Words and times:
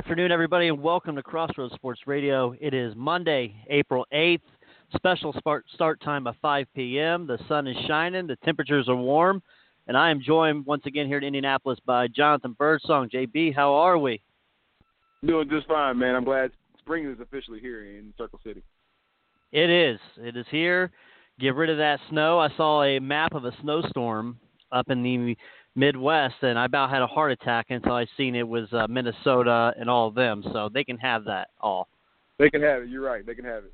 afternoon, 0.00 0.32
everybody, 0.32 0.68
and 0.68 0.82
welcome 0.82 1.14
to 1.14 1.22
Crossroads 1.22 1.74
Sports 1.74 2.00
Radio. 2.06 2.54
It 2.58 2.72
is 2.72 2.94
Monday, 2.96 3.54
April 3.68 4.06
8th. 4.14 4.40
Special 4.96 5.34
start 5.74 6.00
time 6.00 6.26
of 6.26 6.34
5 6.40 6.66
p.m. 6.74 7.26
The 7.26 7.38
sun 7.46 7.66
is 7.66 7.76
shining, 7.86 8.26
the 8.26 8.36
temperatures 8.36 8.88
are 8.88 8.96
warm, 8.96 9.42
and 9.88 9.98
I 9.98 10.10
am 10.10 10.22
joined 10.22 10.64
once 10.64 10.86
again 10.86 11.06
here 11.06 11.18
in 11.18 11.24
Indianapolis 11.24 11.78
by 11.84 12.08
Jonathan 12.08 12.56
Birdsong. 12.58 13.10
JB, 13.10 13.54
how 13.54 13.74
are 13.74 13.98
we? 13.98 14.22
Doing 15.22 15.50
just 15.50 15.66
fine, 15.66 15.98
man. 15.98 16.14
I'm 16.14 16.24
glad 16.24 16.50
spring 16.78 17.04
is 17.04 17.20
officially 17.20 17.60
here 17.60 17.84
in 17.84 18.14
Circle 18.16 18.40
City. 18.42 18.62
It 19.52 19.68
is. 19.68 20.00
It 20.16 20.34
is 20.34 20.46
here. 20.50 20.92
Get 21.38 21.54
rid 21.54 21.68
of 21.68 21.76
that 21.76 22.00
snow. 22.08 22.38
I 22.38 22.48
saw 22.56 22.84
a 22.84 23.00
map 23.00 23.34
of 23.34 23.44
a 23.44 23.52
snowstorm 23.60 24.38
up 24.72 24.88
in 24.88 25.02
the 25.02 25.36
Midwest, 25.76 26.34
and 26.42 26.58
I 26.58 26.64
about 26.64 26.90
had 26.90 27.02
a 27.02 27.06
heart 27.06 27.32
attack 27.32 27.66
until 27.70 27.92
I 27.92 28.06
seen 28.16 28.34
it 28.34 28.46
was 28.46 28.72
uh, 28.72 28.86
Minnesota 28.88 29.72
and 29.78 29.88
all 29.88 30.08
of 30.08 30.14
them. 30.14 30.42
So 30.52 30.68
they 30.72 30.84
can 30.84 30.98
have 30.98 31.24
that 31.24 31.48
all. 31.60 31.88
They 32.38 32.50
can 32.50 32.62
have 32.62 32.82
it. 32.82 32.88
You're 32.88 33.02
right. 33.02 33.24
They 33.24 33.34
can 33.34 33.44
have 33.44 33.64
it. 33.64 33.72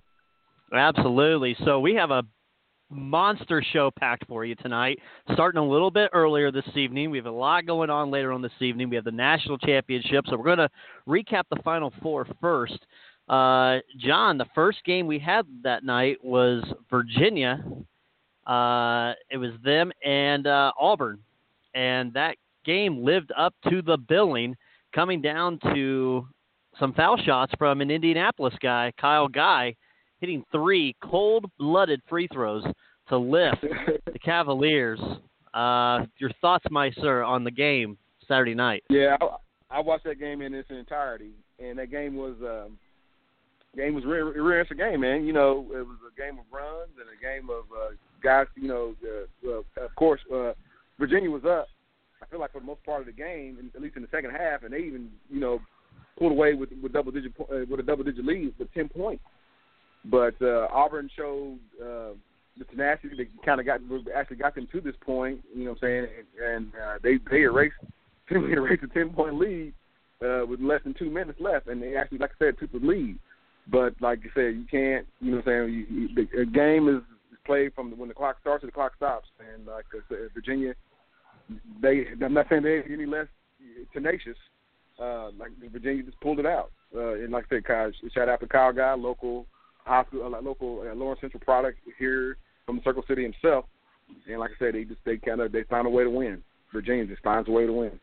Absolutely. 0.74 1.56
So 1.64 1.80
we 1.80 1.94
have 1.94 2.10
a 2.10 2.24
monster 2.90 3.64
show 3.72 3.90
packed 3.90 4.26
for 4.26 4.44
you 4.44 4.54
tonight. 4.56 4.98
Starting 5.32 5.58
a 5.58 5.66
little 5.66 5.90
bit 5.90 6.10
earlier 6.12 6.50
this 6.50 6.68
evening. 6.74 7.10
We 7.10 7.18
have 7.18 7.26
a 7.26 7.30
lot 7.30 7.66
going 7.66 7.90
on 7.90 8.10
later 8.10 8.32
on 8.32 8.42
this 8.42 8.52
evening. 8.60 8.90
We 8.90 8.96
have 8.96 9.04
the 9.04 9.12
national 9.12 9.58
championship. 9.58 10.24
So 10.28 10.36
we're 10.36 10.44
going 10.44 10.58
to 10.58 10.70
recap 11.08 11.44
the 11.50 11.60
final 11.62 11.92
four 12.02 12.26
first. 12.40 12.78
Uh, 13.28 13.78
John, 13.98 14.38
the 14.38 14.46
first 14.54 14.84
game 14.84 15.06
we 15.06 15.18
had 15.18 15.46
that 15.62 15.84
night 15.84 16.18
was 16.22 16.62
Virginia. 16.90 17.64
Uh, 18.46 19.14
it 19.30 19.38
was 19.38 19.50
them 19.64 19.90
and 20.04 20.46
uh, 20.46 20.72
Auburn. 20.78 21.18
And 21.76 22.12
that 22.14 22.36
game 22.64 23.04
lived 23.04 23.30
up 23.36 23.54
to 23.68 23.82
the 23.82 23.96
billing, 23.96 24.56
coming 24.94 25.20
down 25.20 25.60
to 25.74 26.26
some 26.80 26.92
foul 26.94 27.16
shots 27.18 27.52
from 27.58 27.80
an 27.80 27.90
Indianapolis 27.90 28.54
guy, 28.60 28.92
Kyle 28.98 29.28
Guy 29.28 29.74
hitting 30.20 30.42
three 30.50 30.96
cold-blooded 31.02 32.00
free 32.08 32.26
throws 32.32 32.64
to 33.08 33.16
lift 33.16 33.60
the 34.12 34.18
Cavaliers. 34.18 35.00
Uh, 35.54 36.06
your 36.18 36.30
thoughts, 36.40 36.64
my 36.70 36.90
sir, 37.00 37.22
on 37.22 37.44
the 37.44 37.50
game 37.50 37.96
Saturday 38.26 38.54
night? 38.54 38.82
Yeah, 38.90 39.16
I, 39.20 39.76
I 39.78 39.80
watched 39.80 40.04
that 40.04 40.18
game 40.18 40.42
in 40.42 40.54
its 40.54 40.70
entirety, 40.70 41.32
and 41.58 41.78
that 41.78 41.90
game 41.90 42.16
was 42.16 42.34
um, 42.42 42.78
game 43.76 43.94
was 43.94 44.04
real, 44.04 44.26
real 44.26 44.60
interesting 44.60 44.78
game, 44.78 45.00
man. 45.00 45.26
You 45.26 45.32
know, 45.32 45.66
it 45.70 45.86
was 45.86 45.98
a 46.06 46.20
game 46.20 46.38
of 46.38 46.44
runs 46.50 46.90
and 46.98 47.08
a 47.08 47.22
game 47.22 47.50
of 47.50 47.64
uh, 47.72 47.94
guys. 48.22 48.46
You 48.54 48.68
know, 48.68 48.94
uh, 49.04 49.50
uh, 49.50 49.84
of 49.84 49.94
course, 49.96 50.20
uh, 50.32 50.52
Virginia 50.98 51.30
was 51.30 51.44
up. 51.44 51.68
I 52.22 52.26
feel 52.26 52.40
like 52.40 52.52
for 52.52 52.60
the 52.60 52.66
most 52.66 52.84
part 52.84 53.00
of 53.00 53.06
the 53.06 53.12
game, 53.12 53.70
at 53.74 53.80
least 53.82 53.96
in 53.96 54.02
the 54.02 54.08
second 54.10 54.30
half, 54.30 54.62
and 54.62 54.72
they 54.72 54.78
even 54.78 55.10
you 55.30 55.40
know 55.40 55.60
pulled 56.18 56.32
away 56.32 56.54
with 56.54 56.70
with 56.82 56.92
double 56.92 57.12
digit 57.12 57.32
uh, 57.40 57.64
with 57.68 57.80
a 57.80 57.82
double 57.82 58.04
digit 58.04 58.24
lead 58.24 58.54
with 58.58 58.72
ten 58.72 58.88
points. 58.88 59.22
But 60.04 60.34
uh, 60.40 60.68
Auburn 60.72 61.10
showed 61.16 61.58
uh, 61.80 62.14
the 62.58 62.64
tenacity 62.70 63.16
that 63.16 63.26
kind 63.44 63.60
of 63.60 63.66
got 63.66 63.80
actually 64.14 64.36
got 64.36 64.54
them 64.54 64.68
to 64.72 64.80
this 64.80 64.94
point. 65.04 65.40
You 65.54 65.64
know 65.64 65.70
what 65.72 65.82
I'm 65.82 65.88
saying? 65.88 66.06
And, 66.40 66.54
and 66.54 66.72
uh, 66.74 66.98
they 67.02 67.18
they 67.30 67.42
erased 67.42 67.74
they 68.30 68.36
erased 68.36 68.84
a 68.84 68.88
ten 68.88 69.10
point 69.10 69.34
lead 69.34 69.74
uh, 70.24 70.46
with 70.46 70.60
less 70.60 70.80
than 70.84 70.94
two 70.94 71.10
minutes 71.10 71.40
left, 71.40 71.66
and 71.66 71.82
they 71.82 71.96
actually, 71.96 72.18
like 72.18 72.30
I 72.40 72.46
said, 72.46 72.58
took 72.58 72.72
the 72.72 72.78
lead. 72.78 73.18
But 73.70 73.94
like 74.00 74.20
you 74.24 74.30
said, 74.34 74.54
you 74.54 74.64
can't. 74.70 75.06
You 75.20 75.32
know 75.32 75.36
what 75.38 75.48
I'm 75.48 75.66
saying? 75.66 75.74
You, 75.74 76.00
you, 76.00 76.14
the, 76.14 76.44
the 76.44 76.46
game 76.46 76.88
is 76.88 77.02
played 77.44 77.74
from 77.74 77.96
when 77.98 78.08
the 78.08 78.14
clock 78.14 78.36
starts 78.40 78.62
to 78.62 78.66
the 78.66 78.72
clock 78.72 78.92
stops. 78.96 79.28
And 79.54 79.66
like 79.66 79.84
I 79.92 79.98
said, 80.08 80.30
Virginia, 80.34 80.74
they 81.80 82.06
I'm 82.24 82.34
not 82.34 82.46
saying 82.48 82.62
they're 82.62 82.90
any 82.90 83.06
less 83.06 83.26
tenacious. 83.92 84.36
Uh, 85.00 85.30
like 85.38 85.50
Virginia 85.72 86.02
just 86.02 86.20
pulled 86.20 86.38
it 86.38 86.46
out. 86.46 86.70
Uh, 86.94 87.14
and 87.14 87.30
like 87.30 87.44
I 87.50 87.56
said, 87.56 87.64
Kyle, 87.64 87.90
shout 88.14 88.28
out 88.28 88.40
to 88.40 88.46
Kyle 88.46 88.72
Guy, 88.72 88.94
local 88.94 89.46
hospital, 89.84 90.34
uh, 90.34 90.40
local 90.40 90.84
uh, 90.90 90.94
Lawrence 90.94 91.20
Central 91.20 91.40
product 91.40 91.78
here 91.98 92.38
from 92.64 92.80
Circle 92.82 93.04
City 93.06 93.22
himself. 93.22 93.66
And 94.28 94.38
like 94.38 94.52
I 94.52 94.58
said, 94.58 94.74
they 94.74 94.84
just 94.84 95.00
they 95.04 95.16
kind 95.18 95.40
of 95.40 95.52
they 95.52 95.64
found 95.64 95.86
a 95.86 95.90
way 95.90 96.04
to 96.04 96.10
win. 96.10 96.42
Virginia 96.72 97.06
just 97.06 97.22
finds 97.22 97.48
a 97.48 97.52
way 97.52 97.66
to 97.66 97.72
win. 97.72 98.00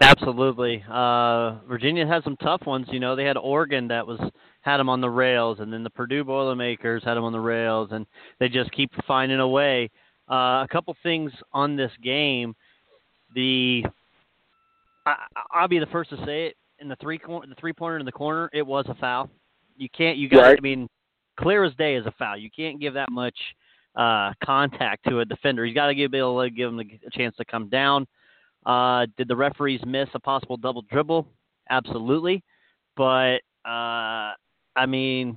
Absolutely. 0.00 0.84
Uh, 0.90 1.58
Virginia 1.66 2.06
had 2.06 2.22
some 2.22 2.36
tough 2.36 2.66
ones. 2.66 2.86
You 2.90 3.00
know, 3.00 3.16
they 3.16 3.24
had 3.24 3.36
Oregon 3.36 3.88
that 3.88 4.06
was 4.06 4.20
had 4.60 4.78
them 4.78 4.88
on 4.88 5.00
the 5.00 5.08
rails, 5.08 5.58
and 5.60 5.72
then 5.72 5.82
the 5.82 5.90
Purdue 5.90 6.24
Boilermakers 6.24 7.02
had 7.04 7.14
them 7.14 7.24
on 7.24 7.32
the 7.32 7.40
rails, 7.40 7.90
and 7.92 8.06
they 8.38 8.48
just 8.48 8.70
keep 8.72 8.90
finding 9.06 9.40
a 9.40 9.48
way. 9.48 9.90
Uh, 10.30 10.64
a 10.64 10.68
couple 10.70 10.94
things 11.02 11.30
on 11.52 11.76
this 11.76 11.92
game. 12.02 12.54
The 13.36 13.84
I, 15.06 15.14
I'll 15.52 15.68
be 15.68 15.78
the 15.78 15.86
first 15.86 16.10
to 16.10 16.16
say 16.26 16.46
it. 16.46 16.56
In 16.80 16.88
the 16.88 16.96
three 16.96 17.18
the 17.18 17.54
three 17.58 17.72
pointer 17.72 17.98
in 17.98 18.04
the 18.04 18.12
corner, 18.12 18.50
it 18.52 18.66
was 18.66 18.84
a 18.88 18.94
foul. 18.96 19.30
You 19.76 19.88
can't. 19.96 20.18
You 20.18 20.28
got. 20.28 20.40
Right. 20.40 20.58
I 20.58 20.60
mean, 20.60 20.88
clear 21.38 21.64
as 21.64 21.74
day 21.76 21.94
is 21.94 22.04
a 22.06 22.12
foul. 22.18 22.36
You 22.36 22.50
can't 22.54 22.80
give 22.80 22.94
that 22.94 23.10
much 23.10 23.36
uh, 23.94 24.32
contact 24.44 25.08
to 25.08 25.20
a 25.20 25.24
defender. 25.24 25.64
He's 25.64 25.74
got 25.74 25.86
to 25.86 25.94
be 25.94 26.18
able 26.18 26.42
to 26.42 26.50
give 26.50 26.70
him 26.70 26.80
a 26.80 27.10
chance 27.10 27.36
to 27.36 27.44
come 27.44 27.68
down. 27.68 28.06
Uh, 28.66 29.06
did 29.16 29.28
the 29.28 29.36
referees 29.36 29.80
miss 29.86 30.08
a 30.14 30.20
possible 30.20 30.56
double 30.56 30.82
dribble? 30.90 31.26
Absolutely, 31.70 32.42
but 32.96 33.36
uh, 33.64 34.32
I 34.76 34.86
mean, 34.86 35.36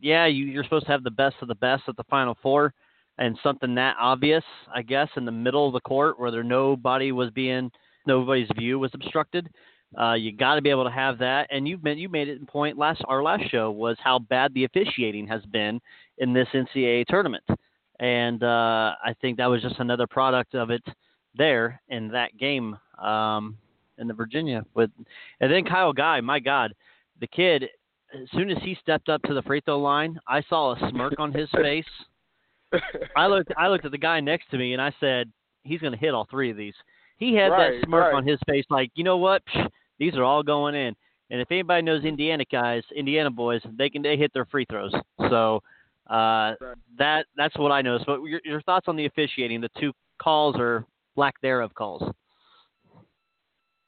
yeah, 0.00 0.26
you, 0.26 0.46
you're 0.46 0.64
supposed 0.64 0.86
to 0.86 0.92
have 0.92 1.04
the 1.04 1.10
best 1.10 1.36
of 1.42 1.48
the 1.48 1.54
best 1.56 1.84
at 1.86 1.96
the 1.96 2.04
final 2.04 2.36
four, 2.42 2.74
and 3.18 3.38
something 3.42 3.74
that 3.74 3.96
obvious, 4.00 4.44
I 4.74 4.82
guess, 4.82 5.08
in 5.16 5.24
the 5.24 5.32
middle 5.32 5.66
of 5.66 5.72
the 5.72 5.80
court 5.80 6.18
where 6.18 6.30
there 6.30 6.42
nobody 6.42 7.12
was 7.12 7.30
being 7.30 7.70
nobody's 8.06 8.48
view 8.58 8.78
was 8.78 8.90
obstructed. 8.94 9.48
Uh, 10.00 10.14
you 10.14 10.32
got 10.32 10.54
to 10.54 10.62
be 10.62 10.70
able 10.70 10.84
to 10.84 10.90
have 10.90 11.18
that, 11.18 11.46
and 11.50 11.68
you've 11.68 11.82
been 11.82 11.98
you 11.98 12.08
made 12.08 12.28
it 12.28 12.40
in 12.40 12.46
point 12.46 12.78
last 12.78 13.02
our 13.08 13.22
last 13.22 13.50
show 13.50 13.70
was 13.70 13.96
how 14.02 14.18
bad 14.18 14.52
the 14.54 14.64
officiating 14.64 15.26
has 15.26 15.42
been 15.46 15.78
in 16.18 16.32
this 16.32 16.48
NCAA 16.54 17.04
tournament, 17.06 17.44
and 18.00 18.42
uh, 18.42 18.94
I 19.04 19.14
think 19.20 19.36
that 19.36 19.46
was 19.46 19.60
just 19.60 19.78
another 19.80 20.06
product 20.06 20.54
of 20.54 20.70
it 20.70 20.82
there 21.36 21.80
in 21.88 22.08
that 22.08 22.36
game 22.38 22.76
um, 23.02 23.58
in 23.98 24.08
the 24.08 24.14
Virginia 24.14 24.64
with, 24.74 24.90
and 25.40 25.52
then 25.52 25.64
Kyle 25.64 25.92
Guy, 25.92 26.20
my 26.20 26.38
God, 26.38 26.72
the 27.20 27.26
kid. 27.26 27.64
As 28.14 28.28
soon 28.32 28.50
as 28.50 28.58
he 28.62 28.76
stepped 28.78 29.08
up 29.08 29.22
to 29.22 29.32
the 29.32 29.40
free 29.40 29.62
throw 29.64 29.80
line, 29.80 30.18
I 30.28 30.42
saw 30.42 30.74
a 30.74 30.90
smirk 30.90 31.14
on 31.18 31.32
his 31.32 31.48
face. 31.62 31.86
I 33.16 33.26
looked 33.26 33.52
I 33.56 33.68
looked 33.68 33.84
at 33.84 33.90
the 33.90 33.98
guy 33.98 34.20
next 34.20 34.50
to 34.50 34.58
me 34.58 34.72
and 34.72 34.82
I 34.82 34.92
said, 35.00 35.30
he's 35.64 35.80
going 35.80 35.92
to 35.92 35.98
hit 35.98 36.14
all 36.14 36.26
three 36.30 36.50
of 36.50 36.56
these. 36.56 36.74
He 37.18 37.34
had 37.34 37.48
right, 37.48 37.80
that 37.80 37.86
smirk 37.86 38.12
right. 38.12 38.14
on 38.14 38.26
his 38.26 38.38
face, 38.48 38.64
like 38.70 38.90
you 38.94 39.04
know 39.04 39.18
what, 39.18 39.42
Psh, 39.46 39.68
these 39.98 40.14
are 40.14 40.24
all 40.24 40.42
going 40.42 40.74
in. 40.74 40.94
And 41.30 41.40
if 41.40 41.50
anybody 41.50 41.82
knows 41.82 42.04
Indiana 42.04 42.44
guys, 42.50 42.82
Indiana 42.94 43.30
boys, 43.30 43.62
they 43.78 43.88
can 43.88 44.02
they 44.02 44.16
hit 44.16 44.32
their 44.34 44.44
free 44.46 44.66
throws. 44.68 44.92
So 45.30 45.62
uh, 46.08 46.54
that 46.98 47.26
that's 47.36 47.56
what 47.56 47.72
I 47.72 47.80
noticed. 47.82 48.06
But 48.06 48.22
your, 48.22 48.40
your 48.44 48.62
thoughts 48.62 48.86
on 48.88 48.96
the 48.96 49.06
officiating, 49.06 49.60
the 49.60 49.70
two 49.80 49.92
calls 50.20 50.56
or 50.58 50.84
lack 51.16 51.40
thereof 51.40 51.72
calls. 51.74 52.02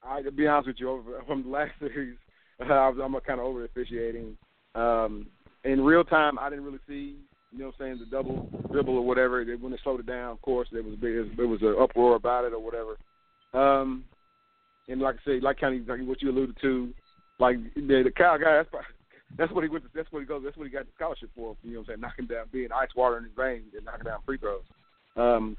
I 0.02 0.22
to 0.22 0.30
be 0.30 0.46
honest 0.46 0.68
with 0.68 0.76
you, 0.78 0.90
over, 0.90 1.22
from 1.26 1.42
the 1.42 1.48
last 1.48 1.72
series, 1.78 2.16
I 2.60 2.88
was, 2.88 2.98
I'm 3.02 3.12
kind 3.20 3.40
of 3.40 3.46
over 3.46 3.64
officiating. 3.64 4.36
Um, 4.74 5.26
in 5.64 5.82
real 5.82 6.04
time, 6.04 6.38
I 6.38 6.50
didn't 6.50 6.64
really 6.64 6.80
see, 6.86 7.16
you 7.54 7.60
know, 7.60 7.66
what 7.66 7.86
I'm 7.86 7.98
saying 7.98 8.00
the 8.00 8.06
double 8.06 8.48
dribble 8.70 8.96
or 8.96 9.06
whatever. 9.06 9.44
They, 9.44 9.54
when 9.54 9.70
they 9.70 9.78
slowed 9.82 10.00
it 10.00 10.06
down, 10.06 10.32
of 10.32 10.42
course, 10.42 10.68
there 10.72 10.82
was 10.82 10.94
a 10.94 10.96
big, 10.96 11.36
there 11.36 11.46
was 11.46 11.62
an 11.62 11.76
uproar 11.80 12.16
about 12.16 12.44
it 12.44 12.52
or 12.52 12.58
whatever. 12.58 12.98
Um, 13.52 14.04
and 14.88 15.00
like 15.00 15.16
I 15.22 15.24
say, 15.24 15.40
like 15.40 15.60
kind 15.60 15.80
of 15.80 15.88
like 15.88 16.06
what 16.06 16.20
you 16.20 16.30
alluded 16.30 16.56
to, 16.62 16.92
like 17.38 17.56
the, 17.74 18.02
the 18.02 18.12
Kyle 18.16 18.38
Guy. 18.38 18.56
That's 18.56 18.68
probably, 18.68 18.88
that's 19.38 19.52
what 19.52 19.62
he 19.62 19.70
went. 19.70 19.84
To, 19.84 19.90
that's 19.94 20.10
what 20.10 20.20
he 20.20 20.26
goes. 20.26 20.42
That's 20.44 20.56
what 20.56 20.64
he 20.64 20.70
got 20.70 20.86
the 20.86 20.92
scholarship 20.96 21.30
for. 21.36 21.56
You 21.62 21.74
know, 21.74 21.78
what 21.80 21.82
I'm 21.82 21.86
saying 21.86 22.00
knocking 22.00 22.26
down, 22.26 22.46
being 22.52 22.72
ice 22.72 22.88
water 22.96 23.18
in 23.18 23.24
his 23.24 23.32
veins 23.36 23.72
and 23.76 23.84
knocking 23.84 24.04
down 24.04 24.18
free 24.26 24.38
throws. 24.38 24.62
Um, 25.16 25.56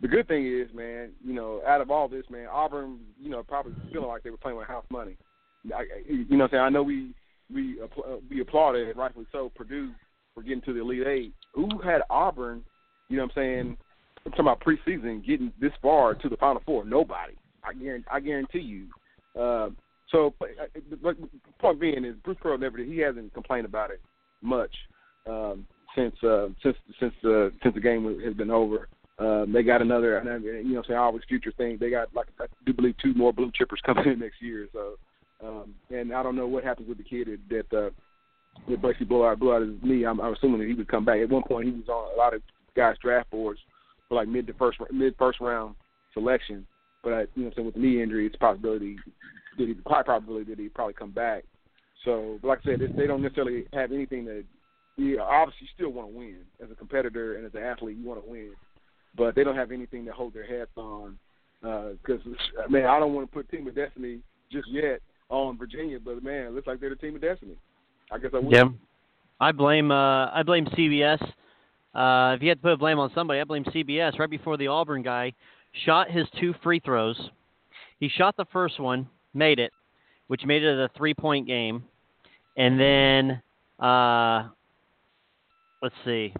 the 0.00 0.08
good 0.08 0.28
thing 0.28 0.46
is, 0.46 0.68
man, 0.74 1.10
you 1.24 1.34
know, 1.34 1.60
out 1.66 1.80
of 1.80 1.90
all 1.90 2.08
this, 2.08 2.24
man, 2.30 2.46
Auburn, 2.50 2.98
you 3.20 3.30
know, 3.30 3.42
probably 3.42 3.72
feeling 3.92 4.08
like 4.08 4.22
they 4.22 4.30
were 4.30 4.36
playing 4.36 4.56
with 4.56 4.68
house 4.68 4.84
money. 4.90 5.16
I, 5.74 5.84
you 6.08 6.24
know, 6.30 6.44
what 6.44 6.44
I'm 6.44 6.50
saying 6.50 6.62
I 6.62 6.68
know 6.70 6.82
we 6.82 7.12
we 7.52 7.78
we 8.30 8.40
applauded, 8.40 8.96
rightfully 8.96 9.26
so, 9.32 9.50
Purdue 9.54 9.90
for 10.36 10.42
getting 10.42 10.60
to 10.62 10.72
the 10.72 10.80
Elite 10.80 11.06
Eight. 11.06 11.34
Who 11.54 11.68
had 11.82 12.02
Auburn? 12.10 12.62
You 13.08 13.16
know, 13.16 13.24
what 13.24 13.32
I'm 13.36 13.42
saying. 13.42 13.76
I'm 14.24 14.32
talking 14.32 14.44
about 14.44 14.60
preseason 14.60 15.26
getting 15.26 15.52
this 15.60 15.72
far 15.80 16.14
to 16.14 16.28
the 16.28 16.36
Final 16.36 16.62
Four. 16.66 16.84
Nobody. 16.84 17.32
I 17.64 17.72
guarantee, 17.72 18.08
I 18.12 18.20
guarantee 18.20 18.58
you. 18.60 18.86
Uh, 19.40 19.70
so, 20.10 20.34
but 21.02 21.16
point 21.58 21.80
being 21.80 22.04
is 22.04 22.14
Bruce 22.22 22.36
Pearl 22.40 22.58
never 22.58 22.76
did. 22.76 22.88
He 22.88 22.98
hasn't 22.98 23.34
complained 23.34 23.66
about 23.66 23.90
it 23.90 24.00
much 24.42 24.74
um, 25.28 25.66
since 25.96 26.14
uh, 26.22 26.48
since 26.62 26.76
since 27.00 27.14
uh, 27.24 27.48
since 27.62 27.74
the 27.74 27.80
game 27.80 28.20
has 28.24 28.34
been 28.34 28.50
over. 28.50 28.88
Um, 29.18 29.50
they 29.50 29.62
got 29.62 29.80
another, 29.80 30.22
you 30.44 30.74
know, 30.74 30.82
say 30.86 30.94
always 30.94 31.22
future 31.26 31.52
thing. 31.56 31.78
They 31.80 31.88
got 31.88 32.14
like 32.14 32.26
I 32.38 32.44
do 32.66 32.74
believe 32.74 32.96
two 33.02 33.14
more 33.14 33.32
blue 33.32 33.50
chippers 33.50 33.82
coming 33.86 34.06
in 34.06 34.18
next 34.18 34.42
year. 34.42 34.68
So, 34.72 34.96
um, 35.42 35.74
and 35.90 36.12
I 36.12 36.22
don't 36.22 36.36
know 36.36 36.46
what 36.46 36.64
happens 36.64 36.88
with 36.88 36.98
the 36.98 37.04
kid 37.04 37.28
that, 37.48 37.72
uh, 37.72 37.90
that 38.68 38.82
basically 38.82 39.06
blew 39.06 39.24
out 39.26 39.62
his 39.62 39.70
knee. 39.82 40.04
I'm, 40.04 40.20
I'm 40.20 40.34
assuming 40.34 40.60
that 40.60 40.68
he 40.68 40.74
would 40.74 40.88
come 40.88 41.04
back. 41.04 41.20
At 41.20 41.28
one 41.28 41.42
point, 41.42 41.66
he 41.66 41.72
was 41.72 41.88
on 41.88 42.14
a 42.14 42.16
lot 42.16 42.34
of 42.34 42.42
guys' 42.74 42.96
draft 43.02 43.30
boards 43.30 43.60
for 44.08 44.16
like 44.16 44.28
mid 44.28 44.46
to 44.46 44.54
first 44.54 44.78
mid 44.92 45.14
first 45.18 45.40
round 45.40 45.74
selection. 46.14 46.66
But 47.02 47.12
I, 47.12 47.20
you 47.34 47.44
know, 47.44 47.52
saying 47.54 47.66
with 47.66 47.74
the 47.74 47.80
knee 47.80 48.02
injury, 48.02 48.26
it's 48.26 48.34
a 48.34 48.38
possibility 48.38 48.96
that 49.58 49.68
he 49.68 49.74
high 49.86 50.02
probability 50.02 50.50
that 50.50 50.58
he'd 50.58 50.74
probably 50.74 50.94
come 50.94 51.12
back. 51.12 51.44
So, 52.04 52.38
but 52.42 52.48
like 52.48 52.58
I 52.64 52.70
said, 52.70 52.94
they 52.96 53.06
don't 53.06 53.22
necessarily 53.22 53.66
have 53.72 53.92
anything 53.92 54.24
that. 54.26 54.44
You 54.98 55.20
obviously 55.20 55.68
still 55.74 55.90
want 55.90 56.08
to 56.10 56.16
win 56.16 56.38
as 56.64 56.70
a 56.70 56.74
competitor 56.74 57.36
and 57.36 57.44
as 57.44 57.54
an 57.54 57.62
athlete. 57.62 57.98
You 57.98 58.06
want 58.06 58.24
to 58.24 58.30
win, 58.30 58.52
but 59.14 59.34
they 59.34 59.44
don't 59.44 59.54
have 59.54 59.70
anything 59.70 60.06
to 60.06 60.12
hold 60.12 60.32
their 60.32 60.46
heads 60.46 60.70
on. 60.76 61.18
Because 61.60 62.22
uh, 62.58 62.70
man, 62.70 62.86
I 62.86 62.98
don't 62.98 63.12
want 63.12 63.28
to 63.28 63.34
put 63.34 63.50
Team 63.50 63.66
of 63.66 63.74
Destiny 63.74 64.20
just 64.50 64.68
yet 64.70 65.00
on 65.28 65.58
Virginia, 65.58 65.98
but 66.02 66.22
man, 66.22 66.46
it 66.46 66.52
looks 66.52 66.66
like 66.66 66.80
they're 66.80 66.88
the 66.88 66.96
Team 66.96 67.14
of 67.14 67.20
Destiny. 67.20 67.56
I 68.10 68.18
guess 68.18 68.30
I 68.34 68.38
would. 68.38 68.52
Yeah, 68.52 68.64
I 69.40 69.52
blame 69.52 69.90
uh, 69.90 70.30
I 70.30 70.42
blame 70.44 70.66
CBS. 70.66 71.22
Uh, 71.94 72.34
if 72.34 72.42
you 72.42 72.48
had 72.48 72.58
to 72.58 72.62
put 72.62 72.78
blame 72.78 72.98
on 72.98 73.10
somebody, 73.14 73.40
I 73.40 73.44
blame 73.44 73.64
CBS. 73.64 74.18
Right 74.18 74.30
before 74.30 74.56
the 74.56 74.68
Auburn 74.68 75.02
guy 75.02 75.32
shot 75.84 76.10
his 76.10 76.26
two 76.40 76.54
free 76.62 76.80
throws, 76.80 77.30
he 78.00 78.08
shot 78.08 78.36
the 78.36 78.46
first 78.52 78.78
one, 78.80 79.08
made 79.34 79.58
it, 79.58 79.72
which 80.28 80.44
made 80.44 80.62
it 80.62 80.78
a 80.78 80.88
three-point 80.96 81.46
game, 81.46 81.84
and 82.56 82.78
then 82.78 83.42
uh, 83.80 84.48
let's 85.82 85.94
see, 86.04 86.34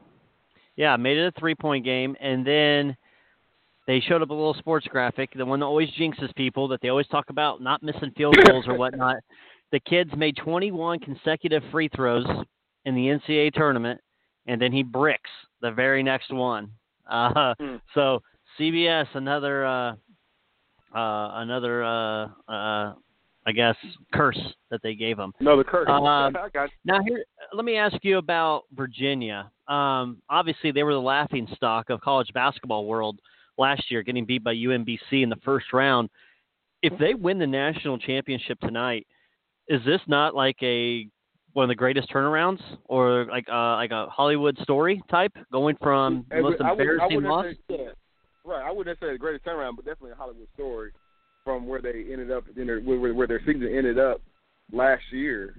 yeah, 0.77 0.97
made 0.97 1.17
it 1.17 1.35
a 1.35 1.41
three 1.41 1.55
point 1.55 1.85
game, 1.85 2.17
and 2.21 2.47
then 2.47 2.97
they 3.87 4.01
showed 4.01 4.23
up 4.23 4.31
a 4.31 4.35
little 4.35 4.55
sports 4.55 4.87
graphic, 4.89 5.31
the 5.35 5.45
one 5.45 5.61
that 5.61 5.67
always 5.67 5.89
jinxes 5.99 6.35
people 6.35 6.69
that 6.69 6.81
they 6.83 6.89
always 6.89 7.07
talk 7.09 7.31
about 7.31 7.63
not 7.63 7.83
missing 7.83 8.13
field 8.17 8.37
goals 8.45 8.67
or 8.67 8.75
whatnot. 8.79 9.17
The 9.73 9.81
kids 9.81 10.11
made 10.17 10.37
21 10.37 11.01
consecutive 11.01 11.63
free 11.71 11.89
throws 11.95 12.27
in 12.85 12.95
the 12.95 13.07
NCAA 13.07 13.53
tournament, 13.53 14.01
and 14.47 14.61
then 14.61 14.73
he 14.73 14.83
bricks 14.83 15.31
the 15.61 15.73
very 15.73 16.03
next 16.03 16.33
one. 16.33 16.71
Uh, 17.11 17.55
mm. 17.61 17.81
So 17.95 18.21
CBS, 18.59 19.07
another 19.15 19.67
uh, 19.67 19.93
uh, 20.95 21.31
another 21.41 21.85
uh, 21.85 22.29
uh, 22.49 22.95
I 23.47 23.53
guess, 23.53 23.77
curse 24.13 24.39
that 24.71 24.83
they 24.83 24.95
gave 24.97 25.17
him. 25.17 25.33
No, 25.39 25.57
the 25.57 25.63
curse. 25.63 25.89
Um, 25.89 26.35
now, 26.85 27.01
here, 27.07 27.25
let 27.53 27.65
me 27.65 27.77
ask 27.77 27.97
you 28.03 28.19
about 28.19 28.65
Virginia. 28.73 29.51
Um, 29.69 30.21
obviously, 30.29 30.73
they 30.73 30.83
were 30.83 30.95
the 30.95 31.01
laughing 31.01 31.47
stock 31.55 31.89
of 31.89 32.01
college 32.01 32.29
basketball 32.35 32.87
world 32.87 33.21
last 33.57 33.89
year, 33.89 34.03
getting 34.03 34.27
beat 34.27 34.43
by 34.43 34.55
UMBC 34.55 35.23
in 35.23 35.29
the 35.29 35.39
first 35.45 35.73
round. 35.73 36.11
If 36.83 36.99
they 36.99 37.15
win 37.15 37.39
the 37.39 37.47
national 37.47 37.99
championship 37.99 38.59
tonight, 38.61 39.07
is 39.69 39.85
this 39.85 40.01
not 40.07 40.35
like 40.35 40.57
a 40.63 41.07
one 41.53 41.65
of 41.65 41.69
the 41.69 41.75
greatest 41.75 42.11
turnarounds, 42.11 42.61
or 42.85 43.27
like 43.31 43.47
uh, 43.51 43.77
like 43.77 43.91
a 43.91 44.07
Hollywood 44.07 44.59
story 44.63 45.03
type, 45.11 45.33
going 45.51 45.77
from 45.83 46.27
the 46.31 46.43
most 46.43 46.61
embarrassing 46.61 47.23
loss? 47.23 47.47
Say, 47.47 47.77
yeah. 47.77 47.89
Right, 48.45 48.63
I 48.63 48.71
wouldn't 48.71 49.01
say 49.01 49.11
the 49.11 49.19
greatest 49.19 49.45
turnaround, 49.45 49.77
but 49.77 49.85
definitely 49.85 50.13
a 50.13 50.17
Hollywood 50.17 50.49
story 50.55 50.93
from 51.45 51.67
where 51.67 51.81
they 51.81 52.05
ended 52.13 52.31
up 52.31 52.45
in 52.57 52.67
their 52.67 52.81
where, 52.81 53.15
where 53.15 53.27
their 53.27 53.41
season 53.41 53.69
ended 53.75 53.99
up 53.99 54.21
last 54.73 55.03
year. 55.11 55.57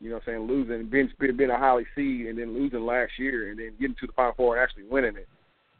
You 0.00 0.10
know, 0.10 0.16
what 0.16 0.24
I'm 0.28 0.34
saying 0.34 0.46
losing, 0.46 0.90
being 0.90 1.10
being 1.36 1.50
a 1.50 1.58
highly 1.58 1.86
seed, 1.94 2.26
and 2.26 2.38
then 2.38 2.52
losing 2.52 2.84
last 2.84 3.12
year, 3.18 3.50
and 3.50 3.58
then 3.58 3.72
getting 3.80 3.96
to 4.00 4.06
the 4.06 4.12
Final 4.12 4.34
Four 4.36 4.56
and 4.56 4.62
actually 4.62 4.84
winning 4.84 5.16
it. 5.16 5.28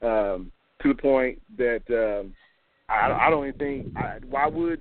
Um, 0.06 0.52
to 0.82 0.88
the 0.88 0.94
point 0.94 1.40
that 1.58 1.82
um, 1.90 2.34
I, 2.88 3.26
I 3.26 3.31
don't 3.31 3.49
even 3.49 3.58
think 3.58 3.96
I, 3.96 4.19
why 4.28 4.46
would 4.46 4.81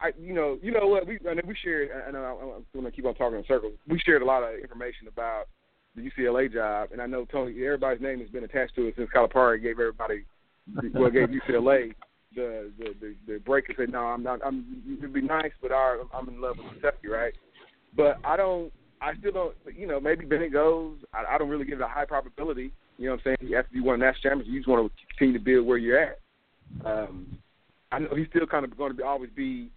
I, 0.00 0.12
you 0.18 0.32
know, 0.32 0.58
you 0.62 0.72
know 0.72 0.86
what 0.86 1.06
we 1.06 1.18
I 1.28 1.34
mean, 1.34 1.42
we 1.46 1.54
shared. 1.62 1.90
I 2.06 2.10
know 2.10 2.38
I'm 2.42 2.64
going 2.72 2.90
to 2.90 2.90
keep 2.90 3.04
on 3.04 3.14
talking 3.14 3.38
in 3.38 3.44
circles. 3.46 3.74
We 3.86 4.00
shared 4.00 4.22
a 4.22 4.24
lot 4.24 4.42
of 4.42 4.58
information 4.58 5.08
about 5.08 5.44
the 5.94 6.02
UCLA 6.02 6.52
job, 6.52 6.90
and 6.92 7.02
I 7.02 7.06
know 7.06 7.26
Tony. 7.26 7.52
Everybody's 7.64 8.00
name 8.00 8.20
has 8.20 8.30
been 8.30 8.44
attached 8.44 8.74
to 8.76 8.86
it 8.86 8.94
since 8.96 9.10
Calipari 9.14 9.62
gave 9.62 9.72
everybody 9.72 10.24
well 10.94 11.10
gave 11.10 11.28
UCLA 11.28 11.94
the 12.34 12.70
the 12.78 12.94
the, 13.00 13.14
the 13.26 13.38
breaker 13.40 13.74
said, 13.76 13.90
"No, 13.90 14.00
I'm 14.00 14.22
not. 14.22 14.40
I'm. 14.44 14.82
It'd 14.98 15.12
be 15.12 15.20
nice, 15.20 15.52
but 15.60 15.72
I, 15.72 16.02
I'm 16.14 16.28
in 16.28 16.40
love 16.40 16.56
with 16.58 16.72
Kentucky, 16.72 17.08
right?" 17.08 17.34
But 17.96 18.18
I 18.24 18.36
don't. 18.36 18.72
I 19.02 19.14
still 19.18 19.32
don't. 19.32 19.56
You 19.74 19.86
know, 19.86 20.00
maybe 20.00 20.24
Bennett 20.24 20.52
goes. 20.52 20.96
I, 21.12 21.34
I 21.34 21.38
don't 21.38 21.48
really 21.48 21.64
give 21.64 21.80
it 21.80 21.84
a 21.84 21.88
high 21.88 22.04
probability. 22.04 22.72
You 22.98 23.06
know 23.06 23.12
what 23.12 23.26
I'm 23.26 23.36
saying? 23.40 23.64
You 23.70 23.84
won 23.84 23.94
a 23.96 23.98
national 23.98 24.22
championship, 24.22 24.52
you 24.52 24.60
just 24.60 24.68
want 24.68 24.92
to 24.92 25.06
continue 25.08 25.38
to 25.38 25.44
build 25.44 25.66
where 25.66 25.78
you're 25.78 25.98
at. 25.98 26.18
Um, 26.84 27.38
I 27.90 27.98
know 27.98 28.14
he's 28.14 28.28
still 28.28 28.46
kind 28.46 28.64
of 28.64 28.76
going 28.76 28.92
to 28.92 28.96
be, 28.96 29.02
always 29.02 29.30
be 29.34 29.70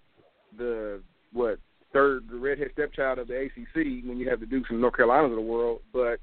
the 0.57 1.01
what 1.31 1.59
third, 1.91 2.27
the 2.29 2.37
redhead 2.37 2.69
stepchild 2.73 3.19
of 3.19 3.27
the 3.27 3.39
ACC 3.39 4.03
when 4.05 4.17
you 4.17 4.29
have 4.29 4.39
the 4.39 4.45
Dukes 4.45 4.69
and 4.69 4.81
North 4.81 4.95
Carolinas 4.95 5.31
of 5.31 5.35
the 5.35 5.41
world. 5.41 5.81
But 5.91 6.19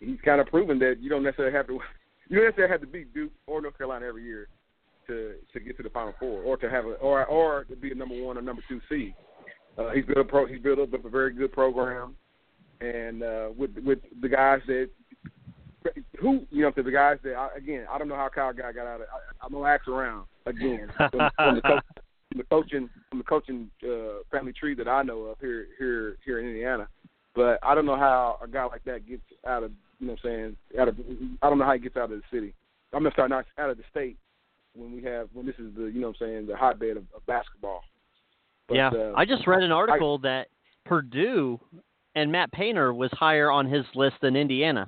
he's 0.00 0.20
kind 0.24 0.40
of 0.40 0.48
proven 0.48 0.78
that 0.80 0.96
you 1.00 1.08
don't 1.08 1.22
necessarily 1.22 1.54
have 1.54 1.66
to. 1.68 1.80
You 2.26 2.38
don't 2.38 2.46
necessarily 2.46 2.72
have 2.72 2.80
to 2.80 2.86
beat 2.86 3.12
Duke 3.12 3.32
or 3.46 3.60
North 3.60 3.76
Carolina 3.76 4.06
every 4.06 4.24
year 4.24 4.48
to 5.06 5.34
to 5.52 5.60
get 5.60 5.76
to 5.76 5.82
the 5.82 5.90
Final 5.90 6.14
Four 6.18 6.42
or 6.42 6.56
to 6.56 6.70
have 6.70 6.86
a 6.86 6.92
or 6.94 7.22
or 7.26 7.64
to 7.64 7.76
be 7.76 7.92
a 7.92 7.94
number 7.94 8.18
one 8.18 8.38
or 8.38 8.40
number 8.40 8.62
two 8.66 8.80
seed. 8.88 9.14
Uh, 9.76 9.90
he's 9.90 10.06
built 10.06 10.18
a 10.18 10.24
pro. 10.24 10.46
He's 10.46 10.58
built 10.60 10.78
up 10.78 11.04
a 11.04 11.08
very 11.10 11.34
good 11.34 11.52
program, 11.52 12.16
and 12.80 13.22
uh, 13.22 13.48
with 13.56 13.76
with 13.84 13.98
the 14.22 14.28
guys 14.30 14.60
that 14.68 14.88
who 16.20 16.46
you 16.50 16.62
know 16.62 16.72
the 16.74 16.90
guys 16.90 17.18
that 17.24 17.34
I, 17.34 17.50
again 17.56 17.86
I 17.90 17.98
don't 17.98 18.08
know 18.08 18.16
how 18.16 18.28
Kyle 18.34 18.52
Guy 18.52 18.72
got 18.72 18.86
out 18.86 19.00
of. 19.00 19.06
I, 19.12 19.44
I'm 19.44 19.52
gonna 19.52 19.68
ask 19.68 19.86
around 19.88 20.26
again 20.46 20.88
from, 20.96 21.30
from, 21.36 21.54
the, 21.56 21.62
coach, 21.62 21.84
from 22.34 22.38
the 22.38 22.44
coaching 22.44 22.90
from 23.08 23.18
the 23.18 23.24
coaching 23.24 23.70
uh, 23.84 24.22
family 24.30 24.52
tree 24.52 24.74
that 24.74 24.88
I 24.88 25.02
know 25.02 25.22
of 25.22 25.38
here 25.40 25.66
here 25.78 26.16
here 26.24 26.40
in 26.40 26.46
Indiana. 26.46 26.88
But 27.34 27.58
I 27.62 27.74
don't 27.74 27.86
know 27.86 27.96
how 27.96 28.38
a 28.42 28.48
guy 28.48 28.64
like 28.64 28.84
that 28.84 29.06
gets 29.06 29.22
out 29.46 29.62
of 29.62 29.70
you 30.00 30.08
know 30.08 30.16
what 30.22 30.30
I'm 30.30 30.56
saying 30.74 30.80
out 30.80 30.88
of 30.88 30.96
I 31.42 31.48
don't 31.48 31.58
know 31.58 31.64
how 31.64 31.72
he 31.72 31.78
gets 31.78 31.96
out 31.96 32.10
of 32.10 32.10
the 32.10 32.22
city. 32.32 32.54
I'm 32.92 33.02
gonna 33.02 33.12
start 33.12 33.30
not 33.30 33.46
out 33.58 33.70
of 33.70 33.76
the 33.76 33.84
state 33.90 34.16
when 34.74 34.92
we 34.92 35.02
have 35.04 35.28
when 35.32 35.46
this 35.46 35.54
is 35.58 35.74
the 35.76 35.84
you 35.84 36.00
know 36.00 36.08
what 36.08 36.16
I'm 36.20 36.26
saying 36.26 36.46
the 36.46 36.56
hotbed 36.56 36.96
of, 36.96 37.04
of 37.14 37.24
basketball. 37.26 37.82
But, 38.68 38.76
yeah, 38.76 38.88
uh, 38.88 39.12
I 39.16 39.24
just 39.24 39.46
read 39.46 39.62
an 39.62 39.72
article 39.72 40.18
I, 40.24 40.28
that 40.28 40.48
Purdue 40.86 41.60
and 42.14 42.32
Matt 42.32 42.50
Painter 42.52 42.94
was 42.94 43.10
higher 43.12 43.50
on 43.50 43.66
his 43.66 43.84
list 43.94 44.16
than 44.22 44.36
Indiana. 44.36 44.86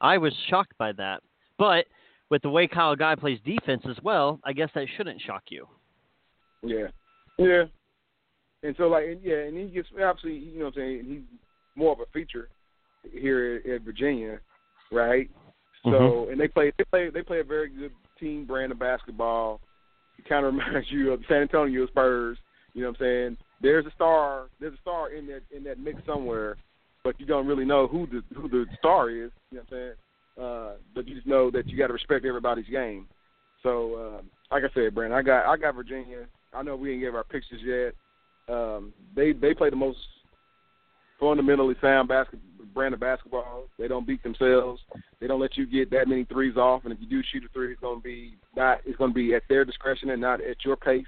I 0.00 0.18
was 0.18 0.32
shocked 0.48 0.76
by 0.78 0.92
that, 0.92 1.22
but 1.58 1.86
with 2.30 2.42
the 2.42 2.50
way 2.50 2.68
Kyle 2.68 2.96
Guy 2.96 3.14
plays 3.14 3.38
defense 3.44 3.82
as 3.88 3.96
well, 4.02 4.40
I 4.44 4.52
guess 4.52 4.68
that 4.74 4.86
shouldn't 4.96 5.20
shock 5.20 5.44
you. 5.48 5.66
Yeah, 6.68 6.88
yeah, 7.38 7.64
and 8.62 8.74
so 8.76 8.84
like 8.84 9.04
and, 9.06 9.20
yeah, 9.22 9.44
and 9.44 9.56
he 9.56 9.66
gets 9.66 9.88
obviously 10.02 10.34
you 10.34 10.58
know 10.58 10.66
what 10.66 10.76
I'm 10.76 10.80
saying 10.80 11.04
he's 11.06 11.38
more 11.74 11.92
of 11.92 12.00
a 12.00 12.06
feature 12.12 12.48
here 13.12 13.62
at, 13.64 13.70
at 13.70 13.82
Virginia, 13.82 14.40
right? 14.90 15.30
So 15.84 15.90
mm-hmm. 15.90 16.32
and 16.32 16.40
they 16.40 16.48
play 16.48 16.72
they 16.78 16.84
play 16.84 17.10
they 17.10 17.22
play 17.22 17.40
a 17.40 17.44
very 17.44 17.68
good 17.68 17.92
team 18.18 18.46
brand 18.46 18.72
of 18.72 18.78
basketball. 18.78 19.60
It 20.18 20.28
kind 20.28 20.46
of 20.46 20.54
reminds 20.66 20.90
you 20.90 21.12
of 21.12 21.20
the 21.20 21.26
San 21.28 21.42
Antonio 21.42 21.86
Spurs. 21.86 22.38
You 22.74 22.82
know 22.82 22.88
what 22.88 23.00
I'm 23.00 23.04
saying? 23.04 23.36
There's 23.62 23.86
a 23.86 23.90
star. 23.94 24.48
There's 24.60 24.74
a 24.74 24.80
star 24.80 25.12
in 25.12 25.26
that 25.28 25.42
in 25.54 25.64
that 25.64 25.78
mix 25.78 26.00
somewhere, 26.06 26.56
but 27.04 27.18
you 27.20 27.26
don't 27.26 27.46
really 27.46 27.64
know 27.64 27.86
who 27.86 28.06
the 28.06 28.22
who 28.34 28.48
the 28.48 28.66
star 28.78 29.10
is. 29.10 29.30
You 29.50 29.58
know 29.58 29.62
what 29.68 29.76
I'm 29.78 29.78
saying? 29.78 29.94
Uh, 30.38 30.72
but 30.94 31.08
you 31.08 31.14
just 31.14 31.26
know 31.26 31.50
that 31.50 31.66
you 31.68 31.78
got 31.78 31.86
to 31.86 31.94
respect 31.94 32.26
everybody's 32.26 32.68
game. 32.68 33.06
So, 33.62 33.94
uh, 33.94 34.22
like 34.54 34.64
I 34.64 34.74
said, 34.74 34.94
Brandon, 34.94 35.18
I 35.18 35.22
got 35.22 35.46
I 35.46 35.56
got 35.56 35.74
Virginia. 35.74 36.26
I 36.54 36.62
know 36.62 36.76
we 36.76 36.90
didn't 36.90 37.02
give 37.02 37.14
our 37.14 37.24
pictures 37.24 37.60
yet. 37.64 38.54
Um, 38.54 38.92
they 39.14 39.32
they 39.32 39.54
play 39.54 39.70
the 39.70 39.76
most 39.76 39.98
fundamentally 41.18 41.74
sound 41.80 42.08
basket, 42.08 42.38
brand 42.74 42.94
of 42.94 43.00
basketball. 43.00 43.64
They 43.78 43.88
don't 43.88 44.06
beat 44.06 44.22
themselves. 44.22 44.80
They 45.20 45.26
don't 45.26 45.40
let 45.40 45.56
you 45.56 45.66
get 45.66 45.90
that 45.90 46.08
many 46.08 46.24
threes 46.24 46.56
off. 46.56 46.84
And 46.84 46.92
if 46.92 47.00
you 47.00 47.08
do 47.08 47.22
shoot 47.32 47.44
a 47.44 47.48
three, 47.52 47.72
it's 47.72 47.80
going 47.80 48.00
to 48.00 48.04
be 48.04 48.34
not. 48.54 48.80
It's 48.84 48.96
going 48.96 49.10
to 49.10 49.14
be 49.14 49.34
at 49.34 49.42
their 49.48 49.64
discretion 49.64 50.10
and 50.10 50.20
not 50.20 50.40
at 50.40 50.64
your 50.64 50.76
pace. 50.76 51.04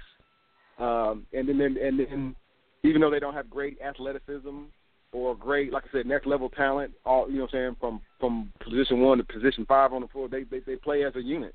Um, 0.79 1.25
and 1.33 1.47
then 1.47 1.77
and 1.81 1.99
then 1.99 2.35
even 2.83 3.01
though 3.01 3.11
they 3.11 3.19
don't 3.19 3.33
have 3.33 3.49
great 3.49 3.79
athleticism 3.81 4.63
or 5.11 5.35
great, 5.35 5.73
like 5.73 5.83
I 5.85 5.91
said, 5.91 6.05
next 6.05 6.27
level 6.27 6.49
talent, 6.49 6.93
all 7.05 7.29
you 7.29 7.37
know, 7.37 7.43
what 7.43 7.53
I'm 7.53 7.59
saying 7.59 7.75
from 7.79 8.01
from 8.19 8.53
position 8.63 9.01
one 9.01 9.17
to 9.17 9.23
position 9.23 9.65
five 9.65 9.93
on 9.93 10.01
the 10.01 10.07
floor, 10.07 10.27
they 10.27 10.43
they, 10.43 10.59
they 10.59 10.75
play 10.75 11.03
as 11.03 11.15
a 11.15 11.21
unit. 11.21 11.53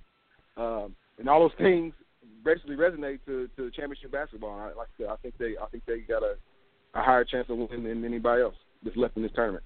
Um, 0.56 0.94
and 1.18 1.28
all 1.28 1.40
those 1.40 1.58
things 1.58 1.94
basically 2.44 2.76
resonate 2.76 3.20
to 3.26 3.48
to 3.56 3.70
championship 3.70 4.12
basketball. 4.12 4.58
I, 4.58 4.72
like 4.76 4.88
I 4.98 5.02
said, 5.02 5.06
I 5.10 5.16
think 5.16 5.38
they 5.38 5.56
I 5.60 5.66
think 5.70 5.84
they 5.86 6.00
got 6.00 6.22
a 6.22 6.36
a 6.94 7.02
higher 7.02 7.24
chance 7.24 7.46
of 7.48 7.58
winning 7.58 7.84
than 7.84 8.04
anybody 8.04 8.42
else 8.42 8.54
that's 8.82 8.96
left 8.96 9.16
in 9.16 9.22
this 9.22 9.32
tournament. 9.34 9.64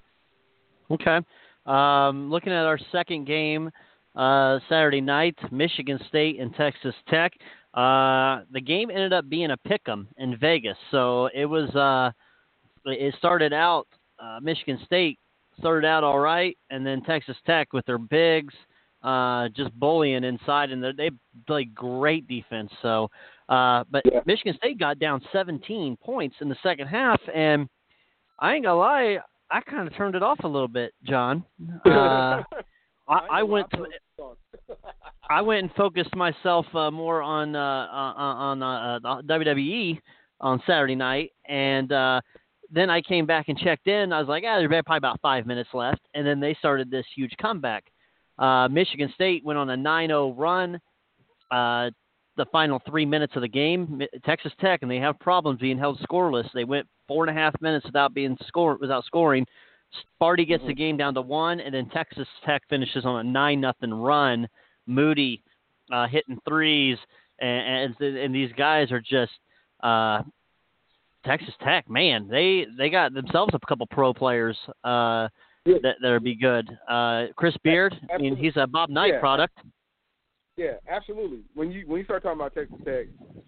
Okay. 0.89 1.19
Um, 1.65 2.31
looking 2.31 2.51
at 2.51 2.65
our 2.65 2.79
second 2.91 3.25
game 3.25 3.69
uh, 4.15 4.59
Saturday 4.67 5.01
night, 5.01 5.37
Michigan 5.51 5.99
State 6.07 6.39
and 6.39 6.53
Texas 6.55 6.95
Tech. 7.07 7.31
Uh, 7.75 8.41
the 8.51 8.61
game 8.61 8.89
ended 8.89 9.13
up 9.13 9.29
being 9.29 9.51
a 9.51 9.57
pick 9.57 9.81
'em 9.87 10.07
in 10.17 10.37
Vegas, 10.37 10.77
so 10.91 11.29
it 11.33 11.45
was. 11.45 11.69
Uh, 11.75 12.11
it 12.85 13.13
started 13.17 13.53
out 13.53 13.87
uh, 14.19 14.39
Michigan 14.41 14.79
State 14.85 15.19
started 15.59 15.85
out 15.85 16.03
all 16.03 16.19
right, 16.19 16.57
and 16.69 16.85
then 16.85 17.01
Texas 17.03 17.37
Tech 17.45 17.73
with 17.73 17.85
their 17.85 17.97
bigs 17.97 18.53
uh, 19.03 19.49
just 19.49 19.71
bullying 19.79 20.23
inside, 20.23 20.71
and 20.71 20.83
they 20.83 21.11
play 21.47 21.65
great 21.65 22.27
defense. 22.27 22.71
So, 22.81 23.09
uh, 23.47 23.83
but 23.89 24.03
Yeah. 24.05 24.21
Michigan 24.25 24.55
State 24.57 24.77
got 24.77 24.99
down 24.99 25.21
17 25.31 25.97
points 25.97 26.35
in 26.41 26.49
the 26.49 26.57
second 26.61 26.87
half, 26.87 27.21
and 27.33 27.69
I 28.39 28.55
ain't 28.55 28.65
gonna 28.65 28.77
lie, 28.79 29.19
I 29.51 29.61
kind 29.61 29.87
of 29.87 29.95
turned 29.95 30.15
it 30.15 30.23
off 30.23 30.39
a 30.43 30.47
little 30.47 30.67
bit, 30.67 30.93
John. 31.03 31.43
Uh, 31.85 32.43
I, 33.07 33.39
I 33.39 33.43
went 33.43 33.67
to, 33.71 33.87
I 35.31 35.41
went 35.41 35.63
and 35.63 35.73
focused 35.73 36.15
myself 36.15 36.67
uh, 36.75 36.91
more 36.91 37.23
on 37.23 37.55
uh, 37.55 37.87
on 37.91 38.61
uh, 38.61 38.99
uh, 39.03 39.21
WWE 39.23 39.99
on 40.41 40.61
Saturday 40.67 40.93
night, 40.93 41.31
and 41.47 41.91
uh, 41.91 42.21
then 42.71 42.91
I 42.91 43.01
came 43.01 43.25
back 43.25 43.49
and 43.49 43.57
checked 43.57 43.87
in. 43.87 44.13
I 44.13 44.19
was 44.19 44.27
like, 44.27 44.43
ah, 44.45 44.59
there's 44.59 44.69
probably 44.69 44.97
about 44.97 45.19
five 45.21 45.47
minutes 45.47 45.69
left, 45.73 46.01
and 46.13 46.25
then 46.25 46.39
they 46.39 46.53
started 46.59 46.91
this 46.91 47.05
huge 47.15 47.33
comeback. 47.41 47.85
Uh, 48.39 48.67
Michigan 48.69 49.11
State 49.13 49.43
went 49.43 49.59
on 49.59 49.69
a 49.69 49.75
9-0 49.75 50.33
run. 50.37 50.79
Uh, 51.51 51.89
the 52.37 52.45
final 52.53 52.81
three 52.87 53.05
minutes 53.05 53.35
of 53.35 53.41
the 53.41 53.47
game, 53.47 54.01
Texas 54.25 54.53
Tech, 54.61 54.79
and 54.81 54.89
they 54.89 54.97
have 54.97 55.19
problems 55.19 55.59
being 55.59 55.77
held 55.77 55.99
scoreless. 55.99 56.49
They 56.53 56.63
went 56.63 56.87
four 57.05 57.27
and 57.27 57.37
a 57.37 57.39
half 57.39 57.53
minutes 57.61 57.85
without 57.85 58.13
being 58.13 58.37
score 58.47 58.77
without 58.79 59.03
scoring. 59.03 59.45
Sparty 60.21 60.47
gets 60.47 60.63
the 60.65 60.73
game 60.73 60.95
down 60.95 61.13
to 61.15 61.21
one, 61.21 61.59
and 61.59 61.73
then 61.73 61.89
Texas 61.89 62.27
Tech 62.45 62.61
finishes 62.69 63.05
on 63.05 63.19
a 63.19 63.29
nine 63.29 63.59
nothing 63.59 63.93
run. 63.93 64.47
Mooney 64.85 65.43
uh, 65.91 66.07
hitting 66.07 66.39
threes, 66.47 66.97
and, 67.39 67.95
and 68.01 68.15
and 68.17 68.33
these 68.33 68.51
guys 68.57 68.89
are 68.91 69.01
just 69.01 69.33
uh, 69.83 70.21
Texas 71.25 71.53
Tech. 71.63 71.89
Man, 71.89 72.27
they 72.29 72.65
they 72.77 72.89
got 72.89 73.13
themselves 73.13 73.53
a 73.53 73.67
couple 73.67 73.87
pro 73.87 74.13
players 74.13 74.57
uh, 74.85 75.27
Yeah. 75.65 75.77
that 75.83 75.95
that'll 76.01 76.19
be 76.19 76.35
good. 76.35 76.69
Uh, 76.87 77.27
Chris 77.35 77.55
Beard, 77.63 77.93
I 78.13 78.17
mean, 78.17 78.35
he's 78.35 78.53
a 78.55 78.65
Bob 78.65 78.89
Knight 78.89 79.13
Yeah. 79.13 79.19
product. 79.19 79.57
Yeah, 80.55 80.73
absolutely. 80.89 81.39
When 81.53 81.71
you 81.71 81.83
when 81.87 81.99
you 81.99 82.03
start 82.05 82.21
talking 82.23 82.39
about 82.39 82.53
Texas 82.53 82.75
Tech, 82.83 83.05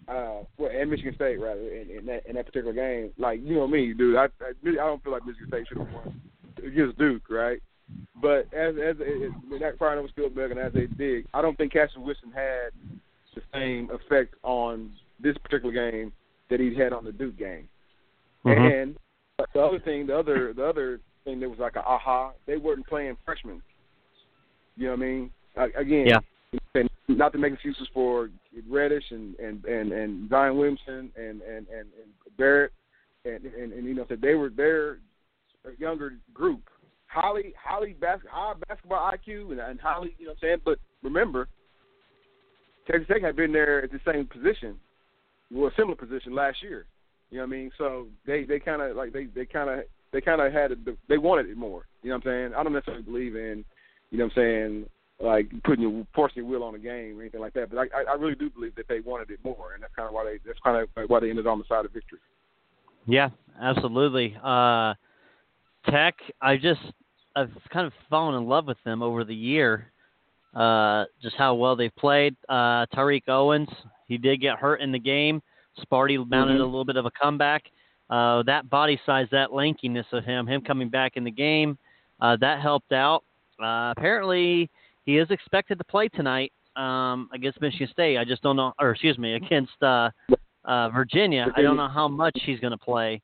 uh, 0.08 0.44
well, 0.56 0.70
and 0.74 0.90
Michigan 0.90 1.14
State 1.14 1.38
rather 1.40 1.60
in, 1.60 1.90
in 1.90 2.06
that 2.06 2.24
in 2.26 2.36
that 2.36 2.46
particular 2.46 2.72
game, 2.72 3.12
like 3.18 3.40
you 3.42 3.54
know 3.54 3.66
me, 3.66 3.92
dude, 3.92 4.16
I 4.16 4.24
I, 4.40 4.52
I 4.64 4.72
don't 4.74 5.02
feel 5.04 5.12
like 5.12 5.26
Michigan 5.26 5.48
State 5.48 5.68
should 5.68 5.78
have 5.78 5.92
won 5.92 6.20
against 6.64 6.96
Duke, 6.98 7.28
right? 7.28 7.60
But 8.20 8.46
as 8.54 8.74
as 8.76 8.96
it, 9.00 9.30
it, 9.50 9.60
that 9.60 9.78
firing 9.78 9.98
over 9.98 10.08
Spielberg 10.08 10.52
and 10.52 10.60
as 10.60 10.72
they 10.72 10.86
did, 10.86 11.26
I 11.34 11.42
don't 11.42 11.56
think 11.58 11.72
Cassius 11.72 11.98
Winston 11.98 12.32
had 12.32 12.70
the 13.34 13.42
same 13.52 13.90
effect 13.90 14.34
on 14.42 14.92
this 15.20 15.36
particular 15.38 15.72
game 15.72 16.12
that 16.48 16.60
he 16.60 16.74
had 16.74 16.92
on 16.94 17.04
the 17.04 17.12
Duke 17.12 17.36
game. 17.36 17.68
Mhm. 18.46 18.82
And 18.82 18.96
the 19.54 19.60
other 19.60 19.80
thing, 19.80 20.06
the 20.06 20.18
other 20.18 20.54
the 20.54 20.64
other 20.64 21.00
thing 21.24 21.40
that 21.40 21.48
was 21.48 21.58
like 21.58 21.76
a 21.76 21.84
aha, 21.84 22.32
they 22.46 22.56
weren't 22.56 22.86
playing 22.86 23.16
freshmen. 23.24 23.62
You 24.76 24.86
know 24.86 24.90
what 24.92 25.00
I 25.00 25.06
mean? 25.06 25.30
Uh, 25.56 25.66
again, 25.76 26.06
Yeah. 26.06 26.18
and 26.74 26.88
not 27.08 27.32
to 27.32 27.38
make 27.38 27.52
excuses 27.52 27.88
for 27.92 28.30
Reddish 28.68 29.04
and 29.10 29.34
and 29.38 29.64
and 29.64 29.92
and 29.92 30.30
Zion 30.30 30.56
Williamson 30.56 31.10
and 31.16 31.42
and 31.42 31.66
and, 31.68 31.68
and 31.68 32.36
Barrett 32.38 32.72
and, 33.24 33.44
and 33.44 33.72
and 33.72 33.84
you 33.84 33.94
know 33.94 34.06
so 34.08 34.16
they 34.16 34.34
were 34.34 34.50
they're 34.50 34.98
younger 35.78 36.14
group, 36.32 36.62
highly 37.06 37.54
highly 37.62 37.94
bas- 38.00 38.20
high 38.30 38.54
basketball 38.68 39.12
IQ 39.12 39.50
and, 39.52 39.60
and 39.60 39.80
highly 39.80 40.14
you 40.18 40.26
know 40.26 40.30
what 40.32 40.38
I'm 40.42 40.48
saying. 40.48 40.58
But 40.64 40.78
remember, 41.02 41.48
Texas 42.86 43.06
Tech 43.08 43.22
had 43.22 43.36
been 43.36 43.52
there 43.52 43.82
at 43.84 43.90
the 43.92 44.00
same 44.10 44.26
position, 44.26 44.76
well, 45.50 45.68
a 45.68 45.74
similar 45.76 45.96
position 45.96 46.34
last 46.34 46.62
year. 46.62 46.86
You 47.30 47.38
know 47.38 47.44
what 47.44 47.54
I 47.54 47.58
mean? 47.58 47.70
So 47.78 48.06
they 48.26 48.44
they 48.44 48.58
kind 48.58 48.82
of 48.82 48.96
like 48.96 49.12
they 49.12 49.26
they 49.26 49.46
kind 49.46 49.70
of 49.70 49.80
they 50.12 50.20
kind 50.20 50.40
of 50.40 50.52
had 50.52 50.72
it. 50.72 50.78
They 51.08 51.18
wanted 51.18 51.48
it 51.48 51.56
more. 51.56 51.86
You 52.02 52.10
know 52.10 52.16
what 52.16 52.26
I'm 52.26 52.30
saying? 52.50 52.54
I 52.54 52.62
don't 52.62 52.72
necessarily 52.72 53.02
believe 53.02 53.34
in, 53.34 53.64
you 54.10 54.18
know 54.18 54.24
what 54.24 54.32
I'm 54.36 54.36
saying, 54.36 54.86
like 55.20 55.50
putting 55.64 55.82
your 55.82 56.06
forcing 56.14 56.42
your 56.42 56.46
will 56.46 56.64
on 56.64 56.74
the 56.74 56.78
game 56.78 57.18
or 57.18 57.22
anything 57.22 57.40
like 57.40 57.54
that. 57.54 57.70
But 57.70 57.78
I 57.78 58.02
I- 58.10 58.14
really 58.14 58.34
do 58.34 58.50
believe 58.50 58.74
that 58.74 58.88
they 58.88 59.00
wanted 59.00 59.30
it 59.30 59.38
more, 59.44 59.72
and 59.74 59.82
that's 59.82 59.94
kind 59.94 60.08
of 60.08 60.14
why 60.14 60.24
they 60.24 60.38
that's 60.44 60.58
kind 60.60 60.76
of 60.76 61.10
why 61.10 61.20
they 61.20 61.30
ended 61.30 61.46
on 61.46 61.58
the 61.58 61.64
side 61.64 61.84
of 61.84 61.92
victory. 61.92 62.18
Yeah, 63.06 63.30
absolutely. 63.60 64.36
Uh, 64.42 64.94
Tech, 65.90 66.14
I 66.40 66.56
just 66.56 66.80
I've 67.34 67.50
kind 67.72 67.86
of 67.86 67.92
fallen 68.10 68.34
in 68.34 68.46
love 68.48 68.66
with 68.66 68.76
them 68.84 69.02
over 69.02 69.24
the 69.24 69.34
year. 69.34 69.90
Uh, 70.54 71.06
just 71.22 71.34
how 71.36 71.54
well 71.54 71.74
they've 71.74 71.94
played. 71.96 72.36
Uh, 72.48 72.84
Tariq 72.94 73.22
Owens, 73.28 73.70
he 74.06 74.18
did 74.18 74.40
get 74.40 74.58
hurt 74.58 74.80
in 74.82 74.92
the 74.92 74.98
game. 74.98 75.42
Sparty 75.80 76.18
mounted 76.28 76.58
Mhm. 76.58 76.60
a 76.60 76.64
little 76.64 76.84
bit 76.84 76.96
of 76.96 77.06
a 77.06 77.10
comeback. 77.10 77.62
Uh, 78.12 78.42
that 78.42 78.68
body 78.68 79.00
size, 79.06 79.26
that 79.32 79.52
lankiness 79.52 80.04
of 80.12 80.22
him, 80.22 80.46
him 80.46 80.60
coming 80.60 80.90
back 80.90 81.16
in 81.16 81.24
the 81.24 81.30
game, 81.30 81.78
uh, 82.20 82.36
that 82.38 82.60
helped 82.60 82.92
out. 82.92 83.24
Uh, 83.58 83.94
apparently, 83.96 84.68
he 85.06 85.16
is 85.16 85.30
expected 85.30 85.78
to 85.78 85.84
play 85.84 86.08
tonight 86.08 86.52
um, 86.76 87.30
against 87.32 87.58
Michigan 87.62 87.88
State. 87.90 88.18
I 88.18 88.24
just 88.26 88.42
don't 88.42 88.56
know, 88.56 88.74
or 88.78 88.90
excuse 88.90 89.16
me, 89.16 89.32
against 89.36 89.82
uh, 89.82 90.10
uh, 90.66 90.90
Virginia. 90.90 91.50
I 91.56 91.62
don't 91.62 91.78
know 91.78 91.88
how 91.88 92.06
much 92.06 92.38
he's 92.44 92.60
going 92.60 92.72
to 92.72 92.84
play, 92.84 93.22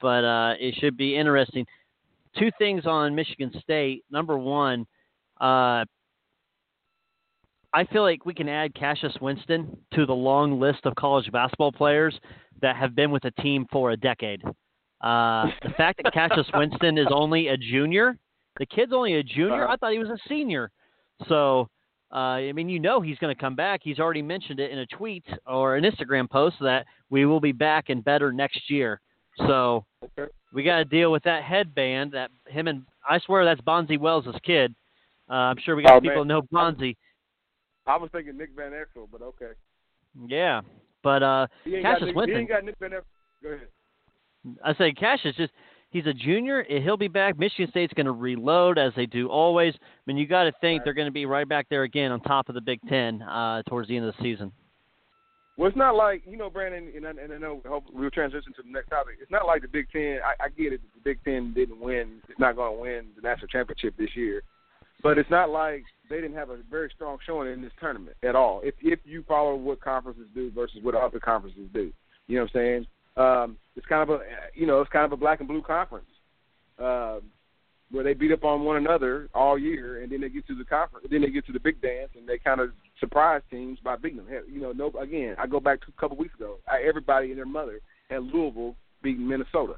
but 0.00 0.24
uh, 0.24 0.54
it 0.58 0.76
should 0.80 0.96
be 0.96 1.14
interesting. 1.14 1.66
Two 2.38 2.50
things 2.56 2.86
on 2.86 3.14
Michigan 3.14 3.52
State. 3.62 4.02
Number 4.10 4.38
one, 4.38 4.86
uh, 5.42 5.84
I 7.74 7.84
feel 7.84 8.02
like 8.02 8.26
we 8.26 8.34
can 8.34 8.48
add 8.48 8.74
Cassius 8.74 9.14
Winston 9.20 9.76
to 9.94 10.04
the 10.06 10.12
long 10.12 10.60
list 10.60 10.80
of 10.84 10.94
college 10.94 11.30
basketball 11.32 11.72
players 11.72 12.18
that 12.60 12.76
have 12.76 12.94
been 12.94 13.10
with 13.10 13.24
a 13.24 13.30
team 13.42 13.66
for 13.72 13.92
a 13.92 13.96
decade. 13.96 14.42
Uh, 15.00 15.46
the 15.62 15.70
fact 15.76 16.00
that 16.02 16.12
Cassius 16.12 16.46
Winston 16.54 16.98
is 16.98 17.08
only 17.10 17.48
a 17.48 17.56
junior, 17.56 18.16
the 18.58 18.66
kid's 18.66 18.92
only 18.92 19.14
a 19.14 19.22
junior. 19.22 19.64
Uh-huh. 19.64 19.72
I 19.72 19.76
thought 19.76 19.92
he 19.92 19.98
was 19.98 20.10
a 20.10 20.18
senior. 20.28 20.70
So, 21.28 21.68
uh, 22.12 22.16
I 22.38 22.52
mean, 22.52 22.68
you 22.68 22.78
know 22.78 23.00
he's 23.00 23.18
going 23.18 23.34
to 23.34 23.40
come 23.40 23.56
back. 23.56 23.80
He's 23.82 23.98
already 23.98 24.22
mentioned 24.22 24.60
it 24.60 24.70
in 24.70 24.78
a 24.80 24.86
tweet 24.86 25.24
or 25.46 25.76
an 25.76 25.84
Instagram 25.84 26.28
post 26.28 26.56
that 26.60 26.86
we 27.10 27.24
will 27.24 27.40
be 27.40 27.52
back 27.52 27.88
and 27.88 28.04
better 28.04 28.32
next 28.32 28.70
year. 28.70 29.00
So 29.46 29.86
we 30.52 30.62
got 30.62 30.76
to 30.78 30.84
deal 30.84 31.10
with 31.10 31.22
that 31.22 31.42
headband. 31.42 32.12
That 32.12 32.30
him 32.46 32.68
and 32.68 32.82
I 33.08 33.18
swear 33.20 33.46
that's 33.46 33.62
Bonzi 33.62 33.98
Wells' 33.98 34.26
kid. 34.44 34.74
Uh, 35.30 35.34
I'm 35.34 35.56
sure 35.64 35.74
we 35.74 35.82
got 35.84 35.94
Oh, 35.94 36.00
people 36.00 36.24
man. 36.24 36.28
know 36.28 36.42
Bonzi. 36.42 36.96
I 37.86 37.96
was 37.96 38.10
thinking 38.12 38.36
Nick 38.36 38.50
Van 38.56 38.72
Exel, 38.72 39.06
but 39.10 39.22
okay. 39.22 39.52
Yeah, 40.26 40.60
but 41.02 41.22
uh, 41.22 41.46
Cassius 41.64 42.06
Nick, 42.08 42.16
Winston. 42.16 42.34
He 42.34 42.40
ain't 42.40 42.48
got 42.48 42.64
Nick 42.64 42.76
Van 42.78 42.90
Exel. 42.90 43.02
Go 43.42 43.48
ahead. 43.50 43.68
I 44.64 44.74
say 44.74 44.92
Cassius 44.92 45.34
just 45.36 45.52
he's 45.90 46.06
a 46.06 46.12
junior. 46.12 46.64
He'll 46.68 46.96
be 46.96 47.08
back. 47.08 47.38
Michigan 47.38 47.68
State's 47.70 47.92
going 47.94 48.06
to 48.06 48.12
reload 48.12 48.78
as 48.78 48.92
they 48.96 49.06
do 49.06 49.28
always. 49.28 49.74
I 49.74 49.78
mean, 50.06 50.16
you 50.16 50.26
got 50.26 50.44
to 50.44 50.52
think 50.60 50.80
Right. 50.80 50.84
they're 50.84 50.94
going 50.94 51.06
to 51.06 51.12
be 51.12 51.26
right 51.26 51.48
back 51.48 51.66
there 51.70 51.82
again 51.84 52.12
on 52.12 52.20
top 52.20 52.48
of 52.48 52.54
the 52.54 52.60
Big 52.60 52.80
Ten 52.88 53.22
uh, 53.22 53.62
towards 53.68 53.88
the 53.88 53.96
end 53.96 54.06
of 54.06 54.14
the 54.16 54.22
season. 54.22 54.52
Well, 55.58 55.68
it's 55.68 55.76
not 55.76 55.94
like 55.94 56.22
you 56.26 56.36
know, 56.36 56.48
Brandon, 56.50 56.90
and 56.96 57.06
I, 57.06 57.10
and 57.10 57.32
I 57.32 57.38
know 57.38 57.60
hope 57.68 57.84
we'll 57.92 58.10
transition 58.10 58.52
to 58.56 58.62
the 58.62 58.70
next 58.70 58.88
topic. 58.88 59.16
It's 59.20 59.30
not 59.30 59.46
like 59.46 59.62
the 59.62 59.68
Big 59.68 59.86
Ten. 59.90 60.18
I, 60.24 60.44
I 60.44 60.48
get 60.48 60.72
it. 60.72 60.80
The 60.94 61.00
Big 61.04 61.22
Ten 61.24 61.52
didn't 61.54 61.78
win. 61.80 62.20
It's 62.28 62.38
not 62.40 62.56
going 62.56 62.74
to 62.76 62.80
win 62.80 63.06
the 63.14 63.22
national 63.22 63.48
championship 63.48 63.94
this 63.98 64.16
year, 64.16 64.42
but 65.02 65.18
it's 65.18 65.30
not 65.30 65.50
like 65.50 65.84
they 66.12 66.20
didn't 66.20 66.36
have 66.36 66.50
a 66.50 66.58
very 66.70 66.90
strong 66.94 67.18
showing 67.26 67.50
in 67.50 67.62
this 67.62 67.72
tournament 67.80 68.16
at 68.22 68.36
all. 68.36 68.60
If 68.62 68.74
if 68.82 69.00
you 69.04 69.24
follow 69.26 69.54
what 69.56 69.80
conferences 69.80 70.26
do 70.34 70.50
versus 70.50 70.78
what 70.82 70.94
other 70.94 71.18
conferences 71.18 71.68
do, 71.72 71.92
you 72.26 72.36
know 72.36 72.42
what 72.42 72.50
I'm 72.54 72.60
saying? 72.60 72.86
Um, 73.16 73.56
it's 73.76 73.86
kind 73.86 74.02
of 74.08 74.20
a 74.20 74.20
you 74.54 74.66
know 74.66 74.80
it's 74.80 74.92
kind 74.92 75.04
of 75.04 75.12
a 75.12 75.16
black 75.16 75.40
and 75.40 75.48
blue 75.48 75.62
conference. 75.62 76.06
Um, 76.78 77.22
where 77.90 78.02
they 78.02 78.14
beat 78.14 78.32
up 78.32 78.42
on 78.42 78.64
one 78.64 78.78
another 78.78 79.28
all 79.34 79.58
year, 79.58 80.02
and 80.02 80.10
then 80.10 80.22
they 80.22 80.30
get 80.30 80.46
to 80.46 80.54
the 80.54 80.64
conference, 80.64 81.06
then 81.10 81.20
they 81.20 81.28
get 81.28 81.44
to 81.44 81.52
the 81.52 81.60
big 81.60 81.80
dance, 81.82 82.08
and 82.16 82.26
they 82.26 82.38
kind 82.38 82.58
of 82.58 82.70
surprise 82.98 83.42
teams 83.50 83.78
by 83.84 83.96
beating 83.96 84.16
them. 84.16 84.26
You 84.50 84.60
know, 84.62 84.72
no. 84.72 84.90
Again, 84.98 85.36
I 85.38 85.46
go 85.46 85.60
back 85.60 85.80
to 85.82 85.86
a 85.96 86.00
couple 86.00 86.16
weeks 86.16 86.34
ago. 86.34 86.56
I, 86.66 86.82
everybody 86.86 87.28
and 87.28 87.38
their 87.38 87.46
mother 87.46 87.80
had 88.08 88.22
Louisville 88.22 88.74
beating 89.02 89.28
Minnesota, 89.28 89.74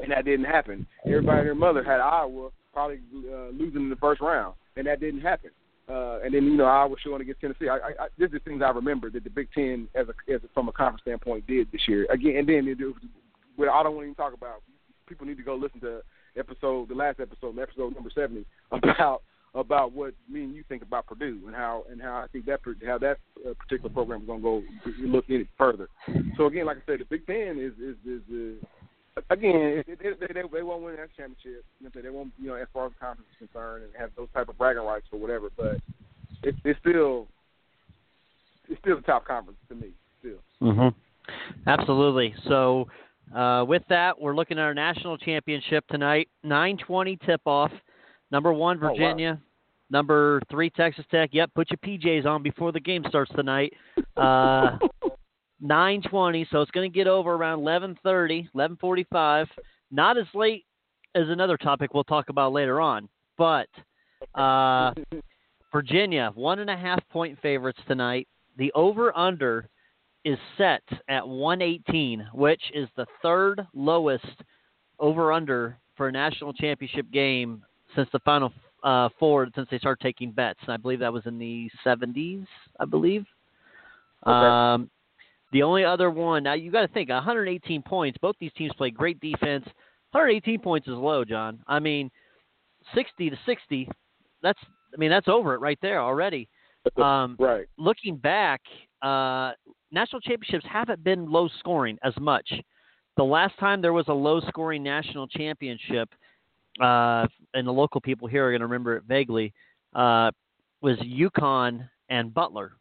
and 0.00 0.12
that 0.12 0.26
didn't 0.26 0.44
happen. 0.44 0.86
Everybody 1.06 1.38
and 1.38 1.46
their 1.46 1.54
mother 1.54 1.82
had 1.82 2.00
Iowa 2.00 2.50
probably 2.72 3.00
uh, 3.32 3.48
losing 3.48 3.82
in 3.82 3.90
the 3.90 3.96
first 3.96 4.20
round, 4.20 4.54
and 4.76 4.86
that 4.86 5.00
didn't 5.00 5.20
happen. 5.20 5.50
Uh, 5.88 6.18
and 6.24 6.34
then 6.34 6.44
you 6.44 6.56
know 6.56 6.64
Iowa 6.64 6.96
showing 7.02 7.20
against 7.20 7.40
Tennessee. 7.40 7.68
I, 7.68 7.76
I, 7.76 8.04
I, 8.04 8.08
this 8.18 8.30
is 8.32 8.40
things 8.44 8.60
I 8.64 8.70
remember 8.70 9.08
that 9.10 9.22
the 9.22 9.30
Big 9.30 9.48
Ten, 9.52 9.88
as 9.94 10.06
a, 10.08 10.32
as 10.32 10.40
a, 10.42 10.48
from 10.52 10.68
a 10.68 10.72
conference 10.72 11.02
standpoint, 11.02 11.46
did 11.46 11.70
this 11.70 11.82
year. 11.86 12.06
Again, 12.10 12.36
and 12.36 12.48
then 12.48 12.66
it, 12.66 12.78
what 13.54 13.68
I 13.68 13.82
don't 13.82 13.94
want 13.94 14.04
to 14.04 14.10
even 14.10 14.14
talk 14.14 14.34
about. 14.34 14.62
People 15.06 15.26
need 15.26 15.36
to 15.36 15.44
go 15.44 15.54
listen 15.54 15.78
to 15.80 16.02
episode, 16.36 16.88
the 16.88 16.94
last 16.94 17.20
episode, 17.20 17.56
episode 17.60 17.94
number 17.94 18.10
seventy, 18.12 18.44
about 18.72 19.22
about 19.54 19.92
what 19.92 20.12
me 20.28 20.42
and 20.42 20.54
you 20.54 20.64
think 20.68 20.82
about 20.82 21.06
Purdue 21.06 21.40
and 21.46 21.54
how 21.54 21.84
and 21.88 22.02
how 22.02 22.16
I 22.16 22.26
think 22.32 22.46
that 22.46 22.60
how 22.84 22.98
that 22.98 23.18
uh, 23.48 23.54
particular 23.54 23.90
program 23.90 24.22
is 24.22 24.26
going 24.26 24.40
to 24.40 24.42
go 24.42 24.62
look 24.98 25.26
in 25.28 25.42
it 25.42 25.48
further. 25.56 25.88
So 26.36 26.46
again, 26.46 26.66
like 26.66 26.78
I 26.78 26.80
said, 26.84 27.00
the 27.00 27.04
Big 27.04 27.26
Ten 27.26 27.58
is 27.58 27.72
is 27.78 27.96
is. 28.04 28.22
is 28.32 28.64
Again, 29.30 29.82
it, 29.86 29.98
they, 29.98 30.26
they 30.34 30.42
they 30.52 30.62
won't 30.62 30.82
win 30.82 30.96
that 30.96 31.08
championship. 31.16 31.64
You 31.80 31.90
know, 31.94 32.02
they 32.02 32.10
won't, 32.10 32.32
you 32.38 32.48
know, 32.48 32.54
as 32.54 32.68
far 32.72 32.86
as 32.86 32.92
the 32.92 32.98
conference 32.98 33.28
is 33.32 33.48
concerned, 33.48 33.84
and 33.84 33.92
have 33.98 34.10
those 34.16 34.28
type 34.34 34.48
of 34.48 34.58
bragging 34.58 34.82
rights 34.82 35.06
or 35.10 35.18
whatever. 35.18 35.48
But 35.56 35.78
it's 36.42 36.58
it's 36.64 36.78
still 36.80 37.26
it's 38.68 38.78
still 38.80 38.96
the 38.96 39.02
top 39.02 39.26
conference 39.26 39.58
to 39.70 39.74
me. 39.74 39.88
Still. 40.20 40.38
Mm-hmm. 40.62 40.88
Absolutely. 41.66 42.34
So, 42.46 42.88
uh, 43.34 43.64
with 43.66 43.82
that, 43.88 44.20
we're 44.20 44.34
looking 44.36 44.58
at 44.58 44.62
our 44.64 44.74
national 44.74 45.16
championship 45.18 45.86
tonight. 45.88 46.28
9:20 46.44 47.18
tip-off. 47.26 47.72
Number 48.30 48.52
one, 48.52 48.78
Oh, 48.82 48.86
wow. 48.88 48.92
Virginia. 48.92 49.40
number 49.90 50.40
three 50.50 50.68
Texas 50.70 51.04
Tech. 51.10 51.30
Yep, 51.32 51.50
put 51.54 51.68
your 51.70 51.78
PJs 51.78 52.26
on 52.26 52.42
before 52.42 52.70
the 52.72 52.80
game 52.80 53.04
starts 53.08 53.30
tonight. 53.34 53.72
Uh, 54.16 54.76
9:20, 55.62 56.46
so 56.50 56.60
it's 56.60 56.70
going 56.70 56.90
to 56.90 56.94
get 56.94 57.06
over 57.06 57.34
around 57.34 57.60
11:30, 57.60 58.48
11:45. 58.54 59.46
Not 59.90 60.18
as 60.18 60.26
late 60.34 60.64
as 61.14 61.28
another 61.28 61.56
topic 61.56 61.94
we'll 61.94 62.04
talk 62.04 62.28
about 62.28 62.52
later 62.52 62.80
on, 62.80 63.08
but 63.38 63.68
uh, 64.34 64.92
Virginia 65.72 66.30
one 66.34 66.58
and 66.58 66.70
a 66.70 66.76
half 66.76 67.00
point 67.10 67.38
favorites 67.40 67.80
tonight. 67.86 68.28
The 68.58 68.72
over 68.74 69.16
under 69.16 69.68
is 70.24 70.38
set 70.58 70.82
at 71.08 71.26
118, 71.26 72.26
which 72.32 72.62
is 72.74 72.88
the 72.96 73.06
third 73.22 73.66
lowest 73.74 74.42
over 74.98 75.32
under 75.32 75.78
for 75.96 76.08
a 76.08 76.12
national 76.12 76.52
championship 76.52 77.10
game 77.12 77.62
since 77.94 78.08
the 78.12 78.18
final 78.20 78.52
uh, 78.82 79.08
four 79.18 79.48
since 79.54 79.68
they 79.70 79.78
started 79.78 80.02
taking 80.02 80.32
bets. 80.32 80.58
And 80.62 80.72
I 80.72 80.76
believe 80.76 81.00
that 81.00 81.12
was 81.12 81.26
in 81.26 81.38
the 81.38 81.70
70s. 81.84 82.46
I 82.80 82.84
believe. 82.84 83.24
Okay. 84.26 84.32
Um, 84.32 84.90
the 85.56 85.62
only 85.62 85.86
other 85.86 86.10
one 86.10 86.42
now 86.42 86.52
you 86.52 86.70
got 86.70 86.82
to 86.82 86.88
think 86.88 87.08
118 87.08 87.80
points. 87.80 88.18
Both 88.20 88.36
these 88.38 88.52
teams 88.58 88.72
play 88.76 88.90
great 88.90 89.18
defense. 89.20 89.64
118 90.12 90.60
points 90.60 90.86
is 90.86 90.92
low, 90.92 91.24
John. 91.24 91.60
I 91.66 91.78
mean, 91.78 92.10
60 92.94 93.30
to 93.30 93.38
60. 93.46 93.88
That's 94.42 94.58
I 94.92 94.98
mean 94.98 95.08
that's 95.08 95.28
over 95.28 95.54
it 95.54 95.60
right 95.60 95.78
there 95.80 96.02
already. 96.02 96.46
Um, 97.02 97.36
right. 97.38 97.64
looking 97.78 98.18
back, 98.18 98.60
uh, 99.00 99.52
national 99.90 100.20
championships 100.20 100.66
haven't 100.70 101.02
been 101.02 101.24
low 101.24 101.48
scoring 101.58 101.96
as 102.04 102.12
much. 102.20 102.46
The 103.16 103.24
last 103.24 103.58
time 103.58 103.80
there 103.80 103.94
was 103.94 104.08
a 104.08 104.12
low 104.12 104.40
scoring 104.48 104.82
national 104.82 105.26
championship, 105.26 106.10
uh, 106.82 107.26
and 107.54 107.66
the 107.66 107.72
local 107.72 108.02
people 108.02 108.28
here 108.28 108.46
are 108.46 108.50
going 108.50 108.60
to 108.60 108.66
remember 108.66 108.98
it 108.98 109.04
vaguely, 109.08 109.54
uh, 109.94 110.30
was 110.82 110.98
UConn 110.98 111.88
and 112.10 112.34
Butler 112.34 112.72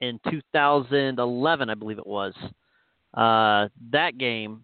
in 0.00 0.18
2011, 0.30 1.70
I 1.70 1.74
believe 1.74 1.98
it 1.98 2.06
was. 2.06 2.34
Uh, 3.14 3.68
that 3.92 4.18
game 4.18 4.62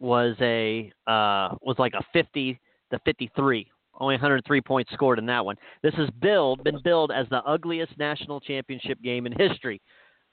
was 0.00 0.36
a 0.40 0.92
uh, 1.06 1.54
was 1.62 1.76
like 1.78 1.94
a 1.94 2.04
50 2.12 2.58
to 2.92 2.98
53. 3.04 3.70
Only 4.00 4.14
103 4.14 4.60
points 4.60 4.92
scored 4.92 5.18
in 5.18 5.26
that 5.26 5.44
one. 5.44 5.56
This 5.82 5.94
has 5.94 6.08
billed 6.20 6.62
been 6.62 6.80
billed 6.84 7.10
as 7.10 7.26
the 7.30 7.42
ugliest 7.44 7.98
national 7.98 8.40
championship 8.40 9.00
game 9.02 9.26
in 9.26 9.32
history. 9.32 9.80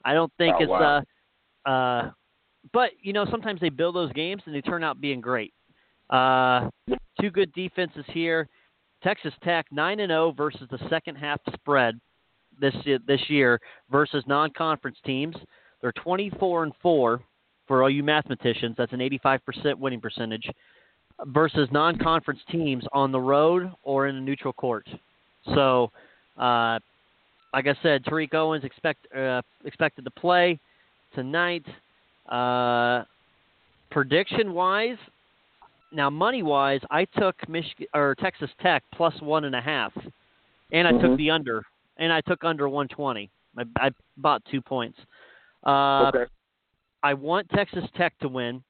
I 0.04 0.14
don't 0.14 0.32
think 0.38 0.54
Oh, 0.58 0.62
it's 0.62 0.70
wow. 0.70 1.02
uh 1.66 1.68
uh 1.68 2.10
but 2.72 2.90
you 3.02 3.12
know 3.12 3.26
sometimes 3.30 3.60
they 3.60 3.68
build 3.70 3.96
those 3.96 4.12
games 4.12 4.42
and 4.46 4.54
they 4.54 4.60
turn 4.60 4.84
out 4.84 5.00
being 5.00 5.20
great. 5.20 5.52
Uh 6.10 6.70
two 7.20 7.30
good 7.30 7.52
defenses 7.54 8.04
here. 8.12 8.48
Texas 9.02 9.34
Tech 9.42 9.66
9 9.72 10.00
and 10.00 10.10
0 10.10 10.32
versus 10.36 10.68
the 10.70 10.78
second 10.88 11.16
half 11.16 11.40
spread 11.54 12.00
this 12.60 12.74
this 13.06 13.20
year 13.28 13.60
versus 13.90 14.24
non-conference 14.26 14.98
teams. 15.04 15.36
They're 15.80 15.92
24 15.92 16.64
and 16.64 16.72
4 16.82 17.20
for 17.66 17.82
all 17.82 17.90
you 17.90 18.02
mathematicians. 18.02 18.74
That's 18.78 18.92
an 18.92 19.00
85% 19.00 19.76
winning 19.78 20.00
percentage 20.00 20.48
versus 21.26 21.68
non-conference 21.72 22.40
teams 22.50 22.84
on 22.92 23.12
the 23.12 23.20
road 23.20 23.72
or 23.82 24.06
in 24.06 24.16
a 24.16 24.20
neutral 24.20 24.52
court. 24.52 24.86
So, 25.54 25.90
uh, 26.38 26.78
like 27.52 27.66
I 27.66 27.74
said, 27.82 28.04
Tariq 28.04 28.34
Owens 28.34 28.64
expect 28.64 29.06
uh, 29.14 29.40
expected 29.64 30.04
to 30.04 30.10
play 30.10 30.58
tonight. 31.14 31.64
Uh, 32.28 33.04
prediction 33.90 34.52
wise, 34.52 34.98
now 35.92 36.10
money 36.10 36.42
wise, 36.42 36.80
I 36.90 37.04
took 37.04 37.36
Michigan 37.48 37.86
or 37.94 38.14
Texas 38.16 38.50
Tech 38.60 38.82
plus 38.92 39.14
one 39.20 39.44
and 39.44 39.54
a 39.54 39.60
half, 39.60 39.92
and 40.72 40.86
I 40.86 40.92
took 40.92 41.12
Mhm. 41.12 41.16
the 41.16 41.30
under, 41.30 41.62
and 41.96 42.12
I 42.12 42.20
took 42.22 42.44
under 42.44 42.68
120. 42.68 43.30
I, 43.58 43.62
I 43.78 43.90
bought 44.16 44.42
two 44.50 44.60
points. 44.60 44.98
Uh, 45.66 46.08
okay. 46.08 46.24
I 47.02 47.14
want 47.14 47.48
Texas 47.50 47.84
Tech 47.96 48.18
to 48.20 48.28
win, 48.28 48.62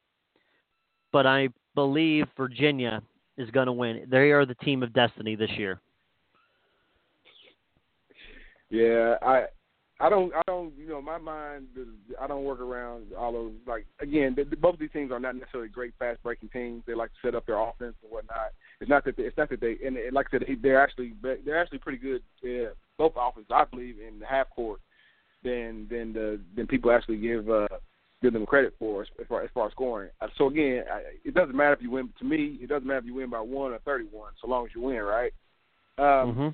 but 1.12 1.26
I 1.26 1.48
believe 1.74 2.26
Virginia 2.36 3.02
is 3.38 3.50
going 3.50 3.66
to 3.66 3.72
win. 3.72 4.06
They 4.10 4.30
are 4.30 4.46
the 4.46 4.54
team 4.56 4.82
of 4.82 4.92
destiny 4.92 5.36
this 5.36 5.50
year. 5.56 5.80
Yeah, 8.70 9.14
I 9.22 9.44
I 10.00 10.10
don't 10.10 10.34
I 10.34 10.42
don't 10.46 10.72
you 10.76 10.88
know 10.88 11.00
my 11.00 11.18
mind 11.18 11.68
I 12.20 12.26
don't 12.26 12.44
work 12.44 12.60
around 12.60 13.12
all 13.16 13.32
those 13.32 13.52
like 13.66 13.86
again 14.00 14.34
the, 14.36 14.44
the, 14.44 14.56
both 14.56 14.74
of 14.74 14.80
these 14.80 14.90
teams 14.92 15.12
are 15.12 15.20
not 15.20 15.36
necessarily 15.36 15.68
great 15.68 15.94
fast 15.98 16.22
breaking 16.22 16.48
teams. 16.48 16.82
They 16.86 16.94
like 16.94 17.10
to 17.10 17.28
set 17.28 17.34
up 17.34 17.46
their 17.46 17.58
offense 17.58 17.94
and 18.02 18.10
whatnot. 18.10 18.50
It's 18.80 18.90
not 18.90 19.04
that 19.04 19.16
they, 19.16 19.22
it's 19.22 19.38
not 19.38 19.48
that 19.50 19.60
they 19.60 19.76
and, 19.84 19.96
and 19.96 20.12
like 20.12 20.26
I 20.28 20.38
said 20.38 20.44
they, 20.48 20.54
they're 20.56 20.82
actually 20.82 21.14
they're 21.22 21.60
actually 21.60 21.78
pretty 21.78 21.98
good. 21.98 22.22
Uh, 22.44 22.74
both 22.98 23.12
offenses 23.16 23.50
I 23.54 23.64
believe 23.64 23.96
in 24.06 24.18
the 24.18 24.26
half 24.26 24.50
court 24.50 24.80
than 25.42 25.86
than 25.90 26.12
the 26.12 26.40
than 26.54 26.66
people 26.66 26.90
actually 26.90 27.18
give 27.18 27.48
uh, 27.48 27.68
give 28.22 28.32
them 28.32 28.46
credit 28.46 28.74
for 28.78 29.02
as 29.02 29.08
far 29.28 29.42
as 29.42 29.50
far 29.52 29.66
as 29.66 29.72
scoring. 29.72 30.10
Uh, 30.20 30.28
So 30.38 30.48
again, 30.48 30.84
I, 30.92 31.02
it 31.24 31.34
doesn't 31.34 31.56
matter 31.56 31.74
if 31.74 31.82
you 31.82 31.90
win. 31.90 32.12
To 32.18 32.24
me, 32.24 32.58
it 32.60 32.68
doesn't 32.68 32.86
matter 32.86 33.00
if 33.00 33.04
you 33.04 33.14
win 33.14 33.30
by 33.30 33.40
one 33.40 33.72
or 33.72 33.78
thirty 33.80 34.06
one, 34.10 34.32
so 34.40 34.48
long 34.48 34.64
as 34.66 34.70
you 34.74 34.82
win, 34.82 35.02
right? 35.02 35.32
Um, 35.98 36.34
hmm 36.34 36.48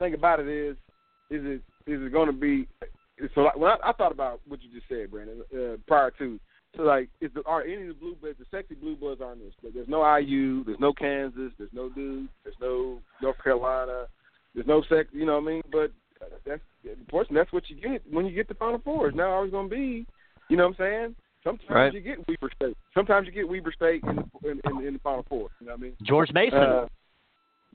thing 0.00 0.14
about 0.14 0.40
it 0.40 0.48
is, 0.48 0.76
is 1.30 1.44
it 1.44 1.62
is 1.86 2.00
it 2.02 2.12
going 2.12 2.26
to 2.26 2.32
be? 2.32 2.66
So 3.34 3.42
like, 3.42 3.56
when 3.56 3.70
I, 3.70 3.76
I 3.90 3.92
thought 3.92 4.12
about 4.12 4.40
what 4.48 4.62
you 4.62 4.70
just 4.72 4.88
said, 4.88 5.10
Brandon, 5.10 5.42
uh, 5.54 5.76
prior 5.86 6.10
to, 6.12 6.40
so 6.74 6.82
like, 6.82 7.10
is 7.20 7.30
the, 7.34 7.42
are 7.44 7.62
any 7.62 7.82
of 7.82 7.88
the 7.88 7.94
blue 7.94 8.14
bloods, 8.14 8.38
the 8.38 8.46
sexy 8.50 8.74
blue 8.74 8.96
bloods 8.96 9.20
in 9.20 9.40
this? 9.40 9.52
But 9.62 9.74
there's 9.74 9.88
no 9.88 10.16
IU, 10.16 10.64
there's 10.64 10.80
no 10.80 10.94
Kansas, 10.94 11.52
there's 11.58 11.72
no 11.74 11.90
Duke, 11.90 12.30
there's 12.44 12.56
no 12.62 12.98
North 13.20 13.36
Carolina, 13.44 14.06
there's 14.54 14.66
no 14.66 14.82
sex. 14.88 15.08
You 15.12 15.26
know 15.26 15.38
what 15.40 15.50
I 15.50 15.52
mean? 15.54 15.62
But 15.70 15.92
that's 16.46 16.62
unfortunately 16.84 17.36
that's 17.38 17.52
what 17.52 17.68
you 17.70 17.76
get 17.76 18.02
when 18.10 18.26
you 18.26 18.34
get 18.34 18.48
the 18.48 18.54
Final 18.54 18.80
Four. 18.84 19.08
It's 19.08 19.16
not 19.16 19.28
always 19.28 19.50
going 19.50 19.68
to 19.68 19.74
be. 19.74 20.06
You 20.48 20.56
know 20.56 20.64
what 20.68 20.80
I'm 20.80 20.84
saying? 20.84 21.14
Sometimes 21.44 21.70
Right. 21.70 21.92
you 21.94 22.00
get 22.00 22.18
Weber 22.28 22.50
State. 22.54 22.76
Sometimes 22.92 23.26
you 23.26 23.32
get 23.32 23.48
Weber 23.48 23.72
State 23.72 24.02
in 24.04 24.16
the, 24.16 24.50
in, 24.50 24.60
in, 24.64 24.86
in 24.88 24.92
the 24.94 24.98
Final 25.00 25.24
Four. 25.28 25.48
You 25.60 25.66
know 25.66 25.72
what 25.72 25.80
I 25.80 25.82
mean? 25.82 25.96
George 26.02 26.30
Mason. 26.32 26.58
Uh, 26.58 26.86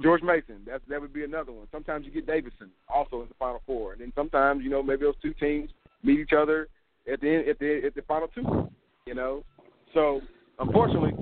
George 0.03 0.21
Mason, 0.21 0.57
that 0.67 0.81
that 0.89 0.99
would 0.99 1.13
be 1.13 1.23
another 1.23 1.51
one. 1.53 1.67
Sometimes 1.71 2.05
you 2.05 2.11
get 2.11 2.27
Davidson 2.27 2.69
also 2.93 3.21
in 3.21 3.29
the 3.29 3.33
Final 3.39 3.61
Four, 3.65 3.93
and 3.93 4.01
then 4.01 4.11
sometimes 4.15 4.61
you 4.63 4.69
know 4.69 4.83
maybe 4.83 5.03
those 5.05 5.15
two 5.21 5.33
teams 5.35 5.69
meet 6.03 6.19
each 6.19 6.33
other 6.37 6.67
at 7.11 7.21
the 7.21 7.29
end, 7.29 7.47
at 7.47 7.59
the 7.59 7.81
at 7.85 7.95
the 7.95 8.01
final 8.01 8.27
two. 8.27 8.69
You 9.05 9.15
know, 9.15 9.43
so 9.93 10.19
unfortunately, 10.59 11.13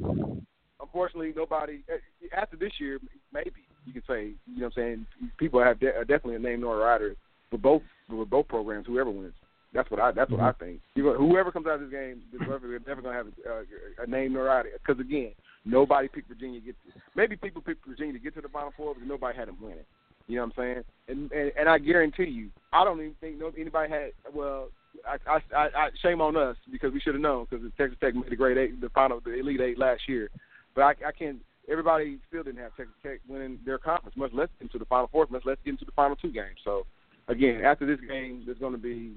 unfortunately 0.82 1.34
nobody 1.36 1.84
eh, 1.88 2.28
after 2.36 2.58
this 2.58 2.72
year 2.80 3.00
maybe 3.32 3.68
you 3.86 3.94
can 3.94 4.04
say 4.08 4.32
you 4.46 4.60
know 4.62 4.68
what 4.68 4.78
I'm 4.78 5.06
saying 5.22 5.32
people 5.38 5.64
have 5.64 5.80
de- 5.80 5.96
are 5.96 6.06
definitely 6.06 6.36
a 6.36 6.40
name 6.40 6.62
notoriety 6.62 7.16
for 7.50 7.58
both 7.58 7.82
for 8.10 8.26
both 8.26 8.48
programs 8.48 8.88
whoever 8.88 9.10
wins. 9.10 9.34
That's 9.74 9.90
what 9.90 10.00
I 10.00 10.12
that's 10.12 10.30
what 10.30 10.40
I 10.40 10.52
mm-hmm. 10.52 10.64
think. 10.64 10.82
You 10.96 11.04
know, 11.04 11.14
whoever 11.16 11.52
comes 11.52 11.66
out 11.66 11.76
of 11.76 11.82
this 11.82 11.90
game, 11.90 12.22
they're 12.32 12.48
never, 12.48 12.80
going 12.80 13.04
to 13.04 13.12
have 13.12 13.28
a, 13.28 14.04
a 14.04 14.08
name 14.08 14.34
notoriety 14.34 14.70
because 14.74 15.02
again, 15.02 15.32
nobody 15.66 16.08
picked 16.08 16.30
Virginia 16.30 16.60
to 16.60 16.66
get. 16.66 16.76
To, 16.86 17.02
maybe 17.16 17.36
people 17.36 17.62
picked 17.62 17.86
Virginia 17.88 18.14
to 18.14 18.20
get 18.20 18.36
to 18.36 18.42
the 18.42 18.50
Final 18.50 18.74
Four, 18.78 18.94
but 18.94 19.08
nobody 19.08 19.38
had 19.38 19.48
them 19.48 19.58
win 19.60 19.74
it. 19.74 19.88
You 20.28 20.38
know 20.38 20.44
what 20.44 20.54
I'm 20.58 20.64
saying? 20.64 20.84
And 21.08 21.32
and, 21.32 21.52
and 21.58 21.70
I 21.70 21.80
guarantee 21.80 22.26
you, 22.26 22.50
I 22.72 22.84
don't 22.84 23.00
even 23.00 23.16
think 23.20 23.40
no, 23.40 23.52
anybody 23.58 23.92
had. 23.92 24.12
Well, 24.34 24.70
I, 25.08 25.18
I, 25.28 25.56
I, 25.56 25.66
I 25.66 25.90
shame 26.02 26.22
on 26.22 26.38
us 26.38 26.56
because 26.72 26.94
we 26.94 27.00
should 27.00 27.16
have 27.16 27.22
known 27.22 27.48
because 27.50 27.66
Texas 27.78 27.98
Tech 28.00 28.14
made 28.14 28.30
the 28.30 28.36
grade 28.36 28.58
eight, 28.58 28.80
the 28.80 28.90
final, 28.90 29.20
the 29.20 29.40
Elite 29.40 29.62
Eight 29.62 29.80
last 29.80 30.02
year. 30.08 30.30
But 30.76 30.82
I, 30.82 30.90
I 31.08 31.12
can't. 31.12 31.40
Everybody 31.70 32.20
still 32.28 32.44
didn't 32.44 32.60
have 32.60 32.76
Texas 32.76 32.96
Tech 33.02 33.20
winning 33.28 33.60
their 33.66 33.78
conference, 33.78 34.18
much 34.18 34.34
less 34.34 34.50
into 34.60 34.78
the 34.78 34.86
Final 34.86 35.08
Four, 35.12 35.28
much 35.30 35.46
less 35.46 35.58
get 35.64 35.72
into 35.72 35.86
the 35.86 35.92
final 35.94 36.16
two 36.16 36.32
games. 36.32 36.58
So, 36.64 36.86
again, 37.28 37.62
after 37.64 37.86
this 37.86 38.00
game, 38.08 38.44
there's 38.46 38.58
going 38.58 38.74
to 38.74 38.78
be 38.78 39.14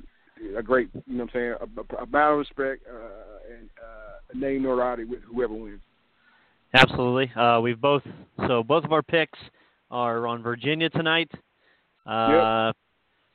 a 0.56 0.62
great, 0.62 0.88
you 1.06 1.16
know 1.16 1.24
what 1.24 1.34
I'm 1.34 1.40
saying, 1.40 1.54
a, 1.60 1.96
a, 1.96 2.00
a 2.00 2.04
amount 2.04 2.32
of 2.32 2.38
respect 2.38 2.82
uh, 2.88 3.54
and 3.56 3.68
uh, 3.82 4.32
a 4.32 4.36
name 4.36 4.62
notoriety 4.62 5.04
with 5.04 5.20
whoever 5.22 5.54
wins. 5.54 5.80
Absolutely. 6.74 7.32
Uh, 7.34 7.60
we've 7.60 7.80
both 7.80 8.02
so 8.46 8.62
both 8.62 8.84
of 8.84 8.92
our 8.92 9.02
picks 9.02 9.38
are 9.90 10.26
on 10.26 10.42
Virginia 10.42 10.90
tonight. 10.90 11.30
Uh, 12.06 12.72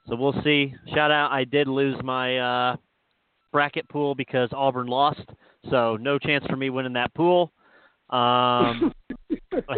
So 0.08 0.16
we'll 0.16 0.42
see. 0.44 0.74
Shout 0.94 1.12
out! 1.12 1.32
I 1.32 1.44
did 1.44 1.68
lose 1.68 1.96
my 2.04 2.38
uh, 2.38 2.76
bracket 3.52 3.88
pool 3.90 4.16
because 4.16 4.50
Auburn 4.52 4.88
lost, 4.88 5.22
so 5.70 5.96
no 5.98 6.18
chance 6.18 6.46
for 6.48 6.56
me 6.56 6.70
winning 6.70 6.94
that 6.94 7.14
pool. 7.14 7.52
Um, 8.12 8.94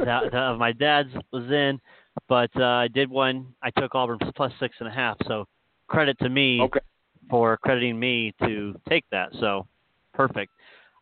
that, 0.06 0.32
that 0.32 0.56
my 0.58 0.72
dad's 0.72 1.10
was 1.32 1.46
in, 1.52 1.80
but 2.28 2.50
uh, 2.60 2.64
I 2.64 2.88
did 2.88 3.10
one. 3.10 3.54
I 3.62 3.70
took 3.72 3.96
Auburn 3.96 4.20
plus 4.36 4.52
six 4.60 4.76
and 4.80 4.88
a 4.88 4.92
half. 4.92 5.18
So 5.28 5.46
credit 5.88 6.18
to 6.20 6.30
me 6.30 6.62
Okay. 6.62 6.80
for 7.30 7.58
crediting 7.58 8.00
me 8.00 8.34
to 8.44 8.76
take 8.90 9.06
that. 9.12 9.30
So 9.40 9.68
perfect. 10.14 10.52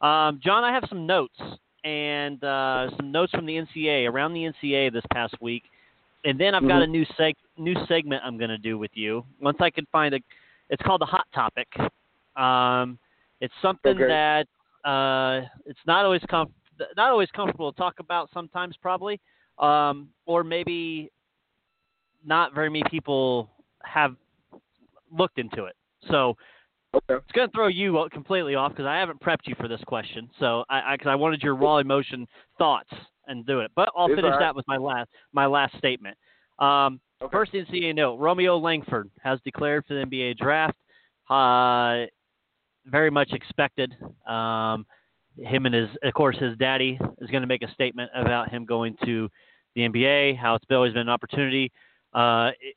Um, 0.01 0.39
John, 0.43 0.63
I 0.63 0.71
have 0.73 0.83
some 0.89 1.05
notes 1.05 1.37
and 1.83 2.43
uh, 2.43 2.89
some 2.97 3.11
notes 3.11 3.31
from 3.31 3.45
the 3.45 3.53
NCA 3.53 4.09
around 4.09 4.33
the 4.33 4.51
NCA 4.51 4.91
this 4.91 5.03
past 5.13 5.35
week, 5.41 5.63
and 6.25 6.39
then 6.39 6.53
I've 6.53 6.67
got 6.67 6.81
a 6.81 6.87
new 6.87 7.05
seg 7.19 7.35
new 7.57 7.75
segment 7.87 8.21
I'm 8.25 8.37
going 8.37 8.49
to 8.49 8.57
do 8.57 8.77
with 8.77 8.91
you 8.93 9.23
once 9.39 9.57
I 9.59 9.69
can 9.69 9.85
find 9.91 10.13
a. 10.15 10.19
It's 10.69 10.81
called 10.83 11.01
the 11.01 11.05
hot 11.05 11.25
topic. 11.33 11.67
Um, 12.35 12.97
it's 13.41 13.53
something 13.61 13.97
Okay. 13.97 14.07
that 14.07 14.47
uh, 14.89 15.45
it's 15.65 15.79
not 15.85 16.05
always 16.05 16.21
com- 16.29 16.53
not 16.95 17.11
always 17.11 17.29
comfortable 17.31 17.71
to 17.71 17.77
talk 17.77 17.95
about 17.99 18.29
sometimes 18.33 18.75
probably, 18.81 19.19
um, 19.59 20.09
or 20.25 20.43
maybe 20.43 21.11
not 22.25 22.53
very 22.53 22.69
many 22.69 22.83
people 22.89 23.49
have 23.83 24.15
looked 25.11 25.39
into 25.39 25.65
it. 25.65 25.75
So 26.09 26.35
Okay. 26.93 27.13
it's 27.15 27.31
going 27.31 27.47
to 27.47 27.51
throw 27.53 27.67
you 27.67 28.05
completely 28.11 28.55
off 28.55 28.73
because 28.73 28.85
I 28.85 28.97
haven't 28.97 29.21
prepped 29.21 29.47
you 29.47 29.55
for 29.55 29.69
this 29.69 29.79
question. 29.87 30.29
So 30.39 30.65
I, 30.69 30.95
because 30.95 31.07
I, 31.07 31.15
wanted 31.15 31.41
your 31.41 31.55
raw 31.55 31.77
emotion 31.77 32.27
thoughts 32.57 32.89
and 33.27 33.45
do 33.45 33.61
it, 33.61 33.71
but 33.75 33.89
I'll 33.95 34.07
It's 34.07 34.15
finish 34.15 34.31
right. 34.31 34.39
that 34.39 34.55
with 34.55 34.67
my 34.67 34.75
last 34.75 35.09
my 35.31 35.45
last 35.45 35.77
statement. 35.77 36.17
Um, 36.59 36.99
Okay. 37.21 37.31
First 37.31 37.53
NCAA 37.53 37.93
note: 37.93 38.15
Romeo 38.15 38.57
Langford 38.57 39.09
has 39.21 39.39
declared 39.45 39.85
for 39.85 39.93
the 39.93 40.05
NBA 40.05 40.37
draft. 40.37 40.77
Uh, 41.29 42.05
very 42.85 43.11
much 43.11 43.31
expected. 43.31 43.95
Um, 44.27 44.87
him 45.37 45.65
and 45.65 45.73
his, 45.73 45.89
of 46.03 46.13
course, 46.13 46.37
his 46.37 46.57
daddy 46.57 46.99
is 47.19 47.29
going 47.29 47.41
to 47.41 47.47
make 47.47 47.61
a 47.61 47.71
statement 47.71 48.11
about 48.15 48.49
him 48.49 48.65
going 48.65 48.95
to 49.05 49.29
the 49.75 49.81
NBA. 49.81 50.37
How 50.37 50.55
it's 50.55 50.65
always 50.69 50.93
been 50.93 51.03
an 51.03 51.09
opportunity. 51.09 51.71
Uh, 52.13 52.51
it- 52.59 52.75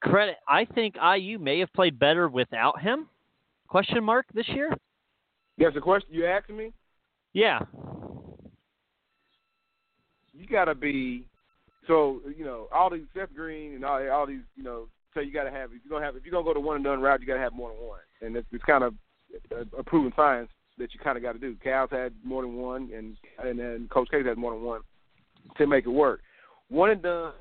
credit. 0.00 0.36
I 0.48 0.64
think 0.64 0.96
IU 0.96 1.38
may 1.38 1.58
have 1.60 1.72
played 1.72 1.98
better 1.98 2.28
without 2.28 2.80
him. 2.80 3.08
Question 3.68 4.02
mark 4.02 4.26
this 4.34 4.48
year? 4.48 4.74
That's 5.58 5.74
the 5.74 5.80
question 5.80 6.08
you 6.12 6.26
asked 6.26 6.50
me. 6.50 6.72
Yeah. 7.32 7.60
You 10.32 10.46
gotta 10.50 10.74
be 10.74 11.26
so 11.86 12.20
you 12.36 12.44
know 12.44 12.68
all 12.72 12.90
these 12.90 13.04
Seth 13.14 13.34
Green 13.34 13.74
and 13.74 13.84
all 13.84 14.10
all 14.10 14.26
these 14.26 14.40
you 14.56 14.62
know 14.62 14.88
so 15.12 15.20
you 15.20 15.32
gotta 15.32 15.50
have 15.50 15.70
if 15.72 15.80
you're 15.84 15.90
gonna 15.90 16.04
have 16.04 16.16
if 16.16 16.24
you're 16.24 16.32
gonna 16.32 16.44
go 16.44 16.54
to 16.54 16.60
one 16.60 16.76
and 16.76 16.84
done 16.84 17.00
route 17.00 17.20
you 17.20 17.26
gotta 17.26 17.40
have 17.40 17.52
more 17.52 17.70
than 17.72 17.86
one 17.86 18.00
and 18.22 18.36
it's, 18.36 18.46
it's 18.52 18.64
kind 18.64 18.82
of 18.82 18.94
a, 19.52 19.78
a 19.78 19.84
proven 19.84 20.12
science 20.16 20.48
that 20.80 20.92
you 20.92 21.00
kind 21.00 21.16
of 21.16 21.22
got 21.22 21.32
to 21.32 21.38
do. 21.38 21.56
Cal's 21.62 21.90
had 21.90 22.12
more 22.24 22.42
than 22.42 22.54
one 22.54 22.90
and 22.94 23.16
and 23.42 23.58
then 23.58 23.88
Coach 23.92 24.08
K 24.10 24.22
had 24.24 24.38
more 24.38 24.52
than 24.52 24.62
one 24.62 24.80
to 25.56 25.66
make 25.66 25.86
it 25.86 25.90
work. 25.90 26.20
One 26.68 26.90
and 26.90 27.02
done 27.02 27.32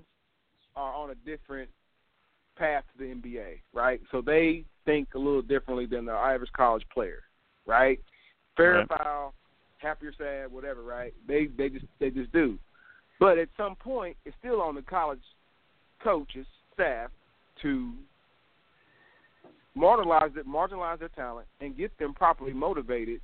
are 0.76 0.94
on 0.94 1.12
a 1.12 1.16
different 1.16 1.70
path 2.58 2.84
to 2.94 3.04
the 3.04 3.14
NBA, 3.14 3.62
right? 3.74 4.02
So 4.12 4.22
they 4.22 4.66
think 4.86 5.10
a 5.16 5.18
little 5.18 5.42
differently 5.42 5.86
than 5.86 6.06
the 6.06 6.12
average 6.12 6.52
college 6.56 6.84
player, 6.94 7.24
right? 7.66 8.00
Fair 8.56 8.80
Right. 8.80 8.88
foul, 8.88 9.34
happy 9.78 10.08
or 10.08 10.14
sad, 10.14 10.52
whatever, 10.52 10.84
right? 10.84 11.14
They 11.28 11.48
they 11.48 11.70
just 11.70 11.86
they 12.00 12.10
just 12.10 12.32
do. 12.32 12.60
But 13.20 13.38
at 13.38 13.50
some 13.58 13.76
point, 13.76 14.16
it's 14.26 14.36
still 14.40 14.62
on 14.62 14.76
the 14.76 14.82
college 14.82 15.24
coaches 16.02 16.46
staff 16.74 17.12
to 17.62 17.92
marginalize 19.78 20.36
it, 20.38 20.48
marginalize 20.48 21.00
their 21.00 21.10
talent, 21.10 21.48
and 21.62 21.78
get 21.78 21.98
them 21.98 22.14
properly 22.14 22.54
motivated 22.54 23.22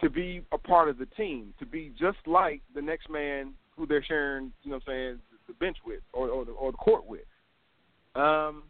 to 0.00 0.10
be 0.10 0.42
a 0.52 0.58
part 0.58 0.88
of 0.88 0.98
the 0.98 1.06
team, 1.06 1.54
to 1.58 1.66
be 1.66 1.92
just 1.98 2.18
like 2.26 2.62
the 2.74 2.82
next 2.82 3.10
man 3.10 3.54
who 3.76 3.86
they're 3.86 4.04
sharing, 4.04 4.52
you 4.62 4.70
know, 4.70 4.76
what 4.84 4.92
I'm 4.92 4.94
saying, 4.94 5.18
the 5.46 5.54
bench 5.54 5.76
with 5.84 6.00
or 6.12 6.28
or 6.28 6.44
the, 6.44 6.52
or 6.52 6.72
the 6.72 6.78
court 6.78 7.06
with. 7.06 7.22
Um, 8.14 8.64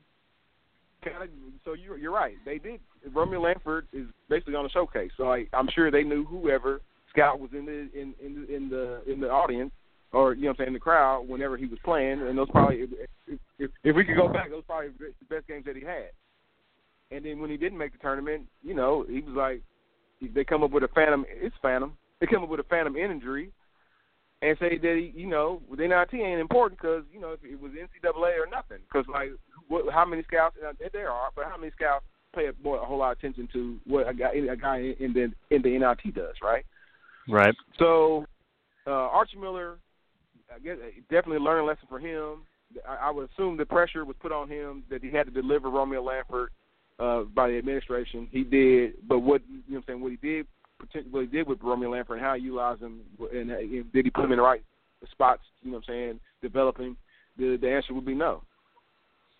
kind 1.04 1.22
of. 1.22 1.28
So 1.64 1.72
you're 1.74 1.98
you're 1.98 2.12
right. 2.12 2.34
They 2.44 2.58
did. 2.58 2.80
Romeo 3.12 3.40
Langford 3.40 3.86
is 3.92 4.06
basically 4.28 4.54
on 4.54 4.66
a 4.66 4.70
showcase. 4.70 5.10
So 5.16 5.32
I, 5.32 5.46
I'm 5.52 5.68
sure 5.74 5.90
they 5.90 6.02
knew 6.02 6.24
whoever 6.24 6.80
scout 7.10 7.40
was 7.40 7.50
in 7.52 7.66
the 7.66 7.88
in 7.98 8.14
in 8.24 8.34
the, 8.34 8.54
in 8.54 8.68
the 8.68 9.12
in 9.12 9.20
the 9.20 9.28
audience 9.28 9.72
or 10.12 10.34
you 10.34 10.42
know 10.42 10.48
what 10.48 10.60
I'm 10.60 10.64
saying 10.66 10.72
the 10.74 10.80
crowd 10.80 11.28
whenever 11.28 11.56
he 11.56 11.66
was 11.66 11.78
playing, 11.84 12.20
and 12.22 12.38
those 12.38 12.50
probably 12.50 12.86
if 13.26 13.38
if, 13.58 13.70
if 13.84 13.96
we 13.96 14.04
could 14.04 14.16
go 14.16 14.28
back, 14.28 14.50
those 14.50 14.64
probably 14.66 14.90
the 14.98 15.34
best 15.34 15.46
games 15.46 15.64
that 15.66 15.76
he 15.76 15.82
had. 15.82 16.10
And 17.10 17.24
then 17.24 17.40
when 17.40 17.50
he 17.50 17.56
didn't 17.56 17.78
make 17.78 17.92
the 17.92 17.98
tournament, 17.98 18.46
you 18.62 18.74
know, 18.74 19.04
he 19.08 19.20
was 19.20 19.34
like, 19.34 19.62
they 20.20 20.44
come 20.44 20.62
up 20.62 20.70
with 20.70 20.82
a 20.82 20.88
phantom. 20.88 21.24
It's 21.28 21.54
phantom. 21.62 21.96
They 22.20 22.26
come 22.26 22.42
up 22.42 22.48
with 22.48 22.60
a 22.60 22.64
phantom 22.64 22.96
injury, 22.96 23.52
and 24.42 24.56
say 24.58 24.78
that 24.78 25.10
you 25.14 25.26
know, 25.26 25.62
the 25.70 25.86
NIT 25.86 26.20
ain't 26.20 26.40
important 26.40 26.80
because 26.80 27.04
you 27.12 27.20
know 27.20 27.32
if 27.32 27.40
it 27.44 27.60
was 27.60 27.72
NCAA 27.72 28.38
or 28.38 28.46
nothing. 28.50 28.78
Because 28.90 29.06
like, 29.12 29.30
what, 29.68 29.92
how 29.92 30.04
many 30.04 30.22
scouts? 30.24 30.56
uh, 30.66 30.72
There 30.92 31.10
are, 31.10 31.28
but 31.34 31.46
how 31.46 31.56
many 31.56 31.72
scouts 31.72 32.04
pay 32.34 32.46
a, 32.46 32.52
boy, 32.52 32.76
a 32.76 32.84
whole 32.84 32.98
lot 32.98 33.12
of 33.12 33.18
attention 33.18 33.48
to 33.52 33.78
what 33.86 34.08
a 34.08 34.14
guy 34.14 34.32
a 34.32 34.56
guy 34.56 34.94
in 34.98 35.12
the 35.12 35.32
in 35.54 35.62
the 35.62 35.78
NIT 35.78 36.14
does, 36.14 36.34
right? 36.42 36.64
Right. 37.28 37.54
So 37.78 38.26
uh, 38.86 38.90
Archie 38.90 39.38
Miller, 39.38 39.78
I 40.54 40.58
guess 40.58 40.76
definitely 41.10 41.38
learned 41.38 41.64
a 41.64 41.64
lesson 41.64 41.86
for 41.88 41.98
him. 41.98 42.44
I, 42.88 43.08
I 43.08 43.10
would 43.10 43.28
assume 43.30 43.56
the 43.56 43.66
pressure 43.66 44.04
was 44.04 44.16
put 44.20 44.32
on 44.32 44.48
him 44.48 44.82
that 44.90 45.02
he 45.02 45.10
had 45.10 45.26
to 45.26 45.32
deliver 45.32 45.70
Romeo 45.70 46.02
Langford 46.02 46.50
uh, 46.98 47.22
by 47.22 47.48
the 47.48 47.58
administration. 47.58 48.28
He 48.30 48.44
did, 48.44 48.94
but 49.06 49.20
what 49.20 49.42
you 49.48 49.56
know, 49.56 49.62
what 49.68 49.76
I'm 49.78 49.84
saying 49.86 50.00
what 50.00 50.10
he 50.10 50.16
did, 50.16 50.46
what 51.10 51.20
he 51.22 51.26
did 51.26 51.46
with 51.46 51.62
Romeo 51.62 51.90
Langford 51.90 52.18
and 52.18 52.26
how 52.26 52.34
he 52.34 52.42
utilized 52.42 52.82
him, 52.82 53.00
and, 53.32 53.50
and 53.50 53.92
did 53.92 54.04
he 54.04 54.10
put 54.10 54.24
him 54.24 54.32
in 54.32 54.38
the 54.38 54.42
right 54.42 54.62
spots? 55.10 55.42
You 55.62 55.70
know 55.70 55.78
what 55.78 55.88
I'm 55.88 55.94
saying? 55.94 56.20
Developing. 56.42 56.96
The 57.36 57.56
the 57.60 57.70
answer 57.70 57.94
would 57.94 58.06
be 58.06 58.14
no. 58.14 58.42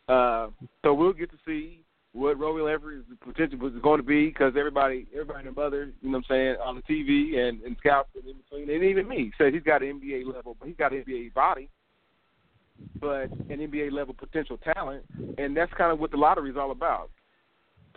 Uh, 0.09 0.49
so 0.83 0.95
we'll 0.95 1.13
get 1.13 1.31
to 1.31 1.37
see 1.47 1.81
what 2.13 2.39
Romeo 2.39 2.65
Langford 2.65 3.05
potential 3.21 3.59
was 3.59 3.73
going 3.83 3.99
to 3.99 4.07
be 4.07 4.27
because 4.29 4.55
everybody, 4.57 5.07
everybody 5.13 5.47
and 5.47 5.57
mother, 5.57 5.93
you 6.01 6.11
know 6.11 6.19
what 6.19 6.25
I'm 6.31 6.35
saying, 6.37 6.57
on 6.65 6.77
the 6.77 6.83
TV 6.83 7.39
and, 7.39 7.63
and 7.63 7.77
scouts 7.79 8.09
and 8.15 8.27
in 8.27 8.37
between, 8.39 8.71
and 8.75 8.83
even 8.83 9.07
me 9.07 9.31
said 9.37 9.53
he's 9.53 9.63
got 9.63 9.83
an 9.83 10.01
NBA 10.01 10.27
level, 10.27 10.57
but 10.59 10.67
he's 10.67 10.77
got 10.77 10.93
an 10.93 11.05
NBA 11.07 11.35
body, 11.35 11.69
but 13.01 13.31
an 13.51 13.59
NBA 13.59 13.93
level 13.93 14.15
potential 14.15 14.59
talent, 14.59 15.05
and 15.37 15.57
that's 15.57 15.73
kind 15.75 15.93
of 15.93 16.01
what 16.01 16.11
the 16.11 16.17
lottery 16.17 16.51
is 16.51 16.57
all 16.57 16.71
about, 16.71 17.11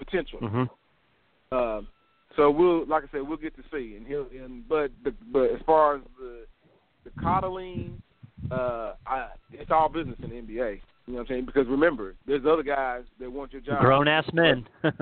potential. 0.03 0.39
hmm 0.39 1.55
Um, 1.55 1.87
so 2.35 2.49
we'll, 2.49 2.85
like 2.87 3.03
I 3.03 3.07
said, 3.11 3.21
we'll 3.27 3.37
get 3.37 3.55
to 3.57 3.63
see, 3.71 3.95
and 3.97 4.07
he'll, 4.07 4.27
and 4.31 4.67
but 4.67 4.91
the, 5.03 5.13
but 5.33 5.51
as 5.51 5.59
far 5.65 5.97
as 5.97 6.01
the 6.17 6.45
the 7.03 7.11
coddling, 7.21 8.01
uh, 8.49 8.93
I, 9.05 9.27
it's 9.51 9.71
all 9.71 9.89
business 9.89 10.17
in 10.23 10.29
the 10.29 10.35
NBA. 10.35 10.79
You 11.07 11.13
know 11.13 11.19
what 11.19 11.21
I'm 11.21 11.27
saying? 11.27 11.45
Because 11.45 11.67
remember, 11.67 12.15
there's 12.27 12.45
other 12.45 12.63
guys 12.63 13.03
that 13.19 13.29
want 13.29 13.51
your 13.51 13.61
job. 13.61 13.81
Grown 13.81 14.07
ass 14.07 14.25
men. 14.33 14.65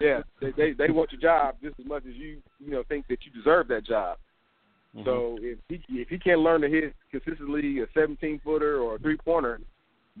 Yeah, 0.00 0.22
they, 0.40 0.52
they 0.56 0.72
they 0.72 0.90
want 0.90 1.12
your 1.12 1.20
job 1.20 1.56
just 1.62 1.78
as 1.78 1.86
much 1.86 2.04
as 2.08 2.14
you 2.14 2.38
you 2.58 2.70
know 2.70 2.82
think 2.88 3.06
that 3.08 3.18
you 3.24 3.32
deserve 3.32 3.68
that 3.68 3.84
job. 3.84 4.16
Mhm. 4.96 5.04
So 5.04 5.38
if 5.40 5.58
he 5.68 5.82
if 6.00 6.08
he 6.08 6.18
can't 6.18 6.40
learn 6.40 6.62
to 6.62 6.68
hit 6.68 6.94
consistently 7.10 7.80
a 7.80 7.86
17 7.92 8.40
footer 8.42 8.78
or 8.78 8.94
a 8.94 8.98
three 8.98 9.16
pointer, 9.16 9.60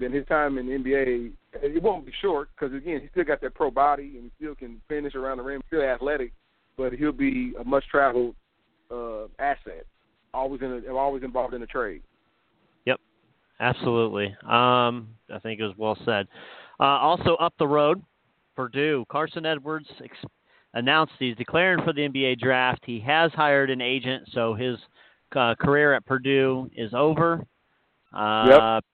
then 0.00 0.12
his 0.12 0.26
time 0.26 0.58
in 0.58 0.66
the 0.66 0.72
NBA 0.72 1.32
it 1.52 1.82
won't 1.82 2.06
be 2.06 2.12
short 2.20 2.48
because 2.54 2.74
again 2.74 3.00
he 3.00 3.08
still 3.08 3.24
got 3.24 3.40
that 3.40 3.54
pro 3.54 3.70
body 3.70 4.14
and 4.16 4.24
he 4.24 4.30
still 4.36 4.54
can 4.54 4.80
finish 4.88 5.14
around 5.14 5.38
the 5.38 5.42
rim, 5.42 5.62
still 5.66 5.82
athletic, 5.82 6.32
but 6.76 6.92
he'll 6.92 7.12
be 7.12 7.52
a 7.60 7.64
much 7.64 7.84
traveled 7.90 8.34
uh, 8.90 9.24
asset, 9.38 9.86
always 10.32 10.60
in 10.62 10.82
a, 10.88 10.94
always 10.94 11.22
involved 11.22 11.54
in 11.54 11.62
a 11.62 11.66
trade. 11.66 12.02
Yep, 12.86 13.00
absolutely. 13.60 14.34
Um, 14.44 15.08
I 15.32 15.38
think 15.42 15.60
it 15.60 15.64
was 15.64 15.74
well 15.76 15.98
said. 16.04 16.26
Uh, 16.78 16.84
also, 16.84 17.34
up 17.36 17.52
the 17.58 17.66
road, 17.66 18.02
Purdue. 18.56 19.04
Carson 19.10 19.44
Edwards 19.44 19.88
ex- 20.02 20.16
announced 20.74 21.12
he's 21.18 21.36
declaring 21.36 21.84
for 21.84 21.92
the 21.92 22.08
NBA 22.08 22.38
draft. 22.38 22.80
He 22.84 23.00
has 23.00 23.30
hired 23.32 23.70
an 23.70 23.80
agent, 23.80 24.28
so 24.32 24.54
his 24.54 24.76
uh, 25.36 25.54
career 25.60 25.92
at 25.94 26.06
Purdue 26.06 26.70
is 26.74 26.92
over. 26.94 27.44
Uh, 28.16 28.46
Yep. 28.48 28.84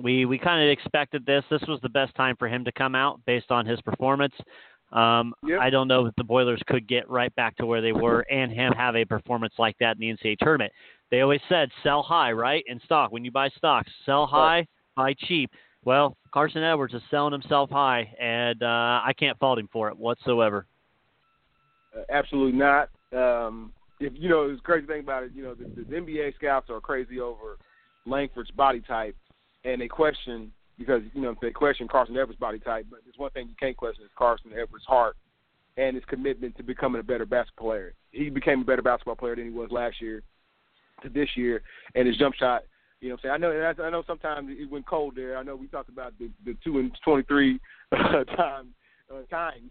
We 0.00 0.24
we 0.24 0.38
kind 0.38 0.62
of 0.62 0.70
expected 0.70 1.24
this. 1.24 1.44
This 1.50 1.62
was 1.68 1.80
the 1.82 1.88
best 1.88 2.14
time 2.14 2.36
for 2.36 2.48
him 2.48 2.64
to 2.64 2.72
come 2.72 2.94
out 2.94 3.20
based 3.26 3.50
on 3.50 3.64
his 3.66 3.80
performance. 3.82 4.34
Um, 4.92 5.34
Yep. 5.44 5.60
I 5.60 5.70
don't 5.70 5.88
know 5.88 6.06
if 6.06 6.14
the 6.16 6.24
Boilers 6.24 6.62
could 6.66 6.86
get 6.86 7.08
right 7.10 7.34
back 7.34 7.56
to 7.56 7.66
where 7.66 7.80
they 7.80 7.92
were 7.92 8.20
and 8.30 8.52
him 8.52 8.72
have 8.72 8.94
a 8.94 9.04
performance 9.04 9.54
like 9.58 9.76
that 9.80 9.96
in 9.96 10.00
the 10.00 10.08
NCAA 10.08 10.38
tournament. 10.38 10.72
They 11.10 11.20
always 11.20 11.40
said 11.48 11.68
sell 11.82 12.02
high, 12.02 12.32
right? 12.32 12.62
In 12.66 12.80
stock, 12.80 13.12
when 13.12 13.24
you 13.24 13.30
buy 13.30 13.48
stocks, 13.50 13.90
sell 14.06 14.26
high, 14.26 14.66
buy 14.96 15.14
cheap. 15.26 15.50
Well, 15.84 16.16
Carson 16.32 16.62
Edwards 16.62 16.94
is 16.94 17.02
selling 17.10 17.32
himself 17.32 17.70
high, 17.70 18.12
and 18.20 18.62
uh, 18.62 19.00
I 19.04 19.12
can't 19.18 19.38
fault 19.38 19.58
him 19.58 19.68
for 19.72 19.88
it 19.88 19.96
whatsoever. 19.96 20.66
Uh, 21.96 22.02
absolutely 22.10 22.58
not. 22.58 22.88
Um, 23.12 23.72
if 24.00 24.12
you 24.16 24.28
know, 24.28 24.50
the 24.52 24.60
crazy 24.62 24.86
thing 24.86 25.00
about 25.00 25.24
it, 25.24 25.32
you 25.34 25.42
know, 25.42 25.54
the, 25.54 25.64
the 25.64 25.96
NBA 25.96 26.34
scouts 26.36 26.70
are 26.70 26.80
crazy 26.80 27.20
over 27.20 27.58
Langford's 28.06 28.50
body 28.50 28.80
type, 28.80 29.16
and 29.64 29.80
they 29.80 29.88
question 29.88 30.52
because 30.78 31.02
you 31.12 31.22
know 31.22 31.34
they 31.40 31.50
question 31.50 31.88
Carson 31.88 32.16
Edwards' 32.16 32.38
body 32.38 32.58
type. 32.58 32.86
But 32.90 33.00
there's 33.04 33.18
one 33.18 33.30
thing 33.30 33.48
you 33.48 33.54
can't 33.58 33.76
question 33.76 34.04
is 34.04 34.10
Carson 34.16 34.50
Edwards' 34.52 34.84
heart 34.86 35.16
and 35.76 35.96
his 35.96 36.04
commitment 36.06 36.56
to 36.56 36.62
becoming 36.62 37.00
a 37.00 37.04
better 37.04 37.26
basketball 37.26 37.68
player. 37.68 37.94
He 38.12 38.30
became 38.30 38.60
a 38.60 38.64
better 38.64 38.82
basketball 38.82 39.16
player 39.16 39.36
than 39.36 39.44
he 39.46 39.50
was 39.50 39.70
last 39.70 40.00
year 40.00 40.22
to 41.02 41.08
this 41.08 41.28
year, 41.36 41.62
and 41.94 42.06
his 42.06 42.16
jump 42.16 42.34
shot. 42.34 42.62
You 43.00 43.10
know, 43.10 43.16
what 43.22 43.32
I'm 43.32 43.40
saying 43.40 43.52
I 43.54 43.72
know. 43.72 43.84
I 43.86 43.90
know 43.90 44.02
sometimes 44.06 44.48
it 44.50 44.70
went 44.70 44.86
cold 44.86 45.14
there. 45.16 45.36
I 45.36 45.42
know 45.42 45.56
we 45.56 45.66
talked 45.66 45.88
about 45.90 46.14
the, 46.18 46.30
the 46.44 46.56
two 46.64 46.78
and 46.78 46.90
twenty-three 47.04 47.60
uh, 47.92 48.24
times 48.36 48.68
uh, 49.12 49.22
times 49.30 49.70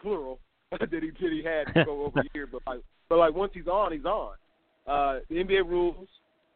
plural 0.00 0.40
that 0.72 0.90
he 0.90 0.98
that 0.98 1.12
he 1.20 1.42
had 1.44 1.72
to 1.74 1.84
go 1.84 2.04
over 2.06 2.22
year, 2.34 2.48
but 2.50 2.62
like 2.66 2.80
but 3.08 3.18
like 3.18 3.34
once 3.34 3.52
he's 3.54 3.66
on, 3.66 3.92
he's 3.92 4.04
on. 4.04 4.34
Uh, 4.86 5.20
the 5.28 5.36
NBA 5.36 5.68
rules 5.68 6.08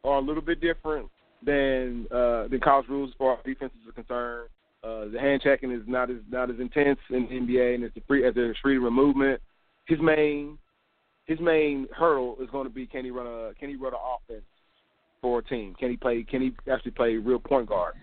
are 0.03 0.17
a 0.17 0.21
little 0.21 0.43
bit 0.43 0.61
different 0.61 1.09
than 1.47 2.07
uh, 2.11 2.49
than 2.49 2.61
college 2.61 2.89
rules 2.89 3.11
as 3.11 3.15
far 3.17 3.35
as 3.35 3.45
defenses 3.45 3.79
are 3.89 3.93
concerned. 3.93 4.49
Uh, 4.85 5.11
the 5.11 5.19
hand 5.19 5.41
checking 5.43 5.71
is 5.71 5.83
not 5.87 6.11
as 6.11 6.19
not 6.31 6.51
as 6.51 6.57
intense 6.61 6.99
in 7.11 7.27
the 7.27 7.55
NBA, 7.55 7.77
and 7.77 7.85
it's 7.85 7.97
a 7.97 8.03
free 8.07 8.27
as 8.27 8.35
there's 8.35 8.57
freedom 8.63 8.85
of 8.85 8.93
movement. 8.93 9.41
His 9.87 9.99
main 10.01 10.59
his 11.25 11.41
main 11.41 11.89
hurdle 11.97 12.37
is 12.41 12.51
going 12.51 12.65
to 12.67 12.73
be 12.73 12.87
can 12.87 13.05
he 13.05 13.11
run 13.11 13.27
a 13.27 13.53
can 13.59 13.71
he 13.71 13.77
run 13.77 13.95
an 13.95 14.01
offense 14.01 14.45
for 15.23 15.39
a 15.39 15.45
team? 15.45 15.75
Can 15.79 15.91
he 15.91 15.97
play? 15.97 16.23
Can 16.29 16.43
he 16.43 16.53
actually 16.71 16.93
play 16.93 17.17
real 17.17 17.39
point 17.39 17.69
guard? 17.69 17.95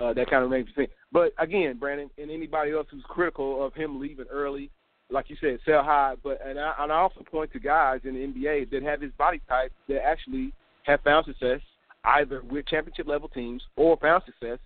uh, 0.00 0.12
that 0.14 0.30
kind 0.30 0.44
of 0.44 0.50
makes 0.50 0.68
me 0.68 0.72
think. 0.74 0.90
But 1.12 1.32
again, 1.38 1.76
Brandon, 1.78 2.10
and 2.18 2.30
anybody 2.30 2.72
else 2.72 2.86
who's 2.90 3.04
critical 3.08 3.64
of 3.64 3.74
him 3.74 4.00
leaving 4.00 4.26
early, 4.30 4.70
like 5.10 5.28
you 5.28 5.36
said, 5.40 5.58
sell 5.64 5.82
high. 5.82 6.14
But 6.22 6.40
and 6.44 6.58
I, 6.58 6.74
and 6.78 6.92
I 6.92 6.96
also 6.96 7.22
point 7.22 7.52
to 7.52 7.60
guys 7.60 8.00
in 8.04 8.14
the 8.14 8.20
NBA 8.20 8.70
that 8.70 8.82
have 8.82 9.00
his 9.00 9.12
body 9.12 9.40
type 9.48 9.72
that 9.88 10.04
actually 10.04 10.52
have 10.84 11.00
found 11.02 11.26
success 11.26 11.60
either 12.04 12.42
with 12.42 12.66
championship 12.66 13.06
level 13.06 13.28
teams 13.28 13.62
or 13.76 13.96
found 13.98 14.22
success 14.24 14.58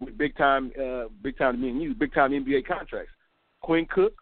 with 0.00 0.18
big 0.18 0.36
time, 0.36 0.72
uh, 0.80 1.04
big 1.22 1.38
time 1.38 1.60
me 1.60 1.70
and 1.70 1.82
you, 1.82 1.94
big 1.94 2.12
time 2.12 2.32
NBA 2.32 2.66
contracts. 2.66 3.12
Quinn 3.60 3.86
Cook, 3.86 4.14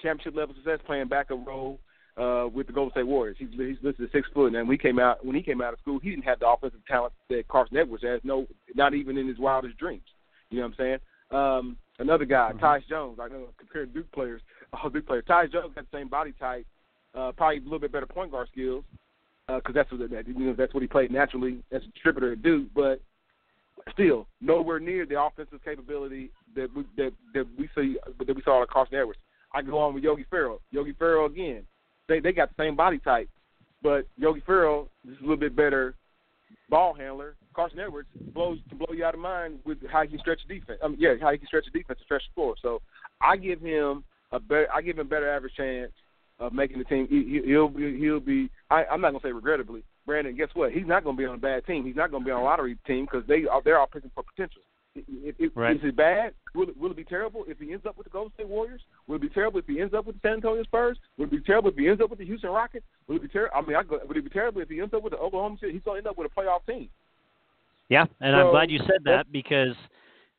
championship 0.00 0.36
level 0.36 0.54
success, 0.54 0.80
playing 0.86 1.08
back 1.08 1.30
a 1.30 1.34
role 1.34 1.78
uh, 2.16 2.48
with 2.52 2.66
the 2.66 2.72
Golden 2.72 2.90
State 2.92 3.06
Warriors. 3.06 3.36
He's 3.38 3.48
he's 3.52 3.76
listed 3.82 4.06
at 4.06 4.12
six 4.12 4.28
foot, 4.34 4.54
and 4.54 4.68
when 4.68 4.76
he 4.76 4.78
came 4.78 4.98
out 4.98 5.24
when 5.24 5.36
he 5.36 5.42
came 5.42 5.62
out 5.62 5.72
of 5.72 5.78
school, 5.80 5.98
he 6.00 6.10
didn't 6.10 6.24
have 6.24 6.40
the 6.40 6.48
offensive 6.48 6.84
talent 6.86 7.12
that 7.30 7.46
Carson 7.48 7.76
Edwards 7.76 8.04
has. 8.04 8.20
No, 8.24 8.46
not 8.74 8.94
even 8.94 9.16
in 9.16 9.28
his 9.28 9.38
wildest 9.38 9.78
dreams. 9.78 10.02
You 10.50 10.58
know 10.58 10.66
what 10.66 10.72
I'm 10.72 10.76
saying? 10.78 10.98
Um, 11.30 11.76
another 11.98 12.24
guy, 12.24 12.50
mm-hmm. 12.52 12.64
Tyus 12.64 12.86
Jones. 12.88 13.18
I 13.20 13.28
know 13.28 13.48
comparing 13.58 13.90
Duke 13.90 14.10
players, 14.12 14.42
all 14.72 14.90
Duke 14.92 15.06
players. 15.06 15.24
Tyus 15.28 15.52
Jones 15.52 15.72
got 15.74 15.90
the 15.90 15.96
same 15.96 16.08
body 16.08 16.32
type, 16.38 16.66
uh, 17.14 17.32
probably 17.32 17.58
a 17.58 17.62
little 17.62 17.78
bit 17.78 17.92
better 17.92 18.06
point 18.06 18.32
guard 18.32 18.48
skills 18.50 18.84
because 19.48 19.70
uh, 19.70 19.72
that's 19.72 19.90
what 19.90 20.00
you 20.10 20.46
know 20.46 20.54
that's 20.56 20.74
what 20.74 20.82
he 20.82 20.86
played 20.86 21.10
naturally 21.10 21.58
as 21.72 21.82
a 21.82 21.86
distributor 21.92 22.32
at 22.32 22.42
Duke, 22.42 22.68
but 22.74 23.00
still 23.92 24.26
nowhere 24.40 24.78
near 24.78 25.06
the 25.06 25.20
offensive 25.20 25.64
capability 25.64 26.30
that 26.54 26.68
we 26.76 26.84
that 26.96 27.12
that 27.34 27.46
we 27.58 27.68
see 27.74 27.96
that 28.26 28.36
we 28.36 28.42
saw 28.42 28.62
at 28.62 28.68
Carson 28.68 28.96
Edwards. 28.96 29.18
I 29.54 29.62
go 29.62 29.78
on 29.78 29.94
with 29.94 30.04
Yogi 30.04 30.26
Ferrell. 30.28 30.60
Yogi 30.70 30.92
Ferrell 30.98 31.26
again. 31.26 31.62
They 32.08 32.20
they 32.20 32.32
got 32.32 32.54
the 32.54 32.62
same 32.62 32.76
body 32.76 32.98
type, 32.98 33.28
but 33.82 34.06
Yogi 34.16 34.42
Ferrell 34.44 34.88
is 35.10 35.16
a 35.18 35.22
little 35.22 35.36
bit 35.36 35.56
better 35.56 35.94
ball 36.68 36.92
handler. 36.92 37.34
Carson 37.54 37.80
Edwards 37.80 38.08
blows 38.34 38.58
to 38.68 38.74
blow 38.74 38.94
you 38.94 39.04
out 39.04 39.14
of 39.14 39.20
mind 39.20 39.60
with 39.64 39.78
how 39.90 40.02
he 40.02 40.08
can 40.08 40.18
stretch 40.18 40.40
the 40.46 40.58
defense. 40.58 40.78
Mean, 40.82 40.96
yeah, 40.98 41.14
how 41.20 41.32
he 41.32 41.38
can 41.38 41.46
stretch 41.46 41.64
the 41.64 41.78
defense 41.78 41.98
and 41.98 42.04
stretch 42.04 42.22
the 42.28 42.34
floor. 42.34 42.54
So 42.60 42.82
I 43.22 43.36
give 43.36 43.60
him 43.60 44.04
a 44.30 44.38
better 44.38 44.68
I 44.74 44.82
give 44.82 44.98
him 44.98 45.08
better 45.08 45.28
average 45.28 45.54
chance 45.56 45.92
of 46.38 46.52
making 46.52 46.78
the 46.78 46.84
team. 46.84 47.06
He, 47.08 47.42
he'll 47.44 47.68
be 47.68 47.98
he'll 47.98 48.20
be. 48.20 48.50
I, 48.70 48.84
I'm 48.84 49.00
not 49.00 49.10
gonna 49.10 49.22
say 49.22 49.32
regrettably, 49.32 49.82
Brandon. 50.06 50.36
Guess 50.36 50.50
what? 50.54 50.72
He's 50.72 50.86
not 50.86 51.04
gonna 51.04 51.16
be 51.16 51.24
on 51.24 51.34
a 51.34 51.38
bad 51.38 51.66
team. 51.66 51.84
He's 51.84 51.96
not 51.96 52.10
gonna 52.10 52.24
be 52.24 52.30
on 52.30 52.40
a 52.40 52.44
lottery 52.44 52.76
team 52.86 53.06
because 53.10 53.26
they 53.26 53.46
are 53.50 53.62
they're 53.62 53.78
all 53.78 53.86
picking 53.86 54.10
for 54.14 54.22
potential. 54.22 54.62
If, 54.94 55.36
if, 55.38 55.52
right. 55.54 55.76
Is 55.76 55.82
it 55.84 55.96
bad? 55.96 56.32
Will 56.54 56.70
it, 56.70 56.76
will 56.76 56.90
it 56.90 56.96
be 56.96 57.04
terrible 57.04 57.44
if 57.46 57.58
he 57.58 57.72
ends 57.72 57.86
up 57.86 57.96
with 57.96 58.04
the 58.06 58.10
Golden 58.10 58.32
State 58.34 58.48
Warriors? 58.48 58.80
Will 59.06 59.16
it 59.16 59.22
be 59.22 59.28
terrible 59.28 59.60
if 59.60 59.66
he 59.66 59.80
ends 59.80 59.94
up 59.94 60.06
with 60.06 60.16
the 60.16 60.20
San 60.26 60.34
Antonio 60.34 60.62
Spurs? 60.64 60.98
Will 61.16 61.26
it 61.26 61.30
be 61.30 61.40
terrible 61.40 61.70
if 61.70 61.76
he 61.76 61.88
ends 61.88 62.02
up 62.02 62.10
with 62.10 62.18
the 62.18 62.24
Houston 62.24 62.50
Rockets? 62.50 62.84
Will 63.06 63.16
it 63.16 63.22
be 63.22 63.28
terrible? 63.28 63.56
I 63.56 63.60
mean, 63.60 63.76
I 63.76 63.82
go, 63.84 64.00
would 64.06 64.16
it 64.16 64.24
be 64.24 64.30
terrible 64.30 64.60
if 64.60 64.68
he 64.68 64.80
ends 64.80 64.92
up 64.94 65.02
with 65.02 65.12
the 65.12 65.18
Oklahoma 65.18 65.56
City? 65.60 65.72
He's 65.72 65.82
going 65.82 65.96
to 65.96 65.98
end 65.98 66.06
up 66.08 66.18
with 66.18 66.32
a 66.32 66.40
playoff 66.40 66.66
team. 66.66 66.88
Yeah, 67.88 68.06
and 68.20 68.34
so, 68.34 68.46
I'm 68.46 68.50
glad 68.50 68.70
you 68.70 68.80
said 68.80 69.04
that 69.04 69.30
because 69.30 69.74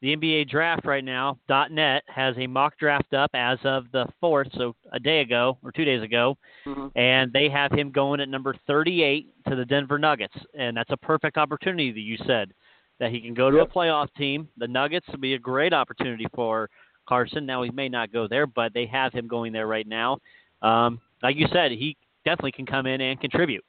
the 0.02 0.16
NBA 0.16 0.50
draft 0.50 0.86
right 0.86 1.04
now, 1.04 1.38
.net 1.70 2.04
has 2.08 2.36
a 2.38 2.48
mock 2.48 2.78
draft 2.78 3.14
up 3.14 3.32
as 3.34 3.58
of 3.66 3.86
the 3.92 4.06
4th, 4.24 4.56
so 4.58 4.74
a 4.94 5.00
day 5.00 5.20
ago 5.20 5.58
or 5.62 5.72
two 5.72 5.84
days 5.84 6.02
ago, 6.02 6.38
mm-hmm. 6.66 6.88
and 6.98 7.34
they 7.34 7.50
have 7.50 7.72
him 7.72 7.92
going 7.92 8.22
at 8.22 8.30
number 8.30 8.56
38 8.66 9.28
to 9.50 9.56
the 9.56 9.66
Denver 9.66 10.00
Nuggets, 10.00 10.36
and 10.58 10.78
that's 10.78 10.92
a 10.92 10.98
perfect 10.98 11.38
opportunity 11.38 11.92
that 11.92 12.00
you 12.00 12.18
said 12.26 12.54
that 13.00 13.12
he 13.12 13.20
can 13.20 13.34
go 13.34 13.52
to 13.52 13.58
yep. 13.58 13.70
a 13.70 13.74
playoff 13.74 14.08
team. 14.18 14.48
The 14.58 14.68
Nuggets 14.68 15.08
would 15.12 15.22
be 15.22 15.34
a 15.34 15.40
great 15.40 15.74
opportunity 15.74 16.28
for 16.34 16.70
Carson. 17.08 17.46
Now 17.46 17.64
he 17.64 17.72
may 17.72 17.90
not 17.90 18.14
go 18.14 18.28
there, 18.28 18.48
but 18.48 18.74
they 18.74 18.86
have 18.86 19.12
him 19.12 19.28
going 19.28 19.52
there 19.52 19.68
right 19.68 19.88
now. 19.88 20.20
Um, 20.62 21.00
like 21.24 21.36
you 21.36 21.48
said, 21.52 21.72
he 21.72 21.98
definitely 22.24 22.52
can 22.54 22.66
come 22.66 22.86
in 22.86 23.02
and 23.02 23.20
contribute 23.20 23.64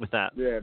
with 0.00 0.10
that. 0.10 0.32
Yeah, 0.36 0.60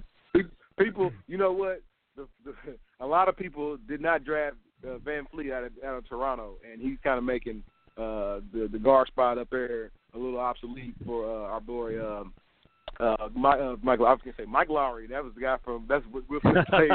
people, 0.77 1.11
you 1.27 1.37
know 1.37 1.53
what? 1.53 1.81
The, 2.17 2.27
the, 2.43 2.53
a 2.99 3.05
lot 3.05 3.29
of 3.29 3.37
people 3.37 3.77
did 3.87 4.01
not 4.01 4.25
draft 4.25 4.57
uh, 4.85 4.97
VanVleet 4.99 5.51
out 5.51 5.63
of, 5.63 5.71
out 5.85 5.97
of 5.97 6.07
Toronto, 6.07 6.55
and 6.69 6.81
he's 6.81 6.97
kind 7.03 7.17
of 7.17 7.23
making 7.23 7.63
uh, 7.97 8.39
the 8.53 8.69
the 8.71 8.79
guard 8.79 9.07
spot 9.07 9.37
up 9.37 9.49
there 9.49 9.91
a 10.13 10.17
little 10.17 10.39
obsolete 10.39 10.95
for 11.05 11.25
uh, 11.25 11.51
our 11.51 11.61
boy 11.61 11.99
um, 11.99 12.33
uh, 12.99 13.29
Mike, 13.33 13.59
uh, 13.59 13.75
Michael. 13.81 14.05
I 14.05 14.11
was 14.11 14.19
gonna 14.23 14.35
say 14.37 14.45
Mike 14.45 14.69
Lowry. 14.69 15.07
That 15.07 15.23
was 15.23 15.33
the 15.33 15.41
guy 15.41 15.57
from 15.63 15.85
that's 15.87 16.05
what 16.11 16.29
Will 16.29 16.39
Smith 16.41 16.65
played. 16.69 16.91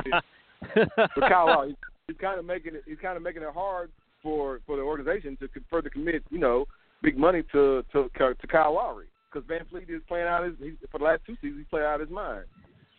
but 0.97 1.29
Kyle 1.29 1.47
Lowry, 1.47 1.77
he's 2.07 2.17
kind 2.21 2.39
of 2.39 2.45
making 2.45 2.75
it. 2.75 2.83
He's 2.87 2.99
kind 3.01 3.17
of 3.17 3.23
making 3.23 3.43
it 3.43 3.53
hard 3.53 3.91
for 4.23 4.61
for 4.67 4.77
the 4.77 4.83
organization 4.83 5.37
to 5.39 5.49
further 5.71 5.91
commit, 5.91 6.23
you 6.31 6.39
know, 6.39 6.67
big 7.03 7.17
money 7.17 7.43
to 7.53 7.85
to 7.93 8.09
to 8.19 8.47
Kyle 8.49 8.75
Lowry 8.75 9.07
because 9.33 9.49
VanVleet 9.49 9.91
is 9.91 10.03
playing 10.09 10.27
out 10.27 10.45
his 10.45 10.55
he's, 10.59 10.75
for 10.91 10.99
the 10.99 11.05
last 11.05 11.23
two 11.27 11.35
seasons. 11.37 11.59
He's 11.59 11.71
playing 11.71 11.87
out 11.87 12.01
his 12.01 12.11
mind. 12.11 12.45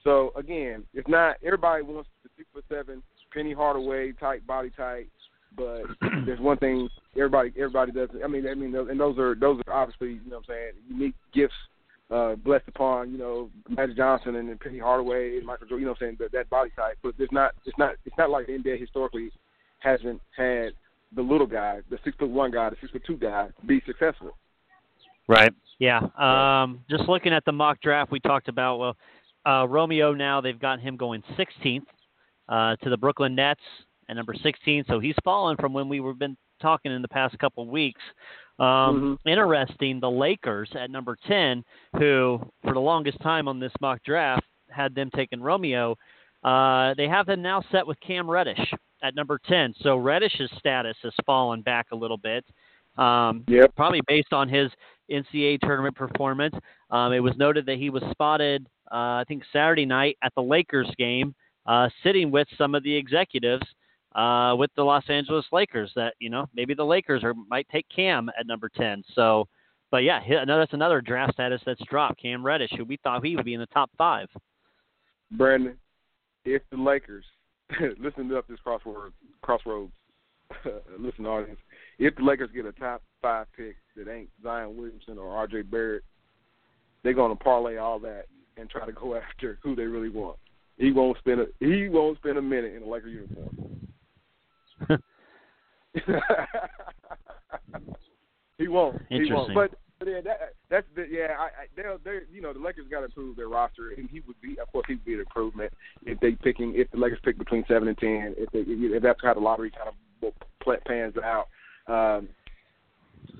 So 0.03 0.31
again, 0.35 0.83
it's 0.93 1.07
not 1.07 1.37
everybody 1.43 1.83
wants 1.83 2.09
the 2.23 2.29
six 2.37 2.47
foot 2.53 2.65
seven 2.69 3.01
Penny 3.37 3.53
Hardaway 3.53 4.13
type 4.13 4.45
body 4.47 4.71
type. 4.75 5.07
But 5.55 5.83
there's 6.25 6.39
one 6.39 6.57
thing 6.57 6.89
everybody 7.15 7.53
everybody 7.55 7.91
does. 7.91 8.09
I 8.23 8.27
mean, 8.27 8.47
I 8.47 8.55
mean, 8.55 8.75
and 8.75 8.99
those 8.99 9.17
are 9.19 9.35
those 9.35 9.61
are 9.67 9.73
obviously 9.73 10.13
you 10.23 10.29
know 10.29 10.37
what 10.37 10.49
I'm 10.49 10.55
saying 10.55 10.71
unique 10.89 11.15
gifts 11.33 11.53
uh, 12.09 12.35
blessed 12.35 12.67
upon 12.67 13.11
you 13.11 13.19
know 13.19 13.51
Magic 13.69 13.95
Johnson 13.95 14.35
and, 14.35 14.49
and 14.49 14.59
Penny 14.59 14.79
Hardaway 14.79 15.37
and 15.37 15.45
Michael 15.45 15.67
Jordan. 15.67 15.81
You 15.81 15.85
know 15.85 15.91
what 15.91 16.01
I'm 16.01 16.07
saying 16.07 16.17
that, 16.19 16.31
that 16.31 16.49
body 16.49 16.71
type. 16.75 16.97
But 17.03 17.13
there's 17.17 17.31
not 17.31 17.53
it's 17.65 17.77
not 17.77 17.95
it's 18.05 18.17
not 18.17 18.31
like 18.31 18.47
the 18.47 18.53
NBA 18.53 18.79
historically 18.79 19.31
hasn't 19.79 20.19
had 20.35 20.73
the 21.15 21.21
little 21.21 21.47
guy, 21.47 21.81
the 21.91 21.99
six 22.03 22.17
foot 22.17 22.29
one 22.29 22.49
guy, 22.51 22.71
the 22.71 22.75
six 22.81 22.91
foot 22.91 23.03
two 23.05 23.17
guy 23.17 23.49
be 23.67 23.81
successful. 23.85 24.35
Right. 25.27 25.53
Yeah. 25.79 25.99
Um, 26.17 26.79
just 26.89 27.03
looking 27.07 27.33
at 27.33 27.45
the 27.45 27.51
mock 27.51 27.81
draft 27.81 28.11
we 28.11 28.19
talked 28.19 28.47
about. 28.47 28.77
Well, 28.79 28.97
uh, 29.45 29.67
Romeo 29.67 30.13
now 30.13 30.41
they've 30.41 30.59
got 30.59 30.79
him 30.79 30.97
going 30.97 31.21
16th 31.37 31.85
uh, 32.49 32.75
to 32.77 32.89
the 32.89 32.97
Brooklyn 32.97 33.35
Nets 33.35 33.61
at 34.09 34.15
number 34.15 34.33
16. 34.41 34.85
So 34.87 34.99
he's 34.99 35.15
fallen 35.23 35.57
from 35.57 35.73
when 35.73 35.89
we 35.89 35.99
were 35.99 36.13
been 36.13 36.37
talking 36.61 36.91
in 36.91 37.01
the 37.01 37.07
past 37.07 37.37
couple 37.39 37.63
of 37.63 37.69
weeks. 37.69 38.01
Um, 38.59 39.19
mm-hmm. 39.23 39.29
Interesting, 39.29 39.99
the 39.99 40.09
Lakers 40.09 40.69
at 40.79 40.89
number 40.89 41.17
10, 41.27 41.63
who 41.97 42.39
for 42.63 42.73
the 42.73 42.79
longest 42.79 43.21
time 43.21 43.47
on 43.47 43.59
this 43.59 43.71
mock 43.81 44.03
draft 44.03 44.45
had 44.69 44.95
them 44.95 45.09
taking 45.15 45.41
Romeo. 45.41 45.95
Uh, 46.43 46.93
they 46.95 47.07
have 47.07 47.25
them 47.25 47.41
now 47.41 47.61
set 47.71 47.85
with 47.85 47.99
Cam 47.99 48.29
Reddish 48.29 48.73
at 49.03 49.15
number 49.15 49.39
10. 49.47 49.75
So 49.81 49.97
Reddish's 49.97 50.49
status 50.57 50.97
has 51.03 51.13
fallen 51.25 51.61
back 51.61 51.87
a 51.91 51.95
little 51.95 52.17
bit. 52.17 52.45
Um, 52.97 53.43
yep. 53.47 53.75
Probably 53.75 54.01
based 54.07 54.33
on 54.33 54.49
his 54.49 54.71
NCAA 55.11 55.59
tournament 55.59 55.95
performance. 55.95 56.55
Um, 56.89 57.13
it 57.13 57.19
was 57.19 57.33
noted 57.37 57.65
that 57.67 57.77
he 57.77 57.91
was 57.91 58.01
spotted, 58.11 58.65
uh, 58.91 59.21
I 59.21 59.23
think, 59.27 59.43
Saturday 59.53 59.85
night 59.85 60.17
at 60.23 60.33
the 60.35 60.41
Lakers 60.41 60.89
game 60.97 61.35
uh, 61.67 61.89
sitting 62.03 62.31
with 62.31 62.47
some 62.57 62.75
of 62.75 62.83
the 62.83 62.95
executives 62.95 63.65
uh, 64.15 64.55
with 64.57 64.71
the 64.75 64.83
Los 64.83 65.03
Angeles 65.09 65.45
Lakers. 65.51 65.91
That 65.95 66.13
you 66.19 66.29
know 66.29 66.47
maybe 66.55 66.73
the 66.73 66.85
Lakers 66.85 67.23
are 67.23 67.33
might 67.33 67.67
take 67.69 67.85
Cam 67.93 68.29
at 68.39 68.47
number 68.47 68.69
ten. 68.69 69.03
So, 69.13 69.47
but 69.91 70.03
yeah, 70.03 70.21
another 70.25 70.61
that's 70.61 70.73
another 70.73 71.01
draft 71.01 71.33
status 71.33 71.61
that's 71.65 71.81
dropped. 71.89 72.21
Cam 72.21 72.45
Reddish, 72.45 72.71
who 72.77 72.85
we 72.85 72.97
thought 73.03 73.25
he 73.25 73.35
would 73.35 73.45
be 73.45 73.53
in 73.53 73.59
the 73.59 73.67
top 73.67 73.91
five. 73.97 74.27
Brandon, 75.31 75.77
if 76.45 76.61
the 76.71 76.77
Lakers 76.77 77.25
listen 77.99 78.33
up 78.33 78.47
this 78.47 78.59
crossword 78.65 79.11
crossroads, 79.41 79.93
listen 80.99 81.25
audience, 81.25 81.59
if 81.99 82.15
the 82.15 82.23
Lakers 82.23 82.49
get 82.53 82.65
a 82.65 82.71
top 82.71 83.01
five 83.21 83.47
pick 83.55 83.75
that 83.95 84.11
ain't 84.11 84.29
Zion 84.41 84.77
Williamson 84.77 85.17
or 85.17 85.35
R.J. 85.35 85.63
Barrett, 85.63 86.03
they're 87.03 87.13
going 87.13 87.35
to 87.35 87.43
parlay 87.43 87.77
all 87.77 87.99
that 87.99 88.25
and 88.57 88.69
try 88.69 88.85
to 88.85 88.91
go 88.91 89.15
after 89.31 89.59
who 89.61 89.75
they 89.75 89.83
really 89.83 90.09
want. 90.09 90.37
He 90.77 90.91
won't 90.91 91.17
spend 91.17 91.41
a 91.41 91.47
he 91.59 91.89
won't 91.89 92.17
spend 92.17 92.37
a 92.37 92.41
minute 92.41 92.75
in 92.75 92.83
a 92.83 92.87
Laker 92.87 93.07
uniform. 93.07 93.51
he 98.57 98.67
won't. 98.67 99.01
He 99.09 99.31
won't. 99.31 99.55
But, 99.55 99.71
but 99.97 100.07
yeah, 100.07 100.21
that, 100.21 100.53
that's 100.69 100.85
the 100.95 101.07
yeah. 101.09 101.35
I, 101.39 101.45
I, 101.45 101.65
they'll 101.75 101.97
they 102.03 102.19
you 102.31 102.41
know 102.41 102.53
the 102.53 102.59
Lakers 102.59 102.85
got 102.91 102.99
to 102.99 103.05
improve 103.05 103.35
their 103.35 103.49
roster, 103.49 103.89
and 103.97 104.07
he 104.09 104.21
would 104.27 104.39
be 104.39 104.59
of 104.59 104.71
course 104.71 104.85
he 104.87 104.93
would 104.95 105.05
be 105.05 105.15
an 105.15 105.21
improvement 105.21 105.73
if 106.05 106.19
they 106.19 106.33
picking 106.33 106.75
if 106.75 106.91
the 106.91 106.97
Lakers 106.97 107.19
pick 107.23 107.39
between 107.39 107.65
seven 107.67 107.87
and 107.87 107.97
ten 107.97 108.35
if 108.37 108.51
they 108.51 108.59
if 108.59 109.01
that's 109.01 109.19
how 109.23 109.33
the 109.33 109.39
lottery 109.39 109.71
kind 109.71 109.89
of 109.89 109.95
pans 110.85 111.15
out. 111.23 111.47
Um, 111.87 112.27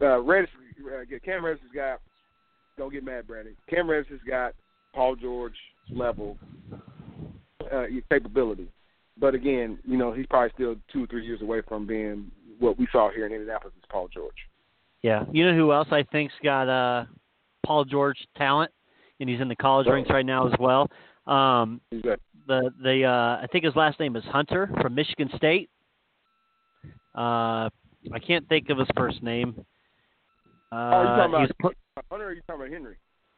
uh, 0.01 0.21
Reddish, 0.21 0.49
uh, 0.85 1.03
Cam 1.23 1.45
Reddish 1.45 1.61
has 1.61 1.71
got. 1.73 1.99
Don't 2.77 2.93
get 2.93 3.03
mad, 3.03 3.27
Brandon. 3.27 3.55
Cam 3.69 3.89
Reddish 3.89 4.09
has 4.09 4.19
got 4.27 4.53
Paul 4.93 5.15
George 5.15 5.55
level 5.89 6.37
uh, 7.71 7.85
capability. 8.11 8.67
But 9.19 9.33
again, 9.33 9.79
you 9.83 9.97
know, 9.97 10.11
he's 10.11 10.25
probably 10.27 10.51
still 10.53 10.75
two 10.91 11.03
or 11.03 11.07
three 11.07 11.25
years 11.25 11.41
away 11.41 11.61
from 11.67 11.87
being 11.87 12.31
what 12.59 12.77
we 12.77 12.87
saw 12.91 13.09
here 13.11 13.25
in 13.25 13.31
Indianapolis 13.31 13.73
is 13.77 13.83
Paul 13.89 14.07
George. 14.13 14.35
Yeah, 15.03 15.23
you 15.31 15.45
know 15.45 15.55
who 15.55 15.71
else 15.71 15.87
I 15.91 16.03
think's 16.11 16.33
got 16.43 16.67
uh, 16.69 17.05
Paul 17.65 17.85
George 17.85 18.17
talent, 18.35 18.71
and 19.19 19.29
he's 19.29 19.41
in 19.41 19.47
the 19.47 19.55
college 19.55 19.87
oh. 19.89 19.93
ranks 19.93 20.09
right 20.09 20.25
now 20.25 20.47
as 20.47 20.53
well. 20.59 20.89
Um, 21.27 21.81
that? 21.91 22.19
The 22.47 22.71
the 22.81 23.03
uh, 23.03 23.43
I 23.43 23.47
think 23.51 23.65
his 23.65 23.75
last 23.75 23.99
name 23.99 24.15
is 24.15 24.23
Hunter 24.25 24.71
from 24.81 24.95
Michigan 24.95 25.29
State. 25.35 25.69
Uh, 27.15 27.69
I 28.13 28.19
can't 28.25 28.47
think 28.47 28.69
of 28.69 28.77
his 28.77 28.87
first 28.95 29.21
name. 29.21 29.65
Uh, 30.71 30.75
oh, 30.75 31.01
you 31.01 31.07
talking 31.07 31.33
about 31.33 31.51
put, 31.59 31.77
Hunter? 32.09 32.25
Or 32.25 32.27
are 32.29 32.33
you 32.33 32.41
talking 32.47 32.61
about 32.61 32.71
Henry? 32.71 32.95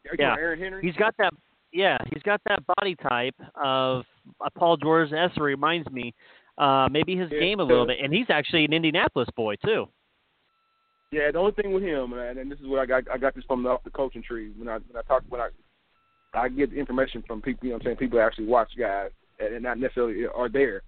Are 0.10 0.16
you 0.16 0.18
yeah, 0.20 0.36
Aaron 0.38 0.60
Henry. 0.60 0.82
He's 0.86 0.96
got 0.96 1.16
that 1.18 1.34
yeah, 1.72 1.98
he's 2.12 2.24
got 2.24 2.42
that 2.48 2.64
body 2.78 2.96
type 2.96 3.36
of 3.56 4.04
uh, 4.44 4.50
Paul 4.58 4.78
George. 4.78 5.12
As 5.14 5.32
reminds 5.38 5.90
me 5.92 6.14
uh, 6.58 6.88
maybe 6.92 7.16
his 7.16 7.30
Yeah, 7.32 7.40
game 7.40 7.60
a 7.60 7.64
little 7.64 7.86
bit. 7.86 7.98
And 8.04 8.14
he's 8.14 8.30
actually 8.30 8.66
an 8.66 8.74
Indianapolis 8.74 9.30
boy 9.36 9.56
too. 9.64 9.86
Yeah, 11.12 11.32
the 11.32 11.40
only 11.40 11.54
thing 11.54 11.74
with 11.74 11.84
him, 11.84 12.14
and 12.14 12.38
and 12.38 12.52
this 12.52 12.60
is 12.60 12.68
what 12.68 12.80
I 12.80 12.86
got. 12.86 13.04
I 13.12 13.18
got 13.18 13.34
this 13.34 13.44
from 13.46 13.64
the, 13.64 13.70
off 13.70 13.84
the 13.84 13.90
coaching 13.90 14.22
tree 14.22 14.52
when 14.58 14.68
I 14.68 14.74
when 14.74 14.98
I 14.98 15.02
talk 15.08 15.24
when 15.30 15.42
I 15.42 15.50
I 16.36 16.50
get 16.50 16.72
information 16.74 17.24
from 17.26 17.42
people. 17.42 17.66
You 17.66 17.72
know, 17.72 17.76
what 17.78 17.82
I'm 17.82 17.86
saying 17.88 17.98
people 17.98 18.22
actually 18.22 18.46
watch 18.46 18.70
guys 18.78 19.10
and 19.40 19.56
and 19.56 19.64
not 19.64 19.80
necessarily 19.80 20.26
are 20.28 20.50
there. 20.50 20.84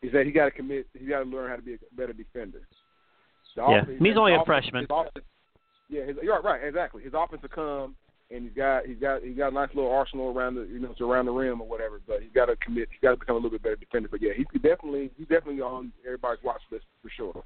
Is 0.00 0.12
that 0.12 0.24
he 0.26 0.32
got 0.32 0.46
to 0.46 0.50
commit? 0.52 0.86
He 0.98 1.06
got 1.06 1.24
to 1.24 1.24
learn 1.24 1.50
how 1.50 1.56
to 1.56 1.62
be 1.62 1.74
a 1.74 1.78
better 1.96 2.12
defender. 2.12 2.60
The 3.56 3.62
Yeah. 3.62 3.82
offense- 3.82 3.98
He's 4.00 4.16
only 4.16 4.34
a 4.34 4.44
freshman. 4.46 4.82
his 4.82 4.88
offense- 4.90 5.26
yeah, 5.90 6.04
his, 6.04 6.16
you're 6.22 6.34
right, 6.40 6.44
right, 6.44 6.64
exactly. 6.64 7.02
His 7.02 7.12
offense 7.14 7.42
will 7.42 7.48
come, 7.48 7.96
and 8.30 8.44
he's 8.44 8.52
got 8.54 8.86
he's 8.86 8.98
got 8.98 9.22
he's 9.22 9.36
got 9.36 9.52
a 9.52 9.54
nice 9.54 9.70
little 9.74 9.90
arsenal 9.90 10.32
around 10.36 10.54
the 10.54 10.62
you 10.62 10.78
know 10.78 10.92
to 10.98 11.10
around 11.10 11.26
the 11.26 11.32
rim 11.32 11.60
or 11.60 11.68
whatever. 11.68 12.00
But 12.06 12.22
he's 12.22 12.32
got 12.34 12.46
to 12.46 12.56
commit. 12.56 12.88
He's 12.90 13.00
got 13.00 13.12
to 13.12 13.16
become 13.16 13.36
a 13.36 13.38
little 13.38 13.50
bit 13.50 13.62
better 13.62 13.76
defender. 13.76 14.08
But 14.10 14.22
yeah, 14.22 14.32
he's 14.36 14.46
definitely 14.62 15.10
he's 15.16 15.28
definitely 15.28 15.60
on 15.60 15.92
everybody's 16.04 16.42
watch 16.44 16.60
list 16.70 16.84
for 17.02 17.10
sure. 17.10 17.44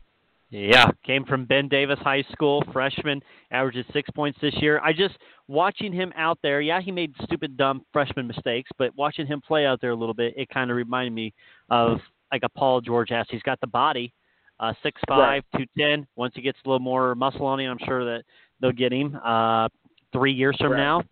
Yeah, 0.50 0.90
came 1.02 1.24
from 1.24 1.46
Ben 1.46 1.66
Davis 1.66 1.98
High 2.00 2.24
School, 2.32 2.62
freshman, 2.74 3.22
averages 3.52 3.86
six 3.94 4.10
points 4.10 4.38
this 4.42 4.52
year. 4.60 4.80
I 4.84 4.92
just 4.92 5.16
watching 5.48 5.94
him 5.94 6.12
out 6.14 6.38
there. 6.42 6.60
Yeah, 6.60 6.78
he 6.82 6.92
made 6.92 7.14
stupid, 7.22 7.56
dumb 7.56 7.86
freshman 7.90 8.26
mistakes, 8.26 8.70
but 8.76 8.94
watching 8.94 9.26
him 9.26 9.40
play 9.40 9.64
out 9.64 9.80
there 9.80 9.92
a 9.92 9.96
little 9.96 10.12
bit, 10.14 10.34
it 10.36 10.50
kind 10.50 10.70
of 10.70 10.76
reminded 10.76 11.14
me 11.14 11.32
of 11.70 12.00
like 12.30 12.42
a 12.42 12.50
Paul 12.50 12.82
George 12.82 13.12
ass. 13.12 13.26
He's 13.30 13.42
got 13.42 13.62
the 13.62 13.66
body, 13.66 14.12
uh, 14.60 14.74
six 14.82 15.00
five, 15.08 15.42
two 15.56 15.64
ten. 15.78 16.06
Once 16.16 16.34
he 16.36 16.42
gets 16.42 16.58
a 16.66 16.68
little 16.68 16.80
more 16.80 17.14
muscle 17.14 17.46
on 17.46 17.58
him, 17.58 17.70
I'm 17.70 17.86
sure 17.86 18.04
that 18.04 18.24
they'll 18.60 18.72
get 18.72 18.92
him. 18.92 19.18
Uh, 19.24 19.70
three 20.12 20.32
years 20.32 20.56
from 20.58 20.72
Right. 20.72 20.78
now, 20.78 21.02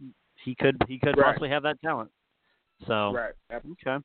he 0.44 0.54
could 0.54 0.76
he 0.88 0.98
could 0.98 1.16
Right. 1.16 1.26
possibly 1.26 1.48
have 1.50 1.62
that 1.64 1.80
talent. 1.82 2.10
So 2.86 3.12
Right. 3.12 3.34
Okay. 3.52 3.98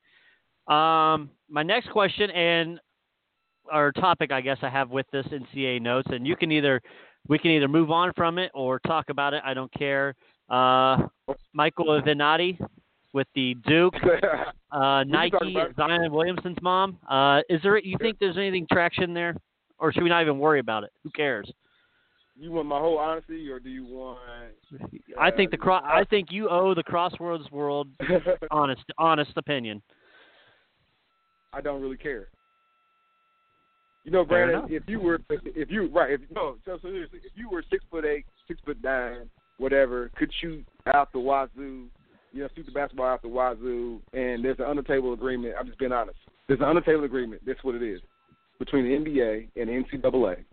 Um, 0.68 1.30
my 1.50 1.64
next 1.64 1.90
question 1.92 2.32
and 2.32 2.80
our 3.72 3.92
topic, 3.92 4.32
I 4.32 4.42
guess, 4.42 4.58
I 4.62 4.70
have 4.70 4.90
with 4.90 5.06
this 5.12 5.26
NCAA 5.28 5.80
notes, 5.82 6.08
and 6.12 6.26
you 6.26 6.36
can 6.36 6.52
either 6.52 6.82
we 7.28 7.40
can 7.40 7.52
either 7.52 7.68
move 7.68 7.90
on 7.92 8.14
from 8.14 8.38
it 8.38 8.52
or 8.54 8.80
talk 8.80 9.10
about 9.10 9.34
it. 9.34 9.42
I 9.44 9.54
don't 9.56 9.72
care. 9.74 10.14
Uh, 10.50 11.08
Michael 11.54 11.88
Avenatti 11.88 12.60
with 13.14 13.28
the 13.34 13.56
Duke, 13.66 13.96
uh, 14.72 15.04
Nike. 15.08 15.56
Zion 15.76 16.12
Williamson's 16.12 16.62
mom. 16.62 17.00
Uh, 17.10 17.42
is 17.50 17.62
there? 17.64 17.78
You 17.80 17.98
think 18.00 18.20
there's 18.20 18.38
anything 18.38 18.68
traction 18.72 19.14
there, 19.14 19.36
or 19.80 19.92
should 19.92 20.04
we 20.04 20.10
not 20.10 20.22
even 20.22 20.38
worry 20.38 20.60
about 20.60 20.84
it? 20.84 20.92
Who 21.04 21.10
cares? 21.12 21.52
You 22.38 22.52
want 22.52 22.68
my 22.68 22.80
whole 22.80 22.98
honesty, 22.98 23.50
or 23.50 23.60
do 23.60 23.70
you 23.70 23.86
want? 23.86 24.20
I 25.18 25.32
think 25.32 25.52
the 25.52 25.58
Uh, 25.58 25.62
cro- 25.62 25.82
I 25.84 26.04
think 26.04 26.32
you 26.32 26.50
owe 26.50 26.74
the 26.74 26.84
Crossroads 26.84 27.50
world 27.52 27.88
honest 28.52 28.84
honest 28.98 29.32
opinion. 29.38 29.82
I 31.54 31.62
don't 31.62 31.82
really 31.82 31.98
care. 31.98 32.28
You 34.04 34.12
know, 34.12 34.24
Brandon, 34.24 34.66
if 34.70 34.84
you 34.88 35.00
were, 35.00 35.20
if 35.30 35.72
you 35.72 35.88
right, 35.88 36.12
if 36.12 36.22
no, 36.30 36.58
so, 36.66 36.78
seriously, 36.82 37.20
if 37.24 37.32
you 37.36 37.50
were 37.50 37.64
six 37.72 37.84
foot 37.90 38.06
eight, 38.06 38.26
six 38.48 38.60
foot 38.64 38.78
nine, 38.84 39.30
whatever, 39.58 40.12
could 40.16 40.32
shoot 40.42 40.64
out 40.94 41.12
the 41.12 41.20
wazoo, 41.20 41.88
you 42.32 42.42
know, 42.42 42.50
shoot 42.56 42.66
the 42.66 42.72
basketball 42.72 43.08
out 43.08 43.22
the 43.24 43.28
wazoo, 43.28 44.00
and 44.14 44.44
there's 44.46 44.60
an 44.60 44.66
under 44.66 44.84
table 44.84 45.14
agreement. 45.14 45.56
I'm 45.60 45.66
just 45.66 45.80
being 45.80 45.92
honest. 45.92 46.20
There's 46.48 46.60
an 46.60 46.68
under 46.68 46.82
table 46.82 47.06
agreement. 47.06 47.42
That's 47.48 47.64
what 47.64 47.74
it 47.74 47.82
is 47.82 48.00
between 48.60 48.84
the 48.84 49.10
NBA 49.10 49.48
and 49.56 49.70
the 49.70 49.98
NCAA. 49.98 50.44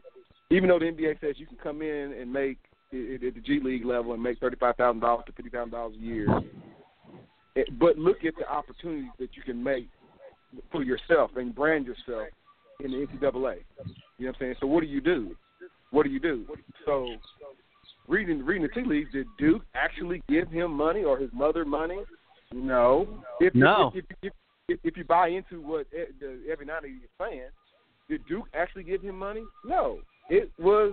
Even 0.52 0.68
though 0.68 0.78
the 0.78 0.84
NBA 0.84 1.18
says 1.20 1.36
you 1.38 1.46
can 1.46 1.56
come 1.56 1.80
in 1.80 2.12
and 2.12 2.30
make 2.30 2.58
it, 2.90 3.24
at 3.24 3.34
the 3.34 3.40
G 3.40 3.58
League 3.62 3.86
level 3.86 4.12
and 4.12 4.22
make 4.22 4.38
thirty 4.38 4.56
five 4.56 4.76
thousand 4.76 5.00
dollars 5.00 5.24
to 5.26 5.32
fifty 5.32 5.50
thousand 5.50 5.70
dollars 5.70 5.94
a 5.98 6.02
year, 6.02 6.26
it, 7.56 7.78
but 7.78 7.96
look 7.96 8.24
at 8.24 8.34
the 8.38 8.46
opportunities 8.50 9.10
that 9.18 9.30
you 9.34 9.42
can 9.42 9.62
make 9.62 9.88
for 10.70 10.82
yourself 10.82 11.30
and 11.36 11.54
brand 11.54 11.86
yourself 11.86 12.28
in 12.84 12.90
the 12.90 13.06
NCAA. 13.06 13.12
You 13.16 13.32
know 13.38 13.54
what 14.18 14.28
I'm 14.28 14.34
saying? 14.38 14.54
So 14.60 14.66
what 14.66 14.82
do 14.82 14.86
you 14.86 15.00
do? 15.00 15.34
What 15.90 16.04
do 16.04 16.10
you 16.10 16.20
do? 16.20 16.44
So 16.84 17.08
reading 18.06 18.44
reading 18.44 18.62
the 18.62 18.68
tea 18.68 18.86
leaves, 18.86 19.10
did 19.12 19.26
Duke 19.38 19.62
actually 19.74 20.22
give 20.28 20.48
him 20.48 20.72
money 20.72 21.02
or 21.02 21.18
his 21.18 21.30
mother 21.32 21.64
money? 21.64 22.00
No. 22.52 23.08
If 23.40 23.54
No. 23.54 23.90
If, 23.94 24.04
if, 24.22 24.32
if, 24.68 24.78
if 24.84 24.96
you 24.98 25.04
buy 25.04 25.28
into 25.28 25.62
what 25.62 25.86
Avenatti 25.92 26.96
is 26.96 27.10
saying, 27.18 27.48
did 28.10 28.20
Duke 28.28 28.48
actually 28.54 28.82
give 28.82 29.00
him 29.00 29.18
money? 29.18 29.44
No. 29.64 30.00
It 30.28 30.50
was 30.58 30.92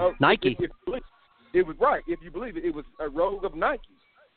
uh, 0.00 0.10
Nike. 0.20 0.56
If, 0.58 0.70
if, 0.86 1.02
it 1.52 1.66
was 1.66 1.76
right. 1.80 2.02
If 2.06 2.20
you 2.22 2.30
believe 2.30 2.56
it, 2.56 2.64
it 2.64 2.74
was 2.74 2.84
a 3.00 3.08
rogue 3.08 3.44
of 3.44 3.54
Nike 3.54 3.82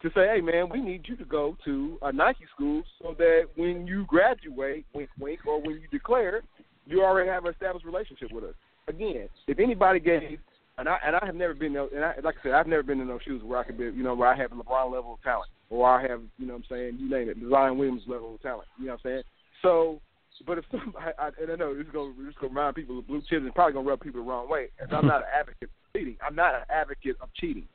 to 0.02 0.10
say, 0.10 0.28
"Hey, 0.34 0.42
man, 0.42 0.70
we 0.70 0.82
need 0.82 1.04
you 1.08 1.16
to 1.18 1.26
go 1.26 1.56
to 1.66 1.98
a 2.02 2.12
Nike 2.12 2.46
school 2.54 2.84
so 3.02 3.16
that 3.18 3.44
when 3.56 3.86
you 3.86 4.06
graduate, 4.06 4.86
wink, 4.94 5.10
wink, 5.20 5.42
or 5.46 5.62
when 5.62 5.76
you 5.76 5.88
declare, 5.92 6.42
you 6.86 7.04
already 7.04 7.30
have 7.30 7.46
an 7.46 7.54
established 7.54 7.86
relationship 7.86 8.32
with 8.32 8.44
us." 8.44 8.56
Again, 8.88 9.30
if 9.48 9.60
anybody 9.60 10.00
gave, 10.00 10.40
and 10.78 10.90
I 10.90 10.98
and 11.06 11.16
I 11.16 11.26
have 11.26 11.36
never 11.36 11.54
been, 11.54 11.74
there 11.74 11.88
and 11.96 12.04
I, 12.04 12.16
like 12.24 12.36
I 12.40 12.44
said, 12.44 12.52
I've 12.54 12.68
never 12.68 12.84
been 12.84 13.00
in 13.00 13.08
those 13.08 13.22
shoes 13.24 13.44
where 13.44 13.60
I 13.60 13.64
could 13.64 13.78
be, 13.78 13.86
you 13.86 14.04
know, 14.04 14.16
where 14.16 14.28
I 14.28 14.36
have 14.36 14.52
a 14.52 14.56
LeBron 14.56 14.92
level 14.92 15.14
of 15.14 15.22
talent, 15.22 15.50
or 15.70 15.88
I 15.88 16.02
have, 16.02 16.22
you 16.38 16.48
know, 16.48 16.54
what 16.54 16.64
I'm 16.70 16.78
saying, 16.78 16.98
you 17.00 17.10
name 17.10 17.30
it, 17.30 17.38
Zion 17.50 17.78
Williams 17.78 18.04
level 18.08 18.36
of 18.36 18.42
talent. 18.42 18.68
You 18.80 18.88
know 18.88 18.94
what 18.94 19.02
I'm 19.06 19.12
saying? 19.12 19.24
So. 19.62 20.02
But 20.46 20.58
if 20.58 20.66
somebody, 20.72 21.06
I, 21.20 21.30
and 21.42 21.52
I 21.52 21.56
know 21.56 21.76
this 21.76 21.86
is 21.86 21.94
gonna 21.94 22.14
this 22.20 22.30
is 22.30 22.36
gonna 22.40 22.54
remind 22.54 22.76
people 22.76 23.00
of 23.00 23.08
blue 23.08 23.22
chips 23.22 23.44
and 23.44 23.54
probably 23.54 23.74
gonna 23.74 23.90
rub 23.90 24.02
people 24.02 24.24
the 24.24 24.30
wrong 24.30 24.50
way. 24.50 24.68
And 24.80 24.94
I'm 24.94 25.08
not 25.08 25.22
an 25.22 25.28
advocate 25.40 25.70
of 25.70 25.70
cheating. 25.96 26.18
I'm 26.26 26.36
not 26.36 26.56
an 26.56 26.62
advocate 26.70 27.18
of 27.22 27.30
cheating. 27.36 27.68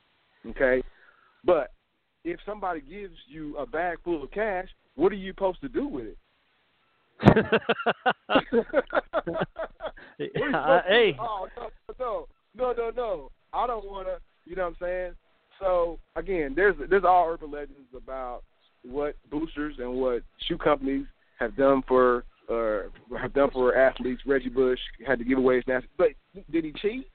Okay, 0.47 0.81
but 1.43 1.71
if 2.23 2.39
somebody 2.45 2.81
gives 2.81 3.15
you 3.27 3.57
a 3.57 3.65
bag 3.65 3.97
full 4.03 4.23
of 4.23 4.31
cash, 4.31 4.67
what 4.95 5.11
are 5.11 5.15
you 5.15 5.31
supposed 5.31 5.61
to 5.61 5.69
do 5.69 5.87
with 5.87 6.05
it? 6.07 6.17
Uh, 10.53 10.81
hey, 10.85 11.15
Oh 11.19 11.47
no, 11.57 11.69
no, 11.97 12.27
no, 12.55 12.73
no, 12.73 12.91
no. 12.95 13.31
I 13.53 13.67
don't 13.67 13.85
want 13.85 14.07
to. 14.07 14.19
You 14.45 14.55
know 14.57 14.63
what 14.63 14.69
I'm 14.69 14.77
saying? 14.81 15.11
So 15.59 15.99
again, 16.15 16.53
there's 16.55 16.75
there's 16.89 17.03
all 17.05 17.29
urban 17.29 17.51
legends 17.51 17.93
about 17.95 18.43
what 18.83 19.15
boosters 19.29 19.75
and 19.79 19.93
what 19.93 20.23
shoe 20.47 20.57
companies 20.57 21.05
have 21.39 21.55
done 21.55 21.83
for 21.87 22.25
uh, 22.49 23.17
have 23.19 23.33
done 23.33 23.49
for 23.51 23.75
athletes. 23.75 24.21
Reggie 24.25 24.49
Bush 24.49 24.79
had 25.05 25.19
to 25.19 25.25
give 25.25 25.37
away 25.37 25.55
his 25.57 25.63
national, 25.67 25.89
but 25.97 26.09
did 26.51 26.65
he 26.65 26.71
cheat? 26.73 27.07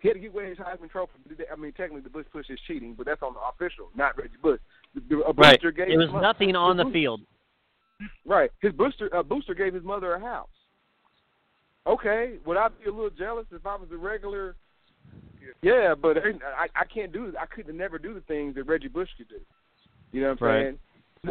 He 0.00 0.08
had 0.08 0.14
to 0.14 0.20
give 0.20 0.32
away 0.32 0.48
his 0.48 0.58
Heisman 0.58 0.90
Trophy. 0.90 1.12
I 1.52 1.56
mean, 1.56 1.72
technically, 1.72 2.00
the 2.00 2.08
Bush 2.10 2.26
push 2.32 2.48
is 2.48 2.58
cheating, 2.66 2.94
but 2.96 3.04
that's 3.06 3.22
on 3.22 3.34
the 3.34 3.40
official, 3.40 3.90
not 3.94 4.16
Reggie 4.16 4.30
Bush. 4.42 4.60
The, 4.94 5.02
the, 5.08 5.16
a 5.24 5.32
right. 5.34 5.60
gave 5.60 5.88
It 5.88 5.96
was 5.98 6.06
his 6.10 6.22
nothing 6.22 6.56
on 6.56 6.76
the 6.76 6.84
booster- 6.84 6.92
field. 6.94 7.20
Right. 8.24 8.50
His 8.62 8.72
booster 8.72 9.14
uh, 9.14 9.22
booster 9.22 9.52
gave 9.54 9.74
his 9.74 9.84
mother 9.84 10.14
a 10.14 10.20
house. 10.20 10.48
Okay, 11.86 12.34
would 12.46 12.56
I 12.56 12.68
be 12.68 12.88
a 12.88 12.92
little 12.92 13.10
jealous 13.10 13.46
if 13.52 13.66
I 13.66 13.76
was 13.76 13.88
a 13.92 13.96
regular? 13.96 14.56
Yeah, 15.62 15.94
but 16.00 16.16
I 16.18 16.66
I 16.74 16.84
can't 16.84 17.12
do 17.12 17.32
I 17.38 17.44
could 17.46 17.72
never 17.74 17.98
do 17.98 18.14
the 18.14 18.20
things 18.22 18.54
that 18.54 18.64
Reggie 18.64 18.88
Bush 18.88 19.08
could 19.18 19.28
do. 19.28 19.40
You 20.12 20.22
know 20.22 20.30
what 20.30 20.42
I'm 20.42 20.46
Right. 20.48 20.62
saying? 20.64 20.78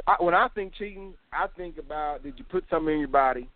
I, 0.08 0.15
when 0.19 0.34
I 0.34 0.47
think 0.49 0.73
cheating, 0.75 1.13
I 1.34 1.47
think 1.58 1.78
about 1.78 2.23
did 2.23 2.38
you 2.38 2.45
put 2.45 2.63
something 2.69 2.93
in 2.93 2.99
your 2.99 3.08
body, 3.08 3.49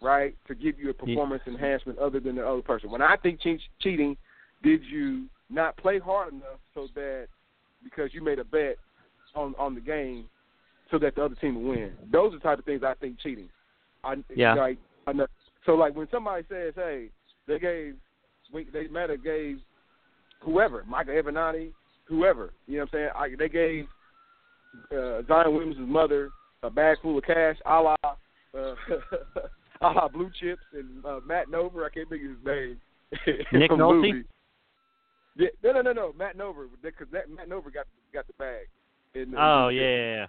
right, 0.00 0.34
to 0.48 0.54
give 0.54 0.78
you 0.78 0.90
a 0.90 0.94
performance 0.94 1.42
enhancement 1.46 1.98
other 1.98 2.18
than 2.20 2.36
the 2.36 2.46
other 2.46 2.62
person. 2.62 2.90
When 2.90 3.02
I 3.02 3.16
think 3.16 3.40
che- 3.40 3.60
cheating, 3.80 4.16
did 4.62 4.82
you 4.84 5.26
not 5.50 5.76
play 5.76 5.98
hard 5.98 6.32
enough 6.32 6.60
so 6.74 6.88
that 6.94 7.26
because 7.84 8.14
you 8.14 8.22
made 8.22 8.38
a 8.38 8.44
bet 8.44 8.76
on 9.34 9.54
on 9.58 9.74
the 9.74 9.80
game 9.80 10.24
so 10.90 10.98
that 10.98 11.14
the 11.14 11.24
other 11.24 11.34
team 11.34 11.56
will 11.56 11.70
win? 11.70 11.92
Those 12.10 12.32
are 12.32 12.38
the 12.38 12.42
type 12.42 12.58
of 12.58 12.64
things 12.64 12.82
I 12.82 12.94
think 12.94 13.18
cheating. 13.20 13.50
I, 14.02 14.16
Yeah. 14.34 14.54
Like, 14.54 14.78
I 15.06 15.12
know, 15.12 15.26
so 15.66 15.74
like 15.74 15.94
when 15.94 16.08
somebody 16.10 16.44
says, 16.48 16.72
"Hey, 16.74 17.10
they 17.46 17.58
gave, 17.58 17.96
we- 18.52 18.64
they 18.72 18.86
might 18.88 19.10
have 19.10 19.22
gave 19.22 19.60
whoever, 20.40 20.84
Michael 20.84 21.14
Avenatti, 21.14 21.72
whoever, 22.04 22.52
you 22.66 22.78
know 22.78 22.84
what 22.84 22.94
I'm 22.94 22.98
saying? 22.98 23.10
I, 23.14 23.36
they 23.36 23.48
gave 23.48 23.88
uh, 24.92 25.22
Zion 25.26 25.54
Williams' 25.54 25.76
mother 25.78 26.30
a 26.62 26.70
bag 26.70 26.98
full 27.02 27.18
of 27.18 27.24
cash, 27.24 27.56
a 27.64 27.80
la, 27.80 27.96
uh, 28.04 28.14
a 29.80 29.86
la 29.86 30.08
Blue 30.08 30.30
Chips 30.40 30.62
and 30.72 31.04
uh, 31.04 31.20
Matt 31.26 31.48
Nover. 31.48 31.86
I 31.86 31.90
can't 31.90 32.08
think 32.08 32.22
of 32.22 32.30
his 32.30 32.44
name. 32.44 32.80
Nick 33.52 33.70
Nolte? 33.70 34.24
Yeah, 35.36 35.48
no, 35.62 35.72
no, 35.72 35.82
no, 35.82 35.92
no. 35.92 36.12
Matt 36.18 36.36
Nover, 36.36 36.66
because 36.82 37.06
that 37.12 37.30
Matt 37.30 37.48
Nover 37.48 37.72
got 37.72 37.86
got 38.12 38.26
the 38.26 38.32
bag. 38.38 38.66
In, 39.14 39.30
the 39.30 39.36
Oh 39.38 39.68
Blue 39.68 39.76
yeah, 39.76 39.82
Chips. 39.82 39.98
yeah, 39.98 40.16
yeah. 40.16 40.26